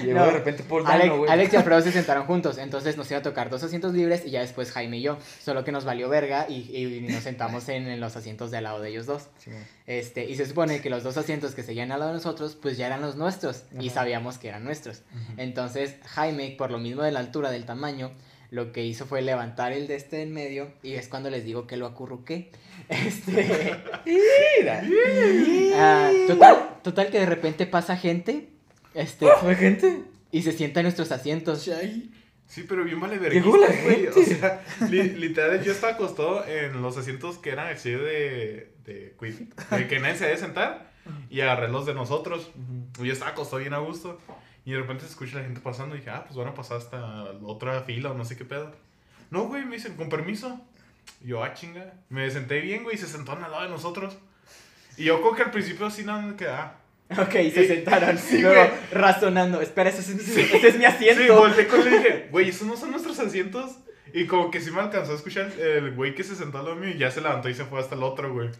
Llegó 0.04 0.20
No. 0.20 0.26
de 0.26 0.30
repente 0.32 0.62
Paul 0.62 0.84
Alex, 0.86 1.06
Dano, 1.08 1.18
güey. 1.18 1.30
Alex 1.30 1.52
y 1.52 1.56
Alfredo 1.56 1.80
se 1.82 1.90
sentaron 1.90 2.24
juntos, 2.26 2.58
entonces 2.58 2.96
nos 2.96 3.10
iba 3.10 3.18
a 3.18 3.22
tocar 3.22 3.50
dos 3.50 3.64
asientos 3.64 3.94
libres 3.94 4.22
y 4.24 4.30
ya 4.30 4.40
después 4.40 4.70
Jaime 4.70 4.98
y 4.98 5.02
yo. 5.02 5.18
Solo 5.42 5.64
que 5.64 5.72
nos 5.72 5.84
valió 5.84 6.08
verga 6.08 6.46
y, 6.48 6.70
y 6.76 7.00
nos 7.10 7.24
sentamos 7.24 7.68
en, 7.68 7.88
en 7.88 7.98
los 7.98 8.14
asientos 8.16 8.52
de 8.52 8.58
al 8.58 8.64
lado 8.64 8.80
de 8.80 8.90
ellos 8.90 9.06
dos. 9.06 9.24
Sí. 9.38 9.50
Este, 9.86 10.24
y 10.24 10.36
se 10.36 10.46
supone 10.46 10.80
que 10.80 10.88
los 10.90 11.02
dos 11.02 11.16
asientos 11.16 11.54
que 11.56 11.64
seguían 11.64 11.90
al 11.90 11.98
lado 11.98 12.12
de 12.12 12.18
nosotros, 12.18 12.56
pues 12.60 12.76
ya 12.76 12.86
eran 12.86 13.00
los 13.00 13.16
nuestros. 13.16 13.64
Y 13.80 13.86
Ajá. 13.88 13.94
sabíamos 14.00 14.38
que 14.38 14.48
eran 14.48 14.62
nuestros. 14.64 15.02
Entonces, 15.36 15.96
Jaime, 16.06 16.54
por 16.56 16.70
lo 16.70 16.78
mismo 16.78 17.02
de 17.02 17.10
la 17.10 17.18
altura, 17.18 17.50
del 17.50 17.64
tamaño, 17.64 18.12
lo 18.50 18.72
que 18.72 18.84
hizo 18.84 19.06
fue 19.06 19.20
levantar 19.22 19.72
el 19.72 19.86
de 19.88 19.96
este 19.96 20.22
en 20.22 20.32
medio. 20.32 20.70
Y 20.82 20.94
es 20.94 21.08
cuando 21.08 21.30
les 21.30 21.44
digo 21.44 21.66
que 21.66 21.76
lo 21.76 21.86
acurruqué. 21.86 22.50
Este. 22.88 23.74
Ah, 25.74 26.10
total, 26.26 26.68
total 26.82 27.10
que 27.10 27.18
de 27.20 27.26
repente 27.26 27.66
pasa 27.66 27.96
gente. 27.96 28.48
Este. 28.94 29.26
¿Fue 29.40 29.54
gente? 29.56 30.02
Y 30.30 30.42
se 30.42 30.52
sienta 30.52 30.80
en 30.80 30.84
nuestros 30.84 31.10
asientos. 31.12 31.68
Sí, 32.46 32.64
pero 32.66 32.84
bien 32.84 32.98
vale 33.00 33.18
ver. 33.18 33.32
Llegó 33.32 33.56
la 33.56 33.66
güey. 33.66 34.06
O 34.06 34.12
gente. 34.12 34.36
sea, 34.36 34.62
li- 34.88 35.10
literal, 35.10 35.62
yo 35.62 35.72
estaba 35.72 35.92
acostado 35.94 36.46
en 36.46 36.80
los 36.80 36.96
asientos 36.96 37.36
que 37.38 37.50
eran 37.50 37.68
así 37.72 37.90
de. 37.90 38.72
de, 38.86 39.14
de 39.70 39.88
que 39.88 39.98
nadie 40.00 40.16
se 40.16 40.24
debe 40.24 40.38
sentar. 40.38 40.88
Y 41.30 41.40
agarré 41.40 41.68
los 41.68 41.86
de 41.86 41.94
nosotros. 41.94 42.50
Y 43.00 43.06
yo 43.06 43.12
estaba 43.12 43.32
acostado 43.32 43.58
bien 43.60 43.74
a 43.74 43.78
gusto. 43.78 44.20
Y 44.68 44.72
de 44.72 44.78
repente 44.80 45.04
se 45.04 45.10
escucha 45.12 45.38
la 45.38 45.44
gente 45.44 45.60
pasando. 45.60 45.94
Y 45.94 45.98
dije, 46.00 46.10
ah, 46.10 46.24
pues 46.26 46.36
van 46.36 46.48
a 46.48 46.52
pasar 46.54 46.76
hasta 46.76 46.98
la 46.98 47.38
otra 47.44 47.80
fila 47.84 48.10
o 48.10 48.14
no 48.14 48.22
sé 48.26 48.36
qué 48.36 48.44
pedo. 48.44 48.70
No, 49.30 49.44
güey, 49.44 49.64
me 49.64 49.76
dicen, 49.76 49.94
con 49.96 50.10
permiso. 50.10 50.60
Y 51.24 51.28
yo, 51.28 51.42
ah, 51.42 51.54
chinga. 51.54 51.94
Me 52.10 52.30
senté 52.30 52.60
bien, 52.60 52.82
güey, 52.84 52.96
y 52.96 52.98
se 52.98 53.06
sentaron 53.06 53.42
al 53.44 53.50
lado 53.50 53.62
de 53.62 53.70
nosotros. 53.70 54.18
Y 54.98 55.04
yo 55.04 55.22
como 55.22 55.34
que 55.34 55.42
al 55.44 55.50
principio 55.50 55.86
así 55.86 56.04
nada 56.04 56.20
más 56.20 56.34
que, 56.34 56.46
ah. 56.48 56.74
Ok, 57.12 57.32
se 57.32 57.66
sentaron. 57.66 58.18
Sí, 58.18 58.42
luego, 58.42 58.56
güey. 58.60 58.70
razonando. 58.92 59.62
Espera, 59.62 59.88
ese 59.88 60.00
es, 60.00 60.08
mi- 60.14 60.42
ese 60.42 60.68
es 60.68 60.76
mi 60.76 60.84
asiento. 60.84 61.22
Sí, 61.22 61.28
volteé 61.30 61.66
con 61.66 61.80
él 61.80 61.86
y 61.94 61.96
dije, 61.96 62.28
güey, 62.30 62.48
¿esos 62.50 62.66
no 62.66 62.76
son 62.76 62.90
nuestros 62.90 63.18
asientos? 63.20 63.72
Y 64.14 64.26
como 64.26 64.50
que 64.50 64.60
sí 64.60 64.70
me 64.70 64.80
alcanzó 64.80 65.12
a 65.12 65.16
escuchar 65.16 65.50
el 65.58 65.94
güey 65.94 66.14
que 66.14 66.24
se 66.24 66.34
sentó 66.34 66.58
al 66.58 66.64
lado 66.64 66.76
mío 66.76 66.90
y 66.90 66.98
ya 66.98 67.10
se 67.10 67.20
levantó 67.20 67.48
y 67.48 67.54
se 67.54 67.64
fue 67.64 67.80
hasta 67.80 67.94
el 67.94 68.02
otro, 68.02 68.32
güey. 68.32 68.50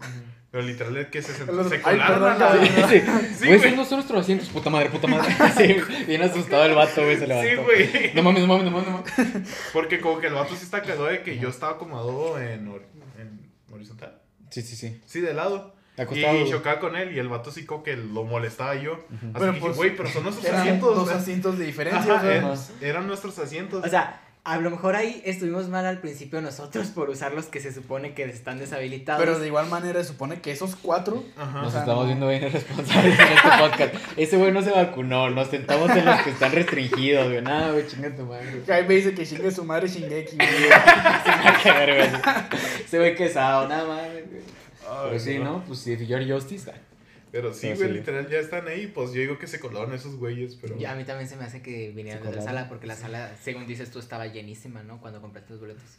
Pero 0.50 0.64
literal 0.64 1.10
que 1.10 1.20
se 1.20 1.32
sentó, 1.34 1.52
Los- 1.52 1.68
se 1.68 1.74
Ay, 1.76 1.80
colaron 1.82 2.14
perdón, 2.14 2.30
a 2.30 2.38
la- 2.38 2.38
cabrón. 2.38 2.66
Sí, 2.66 3.00
Sí, 3.38 3.46
güey, 3.46 3.52
esos 3.52 3.62
güey. 3.62 3.76
no 3.76 3.84
son 3.84 3.96
nuestros 3.98 4.20
asientos, 4.22 4.48
puta 4.48 4.70
madre, 4.70 4.88
puta 4.90 5.06
madre. 5.06 5.34
Sí, 5.56 5.76
bien 6.06 6.22
asustado 6.22 6.64
el 6.64 6.74
vato, 6.74 7.02
güey, 7.04 7.18
se 7.18 7.26
levantó. 7.26 7.48
Sí, 7.50 7.56
güey. 7.56 8.12
No 8.14 8.22
mames, 8.22 8.42
no 8.42 8.48
mames, 8.48 8.64
no 8.64 8.70
mames, 8.70 8.88
no 8.88 9.02
mames. 9.24 9.48
Porque 9.72 10.00
como 10.00 10.18
que 10.20 10.28
el 10.28 10.34
vato 10.34 10.54
sí 10.56 10.62
está 10.64 10.80
cagado 10.82 11.06
de 11.06 11.22
que 11.22 11.38
yo 11.38 11.48
estaba 11.50 11.72
acomodado 11.72 12.40
en, 12.40 12.66
hor- 12.68 12.82
en 13.18 13.40
horizontal. 13.70 14.20
Sí, 14.50 14.62
sí, 14.62 14.76
sí. 14.76 15.00
Sí, 15.06 15.20
de 15.20 15.34
lado. 15.34 15.76
Acostado. 15.98 16.36
Y 16.46 16.48
chocaba 16.48 16.78
con 16.80 16.96
él 16.96 17.12
y 17.14 17.18
el 17.18 17.28
vato 17.28 17.50
sí 17.50 17.66
como 17.66 17.82
que 17.82 17.96
lo 17.96 18.22
molestaba 18.24 18.74
yo. 18.76 18.92
Así 18.94 19.16
Pero, 19.34 19.38
que 19.46 19.46
dije, 19.50 19.60
pues, 19.60 19.76
güey, 19.76 19.96
pero 19.96 20.08
son 20.08 20.22
nuestros 20.22 20.46
Eran 20.46 20.60
asientos. 20.60 20.94
dos 20.96 21.08
asientos 21.10 21.58
de 21.58 21.66
diferencia. 21.66 22.00
Ajá, 22.00 22.14
o 22.14 22.20
sea, 22.22 22.36
eran, 22.36 22.58
eran 22.80 23.06
nuestros 23.08 23.38
asientos. 23.40 23.84
O 23.84 23.88
sea, 23.88 24.22
a 24.48 24.56
lo 24.56 24.70
mejor 24.70 24.96
ahí 24.96 25.20
estuvimos 25.26 25.68
mal 25.68 25.84
al 25.84 26.00
principio 26.00 26.40
nosotros 26.40 26.86
por 26.88 27.10
usar 27.10 27.34
los 27.34 27.46
que 27.46 27.60
se 27.60 27.70
supone 27.70 28.14
que 28.14 28.24
están 28.24 28.58
deshabilitados. 28.58 29.20
Pero 29.22 29.38
de 29.38 29.46
igual 29.46 29.68
manera 29.68 30.02
se 30.02 30.08
supone 30.08 30.40
que 30.40 30.50
esos 30.52 30.74
cuatro. 30.74 31.22
Ajá. 31.36 31.58
Nos 31.58 31.68
o 31.68 31.70
sea, 31.70 31.80
estamos 31.80 32.04
no. 32.04 32.06
viendo 32.06 32.28
bien 32.28 32.44
irresponsables 32.44 33.18
en 33.18 33.26
este 33.26 33.48
podcast. 33.58 33.94
Ese 34.16 34.36
güey 34.38 34.50
no 34.50 34.62
se 34.62 34.70
vacunó, 34.70 35.28
nos 35.28 35.48
sentamos 35.48 35.90
en 35.90 36.06
los 36.06 36.22
que 36.22 36.30
están 36.30 36.52
restringidos, 36.52 37.28
güey. 37.28 37.42
Nada, 37.42 37.72
güey, 37.72 37.86
chinga 37.86 38.16
tu 38.16 38.22
madre. 38.24 38.62
Jaime 38.66 38.94
dice 38.94 39.14
que 39.14 39.26
chingue 39.26 39.50
su 39.50 39.64
madre 39.64 39.86
Shingeki. 39.86 40.36
güey. 40.36 40.48
Qué 41.62 41.70
verga, 41.70 42.08
güey. 42.08 42.62
Ese 42.86 42.98
güey 42.98 43.14
quesado, 43.14 43.68
nada 43.68 43.86
más, 43.86 44.10
güey. 44.10 44.24
Ay, 44.88 45.08
Pero 45.08 45.20
sí, 45.20 45.38
¿no? 45.38 45.62
Pues 45.66 45.80
si 45.80 46.06
Your 46.06 46.26
Justice. 46.26 46.72
Pero 47.40 47.54
sí, 47.54 47.68
güey, 47.68 47.88
sí. 47.88 47.94
literal 47.94 48.28
ya 48.28 48.40
están 48.40 48.66
ahí. 48.66 48.88
Pues 48.92 49.12
yo 49.12 49.20
digo 49.20 49.38
que 49.38 49.46
se 49.46 49.60
colaron 49.60 49.94
esos 49.94 50.16
güeyes, 50.16 50.58
pero. 50.60 50.76
Ya 50.76 50.90
a 50.90 50.96
mí 50.96 51.04
también 51.04 51.28
se 51.28 51.36
me 51.36 51.44
hace 51.44 51.62
que 51.62 51.92
vinieron 51.92 52.20
Se 52.24 52.30
de 52.30 52.36
la 52.36 52.42
sala 52.42 52.68
porque 52.68 52.88
la 52.88 52.96
sala, 52.96 53.36
según 53.40 53.68
dices 53.68 53.92
tú, 53.92 54.00
estaba 54.00 54.26
llenísima, 54.26 54.82
¿no? 54.82 55.00
Cuando 55.00 55.20
compraste 55.20 55.52
los 55.52 55.60
boletos. 55.60 55.98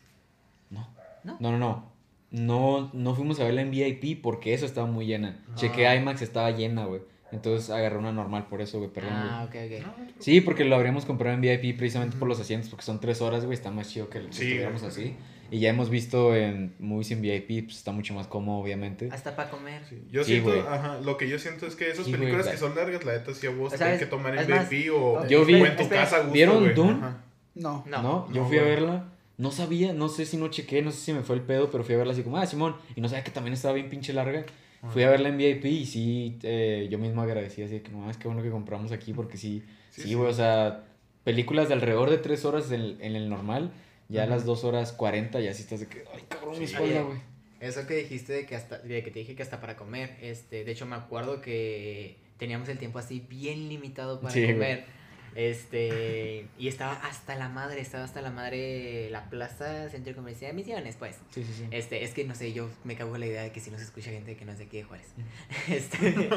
No. 0.69 0.85
¿No? 1.23 1.37
No, 1.39 1.51
no, 1.51 1.57
no. 1.57 1.93
No, 2.31 2.91
no 2.93 3.15
fuimos 3.15 3.39
a 3.39 3.45
verla 3.45 3.61
en 3.61 3.71
VIP 3.71 4.21
porque 4.21 4.53
eso 4.53 4.65
estaba 4.65 4.85
muy 4.85 5.05
llena. 5.05 5.39
Ah. 5.47 5.55
Chequé 5.55 5.95
IMAX, 5.95 6.21
estaba 6.21 6.51
llena, 6.51 6.83
güey. 6.83 7.01
Entonces 7.31 7.69
agarré 7.69 7.97
una 7.97 8.11
normal 8.11 8.47
por 8.47 8.61
eso, 8.61 8.79
güey, 8.79 8.91
perdón. 8.91 9.13
Ah, 9.13 9.47
güey. 9.49 9.81
ok, 9.81 9.87
ok. 9.87 9.99
Sí, 10.19 10.41
porque 10.41 10.65
lo 10.65 10.75
habríamos 10.75 11.05
comprado 11.05 11.35
en 11.35 11.41
VIP 11.41 11.77
precisamente 11.77 12.17
por 12.17 12.27
los 12.27 12.39
asientos, 12.41 12.69
porque 12.69 12.83
son 12.83 12.99
tres 12.99 13.21
horas, 13.21 13.45
güey, 13.45 13.55
está 13.55 13.71
más 13.71 13.89
chido 13.89 14.09
que 14.09 14.19
lo 14.19 14.33
Sí, 14.33 14.43
estuviéramos 14.43 14.83
así. 14.83 15.15
Y 15.51 15.59
ya 15.59 15.69
hemos 15.69 15.89
visto 15.89 16.35
en 16.35 16.73
movies 16.79 17.11
en 17.11 17.21
VIP, 17.21 17.65
pues 17.65 17.77
está 17.77 17.91
mucho 17.91 18.13
más 18.13 18.27
cómodo, 18.27 18.59
obviamente. 18.59 19.09
Hasta 19.11 19.35
para 19.35 19.49
comer. 19.49 19.81
Sí, 19.89 20.01
Yo 20.11 20.23
Sí, 20.23 20.33
siento, 20.33 20.49
güey. 20.51 20.61
ajá, 20.61 20.99
lo 21.01 21.17
que 21.17 21.27
yo 21.27 21.39
siento 21.39 21.65
es 21.65 21.75
que 21.75 21.89
esas 21.89 22.05
Sí, 22.05 22.11
películas 22.11 22.45
la- 22.45 22.51
que 22.51 22.57
son 22.57 22.75
largas, 22.75 23.03
la 23.05 23.13
neta 23.13 23.33
sí 23.33 23.47
a 23.47 23.49
vos 23.51 23.67
O 23.73 23.77
sea, 23.77 23.87
tienes 23.87 24.01
es- 24.01 24.07
que 24.07 24.09
tomar 24.09 24.37
en 24.37 24.49
más, 24.49 24.69
VIP 24.69 24.89
o, 24.91 25.25
Yo 25.27 25.45
vi- 25.45 25.55
o 25.61 25.65
en 25.65 25.75
tu 25.75 25.83
espera, 25.83 26.01
casa 26.03 26.17
gusto, 26.19 26.33
¿vieron 26.33 26.59
güey. 26.61 26.73
Dune? 26.73 26.91
Ajá. 26.93 27.23
No. 27.55 27.83
No. 27.87 28.01
No, 28.01 28.27
yo 28.33 28.41
No, 28.43 28.47
fui 28.47 28.57
a 28.57 28.63
verla. 28.63 29.05
No 29.37 29.51
sabía, 29.51 29.93
no 29.93 30.09
sé 30.09 30.25
si 30.25 30.37
no 30.37 30.49
chequé, 30.49 30.81
no 30.81 30.91
sé 30.91 30.99
si 30.99 31.13
me 31.13 31.21
fue 31.23 31.35
el 31.35 31.41
pedo, 31.41 31.71
pero 31.71 31.83
fui 31.83 31.95
a 31.95 31.97
verla 31.97 32.13
así 32.13 32.23
como, 32.23 32.37
ah, 32.37 32.45
Simón. 32.45 32.75
Y 32.95 33.01
no 33.01 33.07
sabía 33.09 33.23
que 33.23 33.31
también 33.31 33.53
estaba 33.53 33.73
bien 33.73 33.89
pinche 33.89 34.11
larga. 34.13 34.45
Fui 34.93 35.03
a 35.03 35.09
verla 35.09 35.27
en 35.29 35.37
VIP 35.37 35.65
y 35.69 35.85
sí, 35.85 36.37
eh, 36.43 36.87
yo 36.89 36.97
mismo 36.99 37.21
agradecí, 37.21 37.61
así 37.63 37.73
de 37.75 37.81
que 37.81 37.91
no, 37.91 38.09
es 38.09 38.15
que 38.17 38.27
bueno 38.29 38.41
que 38.43 38.49
compramos 38.49 38.91
aquí 38.93 39.11
porque 39.13 39.35
sí, 39.37 39.61
Sí, 39.91 40.03
sí, 40.03 40.07
sí. 40.09 40.13
güey, 40.13 40.29
o 40.29 40.33
sea, 40.33 40.83
películas 41.25 41.67
de 41.67 41.73
alrededor 41.73 42.09
de 42.09 42.17
tres 42.17 42.45
horas 42.45 42.71
en, 42.71 42.95
en 43.01 43.15
el 43.17 43.29
normal, 43.29 43.71
ya 44.09 44.23
a 44.23 44.25
las 44.25 44.43
dos 44.45 44.63
horas 44.63 44.91
cuarenta 44.91 45.39
ya 45.39 45.53
sí 45.53 45.61
estás 45.63 45.79
de 45.79 45.87
que, 45.87 46.03
ay, 46.13 46.23
cabrón, 46.27 46.57
mi 46.59 46.65
espalda, 46.65 47.01
güey. 47.03 47.19
Eso 47.61 47.85
que 47.87 47.95
dijiste 47.95 48.33
de 48.33 48.45
que 48.45 48.55
hasta, 48.55 48.77
de 48.79 49.03
que 49.03 49.11
te 49.11 49.19
dije 49.19 49.35
que 49.35 49.43
hasta 49.43 49.59
para 49.61 49.75
comer, 49.75 50.17
este, 50.21 50.63
de 50.63 50.71
hecho 50.71 50.85
me 50.85 50.95
acuerdo 50.95 51.41
que 51.41 52.17
teníamos 52.37 52.69
el 52.69 52.77
tiempo 52.77 52.99
así 52.99 53.19
bien 53.29 53.67
limitado 53.69 54.19
para 54.21 54.33
Sí, 54.33 54.41
güey. 54.43 54.53
comer. 54.53 54.99
Este, 55.35 56.47
y 56.57 56.67
estaba 56.69 56.93
hasta 56.93 57.35
la 57.35 57.49
madre, 57.49 57.81
estaba 57.81 58.03
hasta 58.03 58.21
la 58.21 58.31
madre 58.31 59.09
la 59.11 59.29
plaza 59.29 59.87
Centro 59.89 60.15
Comercial 60.15 60.51
de 60.51 60.55
Misiones, 60.55 60.95
pues. 60.95 61.17
Sí, 61.29 61.43
sí, 61.43 61.53
sí. 61.55 61.67
Este, 61.69 62.03
es 62.03 62.13
que 62.13 62.23
no 62.23 62.33
sé, 62.33 62.51
yo 62.51 62.67
me 62.83 62.95
cago 62.95 63.13
en 63.13 63.21
la 63.21 63.27
idea 63.27 63.43
de 63.43 63.51
que 63.51 63.59
si 63.59 63.69
nos 63.69 63.81
escucha 63.81 64.09
gente 64.09 64.35
que 64.35 64.43
no 64.45 64.53
es 64.53 64.57
de 64.57 64.63
aquí 64.65 64.77
de 64.77 64.83
Juárez. 64.83 65.07
Este, 65.69 66.29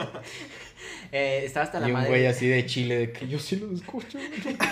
eh, 1.12 1.42
estaba 1.44 1.64
hasta 1.64 1.80
la 1.80 1.86
y 1.88 1.90
un 1.90 1.94
madre. 1.96 2.08
güey 2.10 2.26
así 2.26 2.46
de 2.48 2.66
Chile, 2.66 2.96
de 2.98 3.12
que 3.12 3.26
yo 3.28 3.38
sí 3.38 3.56
lo 3.56 3.72
escucho. 3.72 4.18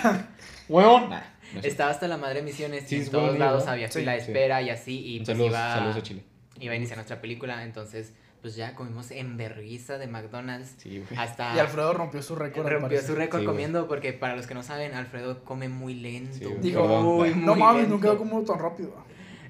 Weón. 0.69 1.09
No 1.53 1.61
cierto. 1.61 1.67
Estaba 1.67 1.91
hasta 1.91 2.07
la 2.07 2.17
madre 2.17 2.41
Misiones 2.41 2.85
Sí, 2.87 2.95
y 2.95 2.99
en 2.99 3.05
todos 3.05 3.13
buen 3.23 3.29
amigo, 3.31 3.45
lados 3.45 3.65
¿no? 3.65 3.71
había 3.71 3.89
Sí. 3.91 3.99
fila 3.99 4.13
de 4.13 4.19
Sí. 4.21 4.25
espera 4.27 4.61
y 4.61 4.69
así 4.69 5.05
y 5.05 5.17
pues 5.19 5.27
saludos, 5.27 5.49
iba, 5.51 5.73
saludos 5.73 5.95
a 5.97 6.03
Chile. 6.03 6.23
iba 6.59 6.73
a 6.73 6.75
iniciar 6.77 6.97
nuestra 6.97 7.21
película, 7.21 7.63
entonces 7.63 8.13
pues 8.41 8.55
ya 8.55 8.73
comimos 8.73 9.11
en 9.11 9.37
vergüenza 9.37 9.99
de 9.99 10.07
McDonald's 10.07 10.73
Sí, 10.77 11.03
güey. 11.07 11.19
hasta 11.21 11.55
Y 11.55 11.59
Alfredo 11.59 11.93
rompió 11.93 12.21
su 12.23 12.35
récord. 12.35 12.67
rompió 12.67 12.99
su 13.01 13.13
récord 13.13 13.41
Sí, 13.41 13.45
güey. 13.45 13.55
comiendo 13.55 13.87
porque 13.87 14.13
para 14.13 14.35
los 14.35 14.47
que 14.47 14.53
no 14.55 14.63
saben, 14.63 14.95
Alfredo 14.95 15.43
come 15.43 15.69
muy 15.69 15.93
lento. 15.93 16.37
Sí. 16.39 16.45
Dijo, 16.59 16.81
Perdón. 16.81 17.03
muy, 17.05 17.29
no 17.35 17.51
muy 17.53 17.59
mames, 17.59 17.81
lento. 17.89 17.97
nunca 17.97 18.17
como 18.17 18.41
tan 18.43 18.57
rápido. 18.57 18.95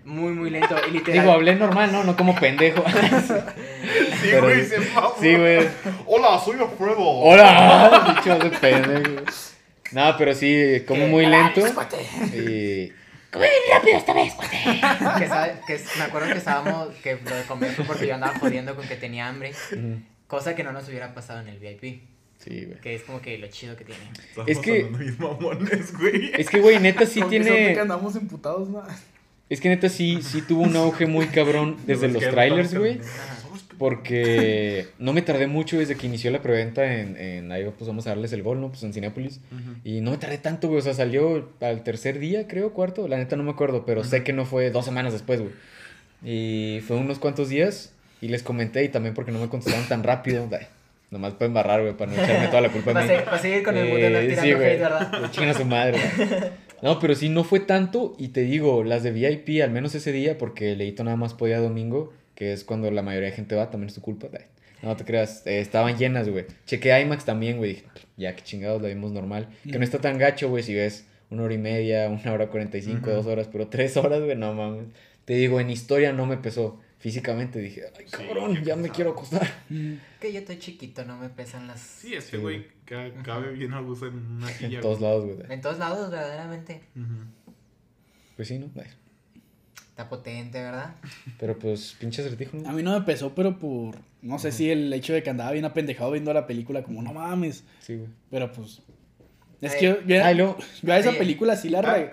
Muy, 0.03 0.33
muy 0.33 0.49
lento. 0.49 0.75
Y 0.89 0.91
literal. 0.91 1.21
Digo, 1.21 1.31
hablé 1.31 1.55
normal, 1.55 1.91
¿no? 1.93 2.03
No 2.03 2.17
como 2.17 2.35
pendejo. 2.35 2.83
Sí, 4.21 4.27
Pero 4.29 4.43
güey, 4.43 4.61
sí. 4.63 4.69
se 4.69 4.77
sí, 5.19 5.35
güey. 5.37 5.67
Hola, 6.05 6.39
soy 6.39 6.59
Alfredo. 6.59 6.99
Hola, 6.99 8.13
bicho 8.23 8.37
de 8.37 8.49
pendejo. 8.51 9.23
No, 9.93 10.15
pero 10.17 10.33
sí, 10.33 10.83
como 10.87 11.07
muy 11.07 11.25
lento. 11.25 11.61
Y. 12.33 12.91
que, 15.19 15.27
sabe- 15.27 15.55
que 15.65 15.79
me 15.97 16.03
acuerdo 16.03 16.27
que 16.33 16.37
estábamos, 16.37 16.89
que 17.01 17.17
lo 17.23 17.35
de 17.35 17.43
comer 17.43 17.71
fue 17.71 17.85
porque 17.85 18.07
yo 18.07 18.15
andaba 18.15 18.37
jodiendo 18.39 18.75
con 18.75 18.87
que 18.87 18.95
tenía 18.95 19.27
hambre. 19.29 19.53
Cosa 20.27 20.55
que 20.55 20.63
no 20.63 20.71
nos 20.73 20.87
hubiera 20.89 21.13
pasado 21.13 21.41
en 21.41 21.47
el 21.47 21.59
VIP. 21.59 22.03
Sí, 22.39 22.65
güey. 22.65 22.79
Que 22.81 22.95
es 22.95 23.03
como 23.03 23.21
que 23.21 23.37
lo 23.37 23.47
chido 23.47 23.75
que 23.77 23.85
tiene. 23.85 24.01
Estamos 24.29 24.49
Es 24.49 24.57
que- 24.59 24.89
mamones, 25.19 25.97
güey. 25.97 26.31
Es 26.37 26.49
que, 26.49 26.59
güey, 26.59 26.79
neta 26.79 27.05
sí 27.05 27.19
de 27.21 27.27
que 27.29 27.39
tiene. 27.39 27.79
andamos 27.79 28.15
emputados, 28.15 28.67
¿no? 28.69 28.83
Es 29.49 29.59
que 29.61 29.69
neta 29.69 29.89
sí, 29.89 30.21
sí 30.23 30.41
tuvo 30.41 30.63
un 30.63 30.75
auge 30.75 31.05
muy 31.05 31.27
cabrón 31.27 31.77
desde 31.85 32.07
Es 32.07 32.13
los 32.13 32.23
trailers, 32.29 32.73
güey. 32.73 32.99
Porque 33.81 34.87
no 34.99 35.11
me 35.11 35.21
tardé 35.21 35.47
mucho 35.47 35.77
desde 35.79 35.95
que 35.95 36.07
inició 36.07 36.31
la 36.31 36.41
preventa 36.41 36.99
en, 36.99 37.17
en 37.17 37.51
ahí 37.51 37.65
pues 37.77 37.87
vamos 37.87 38.05
a 38.07 38.11
darles 38.11 38.31
el 38.31 38.43
gol, 38.43 38.61
¿no? 38.61 38.69
Pues 38.69 38.83
en 38.83 38.93
Cinépolis. 38.93 39.41
Ujú. 39.51 39.71
Y 39.83 40.01
no 40.01 40.11
me 40.11 40.17
tardé 40.17 40.37
tanto, 40.37 40.67
güey. 40.67 40.79
O 40.79 40.81
sea, 40.81 40.93
salió 40.93 41.49
al 41.59 41.83
tercer 41.83 42.19
día, 42.19 42.47
creo, 42.47 42.73
cuarto. 42.73 43.07
La 43.07 43.17
neta 43.17 43.35
no 43.35 43.43
me 43.43 43.51
acuerdo, 43.51 43.85
pero 43.85 44.03
sé 44.03 44.23
que 44.23 44.33
no 44.33 44.45
fue 44.45 44.69
dos 44.69 44.85
semanas 44.85 45.13
después, 45.13 45.41
güey. 45.41 45.51
Y 46.23 46.81
fue 46.81 46.97
unos 46.97 47.19
cuantos 47.19 47.49
días. 47.49 47.93
Y 48.21 48.27
les 48.27 48.43
comenté, 48.43 48.83
y 48.83 48.89
también 48.89 49.15
porque 49.15 49.31
no 49.31 49.39
me 49.39 49.49
contestaron 49.49 49.87
tan 49.87 50.03
rápido. 50.03 50.47
Nomás 51.11 51.33
para 51.33 51.47
embarrar, 51.47 51.81
güey, 51.81 51.97
para 51.97 52.11
no 52.11 52.21
echarme 52.23 52.47
toda 52.47 52.61
la 52.61 52.69
culpa 52.69 52.91
a 52.91 53.01
mí. 53.01 53.07
seguir, 53.07 53.27
va 53.27 53.33
a 53.33 53.39
seguir 53.39 53.63
con 53.63 53.75
el 53.75 53.89
mundo 53.89 54.05
Eh, 54.07 54.27
tirando 54.29 54.41
sí, 54.43 54.53
güey. 54.53 54.77
¿verdad? 54.79 55.11
Le 55.21 55.31
chingan 55.31 55.49
a 55.49 55.53
su 55.55 55.65
madre. 55.65 55.97
güey. 56.15 56.39
No, 56.83 56.99
pero 56.99 57.15
sí, 57.15 57.29
no 57.29 57.43
fue 57.43 57.59
tanto. 57.59 58.15
Y 58.17 58.29
te 58.29 58.41
digo, 58.41 58.83
las 58.83 59.03
de 59.03 59.11
VIP, 59.11 59.61
al 59.63 59.71
menos 59.71 59.93
ese 59.95 60.11
día, 60.11 60.37
porque 60.37 60.75
Leito 60.75 61.03
nada 61.03 61.17
más 61.17 61.33
podía 61.33 61.59
domingo, 61.59 62.13
que 62.41 62.53
es 62.53 62.63
cuando 62.63 62.89
la 62.89 63.03
mayoría 63.03 63.29
de 63.29 63.35
gente 63.35 63.53
va, 63.53 63.69
también 63.69 63.89
es 63.89 63.93
tu 63.93 64.01
culpa. 64.01 64.27
No 64.81 64.95
te 64.95 65.05
creas, 65.05 65.45
eh, 65.45 65.59
estaban 65.59 65.95
llenas, 65.95 66.27
güey. 66.27 66.47
Chequé 66.65 66.99
IMAX 66.99 67.23
también, 67.23 67.57
güey. 67.57 67.73
Dije, 67.75 67.85
ya 68.17 68.35
que 68.35 68.41
chingados, 68.41 68.81
la 68.81 68.87
vimos 68.87 69.11
normal. 69.11 69.47
Que 69.63 69.77
no 69.77 69.83
está 69.83 70.01
tan 70.01 70.17
gacho, 70.17 70.49
güey, 70.49 70.63
si 70.63 70.73
ves 70.73 71.05
una 71.29 71.43
hora 71.43 71.53
y 71.53 71.59
media, 71.59 72.09
una 72.09 72.33
hora 72.33 72.47
cuarenta 72.49 72.79
y 72.79 72.81
cinco, 72.81 73.11
dos 73.11 73.27
horas, 73.27 73.47
pero 73.51 73.67
tres 73.67 73.95
horas, 73.95 74.23
güey, 74.23 74.35
no 74.35 74.55
mames. 74.55 74.87
Te 75.25 75.35
digo, 75.35 75.59
en 75.59 75.69
historia 75.69 76.13
no 76.13 76.25
me 76.25 76.37
pesó. 76.37 76.79
Físicamente 76.97 77.59
dije, 77.59 77.83
ay, 77.95 78.05
cabrón, 78.05 78.63
ya 78.63 78.75
me 78.75 78.89
quiero 78.89 79.11
acostar. 79.11 79.47
Que 80.19 80.33
yo 80.33 80.39
estoy 80.39 80.57
chiquito, 80.57 81.05
no 81.05 81.17
me 81.17 81.29
pesan 81.29 81.67
las... 81.67 81.79
Sí, 81.79 82.15
Sí, 82.19 82.37
güey 82.37 82.65
ca- 82.85 83.11
cabe 83.23 83.51
bien 83.53 83.73
a 83.73 83.81
gusto 83.81 84.07
en 84.07 84.15
una 84.15 84.47
silla. 84.57 84.77
En 84.77 84.81
todos 84.81 84.99
lados, 84.99 85.25
güey. 85.25 85.37
En 85.47 85.61
todos 85.61 85.77
lados, 85.77 86.09
verdaderamente. 86.09 86.81
Pues 88.35 88.47
sí, 88.47 88.57
¿no? 88.57 88.71
Ay, 88.81 88.87
Está 90.01 90.09
potente, 90.09 90.59
¿verdad? 90.59 90.95
Pero 91.39 91.59
pues, 91.59 91.95
pinche 91.99 92.21
acertijo, 92.23 92.57
¿no? 92.57 92.67
A 92.67 92.73
mí 92.73 92.81
no 92.81 92.91
me 92.97 93.05
pesó, 93.05 93.35
pero 93.35 93.59
por. 93.59 93.95
No 94.23 94.39
sé 94.39 94.51
si 94.51 94.69
el 94.71 94.91
hecho 94.93 95.13
de 95.13 95.21
que 95.21 95.29
andaba 95.29 95.51
bien 95.51 95.65
apendejado 95.65 96.09
viendo 96.11 96.33
la 96.33 96.47
película, 96.47 96.81
como 96.81 97.03
no 97.03 97.13
mames. 97.13 97.63
Sí, 97.81 97.95
güey. 97.97 98.09
Pero 98.31 98.51
pues. 98.51 98.81
Es 99.61 99.73
Ay. 99.73 99.79
que 99.79 99.85
yo, 99.85 100.01
yo- 100.07 100.23
Ay, 100.25 100.35
luego, 100.35 100.57
yo 100.81 100.91
a 100.93 100.97
esa 100.97 101.11
película 101.11 101.55
sí 101.55 101.69
la. 101.69 101.81
re- 101.83 102.11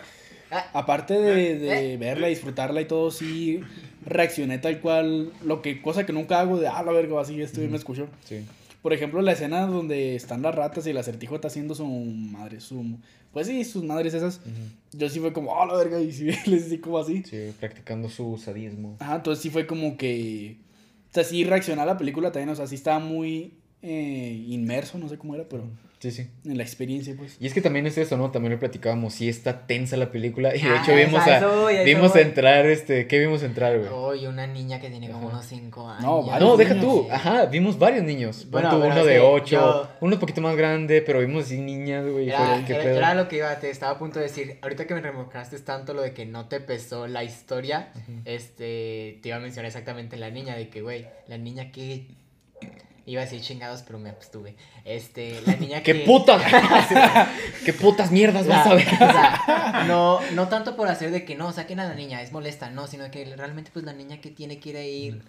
Ah, 0.50 0.66
Aparte 0.74 1.14
de, 1.14 1.58
de 1.58 1.94
Eh. 1.94 1.96
verla, 1.98 2.26
disfrutarla 2.28 2.80
y 2.80 2.86
todo, 2.86 3.10
sí 3.10 3.60
reaccioné 4.04 4.58
tal 4.58 4.80
cual. 4.80 5.32
Lo 5.44 5.60
que, 5.62 5.80
cosa 5.82 6.04
que 6.04 6.12
nunca 6.12 6.40
hago 6.40 6.58
de, 6.58 6.68
ah, 6.68 6.82
la 6.82 6.92
verga, 6.92 7.18
así 7.20 7.40
esto 7.40 7.62
y 7.62 7.68
me 7.68 7.76
escuchó. 7.78 8.06
sí. 8.24 8.44
Por 8.82 8.92
ejemplo, 8.92 9.20
la 9.22 9.32
escena 9.32 9.66
donde 9.66 10.14
están 10.14 10.42
las 10.42 10.54
ratas 10.54 10.86
y 10.86 10.90
el 10.90 10.96
acertijo 10.98 11.34
está 11.34 11.48
haciendo 11.48 11.74
su 11.74 11.86
madre, 11.86 12.60
su. 12.60 12.98
Pues 13.32 13.46
sí, 13.46 13.64
sus 13.64 13.82
madres 13.84 14.14
esas. 14.14 14.40
Yo 14.92 15.08
sí 15.08 15.20
fue 15.20 15.32
como, 15.32 15.60
ah, 15.60 15.66
la 15.66 15.76
verga, 15.76 16.00
y 16.00 16.12
sí 16.12 16.30
les 16.46 16.70
di 16.70 16.78
como 16.78 16.98
así. 16.98 17.22
Sí, 17.24 17.52
practicando 17.58 18.08
su 18.08 18.38
sadismo. 18.38 18.96
Ajá, 19.00 19.16
entonces 19.16 19.42
sí 19.42 19.50
fue 19.50 19.66
como 19.66 19.96
que. 19.96 20.58
O 21.10 21.14
sea, 21.14 21.24
sí 21.24 21.44
reaccioné 21.44 21.82
a 21.82 21.86
la 21.86 21.98
película 21.98 22.30
también, 22.30 22.50
o 22.50 22.56
sea, 22.56 22.66
sí 22.66 22.76
estaba 22.76 22.98
muy 22.98 23.54
eh, 23.82 24.44
inmerso, 24.48 24.98
no 24.98 25.08
sé 25.08 25.18
cómo 25.18 25.34
era, 25.34 25.48
pero 25.48 25.64
Sí, 26.00 26.12
sí. 26.12 26.28
en 26.44 26.56
la 26.56 26.62
experiencia, 26.62 27.14
pues. 27.18 27.36
Y 27.40 27.46
es 27.48 27.52
que 27.54 27.60
también 27.60 27.84
es 27.86 27.98
eso, 27.98 28.16
¿no? 28.16 28.30
También 28.30 28.52
lo 28.52 28.58
platicábamos, 28.60 29.14
sí 29.14 29.28
está 29.28 29.66
tensa 29.66 29.96
la 29.96 30.12
película. 30.12 30.54
Y 30.54 30.60
de 30.62 30.68
Ah, 30.68 30.80
hecho 30.82 30.94
vimos 30.94 31.20
a 31.26 31.34
a, 31.34 31.38
eso 31.38 31.66
a 31.66 31.82
vimos 31.82 32.12
voy. 32.12 32.22
entrar, 32.22 32.66
este, 32.66 33.08
¿qué 33.08 33.18
vimos 33.18 33.42
entrar, 33.42 33.76
güey? 33.78 33.90
Oye, 33.92 34.28
una 34.28 34.46
niña 34.46 34.80
que 34.80 34.90
tiene 34.90 35.10
como 35.10 35.26
unos 35.28 35.44
5 35.46 35.88
años. 35.90 36.02
No, 36.04 36.32
Ah, 36.32 36.38
no, 36.38 36.56
deja 36.56 36.74
niños. 36.74 37.06
tú. 37.08 37.08
Ajá, 37.10 37.46
vimos 37.46 37.78
varios 37.80 38.04
niños. 38.04 38.46
Bueno, 38.48 38.76
uno 38.78 39.04
de 39.04 39.14
que 39.14 39.18
8, 39.20 39.46
yo- 39.50 39.88
uno 40.00 40.14
un 40.14 40.20
poquito 40.20 40.40
más 40.40 40.56
grande, 40.56 41.02
pero 41.02 41.18
vimos 41.18 41.46
así 41.46 41.58
niñas, 41.60 42.06
güey. 42.08 42.26
y 42.26 42.28
Era, 42.30 42.38
fue, 42.54 42.64
¿qué 42.64 42.74
era- 42.74 42.84
pedo? 42.84 42.96
era 42.98 43.14
lo 43.14 43.26
que 43.28 43.36
iba, 43.38 43.58
te 43.58 43.68
estaba 43.70 43.92
a 43.92 43.98
punto 43.98 44.20
de 44.20 44.26
decir, 44.26 44.58
ahorita 44.62 44.86
que 44.86 44.94
me 44.94 45.00
remocaste 45.00 45.58
tanto 45.58 45.94
lo 45.94 46.02
de 46.02 46.12
que 46.14 46.26
no 46.26 46.46
te 46.46 46.60
pesó 46.60 47.08
la 47.08 47.24
historia, 47.24 47.88
este, 48.24 49.18
te 49.22 49.28
iba 49.30 49.36
a 49.36 49.40
mencionar 49.40 49.66
exactamente 49.66 50.16
la 50.16 50.30
niña, 50.30 50.54
de 50.56 50.68
que, 50.68 50.80
güey, 50.80 51.06
la 51.26 51.38
niña 51.38 51.72
que, 51.72 52.06
iba 53.08 53.22
a 53.22 53.24
decir 53.24 53.40
chingados, 53.40 53.82
pero 53.82 53.98
me 53.98 54.10
abstuve, 54.10 54.54
este, 54.84 55.40
la 55.46 55.54
niña 55.56 55.82
¡Qué 55.82 55.92
que... 55.94 56.04
putas! 56.06 56.42
¡Qué 57.64 57.72
putas 57.72 58.10
mierdas 58.10 58.46
vas 58.46 58.66
a 58.66 58.74
ver! 58.74 58.86
o 58.86 58.96
sea, 58.96 59.84
no, 59.86 60.20
no 60.32 60.48
tanto 60.48 60.76
por 60.76 60.88
hacer 60.88 61.10
de 61.10 61.24
que 61.24 61.34
no, 61.34 61.52
saquen 61.52 61.80
a 61.80 61.88
la 61.88 61.94
niña, 61.94 62.22
es 62.22 62.32
molesta, 62.32 62.70
no, 62.70 62.86
sino 62.86 63.10
que 63.10 63.24
realmente 63.36 63.70
pues 63.72 63.84
la 63.84 63.92
niña 63.92 64.20
que 64.20 64.30
tiene 64.30 64.58
que 64.60 64.68
ir 64.70 64.76
a 64.76 64.82
ir 64.84 65.22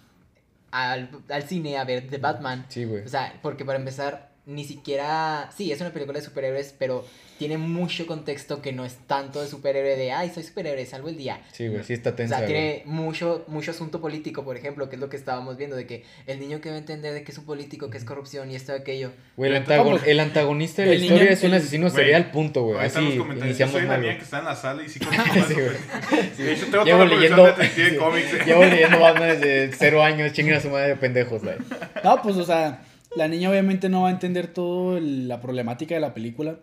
al, 0.70 1.10
al 1.28 1.42
cine 1.44 1.78
a 1.78 1.84
ver 1.84 2.08
The 2.08 2.18
Batman, 2.18 2.66
Sí, 2.68 2.84
güey. 2.84 3.02
o 3.04 3.08
sea, 3.08 3.34
porque 3.42 3.64
para 3.64 3.78
empezar, 3.78 4.29
ni 4.50 4.64
siquiera. 4.64 5.50
Sí, 5.56 5.72
es 5.72 5.80
una 5.80 5.90
película 5.90 6.18
de 6.18 6.24
superhéroes, 6.24 6.74
pero 6.78 7.04
tiene 7.38 7.56
mucho 7.56 8.06
contexto 8.06 8.60
que 8.60 8.70
no 8.72 8.84
es 8.84 8.96
tanto 9.06 9.40
de 9.40 9.48
superhéroe 9.48 9.96
de 9.96 10.12
ay, 10.12 10.30
soy 10.34 10.42
superhéroe, 10.42 10.84
salvo 10.84 11.08
el 11.08 11.16
día. 11.16 11.40
Sí, 11.52 11.68
güey, 11.68 11.82
sí 11.84 11.94
está 11.94 12.10
O 12.10 12.14
tensa, 12.14 12.36
sea, 12.36 12.44
güey. 12.46 12.52
tiene 12.52 12.82
mucho, 12.84 13.44
mucho 13.48 13.70
asunto 13.70 13.98
político, 14.02 14.44
por 14.44 14.58
ejemplo, 14.58 14.90
que 14.90 14.96
es 14.96 15.00
lo 15.00 15.08
que 15.08 15.16
estábamos 15.16 15.56
viendo, 15.56 15.74
de 15.74 15.86
que 15.86 16.04
el 16.26 16.38
niño 16.38 16.60
que 16.60 16.68
va 16.68 16.74
a 16.74 16.78
entender 16.78 17.14
de 17.14 17.22
que 17.22 17.32
es 17.32 17.38
un 17.38 17.46
político, 17.46 17.88
que 17.88 17.96
es 17.96 18.04
corrupción 18.04 18.50
y 18.50 18.56
esto 18.56 18.72
y 18.72 18.76
aquello. 18.76 19.12
Güey, 19.38 19.52
el, 19.54 19.60
Neta, 19.60 19.76
antagon- 19.78 19.90
pues, 19.92 20.06
el 20.06 20.20
antagonista 20.20 20.82
de 20.82 20.88
la 20.88 20.94
el 20.94 21.02
historia 21.02 21.22
niño- 21.24 21.32
es 21.32 21.42
un 21.42 21.50
el- 21.50 21.54
asesino 21.56 21.86
Güey, 21.90 21.96
serial, 22.04 22.30
punto, 22.30 22.62
güey. 22.64 22.78
Así 22.84 22.98
iniciamos 23.00 23.72
yo 23.74 23.78
soy 23.80 23.88
la 23.88 23.96
güey. 23.98 24.16
que 24.18 24.22
está 24.24 24.38
en 24.40 24.44
la 24.44 24.56
sala 24.56 24.82
y 24.82 24.88
sí 24.90 24.98
Sí, 25.48 25.54
güey. 25.54 26.26
De 26.36 26.52
hecho, 26.52 26.66
tengo 26.66 26.84
Llevo 26.84 26.98
toda 27.04 27.04
la 27.06 27.14
leyendo, 27.16 27.46
de 27.46 27.96
cómics. 27.98 28.46
llevo 28.46 28.64
leyendo 28.64 29.00
Batman 29.00 29.40
desde 29.40 29.72
cero 29.78 30.02
años, 30.02 30.32
chinguen 30.34 30.56
a 30.56 30.60
su 30.60 30.68
madre 30.68 30.88
de 30.88 30.96
pendejos, 30.96 31.42
güey. 31.42 31.56
No, 32.04 32.20
pues, 32.22 32.36
o 32.36 32.44
sea, 32.44 32.82
la 33.16 33.28
niña 33.28 33.50
obviamente 33.50 33.88
no 33.88 34.02
va 34.02 34.08
a 34.08 34.12
entender 34.12 34.46
toda 34.48 35.00
la 35.00 35.40
problemática 35.40 35.94
de 35.94 36.00
la 36.00 36.14
película. 36.14 36.56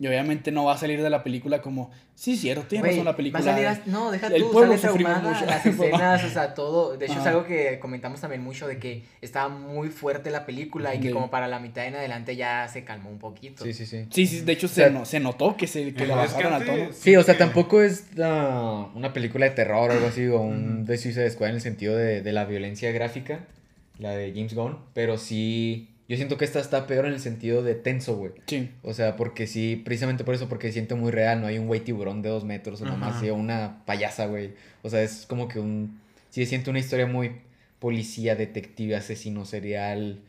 Y 0.00 0.06
obviamente 0.06 0.52
no 0.52 0.64
va 0.64 0.74
a 0.74 0.78
salir 0.78 1.02
de 1.02 1.10
la 1.10 1.24
película 1.24 1.60
como, 1.60 1.90
sí, 2.14 2.36
cierto, 2.36 2.62
tiene 2.68 2.86
razón 2.86 2.98
la 3.04 3.10
va 3.10 3.10
a 3.10 3.16
película. 3.16 3.42
salir 3.42 3.66
as- 3.66 3.84
no, 3.88 4.12
deja 4.12 4.28
el 4.28 4.42
tú, 4.44 4.52
pueblo 4.52 4.78
sale 4.78 4.92
mucho. 4.96 5.44
las 5.44 5.66
escenas, 5.66 6.22
o 6.24 6.28
sea, 6.28 6.54
todo. 6.54 6.96
De 6.96 7.06
hecho, 7.06 7.18
es 7.18 7.26
algo 7.26 7.44
que 7.44 7.80
comentamos 7.80 8.20
también 8.20 8.40
mucho 8.40 8.68
de 8.68 8.78
que 8.78 9.02
estaba 9.22 9.48
muy 9.48 9.88
fuerte 9.88 10.30
la 10.30 10.46
película 10.46 10.94
y 10.94 11.00
que 11.00 11.08
Sí. 11.08 11.12
como 11.12 11.30
para 11.30 11.48
la 11.48 11.58
mitad 11.58 11.84
en 11.84 11.96
adelante 11.96 12.36
ya 12.36 12.68
se 12.68 12.84
calmó 12.84 13.10
un 13.10 13.18
poquito. 13.18 13.64
Sí, 13.64 13.72
sí, 13.72 13.86
sí. 13.86 14.06
Sí, 14.12 14.28
sí, 14.28 14.40
de 14.42 14.52
hecho 14.52 14.66
O 14.66 14.70
sea, 14.70 14.86
se, 14.86 14.92
no- 14.92 15.04
se 15.04 15.18
notó 15.18 15.56
que, 15.56 15.66
se, 15.66 15.86
que 15.86 15.94
que 15.94 16.06
bajaron 16.06 16.52
al 16.52 16.64
tono. 16.64 16.92
Sí, 16.92 17.16
o 17.16 17.22
sea, 17.24 17.36
tampoco 17.36 17.82
es 17.82 18.04
ah, 18.22 18.86
una 18.94 19.12
película 19.12 19.46
de 19.46 19.50
terror 19.50 19.90
o 19.90 19.94
algo 19.94 20.06
así, 20.06 20.24
o 20.28 20.40
un 20.40 20.84
de 20.84 20.96
Suicide 20.96 21.28
Squad 21.28 21.48
en 21.48 21.54
el 21.56 21.60
sentido 21.60 21.96
de, 21.96 22.22
de 22.22 22.32
la 22.32 22.44
violencia 22.44 22.92
gráfica, 22.92 23.40
la 23.98 24.10
de 24.12 24.32
James 24.32 24.54
Gunn, 24.54 24.78
pero 24.94 25.18
sí, 25.18 25.88
yo 26.08 26.16
siento 26.16 26.36
que 26.38 26.44
esta 26.44 26.60
está 26.60 26.86
peor 26.86 27.06
en 27.06 27.12
el 27.14 27.20
sentido 27.20 27.62
de 27.62 27.74
tenso, 27.74 28.16
güey. 28.16 28.32
Sí. 28.46 28.70
O 28.82 28.94
sea, 28.94 29.16
porque 29.16 29.46
sí, 29.46 29.76
precisamente 29.84 30.24
por 30.24 30.34
eso, 30.34 30.48
porque 30.48 30.72
siento 30.72 30.96
muy 30.96 31.10
real, 31.10 31.40
no 31.40 31.46
hay 31.48 31.58
un 31.58 31.66
güey 31.66 31.80
tiburón 31.80 32.22
de 32.22 32.28
dos 32.30 32.44
metros 32.44 32.80
o 32.82 32.84
nomás, 32.84 33.10
Ajá. 33.10 33.20
sí, 33.20 33.28
o 33.30 33.34
una 33.34 33.82
payasa, 33.86 34.26
güey. 34.26 34.52
O 34.82 34.88
sea, 34.90 35.02
es 35.02 35.26
como 35.26 35.48
que 35.48 35.58
un, 35.60 36.00
sí, 36.30 36.46
siento 36.46 36.70
una 36.70 36.78
historia 36.80 37.06
muy 37.06 37.32
policía, 37.78 38.34
detective, 38.36 38.96
asesino 38.96 39.44
serial, 39.44 40.20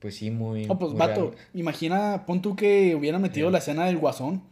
pues 0.00 0.16
sí, 0.16 0.30
muy... 0.30 0.66
No, 0.66 0.78
pues 0.78 0.92
muy 0.92 0.98
vato, 1.00 1.30
real. 1.32 1.44
imagina, 1.54 2.24
pon 2.26 2.40
tú 2.42 2.54
que 2.56 2.94
hubiera 2.94 3.18
metido 3.18 3.50
la 3.50 3.58
escena 3.58 3.86
del 3.86 3.96
guasón, 3.98 4.42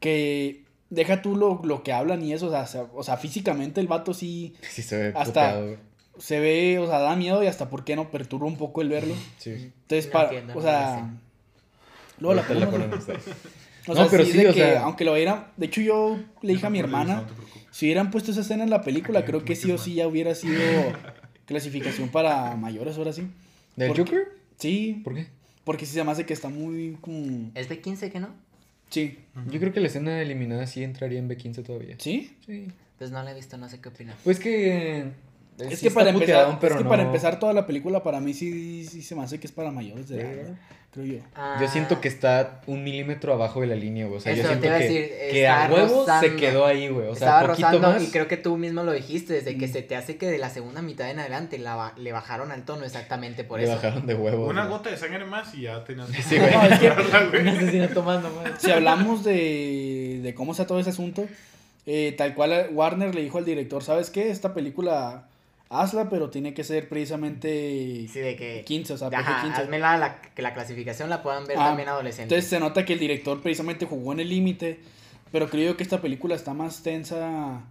que 0.00 0.62
deja 0.90 1.22
tú 1.22 1.36
lo, 1.36 1.60
lo 1.64 1.82
que 1.82 1.92
hablan 1.92 2.22
y 2.22 2.32
eso, 2.32 2.48
o 2.48 2.50
sea, 2.50 2.66
se- 2.66 2.84
o 2.94 3.02
sea, 3.02 3.16
físicamente 3.16 3.80
el 3.80 3.86
vato 3.88 4.14
sí 4.14 4.54
Sí, 4.62 4.82
se 4.82 4.96
ve 4.96 5.12
Hasta-. 5.16 5.60
Se 6.18 6.40
ve, 6.40 6.78
o 6.78 6.86
sea, 6.86 6.98
da 7.00 7.16
miedo 7.16 7.42
y 7.42 7.46
hasta 7.46 7.68
por 7.70 7.84
qué 7.84 7.96
no 7.96 8.10
perturba 8.10 8.46
un 8.46 8.56
poco 8.56 8.82
el 8.82 8.88
verlo. 8.88 9.14
Sí. 9.38 9.50
Entonces, 9.50 10.06
No 10.06 10.12
para, 10.12 10.24
entiendo, 10.28 10.52
o 10.52 10.56
no 10.56 10.62
sea, 10.62 11.10
luego 12.20 12.34
la 12.34 12.54
la 12.54 12.70
ponemos. 12.70 13.04
O 13.88 13.94
No, 13.94 14.00
sea, 14.00 14.06
pero 14.10 14.24
sí, 14.24 14.32
sí, 14.32 14.38
de 14.38 14.48
o 14.48 14.52
que, 14.52 14.60
sea- 14.60 14.82
aunque 14.82 15.04
lo 15.04 15.12
hubiera, 15.12 15.52
de 15.56 15.66
hecho 15.66 15.80
yo 15.80 16.18
le 16.42 16.52
dije 16.54 16.66
a 16.66 16.70
mi 16.70 16.78
No 16.78 16.84
hermana, 16.84 17.14
no 17.16 17.26
te 17.26 17.34
preocupes. 17.34 17.62
si 17.70 17.86
hubieran 17.86 18.10
puesto 18.10 18.32
esa 18.32 18.40
escena 18.40 18.64
en 18.64 18.70
la 18.70 18.82
película, 18.82 19.24
creo 19.24 19.44
que 19.44 19.54
sí 19.54 19.70
o 19.70 19.78
sí 19.78 19.94
ya 19.94 20.08
hubiera 20.08 20.34
sido 20.34 20.56
clasificación 21.46 22.08
para 22.08 22.56
mayores, 22.56 22.96
ahora 22.98 23.12
sí. 23.12 23.28
¿Del 23.76 23.88
¿Por 23.88 23.96
qué? 23.96 24.02
Joker? 24.02 24.28
Sí, 24.58 25.00
¿Por 25.04 25.14
qué? 25.14 25.26
porque 25.64 25.86
sí 25.86 25.92
se 25.94 26.02
me 26.04 26.10
hace 26.10 26.24
que 26.26 26.32
está 26.32 26.48
muy 26.48 26.96
como... 27.00 27.50
¿Es 27.54 27.68
de 27.68 27.80
15 27.80 28.10
que 28.10 28.18
no? 28.20 28.30
Sí, 28.90 29.18
Yo 29.50 29.58
creo 29.60 29.72
que 29.72 29.80
la 29.80 29.88
escena 29.88 30.20
eliminada 30.22 30.66
sí 30.68 30.82
entraría 30.84 31.18
en 31.18 31.28
B15 31.28 31.64
todavía. 31.64 31.96
¿sí? 31.98 32.36
Sí. 32.46 32.68
Pues 32.98 33.10
no 33.10 33.22
la 33.22 33.32
he 33.32 33.34
visto, 33.34 33.56
no 33.58 33.68
sé 33.68 33.80
qué 33.80 33.88
opinas. 33.88 34.16
Pues 34.24 34.38
que. 34.40 35.06
Es 35.58 35.80
que, 35.80 35.90
para 35.90 36.10
empezar, 36.10 36.58
pero 36.60 36.74
es 36.74 36.78
que 36.78 36.84
no- 36.84 36.90
para 36.90 37.02
empezar 37.02 37.38
toda 37.38 37.52
la 37.52 37.66
película 37.66 38.02
para 38.02 38.20
mí 38.20 38.34
sí, 38.34 38.84
sí 38.84 39.00
se 39.02 39.14
me 39.14 39.22
hace 39.22 39.40
que 39.40 39.46
es 39.46 39.52
para 39.52 39.70
mayores 39.70 40.08
de 40.08 40.20
edad, 40.20 40.36
¿verdad? 40.36 40.54
creo 40.92 41.06
yo. 41.06 41.18
Yo 41.60 41.68
siento 41.68 42.00
que 42.00 42.08
está 42.08 42.62
un 42.66 42.82
milímetro 42.82 43.34
abajo 43.34 43.60
de 43.60 43.66
la 43.66 43.74
línea, 43.74 44.06
güey. 44.06 44.16
O 44.16 44.20
sea, 44.20 44.32
yo 44.32 44.40
Eso 44.42 44.48
siento 44.48 44.66
que, 44.68 44.72
decir, 44.74 45.10
que 45.30 45.46
a 45.46 45.68
huevo 45.70 46.06
se 46.20 46.36
quedó 46.36 46.64
ahí, 46.64 46.88
güey. 46.88 47.08
O 47.08 47.14
sea, 47.14 47.26
Estaba 47.28 47.48
poquito 47.48 47.68
rozando 47.68 47.88
más. 47.92 48.02
y 48.02 48.10
creo 48.10 48.28
que 48.28 48.38
tú 48.38 48.56
mismo 48.56 48.82
lo 48.82 48.92
dijiste, 48.92 49.34
desde 49.34 49.58
que 49.58 49.66
Mm. 49.68 49.72
se 49.72 49.82
te 49.82 49.94
hace 49.96 50.16
que 50.16 50.26
de 50.26 50.38
la 50.38 50.48
segunda 50.48 50.80
mitad 50.80 51.10
en 51.10 51.18
adelante 51.20 51.58
la 51.58 51.92
le 51.98 52.12
bajaron 52.12 52.50
al 52.50 52.64
tono 52.64 52.84
exactamente 52.86 53.44
por 53.44 53.58
le 53.60 53.66
eso. 53.66 53.74
bajaron 53.74 54.06
de 54.06 54.14
huevo. 54.14 54.46
Una 54.46 54.64
güey. 54.66 54.78
gota 54.78 54.90
de 54.90 54.96
sangre 54.96 55.24
más 55.26 55.54
y 55.54 55.62
ya 55.62 55.84
tenías. 55.84 56.08
Sí, 56.08 56.38
güey. 56.38 56.50
No, 56.52 56.62
es 56.64 56.78
que- 56.80 58.00
más 58.00 58.22
nomás. 58.22 58.52
Si 58.62 58.70
hablamos 58.70 59.22
de, 59.24 60.20
de 60.22 60.34
cómo 60.34 60.52
está 60.52 60.66
todo 60.66 60.80
ese 60.80 60.90
asunto, 60.90 61.26
eh, 61.86 62.14
tal 62.16 62.34
cual 62.34 62.68
Warner 62.72 63.14
le 63.14 63.22
dijo 63.22 63.36
al 63.38 63.44
director, 63.44 63.82
¿sabes 63.82 64.08
qué? 64.10 64.30
Esta 64.30 64.54
película 64.54 65.28
hazla, 65.68 66.08
pero 66.08 66.30
tiene 66.30 66.54
que 66.54 66.62
ser 66.64 66.88
precisamente 66.88 68.06
Sí, 68.08 68.20
de 68.20 68.36
que... 68.36 68.62
15, 68.64 68.92
o 68.92 68.98
sea, 68.98 69.08
Ajá, 69.08 69.42
PG-15. 69.48 69.52
házmela 69.62 69.96
la, 69.96 70.20
que 70.22 70.42
la 70.42 70.54
clasificación 70.54 71.10
la 71.10 71.22
puedan 71.22 71.46
ver 71.46 71.56
Ah, 71.58 71.68
también 71.68 71.88
adolescentes. 71.88 72.32
Entonces 72.32 72.48
se 72.50 72.60
nota 72.60 72.84
que 72.84 72.92
el 72.92 72.98
director 72.98 73.40
precisamente 73.42 73.84
jugó 73.86 74.12
en 74.12 74.20
el 74.20 74.28
límite, 74.28 74.78
pero 75.32 75.48
creo 75.48 75.72
yo 75.72 75.76
que 75.76 75.82
esta 75.82 76.00
película 76.00 76.34
está 76.34 76.54
más 76.54 76.82
tensa 76.82 77.62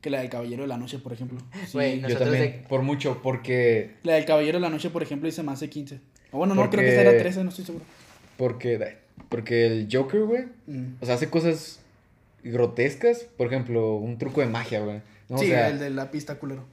que 0.00 0.10
la 0.10 0.18
del 0.20 0.28
Caballero 0.28 0.62
de 0.64 0.68
la 0.68 0.76
Noche, 0.76 0.98
por 0.98 1.12
ejemplo. 1.12 1.38
Sí, 1.66 1.70
Güey, 1.72 2.00
Yo 2.02 2.18
también, 2.18 2.42
de- 2.42 2.64
por 2.68 2.82
mucho, 2.82 3.20
porque. 3.22 3.92
La 4.02 4.14
del 4.14 4.24
Caballero 4.26 4.58
de 4.58 4.62
la 4.62 4.68
Noche, 4.68 4.90
por 4.90 5.02
ejemplo, 5.02 5.26
dice 5.26 5.42
más 5.42 5.60
de 5.60 5.70
15. 5.70 5.98
O 6.32 6.38
bueno, 6.38 6.54
no, 6.54 6.60
Porque- 6.62 6.76
creo 6.78 6.90
que 6.90 6.96
esta 6.98 7.10
era 7.10 7.18
13, 7.18 7.42
no 7.44 7.48
estoy 7.50 7.64
seguro. 7.64 7.84
Porque. 8.36 8.98
Porque 9.30 9.64
el 9.66 9.88
Joker, 9.90 10.22
güey. 10.24 10.44
Mm. 10.66 10.96
O 11.00 11.06
sea, 11.06 11.14
hace 11.14 11.30
cosas 11.30 11.80
grotescas. 12.42 13.20
Por 13.36 13.46
ejemplo, 13.46 13.94
un 13.96 14.18
truco 14.18 14.40
de 14.40 14.46
magia, 14.48 14.80
güey. 14.80 15.00
¿no? 15.28 15.38
sí, 15.38 15.46
o 15.46 15.48
sea, 15.48 15.68
el 15.68 15.78
de 15.78 15.90
la 15.90 16.10
pista 16.10 16.34
culero. 16.34 16.64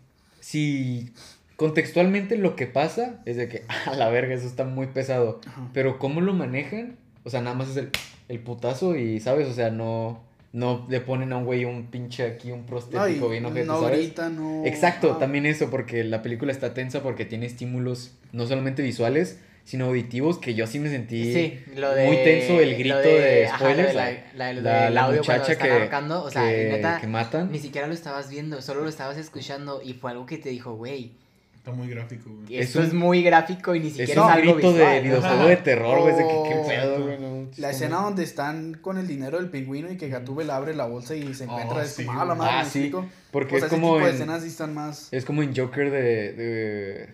Si 0.41 1.13
contextualmente 1.55 2.37
lo 2.37 2.57
que 2.57 2.67
pasa 2.67 3.21
es 3.25 3.37
de 3.37 3.47
que, 3.47 3.63
a 3.85 3.95
la 3.95 4.09
verga, 4.09 4.35
eso 4.35 4.47
está 4.47 4.65
muy 4.65 4.87
pesado. 4.87 5.39
Ajá. 5.47 5.69
Pero 5.73 5.97
cómo 5.97 6.19
lo 6.19 6.33
manejan, 6.33 6.97
o 7.23 7.29
sea, 7.29 7.41
nada 7.41 7.55
más 7.55 7.69
es 7.69 7.77
el, 7.77 7.89
el 8.27 8.39
putazo 8.39 8.97
y, 8.97 9.21
¿sabes? 9.21 9.47
O 9.47 9.53
sea, 9.53 9.69
no, 9.69 10.19
no 10.53 10.85
le 10.89 10.99
ponen 10.99 11.31
a 11.31 11.37
un 11.37 11.45
güey 11.45 11.63
un 11.63 11.87
pinche 11.87 12.25
aquí, 12.25 12.51
un 12.51 12.65
prostético 12.65 13.29
bien 13.29 13.45
ojete, 13.45 13.65
no 13.65 13.79
¿sabes? 13.79 13.99
grita, 13.99 14.29
no... 14.29 14.65
Exacto, 14.65 15.13
ah, 15.15 15.19
también 15.19 15.45
eso, 15.45 15.69
porque 15.69 16.03
la 16.03 16.21
película 16.21 16.51
está 16.51 16.73
tensa 16.73 17.01
porque 17.01 17.23
tiene 17.25 17.45
estímulos 17.45 18.13
no 18.33 18.45
solamente 18.47 18.81
visuales, 18.81 19.39
sino 19.63 19.85
auditivos, 19.85 20.37
que 20.39 20.53
yo 20.53 20.67
sí 20.67 20.79
me 20.79 20.89
sentí 20.89 21.33
Sí, 21.33 21.59
lo 21.75 21.93
de... 21.93 22.07
muy 22.07 22.17
tenso 22.17 22.59
el 22.59 22.75
grito 22.77 22.97
de, 22.97 23.47
ajá, 23.47 23.63
lo 23.63 23.69
de 23.69 23.83
spoilers. 23.83 23.95
la, 23.95 24.11
la, 24.35 24.53
la- 24.53 24.61
la- 24.61 24.89
la 24.89 25.01
audio 25.05 25.21
cuando 25.23 25.43
muchacha 25.43 25.57
que, 25.63 25.71
ahorcando, 25.71 26.23
o 26.23 26.29
sea, 26.31 26.43
que, 26.49 26.69
neta, 26.69 26.99
que 26.99 27.07
matan. 27.07 27.51
ni 27.51 27.59
siquiera 27.59 27.87
lo 27.87 27.93
estabas 27.93 28.29
viendo, 28.29 28.61
solo 28.61 28.81
lo 28.81 28.89
estabas 28.89 29.17
escuchando 29.17 29.81
y 29.83 29.93
fue 29.93 30.11
algo 30.11 30.25
que 30.25 30.37
te 30.37 30.49
dijo, 30.49 30.73
güey, 30.75 31.11
Está 31.55 31.73
muy 31.73 31.87
gráfico, 31.89 32.27
güey. 32.27 32.57
Es 32.57 32.75
un- 32.75 32.85
es 32.85 32.91
muy 32.91 33.21
gráfico 33.21 33.75
y 33.75 33.79
ni 33.81 33.89
Es 33.89 33.93
siquiera 33.93 34.23
un 34.23 34.29
es, 34.31 34.35
algo 34.35 34.53
grito 34.55 34.73
de 34.73 34.79
visual. 34.79 35.03
videojuego 35.03 35.35
Ajá. 35.35 35.47
de 35.47 35.57
terror, 35.57 35.99
güey, 36.01 36.15
de 36.15 36.21
que 36.23 36.27
qué 36.49 36.55
Oh. 36.55 36.67
pedo, 36.67 37.03
güey. 37.05 37.19
no, 37.19 37.47
La 37.57 37.69
escena 37.69 37.97
no. 37.97 38.01
donde 38.05 38.23
están 38.23 38.73
con 38.81 38.97
el 38.97 39.05
dinero 39.07 39.37
del 39.37 39.51
pingüino 39.51 39.91
y 39.91 39.95
que 39.95 40.09
Gatúbel 40.09 40.49
abre 40.49 40.73
la 40.73 40.87
bolsa 40.87 41.13
y 41.13 41.31
se 41.35 41.43
encuentra 41.43 41.77
Oh, 41.77 41.81
es 41.81 41.91
sí, 41.91 42.03
la 42.03 42.13
madre, 42.25 42.49
Ah, 42.51 42.63
¿me 42.63 42.69
sí? 42.71 42.91
Porque 43.29 43.57
O 43.57 43.59
sea, 43.59 43.67
es 43.67 43.73
ese 43.73 43.79
como 43.79 43.99
de 43.99 44.05
en, 44.09 44.15
escenas 44.15 44.41
sí 44.41 44.47
están 44.47 44.73
más... 44.73 45.09
es 45.11 45.23
como 45.23 45.43
en 45.43 45.55
Joker 45.55 45.91
de, 45.91 46.33
de 46.33 47.09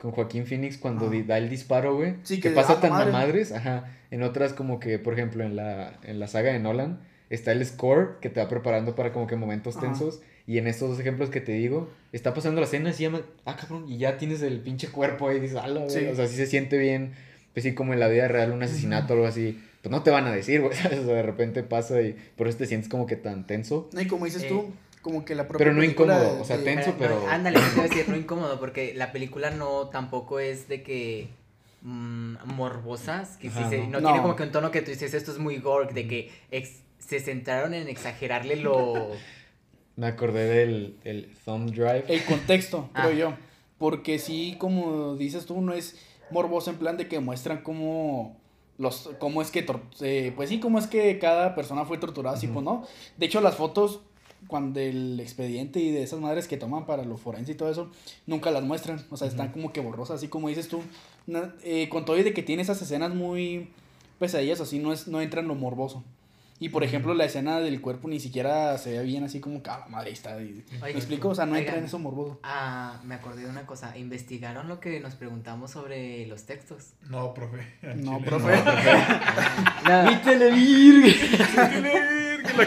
con 0.00 0.12
Joaquín 0.12 0.46
Phoenix 0.46 0.78
cuando 0.78 1.10
di- 1.10 1.22
da 1.22 1.38
el 1.38 1.48
disparo, 1.50 1.94
güey. 1.96 2.14
Sí, 2.22 2.36
que, 2.40 2.48
que 2.48 2.54
pasa 2.54 2.74
ah, 2.74 2.80
tan 2.80 2.90
madre. 2.90 3.10
a 3.10 3.12
madres, 3.12 3.52
ajá. 3.52 3.84
En 4.10 4.22
otras 4.22 4.52
como 4.54 4.80
que, 4.80 4.98
por 4.98 5.12
ejemplo, 5.14 5.44
en 5.44 5.56
la 5.56 5.98
en 6.04 6.18
la 6.18 6.26
saga 6.26 6.52
de 6.52 6.58
Nolan 6.58 7.00
está 7.28 7.52
el 7.52 7.64
score 7.64 8.18
que 8.20 8.28
te 8.30 8.40
va 8.40 8.48
preparando 8.48 8.94
para 8.96 9.12
como 9.12 9.26
que 9.26 9.36
momentos 9.36 9.76
Ajá. 9.76 9.86
tensos 9.86 10.20
y 10.46 10.58
en 10.58 10.66
estos 10.66 10.88
dos 10.90 10.98
ejemplos 10.98 11.30
que 11.30 11.40
te 11.40 11.52
digo, 11.52 11.88
está 12.12 12.34
pasando 12.34 12.60
la 12.60 12.66
escena 12.66 12.90
y 12.90 12.92
se 12.94 13.02
llama, 13.04 13.20
ah, 13.44 13.56
cabrón, 13.56 13.88
y 13.88 13.98
ya 13.98 14.16
tienes 14.18 14.42
el 14.42 14.58
pinche 14.60 14.88
cuerpo 14.88 15.28
ahí, 15.28 15.36
y 15.36 15.40
dices, 15.40 15.56
"Ala, 15.58 15.78
güey", 15.80 15.90
Sí. 15.90 16.06
o 16.06 16.16
sea, 16.16 16.26
sí 16.26 16.34
se 16.34 16.46
siente 16.46 16.76
bien, 16.76 17.12
pues 17.52 17.62
sí 17.62 17.72
como 17.74 17.92
en 17.92 18.00
la 18.00 18.08
vida 18.08 18.26
real 18.26 18.50
un 18.50 18.62
asesinato 18.62 19.12
o 19.12 19.16
algo 19.16 19.28
así. 19.28 19.62
Pues 19.82 19.92
no 19.92 20.02
te 20.02 20.10
van 20.10 20.26
a 20.26 20.32
decir, 20.32 20.60
güey, 20.60 20.74
¿sabes? 20.74 20.98
O 21.02 21.04
sea, 21.04 21.14
de 21.14 21.22
repente 21.22 21.62
pasa 21.62 22.00
y 22.02 22.16
por 22.36 22.48
eso 22.48 22.58
te 22.58 22.66
sientes 22.66 22.88
como 22.90 23.06
que 23.06 23.14
tan 23.16 23.46
tenso. 23.46 23.88
No, 23.92 24.00
y 24.00 24.06
como 24.06 24.24
dices 24.24 24.42
Eh. 24.42 24.46
tú, 24.48 24.72
como 25.02 25.24
que 25.24 25.34
la 25.34 25.48
propia 25.48 25.64
Pero 25.64 25.76
no 25.76 25.82
incómodo, 25.84 26.34
de- 26.36 26.40
o 26.40 26.44
sea, 26.44 26.58
de- 26.58 26.64
tenso, 26.64 26.94
pero- 26.98 27.26
ándale, 27.28 27.58
te 27.58 27.66
iba 27.74 27.84
a 27.84 27.88
decir, 27.88 28.08
no 28.08 28.16
incómodo, 28.16 28.58
porque 28.60 28.92
la 28.94 29.12
película 29.12 29.50
no 29.50 29.88
tampoco 29.88 30.40
es 30.40 30.68
de 30.68 30.82
que 30.82 31.28
mm, 31.82 32.34
morbosas, 32.54 33.36
que 33.38 33.48
sí 33.50 33.58
Ajá, 33.58 33.70
se- 33.70 33.86
no. 33.86 33.98
tiene 34.00 34.20
como 34.20 34.36
que 34.36 34.42
un 34.42 34.52
tono 34.52 34.70
que 34.70 34.82
tú 34.82 34.90
dices, 34.90 35.14
esto 35.14 35.32
es 35.32 35.38
muy 35.38 35.56
gore, 35.58 35.92
de 35.94 36.06
que 36.06 36.30
ex- 36.50 36.82
se 36.98 37.20
centraron 37.20 37.72
en 37.74 37.88
exagerarle 37.88 38.56
lo... 38.56 39.08
Me 39.96 40.06
acordé 40.06 40.44
del 40.46 40.96
el 41.04 41.34
thumb 41.44 41.70
drive. 41.70 42.04
El 42.08 42.24
contexto, 42.24 42.88
Ah. 42.94 43.02
creo 43.06 43.12
yo. 43.30 43.34
Porque 43.78 44.18
sí, 44.18 44.56
como 44.58 45.16
dices 45.16 45.46
tú, 45.46 45.60
no 45.62 45.72
es 45.72 45.96
morboso 46.30 46.70
en 46.70 46.76
plan 46.76 46.96
de 46.98 47.08
que 47.08 47.18
muestran 47.20 47.62
cómo 47.62 48.36
los 48.78 49.10
cómo 49.18 49.42
es 49.42 49.50
que 49.50 49.66
eh, 50.00 50.32
pues 50.36 50.48
sí, 50.48 50.60
cómo 50.60 50.78
es 50.78 50.86
que 50.86 51.18
cada 51.18 51.54
persona 51.54 51.84
fue 51.84 51.98
torturada, 51.98 52.36
así 52.36 52.46
Ujú. 52.46 52.54
pues 52.54 52.64
no. 52.64 52.86
De 53.18 53.26
hecho, 53.26 53.40
las 53.40 53.56
fotos 53.56 54.00
cuando 54.46 54.80
el 54.80 55.18
expediente 55.20 55.80
y 55.80 55.90
de 55.90 56.02
esas 56.02 56.20
madres 56.20 56.48
que 56.48 56.56
toman 56.56 56.86
para 56.86 57.04
lo 57.04 57.16
forense 57.16 57.52
y 57.52 57.54
todo 57.54 57.70
eso, 57.70 57.90
nunca 58.26 58.50
las 58.50 58.62
muestran, 58.64 59.04
o 59.10 59.16
sea, 59.16 59.28
están 59.28 59.46
Ujú. 59.48 59.54
como 59.54 59.72
que 59.72 59.80
borrosas, 59.80 60.16
así 60.16 60.28
como 60.28 60.48
dices 60.48 60.68
tú. 60.68 60.82
Na- 61.26 61.54
eh, 61.62 61.88
con 61.88 62.04
todo 62.04 62.18
y 62.18 62.22
de 62.22 62.32
que 62.34 62.42
tiene 62.42 62.62
esas 62.62 62.80
escenas 62.82 63.14
muy 63.14 63.68
pesadillas, 64.18 64.60
así 64.60 64.78
no 64.78 64.92
es 64.92 65.06
no 65.08 65.20
entra 65.20 65.40
en 65.40 65.48
lo 65.48 65.54
morboso. 65.54 66.02
Y 66.62 66.68
por 66.68 66.84
ejemplo, 66.84 67.14
la 67.14 67.24
escena 67.24 67.58
del 67.60 67.80
cuerpo 67.80 68.06
ni 68.06 68.20
siquiera 68.20 68.76
se 68.76 68.98
ve 68.98 69.02
bien 69.02 69.24
así 69.24 69.40
como 69.40 69.62
que, 69.62 69.70
ah, 69.70 69.86
madre 69.88 70.10
está. 70.10 70.42
y- 70.42 70.62
¿Me 70.72 70.76
Oigan, 70.76 70.90
explico? 70.90 71.28
O 71.30 71.34
sea, 71.34 71.46
no 71.46 71.56
entra 71.56 71.70
oigan, 71.72 71.78
en 71.84 71.84
eso 71.86 71.98
morboso. 71.98 72.38
Ah, 72.42 73.00
me 73.04 73.14
acordé 73.14 73.44
de 73.44 73.48
una 73.48 73.64
cosa, 73.64 73.96
investigaron 73.96 74.68
lo 74.68 74.78
que 74.78 75.00
nos 75.00 75.14
preguntamos 75.14 75.70
sobre 75.70 76.26
los 76.26 76.44
textos. 76.44 76.90
No, 77.08 77.32
profe. 77.32 77.66
No, 77.96 78.18
chile 78.18 78.26
profe. 78.28 78.62
No, 79.86 80.04
¡Mi 80.10 80.16
televirgen! 80.22 82.20
¡Que 82.46 82.56
la 82.56 82.64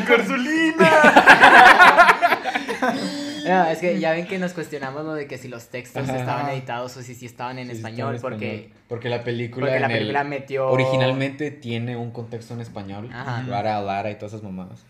no, 3.48 3.66
es 3.70 3.80
que 3.80 4.00
ya 4.00 4.12
ven 4.12 4.28
que 4.28 4.40
nos 4.40 4.54
cuestionamos 4.54 5.06
lo 5.06 5.14
de 5.14 5.28
que 5.28 5.38
si 5.38 5.48
los 5.48 5.68
textos 5.68 6.04
Ajá. 6.08 6.18
estaban 6.20 6.50
editados 6.50 6.96
o 6.98 7.02
si, 7.02 7.16
si 7.16 7.26
estaban 7.26 7.60
en 7.60 7.70
español, 7.70 8.16
está 8.16 8.28
en 8.28 8.34
porque, 8.34 8.56
español. 8.56 8.78
Porque 8.88 9.10
la 9.10 9.24
película, 9.24 9.66
porque 9.68 9.80
la 9.80 9.88
el- 9.88 9.94
película 9.94 10.24
metió... 10.24 10.70
originalmente 10.70 11.52
tiene 11.52 11.96
un 11.96 12.12
contexto 12.12 12.54
en 12.54 12.62
español. 12.62 13.10
Ajá. 13.14 13.44
Lara, 13.44 13.82
Lara 13.82 14.12
y 14.12 14.16
todas 14.16 14.34
esas 14.34 14.44
mamadas. 14.44 14.86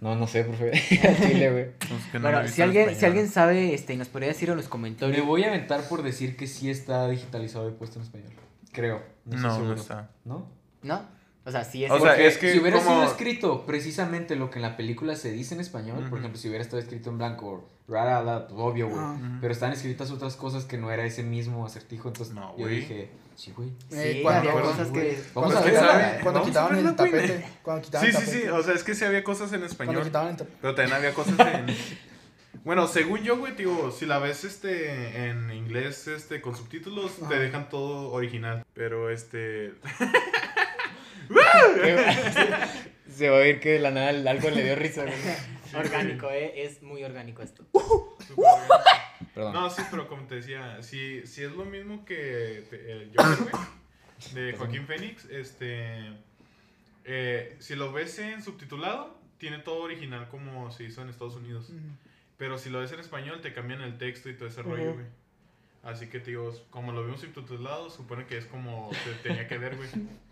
No, 0.00 0.16
no 0.16 0.26
sé, 0.26 0.44
profe. 0.44 0.72
Chile, 1.28 1.50
güey. 1.50 1.66
Bueno, 2.22 2.48
si 2.48 2.62
alguien, 2.62 2.94
si 2.96 3.04
alguien 3.04 3.28
sabe 3.28 3.74
este, 3.74 3.92
y 3.92 3.96
nos 3.96 4.08
podría 4.08 4.28
decir 4.30 4.48
en 4.48 4.56
los 4.56 4.68
comentarios... 4.68 5.16
Me 5.18 5.22
voy 5.24 5.44
a 5.44 5.48
aventar 5.48 5.82
por 5.82 6.02
decir 6.02 6.36
que 6.36 6.46
sí 6.46 6.70
está 6.70 7.06
digitalizado 7.08 7.68
y 7.68 7.72
puesto 7.72 7.98
en 7.98 8.04
español. 8.06 8.32
Creo. 8.72 9.02
No, 9.26 9.58
no 9.58 9.74
está. 9.74 10.08
¿No? 10.24 10.48
¿No? 10.82 11.19
O 11.44 11.50
sea, 11.50 11.64
sí 11.64 11.84
es. 11.84 11.90
O 11.90 11.98
sea, 11.98 12.08
Porque 12.10 12.26
es 12.26 12.36
que 12.38 12.52
si 12.52 12.58
hubiera 12.58 12.78
como- 12.78 12.90
sido 13.00 13.04
escrito 13.04 13.64
precisamente 13.66 14.36
lo 14.36 14.50
que 14.50 14.58
en 14.58 14.62
la 14.62 14.76
película 14.76 15.16
se 15.16 15.30
dice 15.32 15.54
en 15.54 15.60
español, 15.60 16.06
por 16.10 16.18
ejemplo, 16.18 16.38
si 16.40 16.48
hubiera 16.48 16.62
estado 16.62 16.80
escrito 16.82 17.10
en 17.10 17.18
blanco, 17.18 17.66
rara, 17.88 18.46
pues, 18.46 18.60
obvio, 18.60 18.88
güey. 18.88 19.02
Pero 19.40 19.52
están 19.52 19.72
escritas 19.72 20.10
otras 20.10 20.36
cosas 20.36 20.64
que 20.64 20.76
no 20.76 20.90
era 20.90 21.04
ese 21.04 21.22
mismo 21.22 21.64
acertijo, 21.66 22.08
entonces 22.08 22.34
No, 22.34 22.56
yo 22.58 22.66
dije, 22.66 23.10
sí, 23.36 23.52
güey. 23.56 23.70
Eh, 23.90 24.12
sí, 24.16 24.22
cuando- 24.22 24.40
había 24.40 24.52
cuando- 24.52 24.70
cosas 24.70 24.88
que. 24.92 25.22
Vamos 25.34 25.52
Cuando 25.52 25.58
a 25.58 25.62
quién 25.62 25.74
ver. 25.74 25.80
quitaban, 25.82 26.00
sabe. 26.02 26.22
cuando 26.22 26.88
el 26.90 26.96
tapete. 26.96 27.46
Cuando 27.62 27.82
quitaban 27.82 28.10
Sí, 28.12 28.16
el 28.16 28.22
sí, 28.26 28.30
sí. 28.42 28.48
O 28.48 28.62
sea, 28.62 28.74
es 28.74 28.84
que 28.84 28.94
sí 28.94 29.04
había 29.06 29.24
cosas 29.24 29.52
en 29.54 29.64
español. 29.64 30.02
quitaban 30.04 30.28
el 30.28 30.36
tapete. 30.36 30.56
Pero 30.60 30.74
también 30.74 30.96
había 30.96 31.14
cosas 31.14 31.38
en. 31.38 31.66
Bueno, 32.62 32.86
según 32.88 33.20
yo, 33.22 33.38
güey, 33.38 33.54
digo, 33.56 33.90
si 33.90 34.04
la 34.04 34.18
ves 34.18 34.44
este 34.44 35.28
en 35.30 35.50
inglés 35.50 36.06
este 36.08 36.42
con 36.42 36.54
subtítulos, 36.54 37.12
te 37.26 37.38
dejan 37.38 37.70
todo 37.70 38.10
original. 38.12 38.66
Pero 38.74 39.08
este. 39.08 39.72
Se 43.10 43.28
va 43.28 43.38
a 43.38 43.40
oír 43.40 43.60
que 43.60 43.70
de 43.72 43.78
la 43.80 43.90
nada 43.90 44.08
algo 44.30 44.50
le 44.50 44.62
dio 44.64 44.76
risa, 44.76 45.02
güey. 45.04 45.14
Orgánico, 45.74 46.30
eh. 46.30 46.62
Es 46.64 46.82
muy 46.82 47.02
orgánico 47.04 47.42
esto. 47.42 47.64
Perdón. 49.34 49.52
No, 49.52 49.70
sí, 49.70 49.82
pero 49.90 50.08
como 50.08 50.26
te 50.26 50.36
decía, 50.36 50.82
si, 50.82 51.26
si 51.26 51.42
es 51.42 51.52
lo 51.52 51.64
mismo 51.64 52.04
que 52.04 52.64
te- 52.70 52.92
el 52.92 53.10
Joker, 53.16 53.50
güey, 53.50 53.64
de 54.34 54.52
Joaquín 54.56 54.86
Phoenix, 54.86 55.24
este. 55.26 56.12
eh, 57.04 57.56
si 57.58 57.74
lo 57.76 57.92
ves 57.92 58.18
en 58.18 58.42
subtitulado, 58.42 59.16
tiene 59.38 59.58
todo 59.58 59.82
original 59.82 60.28
como 60.28 60.70
se 60.70 60.84
hizo 60.84 61.02
en 61.02 61.08
Estados 61.08 61.36
Unidos. 61.36 61.70
Pero 62.36 62.58
si 62.58 62.70
lo 62.70 62.80
ves 62.80 62.92
en 62.92 63.00
español, 63.00 63.40
te 63.40 63.52
cambian 63.52 63.82
el 63.82 63.98
texto 63.98 64.28
y 64.30 64.34
todo 64.34 64.48
ese 64.48 64.62
rollo, 64.62 64.94
güey. 64.94 65.06
Así 65.82 66.08
que, 66.08 66.20
tío, 66.20 66.52
como 66.70 66.92
lo 66.92 67.04
vimos 67.04 67.20
subtitulado, 67.20 67.90
supone 67.90 68.26
que 68.26 68.36
es 68.38 68.44
como 68.46 68.90
se 69.04 69.12
tenía 69.28 69.46
que 69.48 69.58
ver, 69.58 69.76
güey. 69.76 69.88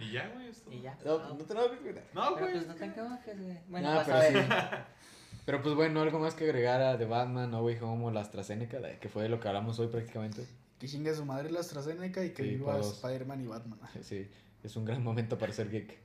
Y 0.00 0.12
ya, 0.12 0.28
güey. 0.34 0.48
es 0.48 0.62
todo. 0.62 0.74
Y 0.74 0.80
ya. 0.82 0.96
no, 1.04 1.18
no 1.34 1.44
te 1.44 1.54
lo 1.54 1.60
hagas, 1.60 1.80
güey. 1.80 1.94
No, 2.14 2.34
Pero 2.34 2.46
güey. 2.46 2.52
pues 2.52 2.66
no 2.68 2.74
te 2.74 2.84
enojes, 2.84 3.42
güey. 3.42 3.58
Bueno, 3.68 3.88
Ah, 3.90 3.94
vas 3.96 4.06
pero 4.06 4.18
a 4.18 4.22
sí. 4.22 4.34
Pero 5.46 5.62
pues 5.62 5.74
bueno, 5.76 6.02
algo 6.02 6.18
más 6.18 6.34
que 6.34 6.42
agregar 6.44 6.82
a 6.82 6.98
The 6.98 7.04
Batman, 7.04 7.50
No 7.52 7.60
Way 7.62 7.78
Home 7.80 8.06
o 8.06 8.10
la 8.10 8.20
AstraZeneca, 8.20 8.80
que 8.98 9.08
fue 9.08 9.22
de 9.22 9.28
lo 9.28 9.38
que 9.38 9.46
hablamos 9.46 9.78
hoy 9.78 9.86
prácticamente. 9.86 10.44
Que 10.80 10.88
chingue 10.88 11.10
a 11.10 11.14
su 11.14 11.24
madre 11.24 11.50
la 11.52 11.60
AstraZeneca 11.60 12.24
y 12.24 12.30
que 12.30 12.42
Sí, 12.42 12.48
viva 12.50 12.72
todos. 12.80 12.94
Spider-Man 12.96 13.44
y 13.44 13.46
Batman. 13.46 13.78
Sí, 14.02 14.28
es 14.64 14.76
un 14.76 14.84
gran 14.84 15.04
momento 15.04 15.38
para 15.38 15.52
ser 15.52 15.70
geek. 15.70 15.96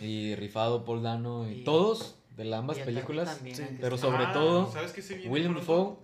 Y 0.00 0.34
rifado 0.36 0.84
Paul 0.84 1.02
Dano 1.02 1.48
y 1.48 1.60
Y- 1.60 1.64
todos 1.64 2.16
de 2.36 2.44
las 2.44 2.60
ambas 2.60 2.78
películas. 2.78 3.34
también, 3.36 3.56
sí, 3.56 3.62
antes 3.62 3.78
pero 3.80 3.96
sobre 3.96 4.24
Ah, 4.24 4.32
todo, 4.32 4.70
¿sabes 4.70 4.92
qué 4.92 5.00
se 5.02 5.14
viene 5.16 5.30
William? 5.32 5.54
Dafoe. 5.54 5.96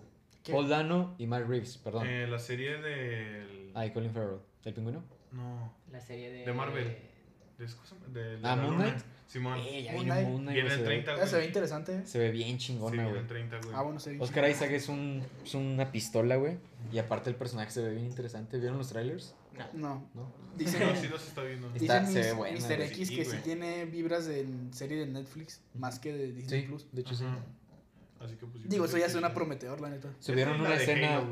Paul 0.51 0.69
Dano 0.69 1.15
y 1.19 1.27
Matt 1.27 1.47
Reeves, 1.47 1.77
perdón. 1.79 2.07
Eh, 2.07 2.27
la 2.27 2.39
serie 2.39 2.79
del. 2.81 3.71
Ah, 3.75 3.87
y 3.87 3.91
Colin 3.93 4.13
Farrell. 4.13 4.39
¿El 4.65 4.75
pingüino? 4.75 5.03
No. 5.33 5.73
La 5.91 6.01
serie 6.01 6.31
de. 6.31 6.45
De 6.45 6.53
Marvel. 6.53 6.97
De, 7.59 7.65
cosa- 7.67 7.97
de, 8.13 8.23
de 8.23 8.37
Ah, 8.39 8.57
la 8.57 8.63
Moon. 8.63 8.77
Knight. 8.77 8.97
Simón. 9.27 9.59
Eh, 9.61 9.83
ya 9.85 9.93
Moon 9.93 10.05
Knight. 10.05 10.29
Moon 10.29 10.43
Knight, 10.43 10.55
Viene 10.55 10.69
el 10.69 10.75
se 10.75 10.81
ve- 10.81 10.85
30, 10.85 11.17
Ya 11.17 11.27
se 11.27 11.37
ve 11.39 11.45
interesante. 11.47 11.95
¿eh? 11.97 12.03
Se 12.07 12.19
ve 12.19 12.31
bien 12.31 12.61
Sí, 12.61 12.67
chingona, 12.67 12.93
viene 12.93 13.09
güey. 13.11 13.21
el 13.23 13.27
30, 13.29 13.59
güey. 13.63 13.71
Ah, 13.75 13.83
bueno, 13.83 13.99
se 14.01 14.11
ve 14.11 14.17
Oscar 14.21 14.51
Isaac 14.51 14.71
es, 14.73 14.89
un, 14.89 15.23
es 15.45 15.55
una 15.55 15.91
pistola, 15.91 16.37
güey. 16.37 16.59
Y 16.93 16.99
aparte 16.99 17.31
el 17.31 17.37
personaje 17.37 17.71
se 17.71 17.83
ve 17.83 17.93
bien 17.95 18.07
interesante. 18.07 18.59
¿Vieron 18.59 18.77
los 18.79 18.89
trailers? 18.89 19.35
No. 19.57 19.69
No. 19.75 20.11
¿No? 20.15 20.33
Dicen, 20.57 20.81
No, 20.87 20.97
sí 20.97 21.09
los 21.09 21.27
está 21.27 21.43
viendo. 21.45 21.69
Está- 21.75 22.01
dicen 22.01 22.07
se 22.13 22.19
mis- 22.19 22.27
ve 22.27 22.33
buena, 22.35 22.59
Mr. 22.61 22.81
X 22.83 23.09
Sí, 23.09 23.17
que 23.17 23.25
sí 23.25 23.31
güey. 23.31 23.43
tiene 23.43 23.85
vibras 23.87 24.27
de 24.27 24.47
serie 24.73 24.99
de 24.99 25.07
Netflix 25.07 25.63
más 25.75 25.99
que 25.99 26.13
de 26.13 26.33
Disney 26.33 26.63
Sí, 26.63 26.67
Plus. 26.67 26.87
de 26.93 27.01
hecho 27.01 27.15
sí. 27.15 27.25
Así 28.21 28.35
que 28.37 28.47
pues. 28.47 28.63
yo 28.65 28.69
Digo, 28.69 28.85
eso 28.85 28.95
pensé 28.95 29.07
ya 29.09 29.13
suena 29.13 29.29
sí. 29.29 29.35
prometedor, 29.35 29.81
la 29.81 29.89
neta. 29.91 30.09
Subieron 30.21 30.61
una 30.61 30.75
escena. 30.75 31.23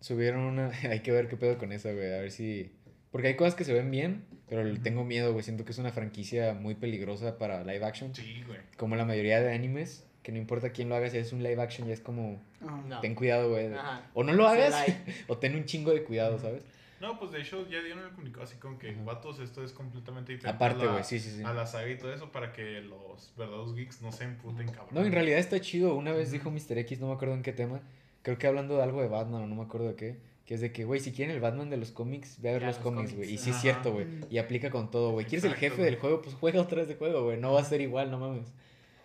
Subieron 0.00 0.40
una. 0.42 0.70
Hay 0.90 1.00
que 1.00 1.12
ver 1.12 1.28
qué 1.28 1.36
pedo 1.36 1.58
con 1.58 1.72
esa, 1.72 1.92
güey. 1.92 2.06
A 2.14 2.18
ver 2.20 2.30
si. 2.30 2.72
Porque 3.12 3.28
hay 3.28 3.36
cosas 3.36 3.54
que 3.54 3.64
se 3.64 3.72
ven 3.72 3.90
bien, 3.90 4.24
pero 4.48 4.64
le 4.64 4.78
tengo 4.80 5.04
miedo, 5.04 5.32
güey. 5.32 5.44
Siento 5.44 5.64
que 5.64 5.72
es 5.72 5.78
una 5.78 5.92
franquicia 5.92 6.54
muy 6.54 6.74
peligrosa 6.74 7.38
para 7.38 7.62
live 7.62 7.84
action. 7.84 8.14
Sí, 8.14 8.42
güey. 8.46 8.58
Como 8.76 8.96
la 8.96 9.04
mayoría 9.04 9.40
de 9.40 9.54
animes, 9.54 10.04
que 10.22 10.32
no 10.32 10.38
importa 10.38 10.70
quién 10.70 10.88
lo 10.88 10.96
haga, 10.96 11.08
si 11.10 11.18
es 11.18 11.32
un 11.32 11.42
live 11.42 11.60
action, 11.62 11.86
ya 11.86 11.94
es 11.94 12.00
como. 12.00 12.42
No. 12.60 13.00
Ten 13.00 13.14
cuidado, 13.14 13.50
güey. 13.50 13.72
Ajá. 13.74 14.10
O 14.14 14.24
no 14.24 14.32
lo 14.32 14.48
hagas, 14.48 14.74
o 15.28 15.36
ten 15.38 15.54
un 15.54 15.66
chingo 15.66 15.92
de 15.92 16.02
cuidado, 16.04 16.38
¿sabes? 16.38 16.64
No, 17.00 17.18
pues 17.18 17.32
de 17.32 17.40
hecho 17.40 17.68
ya 17.68 17.82
dieron 17.82 18.04
el 18.04 18.10
comunicado 18.12 18.44
así 18.44 18.56
como 18.58 18.78
que, 18.78 18.90
Ajá. 18.90 19.02
vatos, 19.02 19.40
esto 19.40 19.64
es 19.64 19.72
completamente 19.72 20.32
diferente. 20.32 20.54
Aparte, 20.56 20.82
a 20.82 20.86
la- 20.86 20.92
güey, 20.92 21.04
sí, 21.04 21.18
sí, 21.18 21.30
sí. 21.32 21.42
A 21.42 21.52
la 21.52 21.66
saga 21.66 21.90
y 21.90 21.98
todo 21.98 22.14
eso 22.14 22.30
para 22.30 22.52
que 22.52 22.80
los 22.80 23.34
verdaderos 23.36 23.74
geeks 23.74 24.00
no 24.02 24.12
se 24.12 24.22
emputen, 24.24 24.68
cabrón. 24.68 24.88
No, 24.92 25.04
en 25.04 25.10
realidad 25.12 25.40
está 25.40 25.60
chido. 25.60 25.96
Una 25.96 26.12
vez 26.12 26.30
dijo 26.30 26.50
Mr. 26.52 26.78
X, 26.78 27.00
no 27.00 27.08
me 27.08 27.14
acuerdo 27.14 27.34
en 27.34 27.42
qué 27.42 27.52
tema. 27.52 27.80
Creo 28.22 28.38
que 28.38 28.46
hablando 28.46 28.76
de 28.76 28.84
algo 28.84 29.02
de 29.02 29.08
Batman 29.08 29.42
o 29.42 29.46
no 29.48 29.56
me 29.56 29.62
acuerdo 29.62 29.88
de 29.88 29.96
qué. 29.96 30.16
Que 30.46 30.54
es 30.54 30.60
de 30.60 30.72
que, 30.72 30.84
güey, 30.84 31.00
si 31.00 31.12
quieren 31.12 31.34
el 31.34 31.40
Batman 31.40 31.70
de 31.70 31.76
los 31.76 31.92
cómics, 31.92 32.40
ve 32.40 32.50
a 32.50 32.52
ver 32.52 32.62
Ya, 32.62 32.68
los 32.68 32.76
los 32.76 32.84
cómics, 32.84 33.14
güey. 33.14 33.32
Y 33.32 33.38
sí 33.38 33.50
es 33.50 33.60
cierto, 33.60 33.92
güey. 33.92 34.06
Y 34.28 34.38
aplica 34.38 34.70
con 34.70 34.90
todo, 34.90 35.12
güey. 35.12 35.24
¿Quieres 35.24 35.44
el 35.44 35.54
jefe 35.54 35.82
del 35.82 35.96
juego? 35.96 36.20
Pues 36.20 36.34
juega 36.34 36.60
otra 36.60 36.78
vez 36.78 36.88
de 36.88 36.96
juego, 36.96 37.24
güey. 37.24 37.38
No 37.38 37.52
va 37.52 37.60
a 37.60 37.64
ser 37.64 37.80
igual, 37.80 38.10
no 38.10 38.18
mames. 38.18 38.52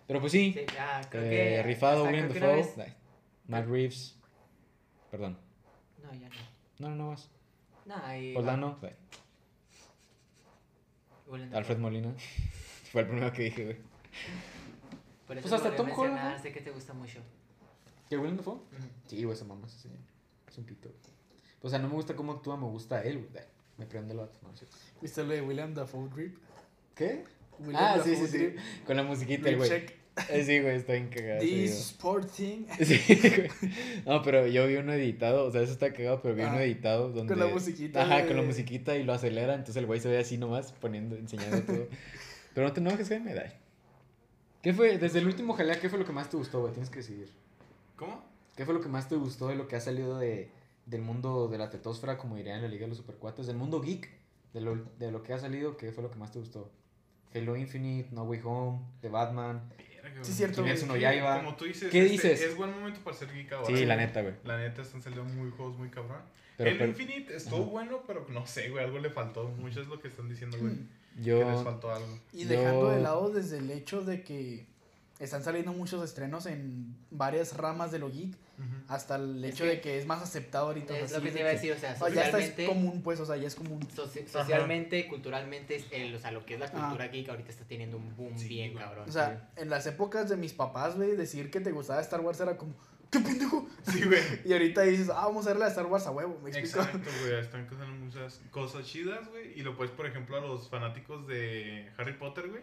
Pero 0.08 0.20
pues 0.20 0.32
sí. 0.32 0.52
Sí, 0.52 0.64
ya, 0.74 1.00
creo 1.08 1.22
eh, 1.22 1.28
que. 1.28 1.62
rifado 1.62 2.04
William 2.04 2.28
Dafoe. 2.28 2.94
Matt 3.46 3.66
Reeves. 3.66 4.16
Perdón. 5.10 5.38
No, 6.02 6.12
ya 6.14 6.28
no. 6.28 6.34
No, 6.78 6.88
no, 6.90 6.96
no 6.96 7.10
más. 7.10 7.30
No, 7.86 8.16
y. 8.16 8.34
Paul 8.34 8.46
Dano. 8.46 8.78
ay, 8.82 8.90
Willem 11.26 11.54
Alfred. 11.54 11.78
Molina. 11.78 12.14
Fue 12.92 13.02
el 13.02 13.06
primero 13.08 13.32
que 13.32 13.42
dije, 13.42 13.64
güey. 13.64 13.76
Pues 15.26 15.52
hasta 15.52 15.76
Tom 15.76 15.90
Holland. 15.94 16.42
Sé 16.42 16.52
que 16.52 16.62
te 16.62 16.70
gusta 16.70 16.94
mucho. 16.94 17.20
¿Qué, 18.08 18.16
William 18.16 18.38
Dafoe? 18.38 18.60
Sí, 19.06 19.22
güey, 19.22 19.36
esa 19.36 19.44
mamá, 19.44 19.66
ese 19.66 19.78
señor. 19.78 19.98
Es 20.46 20.56
un 20.56 20.64
pito. 20.64 20.88
güey. 20.88 21.17
O 21.62 21.68
sea, 21.68 21.78
no 21.78 21.88
me 21.88 21.94
gusta 21.94 22.14
cómo 22.14 22.32
actúa, 22.32 22.56
me 22.56 22.66
gusta 22.66 23.02
él, 23.02 23.18
güey. 23.30 23.44
Me 23.76 23.86
prende 23.86 24.12
el 24.12 24.18
vato, 24.20 24.38
no 24.42 24.54
cierto. 24.56 24.76
¿Viste 25.00 25.22
lo 25.22 25.28
de 25.32 25.42
William 25.42 25.74
Dafoe 25.74 26.08
Drip? 26.08 26.36
¿Qué? 26.94 27.24
William 27.58 27.82
ah, 27.82 28.00
sí, 28.02 28.10
Dafoe 28.10 28.26
sí, 28.26 28.32
sí. 28.32 28.38
Drip. 28.38 28.58
Con 28.86 28.96
la 28.96 29.02
musiquita, 29.02 29.50
güey. 29.52 29.70
Eh, 30.30 30.42
Sí, 30.44 30.58
güey, 30.60 30.76
está 30.76 30.94
bien 30.94 31.08
cagado. 31.10 31.40
This 31.40 31.50
video. 31.50 31.74
sport 31.76 32.30
thing. 32.32 32.64
Sí, 32.84 33.00
güey. 33.06 33.50
No, 34.04 34.20
pero 34.22 34.48
yo 34.48 34.66
vi 34.66 34.74
uno 34.76 34.92
editado, 34.92 35.44
o 35.44 35.50
sea, 35.52 35.62
eso 35.62 35.72
está 35.72 35.92
cagado, 35.92 36.20
pero 36.22 36.34
vi 36.34 36.42
uno 36.42 36.52
Ah, 36.56 36.62
editado 36.64 37.10
donde... 37.12 37.36
la 37.36 37.46
musiquita 37.46 38.02
Ajá, 38.02 38.22
de- 38.22 38.26
con 38.26 38.36
la 38.36 38.42
musiquita 38.42 38.96
y 38.96 39.04
lo 39.04 39.12
acelera, 39.12 39.54
entonces 39.54 39.76
el 39.76 39.86
güey 39.86 40.00
se 40.00 40.08
ve 40.08 40.18
así 40.18 40.36
nomás, 40.36 40.72
poniendo, 40.72 41.14
enseñando 41.14 41.62
todo. 41.62 41.86
Pero 42.54 42.66
no 42.66 42.72
te 42.72 42.80
enojes, 42.80 43.08
Jaime, 43.08 43.32
dale. 43.34 43.52
¿Qué 44.62 44.74
fue, 44.74 44.98
desde 44.98 45.20
el 45.20 45.26
último 45.26 45.52
jalea, 45.54 45.78
qué 45.78 45.88
fue 45.88 46.00
lo 46.00 46.04
que 46.04 46.10
más 46.12 46.28
te 46.28 46.36
gustó, 46.36 46.60
güey? 46.60 46.72
Tienes 46.72 46.90
que 46.90 46.98
decidir. 46.98 47.30
¿Cómo? 47.94 48.24
¿Qué 48.56 48.64
fue 48.64 48.74
lo 48.74 48.80
que 48.80 48.88
más 48.88 49.08
te 49.08 49.14
gustó 49.14 49.46
de 49.46 49.54
lo 49.54 49.68
que 49.68 49.76
ha 49.76 49.80
salido 49.80 50.18
de, 50.18 50.50
del 50.88 51.02
mundo 51.02 51.48
de 51.48 51.58
la 51.58 51.70
tetosfera, 51.70 52.16
como 52.18 52.36
dirían 52.36 52.56
en 52.56 52.62
la 52.62 52.68
Liga 52.68 52.82
de 52.82 52.88
los 52.88 52.98
Supercuates? 52.98 53.46
Del 53.46 53.56
mundo 53.56 53.80
geek, 53.80 54.08
de 54.52 54.60
lo, 54.60 54.76
de 54.98 55.10
lo 55.10 55.22
que 55.22 55.32
ha 55.34 55.38
salido, 55.38 55.76
¿qué 55.76 55.92
fue 55.92 56.02
lo 56.02 56.10
que 56.10 56.16
más 56.16 56.32
te 56.32 56.38
gustó? 56.38 56.70
Halo 57.34 57.56
Infinite, 57.56 58.08
No 58.12 58.22
Way 58.24 58.40
Home, 58.44 58.80
The 59.00 59.08
Batman. 59.10 59.68
Verga, 60.02 60.24
Sí, 60.24 60.32
cierto, 60.32 60.64
no 60.86 60.96
Yaiba. 60.96 61.36
Como 61.38 61.56
tú 61.56 61.66
dices, 61.66 61.90
¿Qué 61.90 62.00
este, 62.06 62.12
dices? 62.12 62.40
es 62.40 62.56
buen 62.56 62.70
momento 62.70 63.00
para 63.04 63.16
ser 63.16 63.32
geek 63.32 63.52
ahora. 63.52 63.66
Sí, 63.66 63.72
güey. 63.72 63.84
la 63.86 63.96
neta, 63.96 64.22
güey. 64.22 64.34
La 64.44 64.56
neta, 64.58 64.82
están 64.82 65.02
saliendo 65.02 65.30
muy 65.34 65.50
juegos 65.50 65.76
muy 65.76 65.90
cabrón. 65.90 66.22
Pero, 66.56 66.70
el 66.70 66.78
pero 66.78 66.90
Infinite 66.90 67.36
estuvo 67.36 67.62
Ajá. 67.62 67.70
bueno, 67.70 68.02
pero 68.06 68.26
no 68.30 68.46
sé, 68.46 68.70
güey, 68.70 68.84
algo 68.84 68.98
le 68.98 69.10
faltó. 69.10 69.48
Mucho 69.48 69.80
es 69.80 69.86
lo 69.88 70.00
que 70.00 70.08
están 70.08 70.28
diciendo, 70.28 70.56
güey. 70.58 70.72
Mm. 70.72 70.88
Que 71.22 71.34
les 71.34 71.46
yo... 71.48 71.64
faltó 71.64 71.92
algo. 71.92 72.18
Y 72.32 72.44
Yo- 72.44 72.48
dejando 72.48 72.90
de 72.90 73.00
lado 73.00 73.30
desde 73.30 73.58
el 73.58 73.70
hecho 73.70 74.02
de 74.02 74.22
que 74.22 74.66
están 75.18 75.42
saliendo 75.42 75.72
muchos 75.72 76.04
estrenos 76.04 76.46
en 76.46 76.96
varias 77.10 77.56
ramas 77.56 77.90
de 77.90 77.98
lo 77.98 78.10
geek, 78.10 78.36
hasta 78.88 79.16
el 79.16 79.44
Es 79.44 79.54
hecho 79.54 79.64
que- 79.64 79.70
de 79.70 79.80
que 79.80 79.98
es 79.98 80.06
más 80.06 80.22
aceptado 80.22 80.66
ahorita. 80.68 80.96
Es 80.98 81.12
lo 81.12 81.20
que 81.20 81.30
te 81.32 81.40
iba 81.40 81.48
a 81.48 81.52
decir, 81.52 81.72
o 81.72 81.78
sea, 81.78 81.94
sea, 81.96 82.08
ya 82.08 82.24
está 82.26 82.38
es 82.38 82.46
socialmente. 82.50 82.66
común, 82.66 83.02
pues, 83.02 83.20
o 83.20 83.26
sea, 83.26 83.36
ya 83.36 83.46
es 83.48 83.54
común. 83.54 83.80
soci- 83.88 84.26
socialmente, 84.26 85.06
culturalmente, 85.08 85.76
es 85.76 85.86
el- 85.90 86.14
o 86.14 86.18
sea, 86.18 86.30
lo 86.30 86.44
que 86.46 86.54
es 86.54 86.60
la 86.60 86.66
Ajá. 86.66 86.78
cultura 86.86 87.08
geek 87.08 87.28
ahorita 87.28 87.50
está 87.50 87.64
teniendo 87.64 87.96
un 87.96 88.16
boom 88.16 88.38
Sí, 88.38 88.48
bien 88.48 88.74
cabrón. 88.74 89.08
O 89.08 89.12
sea, 89.12 89.50
en 89.56 89.70
las 89.70 89.86
épocas 89.86 90.28
de 90.28 90.36
mis 90.36 90.52
papás, 90.52 90.96
güey, 90.96 91.16
decir 91.16 91.50
que 91.50 91.60
te 91.60 91.72
gustaba 91.72 92.00
Star 92.00 92.20
Wars 92.20 92.40
era 92.40 92.56
como, 92.56 92.74
¡qué 93.10 93.20
pendejo! 93.20 93.66
Sí, 93.86 94.04
güey. 94.04 94.20
Y 94.44 94.52
ahorita 94.52 94.82
dices, 94.82 95.08
ah, 95.10 95.26
vamos 95.26 95.46
a 95.46 95.50
verla 95.50 95.64
de 95.66 95.70
Star 95.70 95.86
Wars 95.86 96.06
a 96.06 96.10
huevo, 96.10 96.38
me 96.42 96.50
explico. 96.50 96.78
Exacto, 96.80 97.10
güey. 97.22 97.34
Están 97.40 97.66
pasando 97.66 97.94
muchas 98.04 98.40
cosas 98.50 98.86
chidas, 98.86 99.26
güey. 99.28 99.58
Y 99.58 99.62
lo 99.62 99.76
puedes, 99.76 99.92
por 99.92 100.06
ejemplo, 100.06 100.36
a 100.36 100.40
los 100.40 100.68
fanáticos 100.68 101.26
de 101.26 101.90
Harry 101.96 102.14
Potter, 102.14 102.48
güey. 102.48 102.62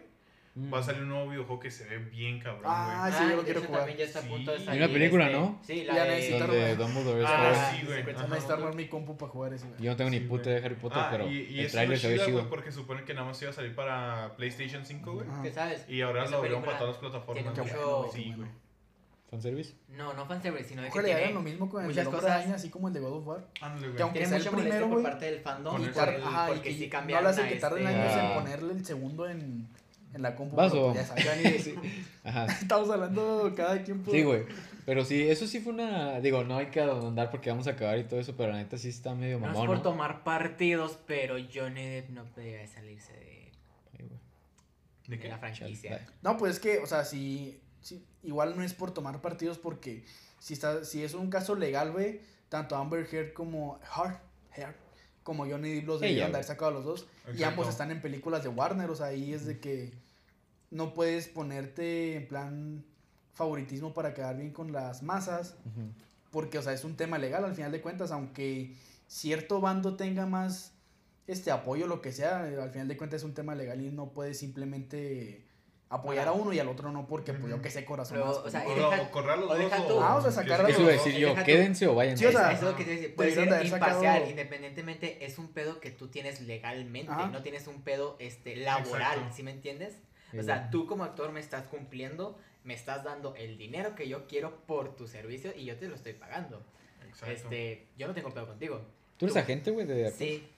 Mm. 0.58 0.74
Va 0.74 0.80
a 0.80 0.84
salir 0.84 1.02
un 1.02 1.10
nuevo 1.10 1.30
videojuego 1.32 1.60
que 1.60 1.70
se 1.70 1.84
ve 1.86 1.98
bien 1.98 2.40
cabrón, 2.40 2.62
güey. 2.64 2.74
Ah, 2.74 3.10
sí, 3.12 3.18
Ah, 3.20 3.30
yo 3.30 3.36
lo 3.36 3.44
quiero 3.44 3.62
jugar. 3.62 3.80
también 3.82 3.98
ya 3.98 4.06
está 4.06 4.20
a 4.20 4.22
punto 4.22 4.52
de 4.52 4.58
salir. 4.58 4.70
Hay 4.72 4.78
una 4.78 4.88
película, 4.88 5.26
este, 5.26 5.38
¿no? 5.38 5.60
Sí, 5.68 5.84
la 5.84 5.96
Ya 5.96 6.04
de... 6.06 6.40
Donde 6.40 6.76
Dumbledore 6.78 7.22
es 7.24 7.30
Ah, 7.30 7.72
sí, 7.76 7.86
güey. 7.86 8.04
Van 8.04 8.16
a 8.16 8.28
necesitar 8.30 8.76
mi 8.76 8.88
compu 8.88 9.18
para 9.18 9.32
jugar 9.34 9.54
ese, 9.54 9.68
güey. 9.68 9.82
Yo 9.82 9.92
no 9.92 9.98
tengo 9.98 10.10
ni 10.12 10.20
puta 10.22 10.50
de 10.52 10.64
Harry 10.66 10.76
Potter, 10.76 10.98
Ah, 11.02 11.08
pero 11.12 11.28
y, 11.30 11.40
y 11.42 11.60
el 11.60 11.66
eso 11.66 11.74
trailer 11.76 11.96
es 11.96 12.02
se 12.02 12.08
ve 12.08 12.20
chido. 12.20 12.38
güey, 12.38 12.50
porque 12.50 12.72
supone 12.72 13.04
que 13.04 13.14
nada 13.14 13.28
más 13.28 13.42
iba 13.42 13.52
a 13.52 13.54
salir 13.54 13.76
para 13.76 14.34
PlayStation 14.38 14.86
5, 14.86 15.12
güey. 15.14 15.28
¿Qué 15.44 15.52
sabes? 15.52 15.90
Y 15.90 16.00
ahora 16.02 16.26
lo 16.30 16.38
abrieron 16.38 16.64
para 16.64 16.78
todas 16.78 16.94
las 16.94 17.00
plataformas. 17.02 17.54
tiene 17.54 17.70
güey. 17.72 17.84
mucho- 17.86 18.10
Sí, 18.14 18.34
güey. 18.38 18.50
¿Fanservice? 19.30 19.74
No, 19.90 20.14
no 20.14 20.26
fanservice, 20.26 20.70
sino 20.70 20.84
de 20.84 20.88
que 20.88 20.92
Ojalá 20.94 21.08
le 21.08 21.14
hagan 21.14 21.24
tiene, 21.26 21.34
lo 21.34 21.42
mismo 21.42 21.70
con 21.70 21.82
el 21.82 21.90
muchas 21.90 22.08
cosas- 22.08 22.32
Araña, 22.32 22.56
así 22.56 22.70
como 22.70 22.88
el 22.88 22.94
de 22.94 23.00
God 23.02 23.14
of 23.18 23.28
War. 23.28 23.44
Que 23.54 23.60
güey. 23.90 24.02
aunque 24.02 24.20
tiene 24.20 24.28
sea 24.28 24.38
el 24.38 24.44
mucha 24.46 24.52
primero, 24.56 24.86
por 24.86 24.94
güey, 24.94 25.04
parte 25.04 25.26
del 25.26 25.40
fandom 25.42 25.82
Y 25.82 25.84
el- 25.86 25.92
por 25.92 26.04
tar- 26.06 26.14
el- 26.14 26.24
ajá, 26.24 26.46
y 26.46 26.48
porque 26.54 26.70
que 26.70 26.76
sí 26.76 26.86
no 26.86 26.92
cambiaron 26.92 27.24
le 27.26 27.30
hace 27.32 27.42
a 27.42 27.50
que 27.50 27.56
tarden 27.56 27.88
este- 27.88 28.00
años 28.00 28.14
Ah. 28.16 28.28
en 28.30 28.34
ponerle 28.44 28.74
el 28.74 28.86
segundo 28.86 29.28
en, 29.30 29.68
en 30.16 30.22
la 30.22 30.36
compu. 30.36 30.56
Vaso. 30.56 30.94
pero 30.94 30.94
pues 30.94 31.08
ya 31.08 31.16
sabes, 31.34 31.74
ya 31.74 31.82
ni- 31.82 31.90
Ajá. 32.24 32.46
Estamos 32.62 32.90
hablando 32.90 33.54
cada 33.56 33.84
quien 33.84 34.02
por... 34.02 34.14
Sí, 34.14 34.24
güey. 34.24 34.46
Pero 34.86 35.04
sí, 35.04 35.22
eso 35.28 35.46
sí 35.48 35.60
fue 35.60 35.74
una. 35.74 36.20
Digo, 36.22 36.44
no 36.44 36.58
hay 36.58 36.68
que 36.68 36.80
andar 36.82 37.30
porque 37.32 37.50
vamos 37.50 37.68
a 37.68 37.72
acabar 37.72 37.98
y 37.98 38.04
todo 38.06 38.20
eso, 38.20 38.36
pero 38.38 38.52
la 38.52 38.58
neta 38.58 38.78
sí 38.78 38.90
está 38.90 39.14
medio 39.16 39.40
No 39.40 39.48
es 39.48 39.52
mamón. 39.54 39.68
por 39.68 39.78
¿no? 39.78 39.82
tomar 39.84 40.24
partidos, 40.24 40.98
pero 41.08 41.36
Johnny 41.54 41.86
Depp 41.88 42.10
no 42.12 42.24
podía 42.26 42.66
salirse 42.68 43.12
de, 43.14 43.52
Ay. 44.00 44.08
¿De 45.08 45.16
de 45.18 45.20
qué? 45.22 45.28
la 45.30 45.38
franquicia. 45.40 46.08
No, 46.22 46.38
pues 46.38 46.54
es 46.56 46.60
que, 46.60 46.78
o 46.80 46.86
sea, 46.86 47.04
si, 47.04 47.60
si- 47.82 48.06
igual 48.24 48.56
no 48.56 48.64
es 48.64 48.74
por 48.74 48.92
tomar 48.94 49.22
partidos 49.22 49.58
porque 49.58 50.04
si 50.40 50.54
está, 50.54 50.86
si 50.86 51.04
es 51.04 51.14
un 51.16 51.30
caso 51.32 51.56
legal, 51.56 51.92
güey, 51.92 52.22
tanto 52.50 52.76
Amber 52.76 53.08
Heard 53.12 53.34
como 53.34 53.80
Heard, 53.98 54.18
Heard, 54.56 54.76
como 55.24 55.48
Johnny 55.48 55.74
Depp 55.74 55.88
los 55.88 56.00
debieron 56.00 56.30
de 56.32 56.38
haber 56.38 56.46
sacado 56.46 56.70
a 56.70 56.74
los 56.76 56.86
dos. 56.86 57.08
Y 57.36 57.42
ambos 57.42 57.68
están 57.68 57.90
en 57.90 58.02
películas 58.02 58.44
de 58.44 58.50
Warner, 58.50 58.88
o 58.92 58.96
sea, 58.96 59.08
ahí 59.08 59.34
es 59.34 59.48
de 59.48 59.60
que 59.60 59.94
no 60.76 60.94
puedes 60.94 61.28
ponerte 61.28 62.16
en 62.16 62.28
plan 62.28 62.84
favoritismo 63.34 63.94
para 63.94 64.14
quedar 64.14 64.36
bien 64.38 64.52
con 64.52 64.72
las 64.72 65.04
masas, 65.04 65.56
porque, 66.32 66.58
o 66.58 66.62
sea, 66.62 66.74
es 66.74 66.84
un 66.84 66.96
tema 66.98 67.18
legal 67.18 67.46
al 67.46 67.56
final 67.56 67.72
de 67.72 67.82
cuentas, 67.82 68.12
aunque 68.12 68.74
cierto 69.08 69.62
bando 69.62 69.96
tenga 69.96 70.26
más 70.26 70.74
este 71.28 71.50
apoyo, 71.52 71.88
lo 71.88 72.02
que 72.02 72.12
sea, 72.12 72.48
eh, 72.50 72.62
al 72.62 72.72
final 72.72 72.88
de 72.88 72.98
cuentas 72.98 73.22
es 73.22 73.24
un 73.26 73.34
tema 73.34 73.56
legal 73.56 73.82
y 73.82 73.90
no 73.90 74.10
puedes 74.12 74.38
simplemente 74.38 75.44
apoyar 75.90 76.28
a 76.28 76.34
uno 76.34 76.52
y 76.52 76.60
al 76.60 76.68
otro 76.68 76.92
no, 76.92 77.08
porque, 77.08 77.34
pues, 77.34 77.50
yo 77.50 77.62
que 77.62 77.70
sé, 77.72 77.86
corazón. 77.86 78.18
Pero, 78.18 78.28
más, 78.28 78.38
o 78.38 78.42
pues, 78.42 78.52
sea, 78.52 78.64
no. 78.64 78.70
y 78.70 78.80
O, 78.80 78.90
deja- 78.92 79.02
o 79.04 79.12
correr 79.12 79.32
a 79.32 79.36
los 79.38 79.52
o 79.52 79.56
deja 79.56 79.78
dos 79.78 79.88
tú. 79.88 80.02
Ah, 80.02 80.16
o 80.18 80.22
sea, 80.22 80.32
sacar 80.32 80.66
a 80.66 80.70
Eso 80.70 80.80
los 80.80 80.80
iba 80.82 80.90
a 80.90 80.96
dos. 80.96 81.06
decir 81.06 81.20
yo, 81.20 81.36
quédense 81.46 81.88
o 81.88 81.96
váyanse. 81.96 82.24
Sí, 82.24 82.28
o 82.28 82.32
sea, 82.38 82.52
Eso 82.52 82.66
es 82.66 82.72
lo 82.72 82.78
que 82.78 82.84
te 82.84 82.92
decir, 82.92 83.16
puede 83.16 83.32
ser 83.34 83.46
sacado- 83.50 83.64
imparcial, 84.04 84.30
independientemente 84.30 85.26
es 85.26 85.38
un 85.40 85.48
pedo 85.50 85.80
que 85.80 85.92
tú 85.92 86.10
tienes 86.10 86.42
legalmente, 86.42 87.12
Ajá. 87.12 87.28
no 87.28 87.42
tienes 87.44 87.68
un 87.68 87.82
pedo 87.82 88.18
este 88.20 88.56
laboral, 88.58 89.14
Exacto. 89.14 89.36
¿sí 89.36 89.44
me 89.44 89.52
entiendes? 89.52 89.96
Sí, 90.32 90.40
O 90.40 90.44
sea, 90.44 90.70
tú 90.70 90.88
como 90.88 91.04
actor 91.04 91.32
me 91.32 91.40
estás 91.40 91.68
cumpliendo, 91.68 92.38
me 92.64 92.74
estás 92.74 93.04
dando 93.04 93.36
el 93.36 93.58
dinero 93.58 93.96
que 93.96 94.08
yo 94.08 94.28
quiero 94.28 94.66
por 94.66 94.96
tu 94.96 95.08
servicio 95.08 95.54
y 95.56 95.66
yo 95.66 95.78
te 95.78 95.88
lo 95.88 95.96
estoy 95.96 96.14
pagando. 96.14 96.64
Exacto. 97.08 97.34
Este, 97.34 97.88
yo 97.98 98.08
no 98.08 98.14
tengo 98.14 98.34
pedo 98.34 98.48
contigo. 98.48 98.82
¿Tú 99.18 99.26
eres 99.26 99.38
agente, 99.38 99.72
güey, 99.72 99.86
de 99.86 100.12
Sí, 100.12 100.48
Su 100.48 100.55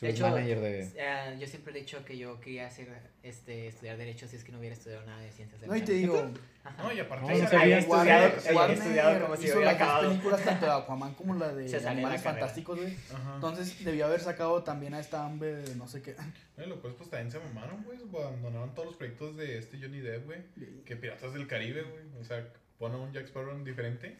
de 0.00 0.10
hecho, 0.10 0.28
manager 0.28 0.60
de. 0.60 0.80
eh, 0.96 1.36
yo 1.38 1.46
siempre 1.46 1.72
he 1.72 1.80
dicho 1.80 2.04
que 2.04 2.18
yo 2.18 2.40
quería 2.40 2.66
hacer, 2.66 2.88
este, 3.22 3.68
estudiar 3.68 3.96
derecho 3.96 4.26
si 4.26 4.36
es 4.36 4.44
que 4.44 4.50
no 4.52 4.58
hubiera 4.58 4.74
estudiado 4.74 5.04
nada 5.06 5.20
de 5.20 5.30
ciencias 5.30 5.60
de 5.60 5.66
No, 5.66 5.76
y 5.76 5.82
te 5.82 5.92
digo, 5.92 6.30
Ajá. 6.64 6.82
No, 6.82 6.92
y 6.92 7.00
aparte. 7.00 7.26
No, 7.26 7.38
no 7.42 7.48
sabía. 7.48 7.76
he 7.76 7.78
estudiado, 7.80 8.56
Warner, 8.56 8.76
estudiado 8.78 9.20
como 9.22 9.36
si 9.36 9.44
hizo 9.44 9.54
hubiera 9.56 9.72
las 9.72 9.80
acabado. 9.82 10.08
películas, 10.08 10.40
tanto 10.44 10.66
de 10.66 10.72
Aquaman 10.72 11.14
como 11.14 11.34
la 11.34 11.52
de 11.54 11.68
Se 11.68 11.86
Animales. 11.88 12.22
Fantásticos, 12.22 12.78
güey. 12.80 12.96
Entonces 13.34 13.84
debió 13.84 14.06
haber 14.06 14.20
sacado 14.20 14.62
también 14.62 14.94
a 14.94 15.00
esta 15.00 15.24
Amber, 15.26 15.68
de 15.68 15.74
no 15.76 15.86
sé 15.88 16.02
qué. 16.02 16.16
Bueno, 16.56 16.76
pues, 16.80 16.94
pues 16.94 17.10
también 17.10 17.32
se 17.32 17.40
mamaron, 17.40 17.82
güey. 17.82 17.98
Abandonaron 18.24 18.72
todos 18.74 18.86
los 18.86 18.96
proyectos 18.96 19.36
de 19.36 19.58
este 19.58 19.76
Johnny 19.76 19.98
Depp, 19.98 20.24
güey. 20.24 20.38
Que 20.84 20.94
Piratas 20.96 21.32
del 21.34 21.48
Caribe, 21.48 21.82
güey. 21.82 22.04
O 22.20 22.24
sea, 22.24 22.46
pone 22.78 22.96
un 22.96 23.12
Jack 23.12 23.24
Sparrow 23.26 23.58
diferente. 23.64 24.16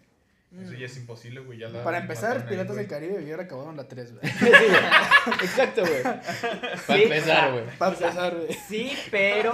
Eso 0.62 0.72
ya 0.74 0.86
es 0.86 0.96
imposible, 0.96 1.40
güey. 1.40 1.58
Ya 1.58 1.68
la 1.68 1.82
Para 1.82 1.98
empezar, 1.98 2.46
Piratas 2.46 2.76
del. 2.76 2.86
Caribe 2.86 3.18
haber 3.18 3.40
acabado 3.40 3.70
en 3.70 3.76
la 3.76 3.88
3, 3.88 4.12
güey. 4.12 4.32
Sí, 4.32 4.44
güey. 4.44 5.36
Exacto, 5.42 5.82
güey. 5.82 6.02
Para 6.02 6.78
Sí, 6.98 7.02
empezar, 7.02 7.52
güey. 7.52 7.64
Para 7.78 7.92
empezar, 7.94 8.36
güey. 8.36 8.48
Sí, 8.68 8.92
pero, 9.10 9.52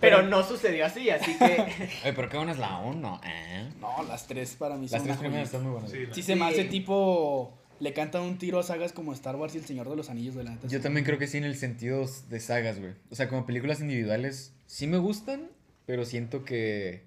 pero 0.00 0.22
no 0.22 0.42
sucedió 0.42 0.86
así, 0.86 1.10
así 1.10 1.36
que 1.36 1.44
Oye, 2.04 2.12
pero 2.14 2.28
qué 2.28 2.36
buena 2.36 2.52
es 2.52 2.58
la 2.58 2.78
1, 2.78 3.20
¿eh? 3.24 3.68
No, 3.80 4.02
las 4.04 4.26
tres 4.26 4.54
para 4.58 4.76
mí 4.76 4.82
Las 4.88 4.92
son 4.92 5.02
tres 5.04 5.12
una 5.16 5.20
primeras 5.20 5.50
joyita. 5.50 5.56
están 5.58 5.62
muy 5.62 5.72
buenas. 5.72 5.90
Sí, 5.90 6.06
Sí 6.12 6.22
se 6.22 6.36
me 6.36 6.46
hace 6.46 6.64
tipo... 6.64 7.58
Le 7.80 7.92
cantan 7.92 8.22
un 8.22 8.38
tiro 8.38 8.60
a 8.60 8.62
sagas 8.62 8.92
como 8.92 9.12
Star 9.12 9.34
Wars 9.36 9.54
y 9.56 9.58
El 9.58 9.64
Señor 9.66 9.90
de 9.90 9.96
los 9.96 10.08
Anillos 10.08 10.36
de 10.36 10.44
la 10.44 10.50
neta. 10.52 10.68
Yo 10.68 10.80
también 10.80 11.04
creo 11.04 11.18
que 11.18 11.26
sí 11.26 11.38
en 11.38 11.44
el 11.44 11.56
sentido 11.56 12.06
de 12.30 12.40
sagas, 12.40 12.78
güey. 12.78 12.92
O 13.10 13.16
sea, 13.16 13.28
como 13.28 13.44
películas 13.46 13.80
individuales 13.80 14.54
sí 14.66 14.86
me 14.86 14.96
gustan, 14.96 15.50
pero 15.84 16.04
siento 16.04 16.44
que 16.44 17.02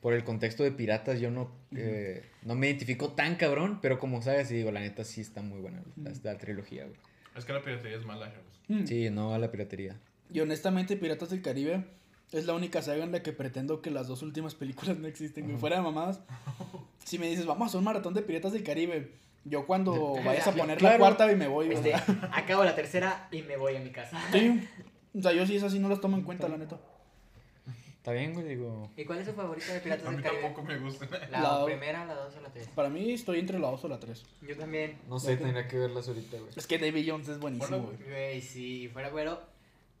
por 0.00 0.12
el 0.12 0.24
contexto 0.24 0.64
de 0.64 0.72
piratas 0.72 1.20
yo 1.20 1.30
no, 1.30 1.52
eh, 1.76 2.24
no 2.44 2.54
me 2.54 2.68
identifico 2.68 3.10
tan 3.10 3.36
cabrón, 3.36 3.78
pero 3.82 3.98
como 3.98 4.22
sagas 4.22 4.48
sí 4.48 4.54
digo, 4.54 4.70
la 4.70 4.80
neta 4.80 5.04
sí 5.04 5.20
está 5.20 5.42
muy 5.42 5.60
buena 5.60 5.82
la, 6.22 6.38
trilogía, 6.38 6.84
güey. 6.84 6.96
Es 7.36 7.44
que 7.44 7.52
la 7.52 7.62
piratería 7.62 7.96
es 7.96 8.04
mala, 8.04 8.32
chavos. 8.32 8.60
Mm. 8.68 8.86
Sí, 8.86 9.10
no 9.10 9.34
a 9.34 9.38
la 9.38 9.50
piratería. 9.50 9.96
Y 10.32 10.40
honestamente, 10.40 10.96
Piratas 10.96 11.30
del 11.30 11.42
Caribe 11.42 11.84
es 12.32 12.46
la 12.46 12.54
única 12.54 12.82
saga 12.82 13.04
en 13.04 13.12
la 13.12 13.22
que 13.22 13.32
pretendo 13.32 13.82
que 13.82 13.90
las 13.90 14.06
dos 14.06 14.22
últimas 14.22 14.54
películas 14.54 14.98
no 14.98 15.08
existen, 15.08 15.44
güey. 15.44 15.56
Fuera 15.58 15.76
de 15.76 15.82
mamadas. 15.82 16.20
Si 17.04 17.18
me 17.18 17.28
dices, 17.28 17.46
vamos 17.46 17.62
a 17.62 17.66
hacer 17.66 17.78
un 17.78 17.84
maratón 17.84 18.14
de 18.14 18.22
Piratas 18.22 18.52
del 18.52 18.62
Caribe, 18.62 19.12
yo 19.44 19.66
cuando 19.66 20.14
vayas 20.24 20.46
a 20.46 20.52
poner 20.56 20.80
la 20.82 20.98
cuarta 20.98 21.30
y 21.30 21.36
me 21.36 21.48
voy, 21.48 21.66
güey. 21.66 21.78
este, 21.78 21.94
acabo 22.32 22.64
la 22.64 22.74
tercera 22.74 23.28
y 23.32 23.42
me 23.42 23.56
voy 23.56 23.76
a 23.76 23.80
mi 23.80 23.90
casa. 23.90 24.20
Sí. 24.32 24.60
O 25.18 25.22
sea, 25.22 25.32
yo 25.32 25.44
sí 25.46 25.56
esas 25.56 25.72
sí 25.72 25.78
no 25.78 25.88
las 25.88 26.00
tomo 26.00 26.16
en 26.16 26.22
cuenta, 26.22 26.48
la 26.48 26.56
neta. 26.56 26.78
Está 28.00 28.12
bien, 28.12 28.32
güey, 28.32 28.46
digo. 28.48 28.90
¿Y 28.96 29.04
cuál 29.04 29.18
es 29.18 29.26
su 29.26 29.34
favorita 29.34 29.74
de 29.74 29.80
Piratas 29.80 30.06
A 30.06 30.10
mí 30.10 30.16
del 30.16 30.24
Caribe? 30.24 30.42
tampoco 30.42 30.66
me 30.66 30.78
gusta. 30.78 31.06
La, 31.30 31.40
La- 31.42 31.64
primera, 31.66 32.06
la 32.06 32.14
dos 32.14 32.34
o 32.34 32.40
la 32.40 32.48
tres. 32.48 32.66
Para 32.68 32.88
mí 32.88 33.12
estoy 33.12 33.38
entre 33.40 33.58
la 33.58 33.68
2 33.70 33.84
o 33.84 33.88
la 33.88 34.00
3. 34.00 34.24
Yo 34.48 34.56
también. 34.56 34.98
No 35.06 35.18
sé, 35.20 35.36
tendría 35.36 35.68
que 35.68 35.76
verlas 35.78 36.08
ahorita, 36.08 36.38
güey. 36.38 36.50
Es 36.56 36.66
que 36.66 36.78
David 36.78 37.10
Jones 37.10 37.28
es 37.28 37.38
buenísimo, 37.38 37.78
Bueno, 37.78 37.92
güey. 37.98 38.08
Güey, 38.08 38.40
si 38.40 38.88
fuera 38.88 39.10
güero, 39.10 39.42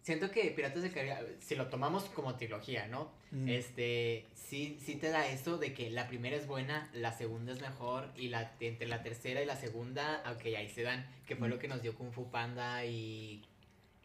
siento 0.02 0.30
que 0.30 0.44
Piratas 0.50 0.82
del 0.82 0.92
Caribe, 0.94 1.36
si 1.40 1.54
lo 1.56 1.66
tomamos 1.68 2.04
como 2.04 2.36
trilogía, 2.36 2.86
¿no? 2.88 3.10
Mm. 3.32 3.48
Este, 3.50 4.24
sí, 4.34 4.78
sí 4.82 4.94
te 4.96 5.10
da 5.10 5.26
eso 5.28 5.58
de 5.58 5.74
que 5.74 5.90
la 5.90 6.08
primera 6.08 6.36
es 6.36 6.46
buena, 6.46 6.88
la 6.94 7.12
segunda 7.12 7.52
es 7.52 7.60
mejor 7.60 8.08
y 8.16 8.28
la 8.30 8.50
entre 8.60 8.88
la 8.88 9.02
tercera 9.02 9.42
y 9.42 9.46
la 9.46 9.56
segunda, 9.56 10.22
ok, 10.34 10.46
ahí 10.56 10.70
se 10.70 10.82
dan, 10.84 11.06
que 11.26 11.36
fue 11.36 11.48
Mm. 11.48 11.50
lo 11.50 11.58
que 11.58 11.68
nos 11.68 11.82
dio 11.82 11.94
Kung 11.94 12.12
Fu 12.12 12.30
Panda 12.30 12.82
y 12.86 13.44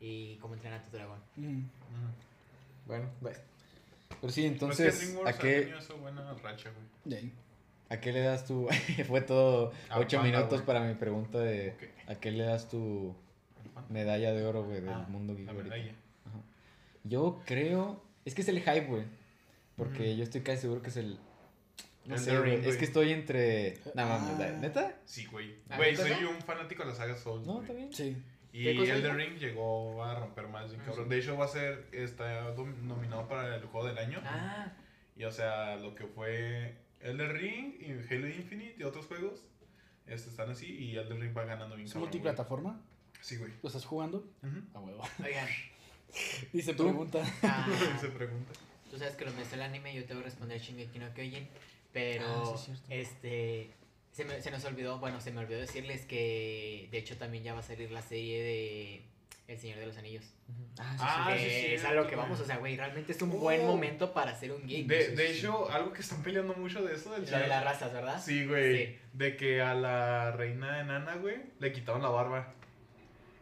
y 0.02 0.36
cómo 0.42 0.54
entrenar 0.56 0.82
a 0.82 0.84
tu 0.84 0.92
dragón. 0.98 1.20
Mm. 1.38 1.62
Bueno, 2.88 3.10
bueno. 3.22 3.38
Pero 4.22 4.32
sí, 4.34 4.46
Entonces, 4.46 5.10
entonces, 5.10 5.36
¿a 5.36 5.38
qué, 5.40 5.74
buena 6.00 6.34
racha, 6.36 6.72
güey. 7.06 7.32
¿a 7.90 8.00
qué 8.00 8.12
le 8.12 8.22
das 8.22 8.46
tu...? 8.46 8.68
Fue 9.08 9.22
todo 9.22 9.72
A 9.90 10.00
ocho 10.00 10.18
Panda, 10.18 10.32
minutos 10.38 10.60
güey. 10.60 10.66
para 10.66 10.82
mi 10.82 10.96
pregunta 10.96 11.40
de... 11.40 11.72
Ok. 11.72 12.10
¿A 12.10 12.16
qué 12.16 12.32
le 12.32 12.44
das 12.44 12.68
tu 12.70 13.16
medalla 13.90 14.34
de 14.34 14.46
oro, 14.46 14.64
güey, 14.64 14.82
del 14.82 14.90
Ah, 14.90 15.06
mundo 15.10 15.36
geek 15.36 15.48
La 15.48 15.54
medalla. 15.54 15.92
Ajá. 16.26 16.40
Yo 17.04 17.42
creo. 17.46 18.02
Es 18.26 18.34
que 18.36 18.42
es 18.42 18.48
el 18.48 18.60
hype, 18.62 18.86
güey. 18.88 19.04
Porque 19.76 20.10
Ujú. 20.10 20.18
yo 20.18 20.24
estoy 20.24 20.42
casi 20.42 20.62
seguro 20.62 20.82
que 20.82 20.90
es 20.90 20.98
el. 20.98 21.20
No 22.06 22.16
El 22.16 22.22
sé, 22.22 22.38
güey. 22.38 22.56
Ring, 22.58 22.66
Es 22.66 22.78
que 22.78 22.86
estoy 22.86 23.12
entre. 23.12 23.80
No 23.96 24.06
mames, 24.08 24.40
Ah. 24.40 24.58
¿neta? 24.62 24.96
Sí, 25.06 25.26
güey. 25.26 25.56
¿Ah, 25.70 25.78
Güey, 25.78 25.96
soy 25.96 26.12
sí? 26.14 26.24
un 26.24 26.42
fanático 26.42 26.84
de 26.84 26.90
la 26.90 26.96
saga 26.96 27.16
Souls. 27.18 27.46
No, 27.46 27.56
güey. 27.56 27.64
está 27.66 27.74
bien. 27.74 27.94
Sí. 27.94 28.18
Y 28.58 28.64
¿Qué 28.64 28.76
cosa 28.78 28.94
Elden? 28.96 29.18
Ring 29.18 29.38
llegó 29.38 30.02
a 30.04 30.16
romper 30.18 30.48
más 30.48 30.70
bien 30.70 30.80
Ah, 30.82 30.86
cabrón. 30.86 31.06
sí. 31.06 31.10
De 31.10 31.20
hecho, 31.20 31.38
va 31.38 31.46
a 31.46 31.48
ser, 31.50 31.88
está 31.92 32.54
nominado 32.84 33.28
para 33.28 33.56
el 33.56 33.66
juego 33.66 33.88
del 33.88 33.98
año. 33.98 34.22
Ah, 34.24 34.72
Y 35.18 35.24
o 35.26 35.32
sea, 35.32 35.76
lo 35.76 35.94
que 35.94 36.06
fue 36.06 36.78
Elden 37.02 37.34
Ring 37.34 37.74
y 37.82 38.14
Halo 38.14 38.28
Infinite 38.30 38.76
y 38.78 38.84
otros 38.84 39.08
juegos 39.08 39.46
este, 40.08 40.30
están 40.30 40.50
así. 40.52 40.68
Y 40.74 40.96
Elden 40.98 41.20
Ring 41.20 41.36
va 41.38 41.44
ganando 41.44 41.76
bien 41.76 41.88
¿Es 41.88 41.94
cabrón. 41.94 42.10
güey. 42.10 42.20
multiplataforma? 42.22 42.82
Sí, 43.22 43.36
güey. 43.38 43.52
¿Lo 43.62 43.68
estás 43.68 43.84
jugando? 43.86 44.20
Ujú. 44.44 44.62
A 44.74 44.80
huevo. 44.80 45.04
oigan, 45.24 45.48
Y 46.54 46.62
se 46.62 46.74
¿Tú? 46.76 46.84
pregunta. 46.84 47.24
ah, 47.44 47.68
Se 48.00 48.08
pregunta. 48.08 48.54
tú 48.90 48.98
sabes 48.98 49.16
que 49.16 49.26
lo 49.26 49.34
me 49.34 49.42
el 49.42 49.62
anime, 49.62 49.94
yo 49.96 50.06
te 50.06 50.14
voy 50.14 50.22
a 50.22 50.26
responder 50.28 50.60
Shingeki 50.62 51.00
no 51.00 51.14
Kyojin, 51.14 51.48
pero 51.92 52.26
Ah, 52.26 52.58
sí, 52.58 52.72
es 52.72 52.78
cierto. 52.78 52.86
este 52.90 53.70
se, 54.16 54.24
me- 54.24 54.42
se 54.42 54.50
nos 54.50 54.64
olvidó, 54.64 54.98
bueno, 55.00 55.20
se 55.20 55.32
me 55.32 55.40
olvidó 55.42 55.60
decirles 55.60 56.06
que 56.06 56.88
de 56.92 56.98
hecho 56.98 57.18
también 57.18 57.44
ya 57.44 57.54
va 57.54 57.60
a 57.60 57.64
salir 57.64 57.92
la 57.92 58.02
serie 58.02 58.42
de 58.44 59.02
El 59.48 59.60
Señor 59.60 59.78
de 59.80 59.88
los 59.88 59.98
Anillos. 59.98 60.24
Ah, 60.80 60.96
Ah, 61.00 61.34
Que 61.34 61.40
sí, 61.40 61.74
es 61.74 61.84
a 61.84 61.92
lo 61.94 62.08
que 62.08 62.16
vamos, 62.16 62.40
o 62.40 62.46
sea, 62.46 62.58
güey, 62.58 62.78
realmente 62.78 63.12
es 63.12 63.22
un 63.22 63.32
Oh. 63.32 63.40
buen 63.40 63.66
momento 63.66 64.14
para 64.14 64.32
hacer 64.32 64.52
un 64.54 64.66
geek. 64.66 64.88
De, 64.88 65.06
sí, 65.10 65.16
de 65.16 65.28
sí. 65.34 65.40
hecho, 65.40 65.70
algo 65.70 65.92
que 65.92 66.02
están 66.02 66.24
peleando 66.24 66.54
mucho 66.54 66.82
de 66.84 66.96
eso 66.96 67.12
del 67.12 67.30
Lo 67.30 67.38
de 67.40 67.48
las 67.48 67.64
razas, 67.64 67.92
¿verdad? 67.92 68.22
Sí, 68.24 68.46
güey. 68.46 68.86
Sí. 68.88 68.98
De 69.14 69.36
que 69.36 69.62
a 69.62 69.74
la 69.74 70.32
reina 70.32 70.80
enana, 70.80 71.16
güey, 71.16 71.38
le 71.60 71.74
quitaron 71.74 72.02
la 72.02 72.10
barba. 72.10 72.54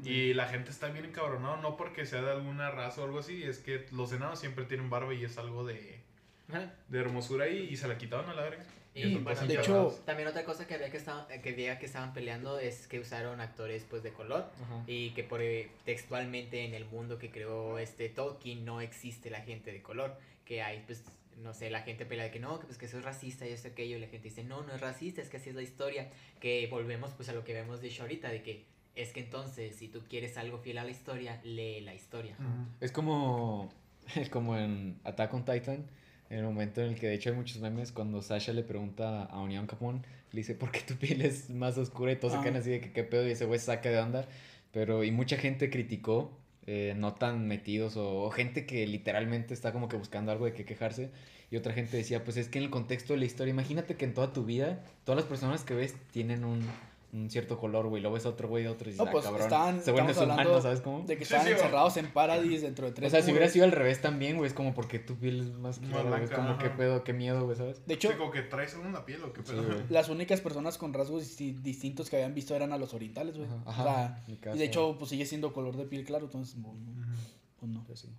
Y 0.04 0.34
la 0.34 0.48
gente 0.48 0.70
está 0.72 0.88
bien 0.90 1.06
encabronado, 1.06 1.58
no 1.58 1.78
porque 1.78 2.06
sea 2.06 2.22
de 2.22 2.32
alguna 2.32 2.72
raza 2.72 3.02
o 3.02 3.06
algo 3.06 3.20
así, 3.20 3.44
es 3.44 3.60
que 3.60 3.86
los 3.92 4.12
enanos 4.12 4.40
siempre 4.40 4.66
tienen 4.66 4.90
barba 4.90 5.14
y 5.14 5.24
es 5.24 5.38
algo 5.38 5.64
de, 5.64 6.02
Ajá. 6.50 6.74
de 6.90 7.00
hermosura 7.00 7.48
y, 7.48 7.60
y 7.70 7.78
se 7.78 7.88
la 7.88 7.98
quitaron 7.98 8.30
a 8.30 8.34
la 8.34 8.42
verga. 8.42 8.66
Y 8.96 9.16
de 9.48 9.56
hecho- 9.56 10.00
También 10.06 10.28
otra 10.28 10.46
cosa 10.46 10.68
que 10.68 10.76
había 10.76 10.92
que, 10.92 10.98
estaban, 10.98 11.26
que 11.42 11.52
veía 11.54 11.80
que 11.80 11.88
estaban 11.88 12.14
peleando 12.14 12.60
es 12.60 12.88
que 12.88 13.00
usaron 13.00 13.42
actores 13.42 13.86
pues 13.90 14.04
de 14.04 14.12
color 14.14 14.46
Ajá. 14.64 14.84
y 14.86 15.12
que 15.12 15.24
por 15.24 15.42
eh, 15.42 15.70
textualmente 15.84 16.64
en 16.66 16.74
el 16.76 16.86
mundo 16.86 17.18
que 17.18 17.32
creó 17.32 17.80
este 17.80 18.10
Tolkien 18.10 18.66
no 18.66 18.82
existe 18.82 19.30
la 19.32 19.42
gente 19.42 19.72
de 19.72 19.82
color, 19.82 20.16
que 20.46 20.62
hay 20.62 20.84
pues 20.86 21.04
no 21.42 21.56
sé, 21.56 21.72
la 21.72 21.82
gente 21.82 22.06
pelea 22.06 22.26
de 22.26 22.32
que 22.32 22.40
no, 22.40 22.60
que 22.60 22.68
pues 22.68 22.78
que 22.78 22.86
eso 22.86 23.00
es 23.00 23.04
racista 23.04 23.48
y 23.48 23.52
esto 23.52 23.68
aquello 23.70 23.98
y 23.98 24.00
la 24.00 24.08
gente 24.08 24.30
dice, 24.30 24.44
"No, 24.44 24.62
no 24.62 24.76
es 24.76 24.80
racista, 24.82 25.20
es 25.22 25.30
que 25.30 25.38
así 25.38 25.50
es 25.50 25.56
la 25.56 25.64
historia", 25.64 26.12
que 26.40 26.68
volvemos 26.68 27.12
pues 27.14 27.28
a 27.30 27.34
lo 27.34 27.44
que 27.44 27.54
vemos 27.54 27.82
dicho 27.82 28.04
ahorita 28.04 28.30
de 28.30 28.44
que 28.44 28.66
es 28.96 29.12
que 29.12 29.22
entonces 29.22 29.76
si 29.76 29.88
tú 29.88 30.04
quieres 30.08 30.38
algo 30.38 30.60
fiel 30.60 30.78
a 30.78 30.84
la 30.84 30.92
historia, 30.92 31.42
lee 31.44 31.82
la 31.82 31.96
historia. 31.96 32.36
Es 32.80 32.92
como. 32.92 33.72
Como 34.32 34.58
en 34.58 35.00
Attack 35.06 35.34
on 35.34 35.46
Titan. 35.46 35.88
En 36.34 36.40
el 36.40 36.46
momento 36.46 36.82
en 36.82 36.88
el 36.94 36.96
que 37.00 37.06
de 37.08 37.14
hecho 37.14 37.30
hay 37.30 37.36
muchos 37.36 37.60
memes 37.62 37.92
cuando 37.92 38.20
Sasha 38.24 38.54
le 38.54 38.64
pregunta 38.64 39.26
a 39.26 39.40
Onion 39.40 39.68
Capone, 39.68 40.02
le 40.32 40.40
dice, 40.40 40.56
¿por 40.56 40.72
qué 40.72 40.80
tu 40.82 40.96
piel 40.96 41.22
es 41.22 41.52
más 41.52 41.78
oscura? 41.78 42.12
Y 42.12 42.16
todos 42.16 42.34
se 42.34 42.40
Ah. 42.40 42.42
quedan 42.42 42.56
así 42.58 42.72
de 42.72 42.82
que 42.82 42.92
qué 42.92 43.04
pedo 43.04 43.28
y 43.28 43.32
ese 43.32 43.46
güey 43.46 43.60
se 43.60 43.68
saca 43.68 43.90
de 43.90 44.00
onda. 44.00 44.26
Pero, 44.72 45.04
y 45.04 45.12
mucha 45.12 45.38
gente 45.38 45.70
criticó, 45.70 46.36
eh, 46.66 46.96
no 46.98 47.14
tan 47.14 47.48
metidos, 47.48 47.98
o, 47.98 48.24
o 48.24 48.32
gente 48.32 48.66
que 48.66 48.88
literalmente 48.88 49.54
está 49.54 49.72
como 49.72 49.88
que 49.88 49.96
buscando 49.96 50.32
algo 50.32 50.46
de 50.46 50.54
que 50.54 50.66
quejarse. 50.66 51.12
Y 51.52 51.56
otra 51.58 51.72
gente 51.74 51.98
decía, 51.98 52.24
pues 52.24 52.38
es 52.38 52.50
que 52.50 52.58
en 52.58 52.64
el 52.66 52.72
contexto 52.72 53.14
de 53.14 53.20
la 53.20 53.26
historia, 53.26 53.52
imagínate 53.52 53.96
que 53.96 54.06
en 54.06 54.16
toda 54.16 54.34
tu 54.34 54.44
vida, 54.44 54.84
todas 55.04 55.18
las 55.22 55.30
personas 55.30 55.64
que 55.64 55.76
ves 55.76 55.94
tienen 56.12 56.44
un, 56.46 56.62
un 57.14 57.30
cierto 57.30 57.60
color, 57.60 57.88
güey. 57.88 58.02
Luego 58.02 58.16
ves 58.16 58.26
otro 58.26 58.48
güey, 58.50 58.66
otro 58.66 58.90
y 58.90 58.92
dices, 58.94 59.04
No, 59.06 59.10
ah, 59.10 59.12
pues 59.12 59.24
cabrón. 59.24 59.42
estaban, 59.44 59.82
se 59.82 59.92
vuelve 59.92 60.12
estamos 60.12 60.28
humano, 60.28 60.42
hablando 60.42 60.62
¿sabes 60.64 60.82
cómo? 60.82 61.00
de 61.06 61.16
que 61.16 61.26
Sí, 61.26 61.34
estaban 61.36 61.46
sí, 61.46 61.52
encerrados 61.54 61.98
en 61.98 62.08
Paradis 62.12 62.62
dentro 62.64 62.88
de 62.88 62.92
tres 62.92 63.08
O 63.08 63.12
sea, 63.12 63.22
si 63.22 63.30
hubiera 63.32 63.48
sido 63.50 63.66
al 63.66 63.72
revés 63.72 64.02
también, 64.02 64.36
güey, 64.38 64.48
es 64.48 64.54
como 64.56 64.74
porque 64.74 64.98
tu 65.00 65.16
piel 65.16 65.42
es 65.42 65.52
más 65.54 65.78
clara, 65.80 66.10
güey, 66.10 66.24
es 66.24 66.32
como 66.32 66.50
ajá. 66.50 66.58
qué 66.58 66.70
pedo, 66.72 67.04
qué 67.04 67.14
miedo, 67.14 67.46
güey, 67.46 67.56
¿sabes? 67.56 67.86
De 67.86 67.94
hecho, 67.94 68.10
Sí, 68.12 68.18
como 68.18 68.32
que 68.32 68.42
traes 68.42 68.76
la 68.92 69.06
piel 69.06 69.24
o 69.24 69.32
qué 69.32 69.42
Sí, 69.44 69.52
pedo. 69.52 69.64
güey. 69.64 69.78
las 69.90 70.10
únicas 70.10 70.42
personas 70.42 70.78
con 70.80 70.92
rasgos 70.94 71.24
disti- 71.24 71.56
distintos 71.62 72.10
que 72.10 72.16
habían 72.16 72.34
visto 72.34 72.56
eran 72.56 72.74
a 72.74 72.78
los 72.80 72.94
orientales, 72.96 73.38
güey. 73.38 73.48
Ajá, 73.66 73.82
O 73.82 73.86
sea, 73.86 74.24
y 74.56 74.58
de 74.58 74.66
hecho, 74.66 74.96
pues 74.98 75.10
sigue 75.12 75.26
siendo 75.28 75.54
color 75.54 75.78
de 75.78 75.86
piel 75.86 76.04
claro, 76.06 76.26
entonces, 76.26 76.56
pues, 76.60 76.76
no, 76.76 77.16
pues 77.60 77.72
no. 77.72 77.84
Pues 77.86 78.00
sí. 78.00 78.10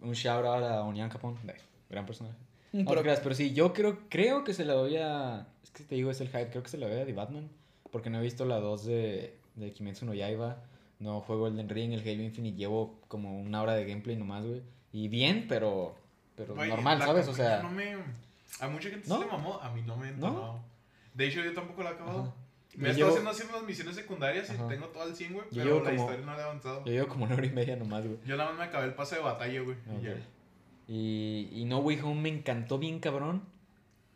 Un 0.00 0.12
shout 0.12 0.44
out 0.44 0.62
a 0.62 0.82
Onian 0.84 1.10
Capón, 1.10 1.36
de- 1.44 1.56
gran 1.90 2.06
personaje. 2.06 2.36
No 2.72 2.84
pero- 2.88 3.02
creas, 3.02 3.18
pero 3.20 3.34
sí, 3.34 3.52
yo 3.54 3.72
creo, 3.72 3.98
creo 4.08 4.44
que 4.44 4.54
se 4.54 4.64
la 4.64 4.74
doy 4.74 4.96
a. 4.98 5.48
Es 5.64 5.70
que 5.70 5.82
te 5.84 5.94
digo, 5.96 6.10
es 6.10 6.20
el 6.20 6.28
hype, 6.28 6.50
creo 6.50 6.62
que 6.62 6.68
se 6.68 6.78
la 6.78 6.86
doy 6.86 7.00
a 7.00 7.04
The 7.06 7.12
Batman. 7.14 7.48
Porque 7.92 8.10
no 8.10 8.18
he 8.18 8.22
visto 8.22 8.44
la 8.44 8.60
2 8.60 8.84
de, 8.86 9.34
de 9.56 9.72
Kimetsu 9.72 10.06
no 10.06 10.14
Yaiba. 10.14 10.62
No 11.00 11.20
juego 11.20 11.46
Elden 11.46 11.68
Ring, 11.68 11.92
el 11.92 12.00
Halo 12.00 12.22
Infinite. 12.22 12.56
Llevo 12.56 12.98
como 13.08 13.40
una 13.40 13.62
hora 13.62 13.74
de 13.74 13.84
gameplay 13.86 14.16
nomás, 14.16 14.44
güey. 14.44 14.62
Y 14.92 15.08
bien, 15.08 15.46
pero. 15.48 15.94
Pero 16.36 16.54
normal, 16.54 16.98
¿sabes? 17.00 17.28
O 17.28 17.34
sea. 17.34 17.62
no 17.62 17.70
me- 17.70 17.96
a 18.60 18.68
mucha 18.68 18.88
gente 18.90 19.08
¿No? 19.08 19.18
se 19.18 19.24
le 19.26 19.30
mamó, 19.30 19.60
a 19.60 19.70
mí 19.70 19.82
no 19.86 19.96
me 19.96 20.08
entonó. 20.08 20.60
De 21.14 21.26
hecho, 21.28 21.40
yo 21.42 21.52
tampoco 21.54 21.82
la 21.82 21.90
he 21.90 21.92
acabado. 21.94 22.20
Ajá. 22.22 22.34
Me 22.76 22.88
he 22.88 22.90
estado 22.92 23.10
haciendo 23.10 23.30
haciendo 23.30 23.54
las 23.56 23.64
misiones 23.64 23.96
secundarias 23.96 24.50
y 24.50 24.68
tengo 24.68 24.86
todo 24.88 25.02
al 25.02 25.14
100, 25.16 25.32
güey, 25.34 25.46
pero 25.52 25.78
la 25.82 25.90
como- 25.90 26.00
historia 26.02 26.26
no 26.26 26.32
la 26.32 26.38
he 26.38 26.42
avanzado. 26.44 26.84
Yo 26.84 26.92
llevo 26.92 27.08
como 27.08 27.24
una 27.24 27.34
hora 27.34 27.46
y 27.46 27.50
media 27.50 27.76
nomás, 27.76 28.04
güey. 28.06 28.18
Yo 28.24 28.36
nada 28.36 28.50
más 28.50 28.58
me 28.58 28.64
acabé 28.64 28.86
el 28.86 28.94
pase 28.94 29.16
de 29.16 29.22
batalla, 29.22 29.60
güey. 29.62 29.76
Y, 30.86 31.48
y 31.52 31.64
No 31.64 31.78
Way 31.78 32.00
Home 32.00 32.20
me 32.22 32.28
encantó 32.28 32.78
bien 32.78 32.98
cabrón. 33.00 33.42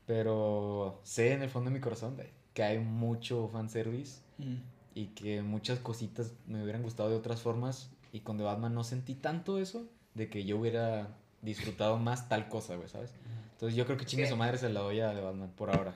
Pero 0.06 1.00
sé 1.04 1.32
en 1.32 1.42
el 1.42 1.50
fondo 1.50 1.70
de 1.70 1.74
mi 1.74 1.80
corazón 1.80 2.16
güey, 2.16 2.28
que 2.54 2.62
hay 2.62 2.78
mucho 2.78 3.48
fanservice. 3.52 4.20
Mm. 4.38 4.56
y 4.94 5.06
que 5.08 5.40
muchas 5.42 5.78
cositas 5.78 6.32
me 6.46 6.62
hubieran 6.62 6.82
gustado 6.82 7.08
de 7.10 7.16
otras 7.16 7.40
formas 7.40 7.90
y 8.12 8.20
con 8.20 8.36
The 8.36 8.44
Batman 8.44 8.74
no 8.74 8.84
sentí 8.84 9.14
tanto 9.14 9.58
eso 9.58 9.88
de 10.14 10.28
que 10.28 10.44
yo 10.44 10.58
hubiera 10.58 11.08
disfrutado 11.40 11.96
más 11.98 12.28
tal 12.28 12.48
cosa, 12.48 12.76
güey, 12.76 12.88
¿sabes? 12.88 13.14
Entonces 13.52 13.74
yo 13.76 13.84
creo 13.86 13.96
que 13.96 14.04
chingue 14.04 14.26
su 14.26 14.36
madre 14.36 14.58
se 14.58 14.68
la 14.68 14.80
doy 14.80 15.00
a 15.00 15.14
The 15.14 15.20
Batman 15.22 15.50
por 15.56 15.70
ahora. 15.70 15.94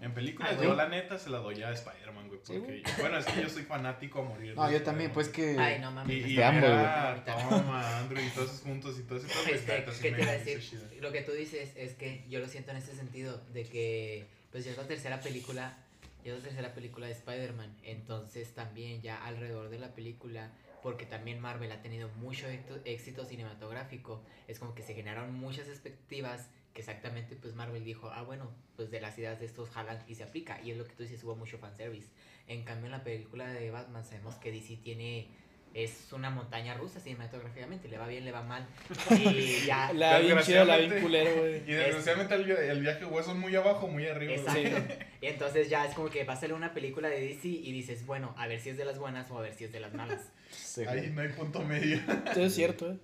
En 0.00 0.12
películas, 0.14 0.52
Ah, 0.52 0.56
yo 0.56 0.64
güey. 0.68 0.76
la 0.76 0.88
neta 0.88 1.18
se 1.18 1.30
la 1.30 1.38
doy 1.38 1.62
a 1.62 1.70
Spider-Man, 1.70 2.28
güey. 2.28 2.40
Sí, 2.44 2.52
Porque, 2.58 2.82
bueno, 3.00 3.18
es 3.18 3.24
que 3.26 3.42
yo 3.42 3.48
soy 3.48 3.62
fanático 3.62 4.20
a 4.20 4.24
morir. 4.24 4.54
No, 4.54 4.66
de 4.66 4.72
yo 4.74 4.82
también, 4.82 5.10
Spider-Man, 5.10 5.14
pues 5.14 5.28
que... 5.28 5.58
Ay, 5.58 5.80
no 5.80 5.90
Y, 5.90 5.94
mames. 5.94 6.26
y 6.30 6.34
Te 6.36 6.44
amo, 6.44 6.60
güey. 6.60 6.72
a 6.72 7.24
Tom, 7.26 7.70
a 7.70 7.98
Andrew 8.00 8.22
y 8.24 8.28
todos 8.30 8.60
juntos 8.62 8.98
y 8.98 9.02
todo 9.02 9.18
ese 9.18 9.26
Este, 9.54 9.92
sí 9.92 10.02
¿Qué 10.02 10.12
te 10.12 10.22
iba 10.22 10.30
a 10.30 10.34
decir? 10.34 10.80
Lo 11.00 11.10
que 11.12 11.22
tú 11.22 11.32
dices 11.32 11.72
es 11.76 11.94
que 11.94 12.24
yo 12.28 12.40
lo 12.40 12.48
siento 12.48 12.70
en 12.70 12.76
este 12.78 12.94
sentido, 12.94 13.40
de 13.52 13.64
que 13.64 14.26
pues 14.54 14.64
ya 14.64 14.70
es 14.70 14.76
la 14.76 14.86
tercera 14.86 15.20
película, 15.20 15.76
ya 16.24 16.30
es 16.30 16.38
la 16.38 16.44
tercera 16.44 16.74
película 16.74 17.08
de 17.08 17.12
Spider-Man, 17.14 17.76
entonces 17.82 18.54
también 18.54 19.02
ya 19.02 19.26
alrededor 19.26 19.68
de 19.68 19.80
la 19.80 19.96
película, 19.96 20.52
porque 20.80 21.06
también 21.06 21.40
Marvel 21.40 21.72
ha 21.72 21.82
tenido 21.82 22.08
mucho 22.10 22.46
éxito, 22.84 23.24
cinematográfico, 23.24 24.22
es 24.46 24.60
como 24.60 24.72
que 24.76 24.84
se 24.84 24.94
generaron 24.94 25.34
muchas 25.34 25.66
expectativas 25.66 26.50
que 26.72 26.82
exactamente 26.82 27.34
pues 27.34 27.56
Marvel 27.56 27.82
dijo, 27.82 28.10
ah 28.10 28.22
bueno, 28.22 28.48
pues 28.76 28.92
de 28.92 29.00
las 29.00 29.18
ideas 29.18 29.40
de 29.40 29.46
estos 29.46 29.70
jalan 29.70 30.04
y 30.06 30.14
se 30.14 30.22
aplica, 30.22 30.62
y 30.62 30.70
es 30.70 30.76
lo 30.76 30.84
que 30.84 30.92
tú 30.92 31.02
dices, 31.02 31.24
hubo 31.24 31.34
mucho 31.34 31.58
fanservice. 31.58 32.06
En 32.46 32.62
cambio 32.62 32.86
en 32.86 32.92
la 32.92 33.02
película 33.02 33.48
de 33.48 33.72
Batman 33.72 34.04
sabemos 34.04 34.36
que 34.36 34.52
DC 34.52 34.76
tiene... 34.84 35.30
Es 35.74 36.12
una 36.12 36.30
montaña 36.30 36.74
rusa 36.74 37.00
cinematográficamente, 37.00 37.88
le 37.88 37.98
va 37.98 38.06
bien, 38.06 38.24
le 38.24 38.30
va 38.30 38.42
mal. 38.44 38.64
Y 39.10 39.66
ya, 39.66 39.92
La 39.92 40.20
bien 40.20 40.38
chido, 40.40 40.64
la 40.64 40.76
bien 40.78 41.02
culero, 41.02 41.34
güey. 41.40 41.56
Y 41.68 41.72
desgraciadamente 41.72 42.34
el, 42.36 42.44
vi- 42.44 42.52
el 42.52 42.80
viaje, 42.80 43.04
güey, 43.04 43.24
son 43.24 43.40
muy 43.40 43.56
abajo, 43.56 43.88
muy 43.88 44.06
arriba. 44.06 44.40
güey. 44.40 44.66
Exacto. 44.66 45.04
Y 45.20 45.26
entonces 45.26 45.68
ya 45.68 45.84
es 45.84 45.94
como 45.94 46.10
que 46.10 46.22
va 46.22 46.34
a 46.34 46.36
salir 46.40 46.54
una 46.54 46.72
película 46.72 47.08
de 47.08 47.20
DC 47.20 47.48
y 47.48 47.72
dices, 47.72 48.06
bueno, 48.06 48.32
a 48.38 48.46
ver 48.46 48.60
si 48.60 48.70
es 48.70 48.76
de 48.76 48.84
las 48.84 48.98
buenas 49.00 49.28
o 49.32 49.38
a 49.38 49.42
ver 49.42 49.52
si 49.54 49.64
es 49.64 49.72
de 49.72 49.80
las 49.80 49.92
malas. 49.94 50.20
Sí, 50.54 50.82
Ahí 50.86 51.10
no 51.12 51.22
hay 51.22 51.30
punto 51.30 51.60
medio. 51.64 52.00
Eso 52.30 52.44
es 52.44 52.54
cierto, 52.54 52.92
eh. 52.92 52.96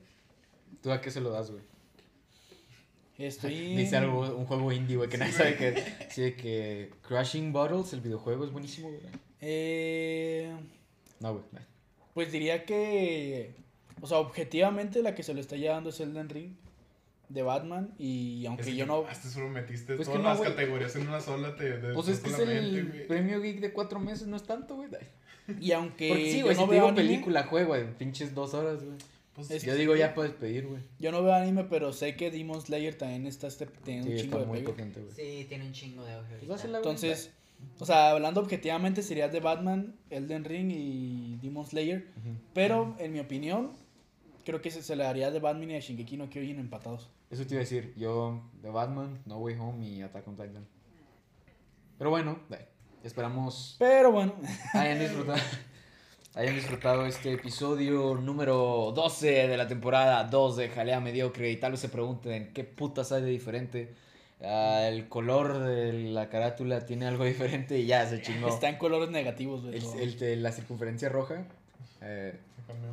¿Tú 0.80 0.92
a 0.92 1.00
qué 1.00 1.10
se 1.10 1.20
lo 1.20 1.30
das, 1.30 1.50
güey? 1.50 1.64
Estoy... 3.18 3.76
Dice 3.76 3.96
algo, 3.96 4.20
un 4.36 4.46
juego 4.46 4.70
indie, 4.72 4.96
güey, 4.96 5.08
que 5.08 5.16
Sí, 5.16 5.20
nadie 5.20 5.32
sabe 5.32 5.56
que... 5.56 5.84
Sí, 6.10 6.22
de 6.22 6.36
que 6.36 6.90
Crushing 7.02 7.52
Bottles, 7.52 7.92
el 7.92 8.00
videojuego, 8.00 8.44
es 8.44 8.50
buenísimo, 8.52 8.88
güey. 8.88 9.00
Eh, 9.40 10.50
No, 11.18 11.32
güey. 11.32 11.44
Pues 12.14 12.32
diría 12.32 12.64
que... 12.64 13.54
O 14.02 14.06
sea, 14.06 14.18
objetivamente 14.18 15.02
la 15.02 15.14
que 15.14 15.22
se 15.22 15.34
lo 15.34 15.40
está 15.40 15.56
llevando 15.56 15.90
es 15.90 16.00
Elden 16.00 16.28
Ring 16.28 16.52
de 17.28 17.42
Batman 17.42 17.92
y 17.98 18.44
aunque 18.46 18.62
Es 18.62 18.68
que 18.68 18.76
yo 18.76 18.86
no... 18.86 19.04
Hasta 19.08 19.28
solo 19.28 19.48
metiste 19.50 19.94
Pues 19.96 20.08
todas 20.08 20.22
no, 20.22 20.28
las 20.30 20.40
categorías 20.40 20.96
en 20.96 21.06
una 21.08 21.20
sola. 21.20 21.54
Te, 21.54 21.70
te 21.72 21.92
Pues 21.92 22.08
es 22.08 22.20
que 22.20 22.30
es 22.30 22.38
el 22.38 23.04
premio 23.06 23.40
geek 23.40 23.60
de 23.60 23.72
cuatro 23.72 24.00
meses, 24.00 24.26
no 24.26 24.36
es 24.36 24.44
tanto, 24.44 24.76
güey. 24.76 24.88
Y 25.60 25.72
aunque 25.72 26.08
Porque 26.08 26.32
sí, 26.32 26.42
güey, 26.42 26.54
no 26.56 26.62
si 26.62 26.68
te 26.68 26.70
veo 26.70 26.84
digo 26.86 26.88
anime, 26.88 27.02
película, 27.08 27.42
juego, 27.44 27.76
en 27.76 27.94
pinches 27.94 28.34
dos 28.34 28.54
horas, 28.54 28.82
güey. 28.84 28.96
Pues 29.34 29.50
Es- 29.50 29.62
Yo 29.64 29.74
digo, 29.74 29.94
ya 29.96 30.12
puedes 30.14 30.32
pedir, 30.32 30.66
güey. 30.66 30.82
yo 30.98 31.12
no 31.12 31.22
veo 31.22 31.32
anime, 31.34 31.64
pero 31.64 31.92
sé 31.92 32.16
que 32.16 32.30
Demon 32.30 32.60
Slayer 32.60 32.96
también 32.96 33.26
está 33.26 33.46
este, 33.46 33.66
tiene 33.66 34.02
Sí, 34.02 34.08
un 34.08 34.14
está 34.14 34.22
chingo 34.24 34.38
de 34.40 34.46
muy 34.46 34.58
pegue. 34.58 34.70
potente, 34.70 35.00
güey. 35.00 35.12
Sí, 35.14 35.46
tiene 35.48 35.66
un 35.66 35.72
chingo 35.72 36.04
de 36.04 36.12
auge. 36.14 36.36
Pues. 36.46 36.64
Entonces, 36.64 37.30
o 37.78 37.86
sea, 37.86 38.10
hablando 38.10 38.40
objetivamente 38.40 39.02
sería 39.02 39.28
de 39.28 39.40
Batman, 39.40 39.96
Elden 40.10 40.44
Ring 40.44 40.70
y 40.70 41.38
Demon 41.42 41.66
Slayer. 41.66 42.06
Pero, 42.52 42.94
en 42.98 43.12
mi 43.12 43.20
opinión, 43.20 43.72
creo 44.44 44.60
que 44.60 44.70
se, 44.70 44.82
se 44.82 44.96
le 44.96 45.04
daría 45.04 45.30
de 45.30 45.40
Batman 45.40 45.70
y 45.70 45.76
a 45.76 45.80
Shingeki 45.80 46.16
no 46.16 46.28
Kyojin 46.28 46.58
empatados. 46.58 47.10
Eso 47.30 47.46
te 47.46 47.54
iba 47.54 47.60
a 47.60 47.64
decir, 47.64 47.94
yo 47.96 48.42
de 48.60 48.70
Batman, 48.70 49.22
No 49.24 49.38
Way 49.38 49.56
Home 49.58 49.86
y 49.86 50.02
Attack 50.02 50.26
on 50.26 50.36
Titan. 50.36 50.66
Pero 51.96 52.10
bueno, 52.10 52.38
esperamos 53.04 53.76
Pero 53.78 54.10
bueno, 54.10 54.34
hayan 54.72 54.98
disfrutado, 54.98 55.38
hayan 56.34 56.54
disfrutado 56.54 57.06
este 57.06 57.32
episodio 57.32 58.14
número 58.14 58.92
12 58.94 59.48
de 59.48 59.56
la 59.56 59.68
temporada 59.68 60.24
2 60.24 60.56
de 60.56 60.68
Jalea 60.70 60.98
Mediocre 61.00 61.50
y 61.50 61.56
tal 61.56 61.72
vez 61.72 61.80
se 61.80 61.88
pregunten 61.88 62.52
qué 62.52 62.64
putas 62.64 63.12
hay 63.12 63.22
de 63.22 63.28
diferente. 63.28 63.94
Ah, 64.42 64.86
el 64.88 65.08
color 65.08 65.58
de 65.58 65.92
la 65.92 66.28
carátula 66.30 66.86
tiene 66.86 67.06
algo 67.06 67.24
diferente 67.24 67.78
y 67.78 67.86
ya 67.86 68.06
se 68.08 68.22
chingó. 68.22 68.48
está 68.48 68.68
en 68.68 68.76
colores 68.78 69.10
negativos, 69.10 69.62
güey. 69.62 69.74
El, 69.76 69.82
todo. 69.82 69.98
el 70.00 70.18
de 70.18 70.36
la 70.36 70.52
circunferencia 70.52 71.08
roja. 71.08 71.44
eh, 72.00 72.38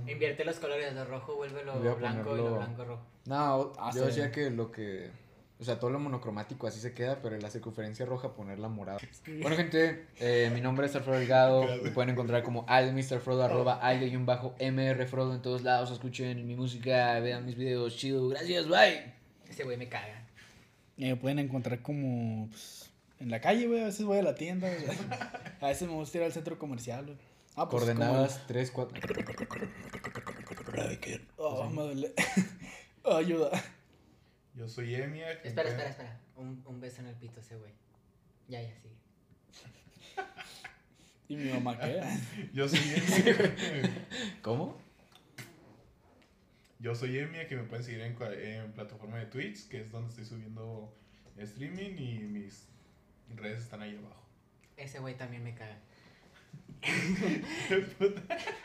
Invierte 0.07 0.43
los 0.43 0.57
colores, 0.57 0.93
lo 0.93 1.05
rojo 1.05 1.35
vuélvelo 1.35 1.77
Voy 1.79 1.87
a 1.87 1.93
blanco 1.93 2.33
y 2.35 2.37
lo 2.39 2.55
blanco 2.55 2.83
rojo. 2.83 3.01
No, 3.25 3.73
Ah, 3.77 3.91
yo 3.93 4.01
sí. 4.01 4.07
decía 4.07 4.31
que 4.31 4.49
lo 4.49 4.71
que. 4.71 5.09
O 5.59 5.63
sea, 5.63 5.79
todo 5.79 5.89
lo 5.89 5.99
monocromático 5.99 6.67
así 6.67 6.79
se 6.79 6.93
queda, 6.93 7.19
pero 7.21 7.35
en 7.35 7.41
la 7.41 7.49
circunferencia 7.49 8.05
roja 8.05 8.33
ponerla 8.35 8.67
morada. 8.69 8.99
Bueno, 9.41 9.55
gente, 9.55 10.05
eh, 10.19 10.51
mi 10.53 10.61
nombre 10.61 10.85
es 10.85 10.95
Alfredo 10.95 11.17
Delgado. 11.19 11.63
Me 11.83 11.89
pueden 11.91 12.11
encontrar 12.11 12.43
como 12.43 12.63
al 12.67 12.93
Mr. 12.93 13.19
Frodo, 13.19 13.43
arroba 13.43 13.75
al 13.75 14.03
un 14.15 14.25
bajo 14.25 14.53
MR 14.59 15.05
Frodo 15.07 15.33
en 15.33 15.41
todos 15.41 15.63
lados. 15.63 15.89
Escuchen 15.91 16.45
mi 16.45 16.55
música, 16.55 17.19
vean 17.21 17.45
mis 17.45 17.55
videos. 17.55 17.95
Chido, 17.97 18.27
gracias, 18.29 18.67
bye. 18.67 19.13
Ese 19.49 19.63
güey 19.63 19.77
me 19.77 19.87
caga. 19.89 20.26
Me 20.97 21.15
pueden 21.15 21.39
encontrar 21.39 21.81
como 21.81 22.49
pues, 22.49 22.89
en 23.19 23.29
la 23.29 23.39
calle, 23.41 23.67
güey. 23.67 23.81
A 23.81 23.85
veces 23.85 24.05
voy 24.05 24.17
a 24.17 24.23
la 24.23 24.35
tienda. 24.35 24.67
güey. 24.69 24.85
A 25.61 25.67
veces 25.67 25.87
me 25.87 25.93
gusta 25.93 26.17
ir 26.17 26.23
al 26.23 26.33
centro 26.33 26.57
comercial, 26.59 27.05
güey. 27.05 27.17
Ah, 27.55 27.67
pues, 27.69 27.83
Coordenadas 27.83 28.45
3, 28.47 28.71
4. 28.71 28.99
como- 29.47 29.65
Oh, 31.37 31.69
me 31.69 31.81
duele. 31.81 32.13
Ayuda. 33.03 33.49
Yo 34.53 34.67
soy 34.67 34.93
Emia. 34.95 35.41
que 35.41 35.47
Espera, 35.47 35.69
espera, 35.69 35.89
espera. 35.89 36.19
Un, 36.35 36.63
un 36.65 36.79
beso 36.79 37.01
en 37.01 37.07
el 37.07 37.15
pito 37.15 37.39
ese 37.39 37.55
güey. 37.57 37.71
Ya, 38.47 38.61
ya, 38.61 38.69
sigue. 38.75 38.95
¿Y 41.29 41.35
mi 41.35 41.51
mamá 41.51 41.77
qué? 41.79 42.01
Yo 42.53 42.67
soy 42.67 42.79
Emia. 42.79 44.07
¿Cómo? 44.41 44.77
Yo 46.79 46.93
soy 46.93 47.17
Emia, 47.17 47.47
que 47.47 47.55
me 47.55 47.63
pueden 47.63 47.83
seguir 47.83 48.01
en, 48.01 48.15
en 48.21 48.71
plataforma 48.73 49.17
de 49.17 49.25
Twitch, 49.25 49.67
que 49.67 49.81
es 49.81 49.91
donde 49.91 50.09
estoy 50.09 50.25
subiendo 50.25 50.93
streaming 51.37 51.97
y 51.97 52.19
mis 52.19 52.67
redes 53.35 53.63
están 53.63 53.81
ahí 53.81 53.95
abajo. 53.95 54.23
Ese 54.75 54.99
güey 54.99 55.15
también 55.15 55.43
me 55.43 55.55
caga. 55.55 55.77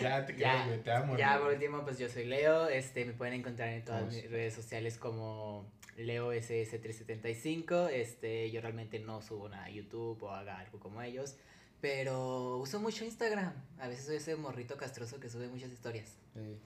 Ya 0.00 0.24
te 0.24 0.34
quedas, 0.34 0.66
güey, 0.66 0.82
te 0.82 0.90
amo. 0.90 1.16
ya 1.16 1.38
por 1.38 1.52
último, 1.52 1.84
pues 1.84 1.98
yo 1.98 2.08
soy 2.08 2.24
Leo. 2.24 2.68
Este, 2.68 3.04
me 3.04 3.12
pueden 3.12 3.34
encontrar 3.34 3.68
en 3.68 3.84
todas 3.84 4.00
Vamos. 4.00 4.14
mis 4.14 4.30
redes 4.30 4.54
sociales 4.54 4.96
como 4.96 5.70
LeoSS375. 5.98 7.90
Este, 7.90 8.50
yo 8.50 8.60
realmente 8.62 8.98
no 8.98 9.20
subo 9.20 9.48
nada 9.48 9.64
a 9.64 9.70
YouTube 9.70 10.22
o 10.22 10.30
haga 10.30 10.58
algo 10.58 10.80
como 10.80 11.02
ellos. 11.02 11.36
Pero 11.82 12.56
uso 12.58 12.80
mucho 12.80 13.04
Instagram. 13.04 13.52
A 13.78 13.88
veces 13.88 14.06
soy 14.06 14.16
ese 14.16 14.36
morrito 14.36 14.78
castroso 14.78 15.20
que 15.20 15.28
sube 15.28 15.48
muchas 15.48 15.70
historias. 15.70 16.16
Eh, 16.34 16.56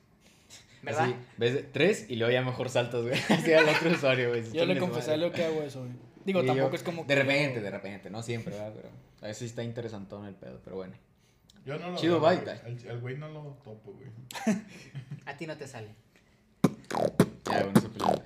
¿Verdad? 0.82 1.04
Así, 1.04 1.14
ves 1.36 1.54
de- 1.54 1.62
tres 1.64 2.06
y 2.08 2.16
luego 2.16 2.32
ya 2.32 2.42
mejor 2.42 2.68
saltas, 2.70 3.02
güey. 3.02 3.14
Así 3.28 3.52
al 3.52 3.68
otro 3.68 3.90
usuario, 3.90 4.28
güey. 4.30 4.50
Yo 4.52 4.64
le 4.66 4.78
confesé 4.78 5.16
lo 5.16 5.32
que 5.32 5.44
hago 5.44 5.62
eso, 5.62 5.80
güey. 5.80 5.92
Digo, 6.24 6.40
Sí, 6.42 6.46
tampoco 6.46 6.70
yo- 6.70 6.76
es 6.76 6.82
como 6.82 7.02
De 7.02 7.08
que 7.14 7.22
repente, 7.22 7.56
yo- 7.56 7.62
de 7.62 7.70
repente, 7.70 8.10
no 8.10 8.22
siempre, 8.22 8.54
¿verdad? 8.54 8.72
Pero 8.76 8.88
a 9.22 9.26
veces 9.26 9.42
está 9.50 9.62
interesantón 9.62 10.26
el 10.26 10.34
pedo, 10.34 10.60
pero 10.62 10.76
bueno. 10.76 10.94
Yo 11.64 11.78
no 11.78 11.90
lo 11.90 11.96
Chido, 11.96 12.20
veo, 12.20 12.30
bye, 12.42 12.50
al 12.90 13.00
güey 13.00 13.16
no 13.16 13.28
lo 13.28 13.40
topo, 13.62 13.92
güey. 13.92 14.08
A 15.26 15.36
ti 15.36 15.46
no 15.46 15.56
te 15.56 15.66
sale. 15.66 15.88
Ya, 17.44 17.64
bueno, 17.64 17.80
se 17.80 17.88
peleó. 17.88 18.22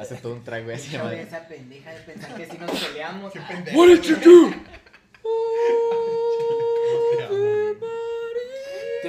Hace 0.00 0.16
todo 0.16 0.34
un 0.34 0.44
trago, 0.44 0.64
güey, 0.64 0.76
así 0.76 0.96
de 0.96 1.22
esa 1.22 1.48
pendeja 1.48 1.90
de 1.90 2.00
pensar 2.00 2.36
que 2.36 2.46
si 2.46 2.58
nos 2.58 2.70
peleamos. 2.70 3.32
Qué 3.32 3.38
ah, 3.38 3.48
pendejo. 3.48 3.78
What 3.78 3.88
did 3.88 4.02
you 4.02 4.16
do? 4.16 4.54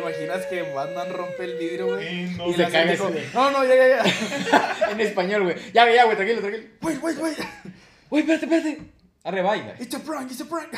imaginas 0.09 0.45
que 0.45 0.61
Batman 0.61 1.11
rompe 1.11 1.43
el 1.43 1.57
vidrio, 1.57 1.87
güey? 1.87 2.29
No, 2.37 2.49
Y 2.49 2.53
se 2.53 2.61
la 2.63 2.69
cae 2.69 2.97
gente 2.97 3.27
No, 3.33 3.51
no, 3.51 3.65
ya, 3.65 3.75
ya, 3.75 3.87
ya. 3.87 4.77
En 4.91 5.01
español, 5.01 5.43
güey. 5.43 5.55
Ya, 5.73 5.89
ya, 5.91 6.05
güey, 6.05 6.15
tranquilo, 6.15 6.41
tranquilo. 6.41 6.67
Wait, 6.81 7.03
wait, 7.03 7.17
wait. 7.19 7.37
Uy, 8.09 8.19
espérate, 8.21 8.45
espérate. 8.45 8.81
Arre, 9.23 9.41
bye, 9.41 9.61
güey. 9.61 9.75
It's 9.79 9.95
a 9.95 9.99
prank, 9.99 10.31
it's 10.31 10.41
a 10.41 10.45
prank. 10.45 10.71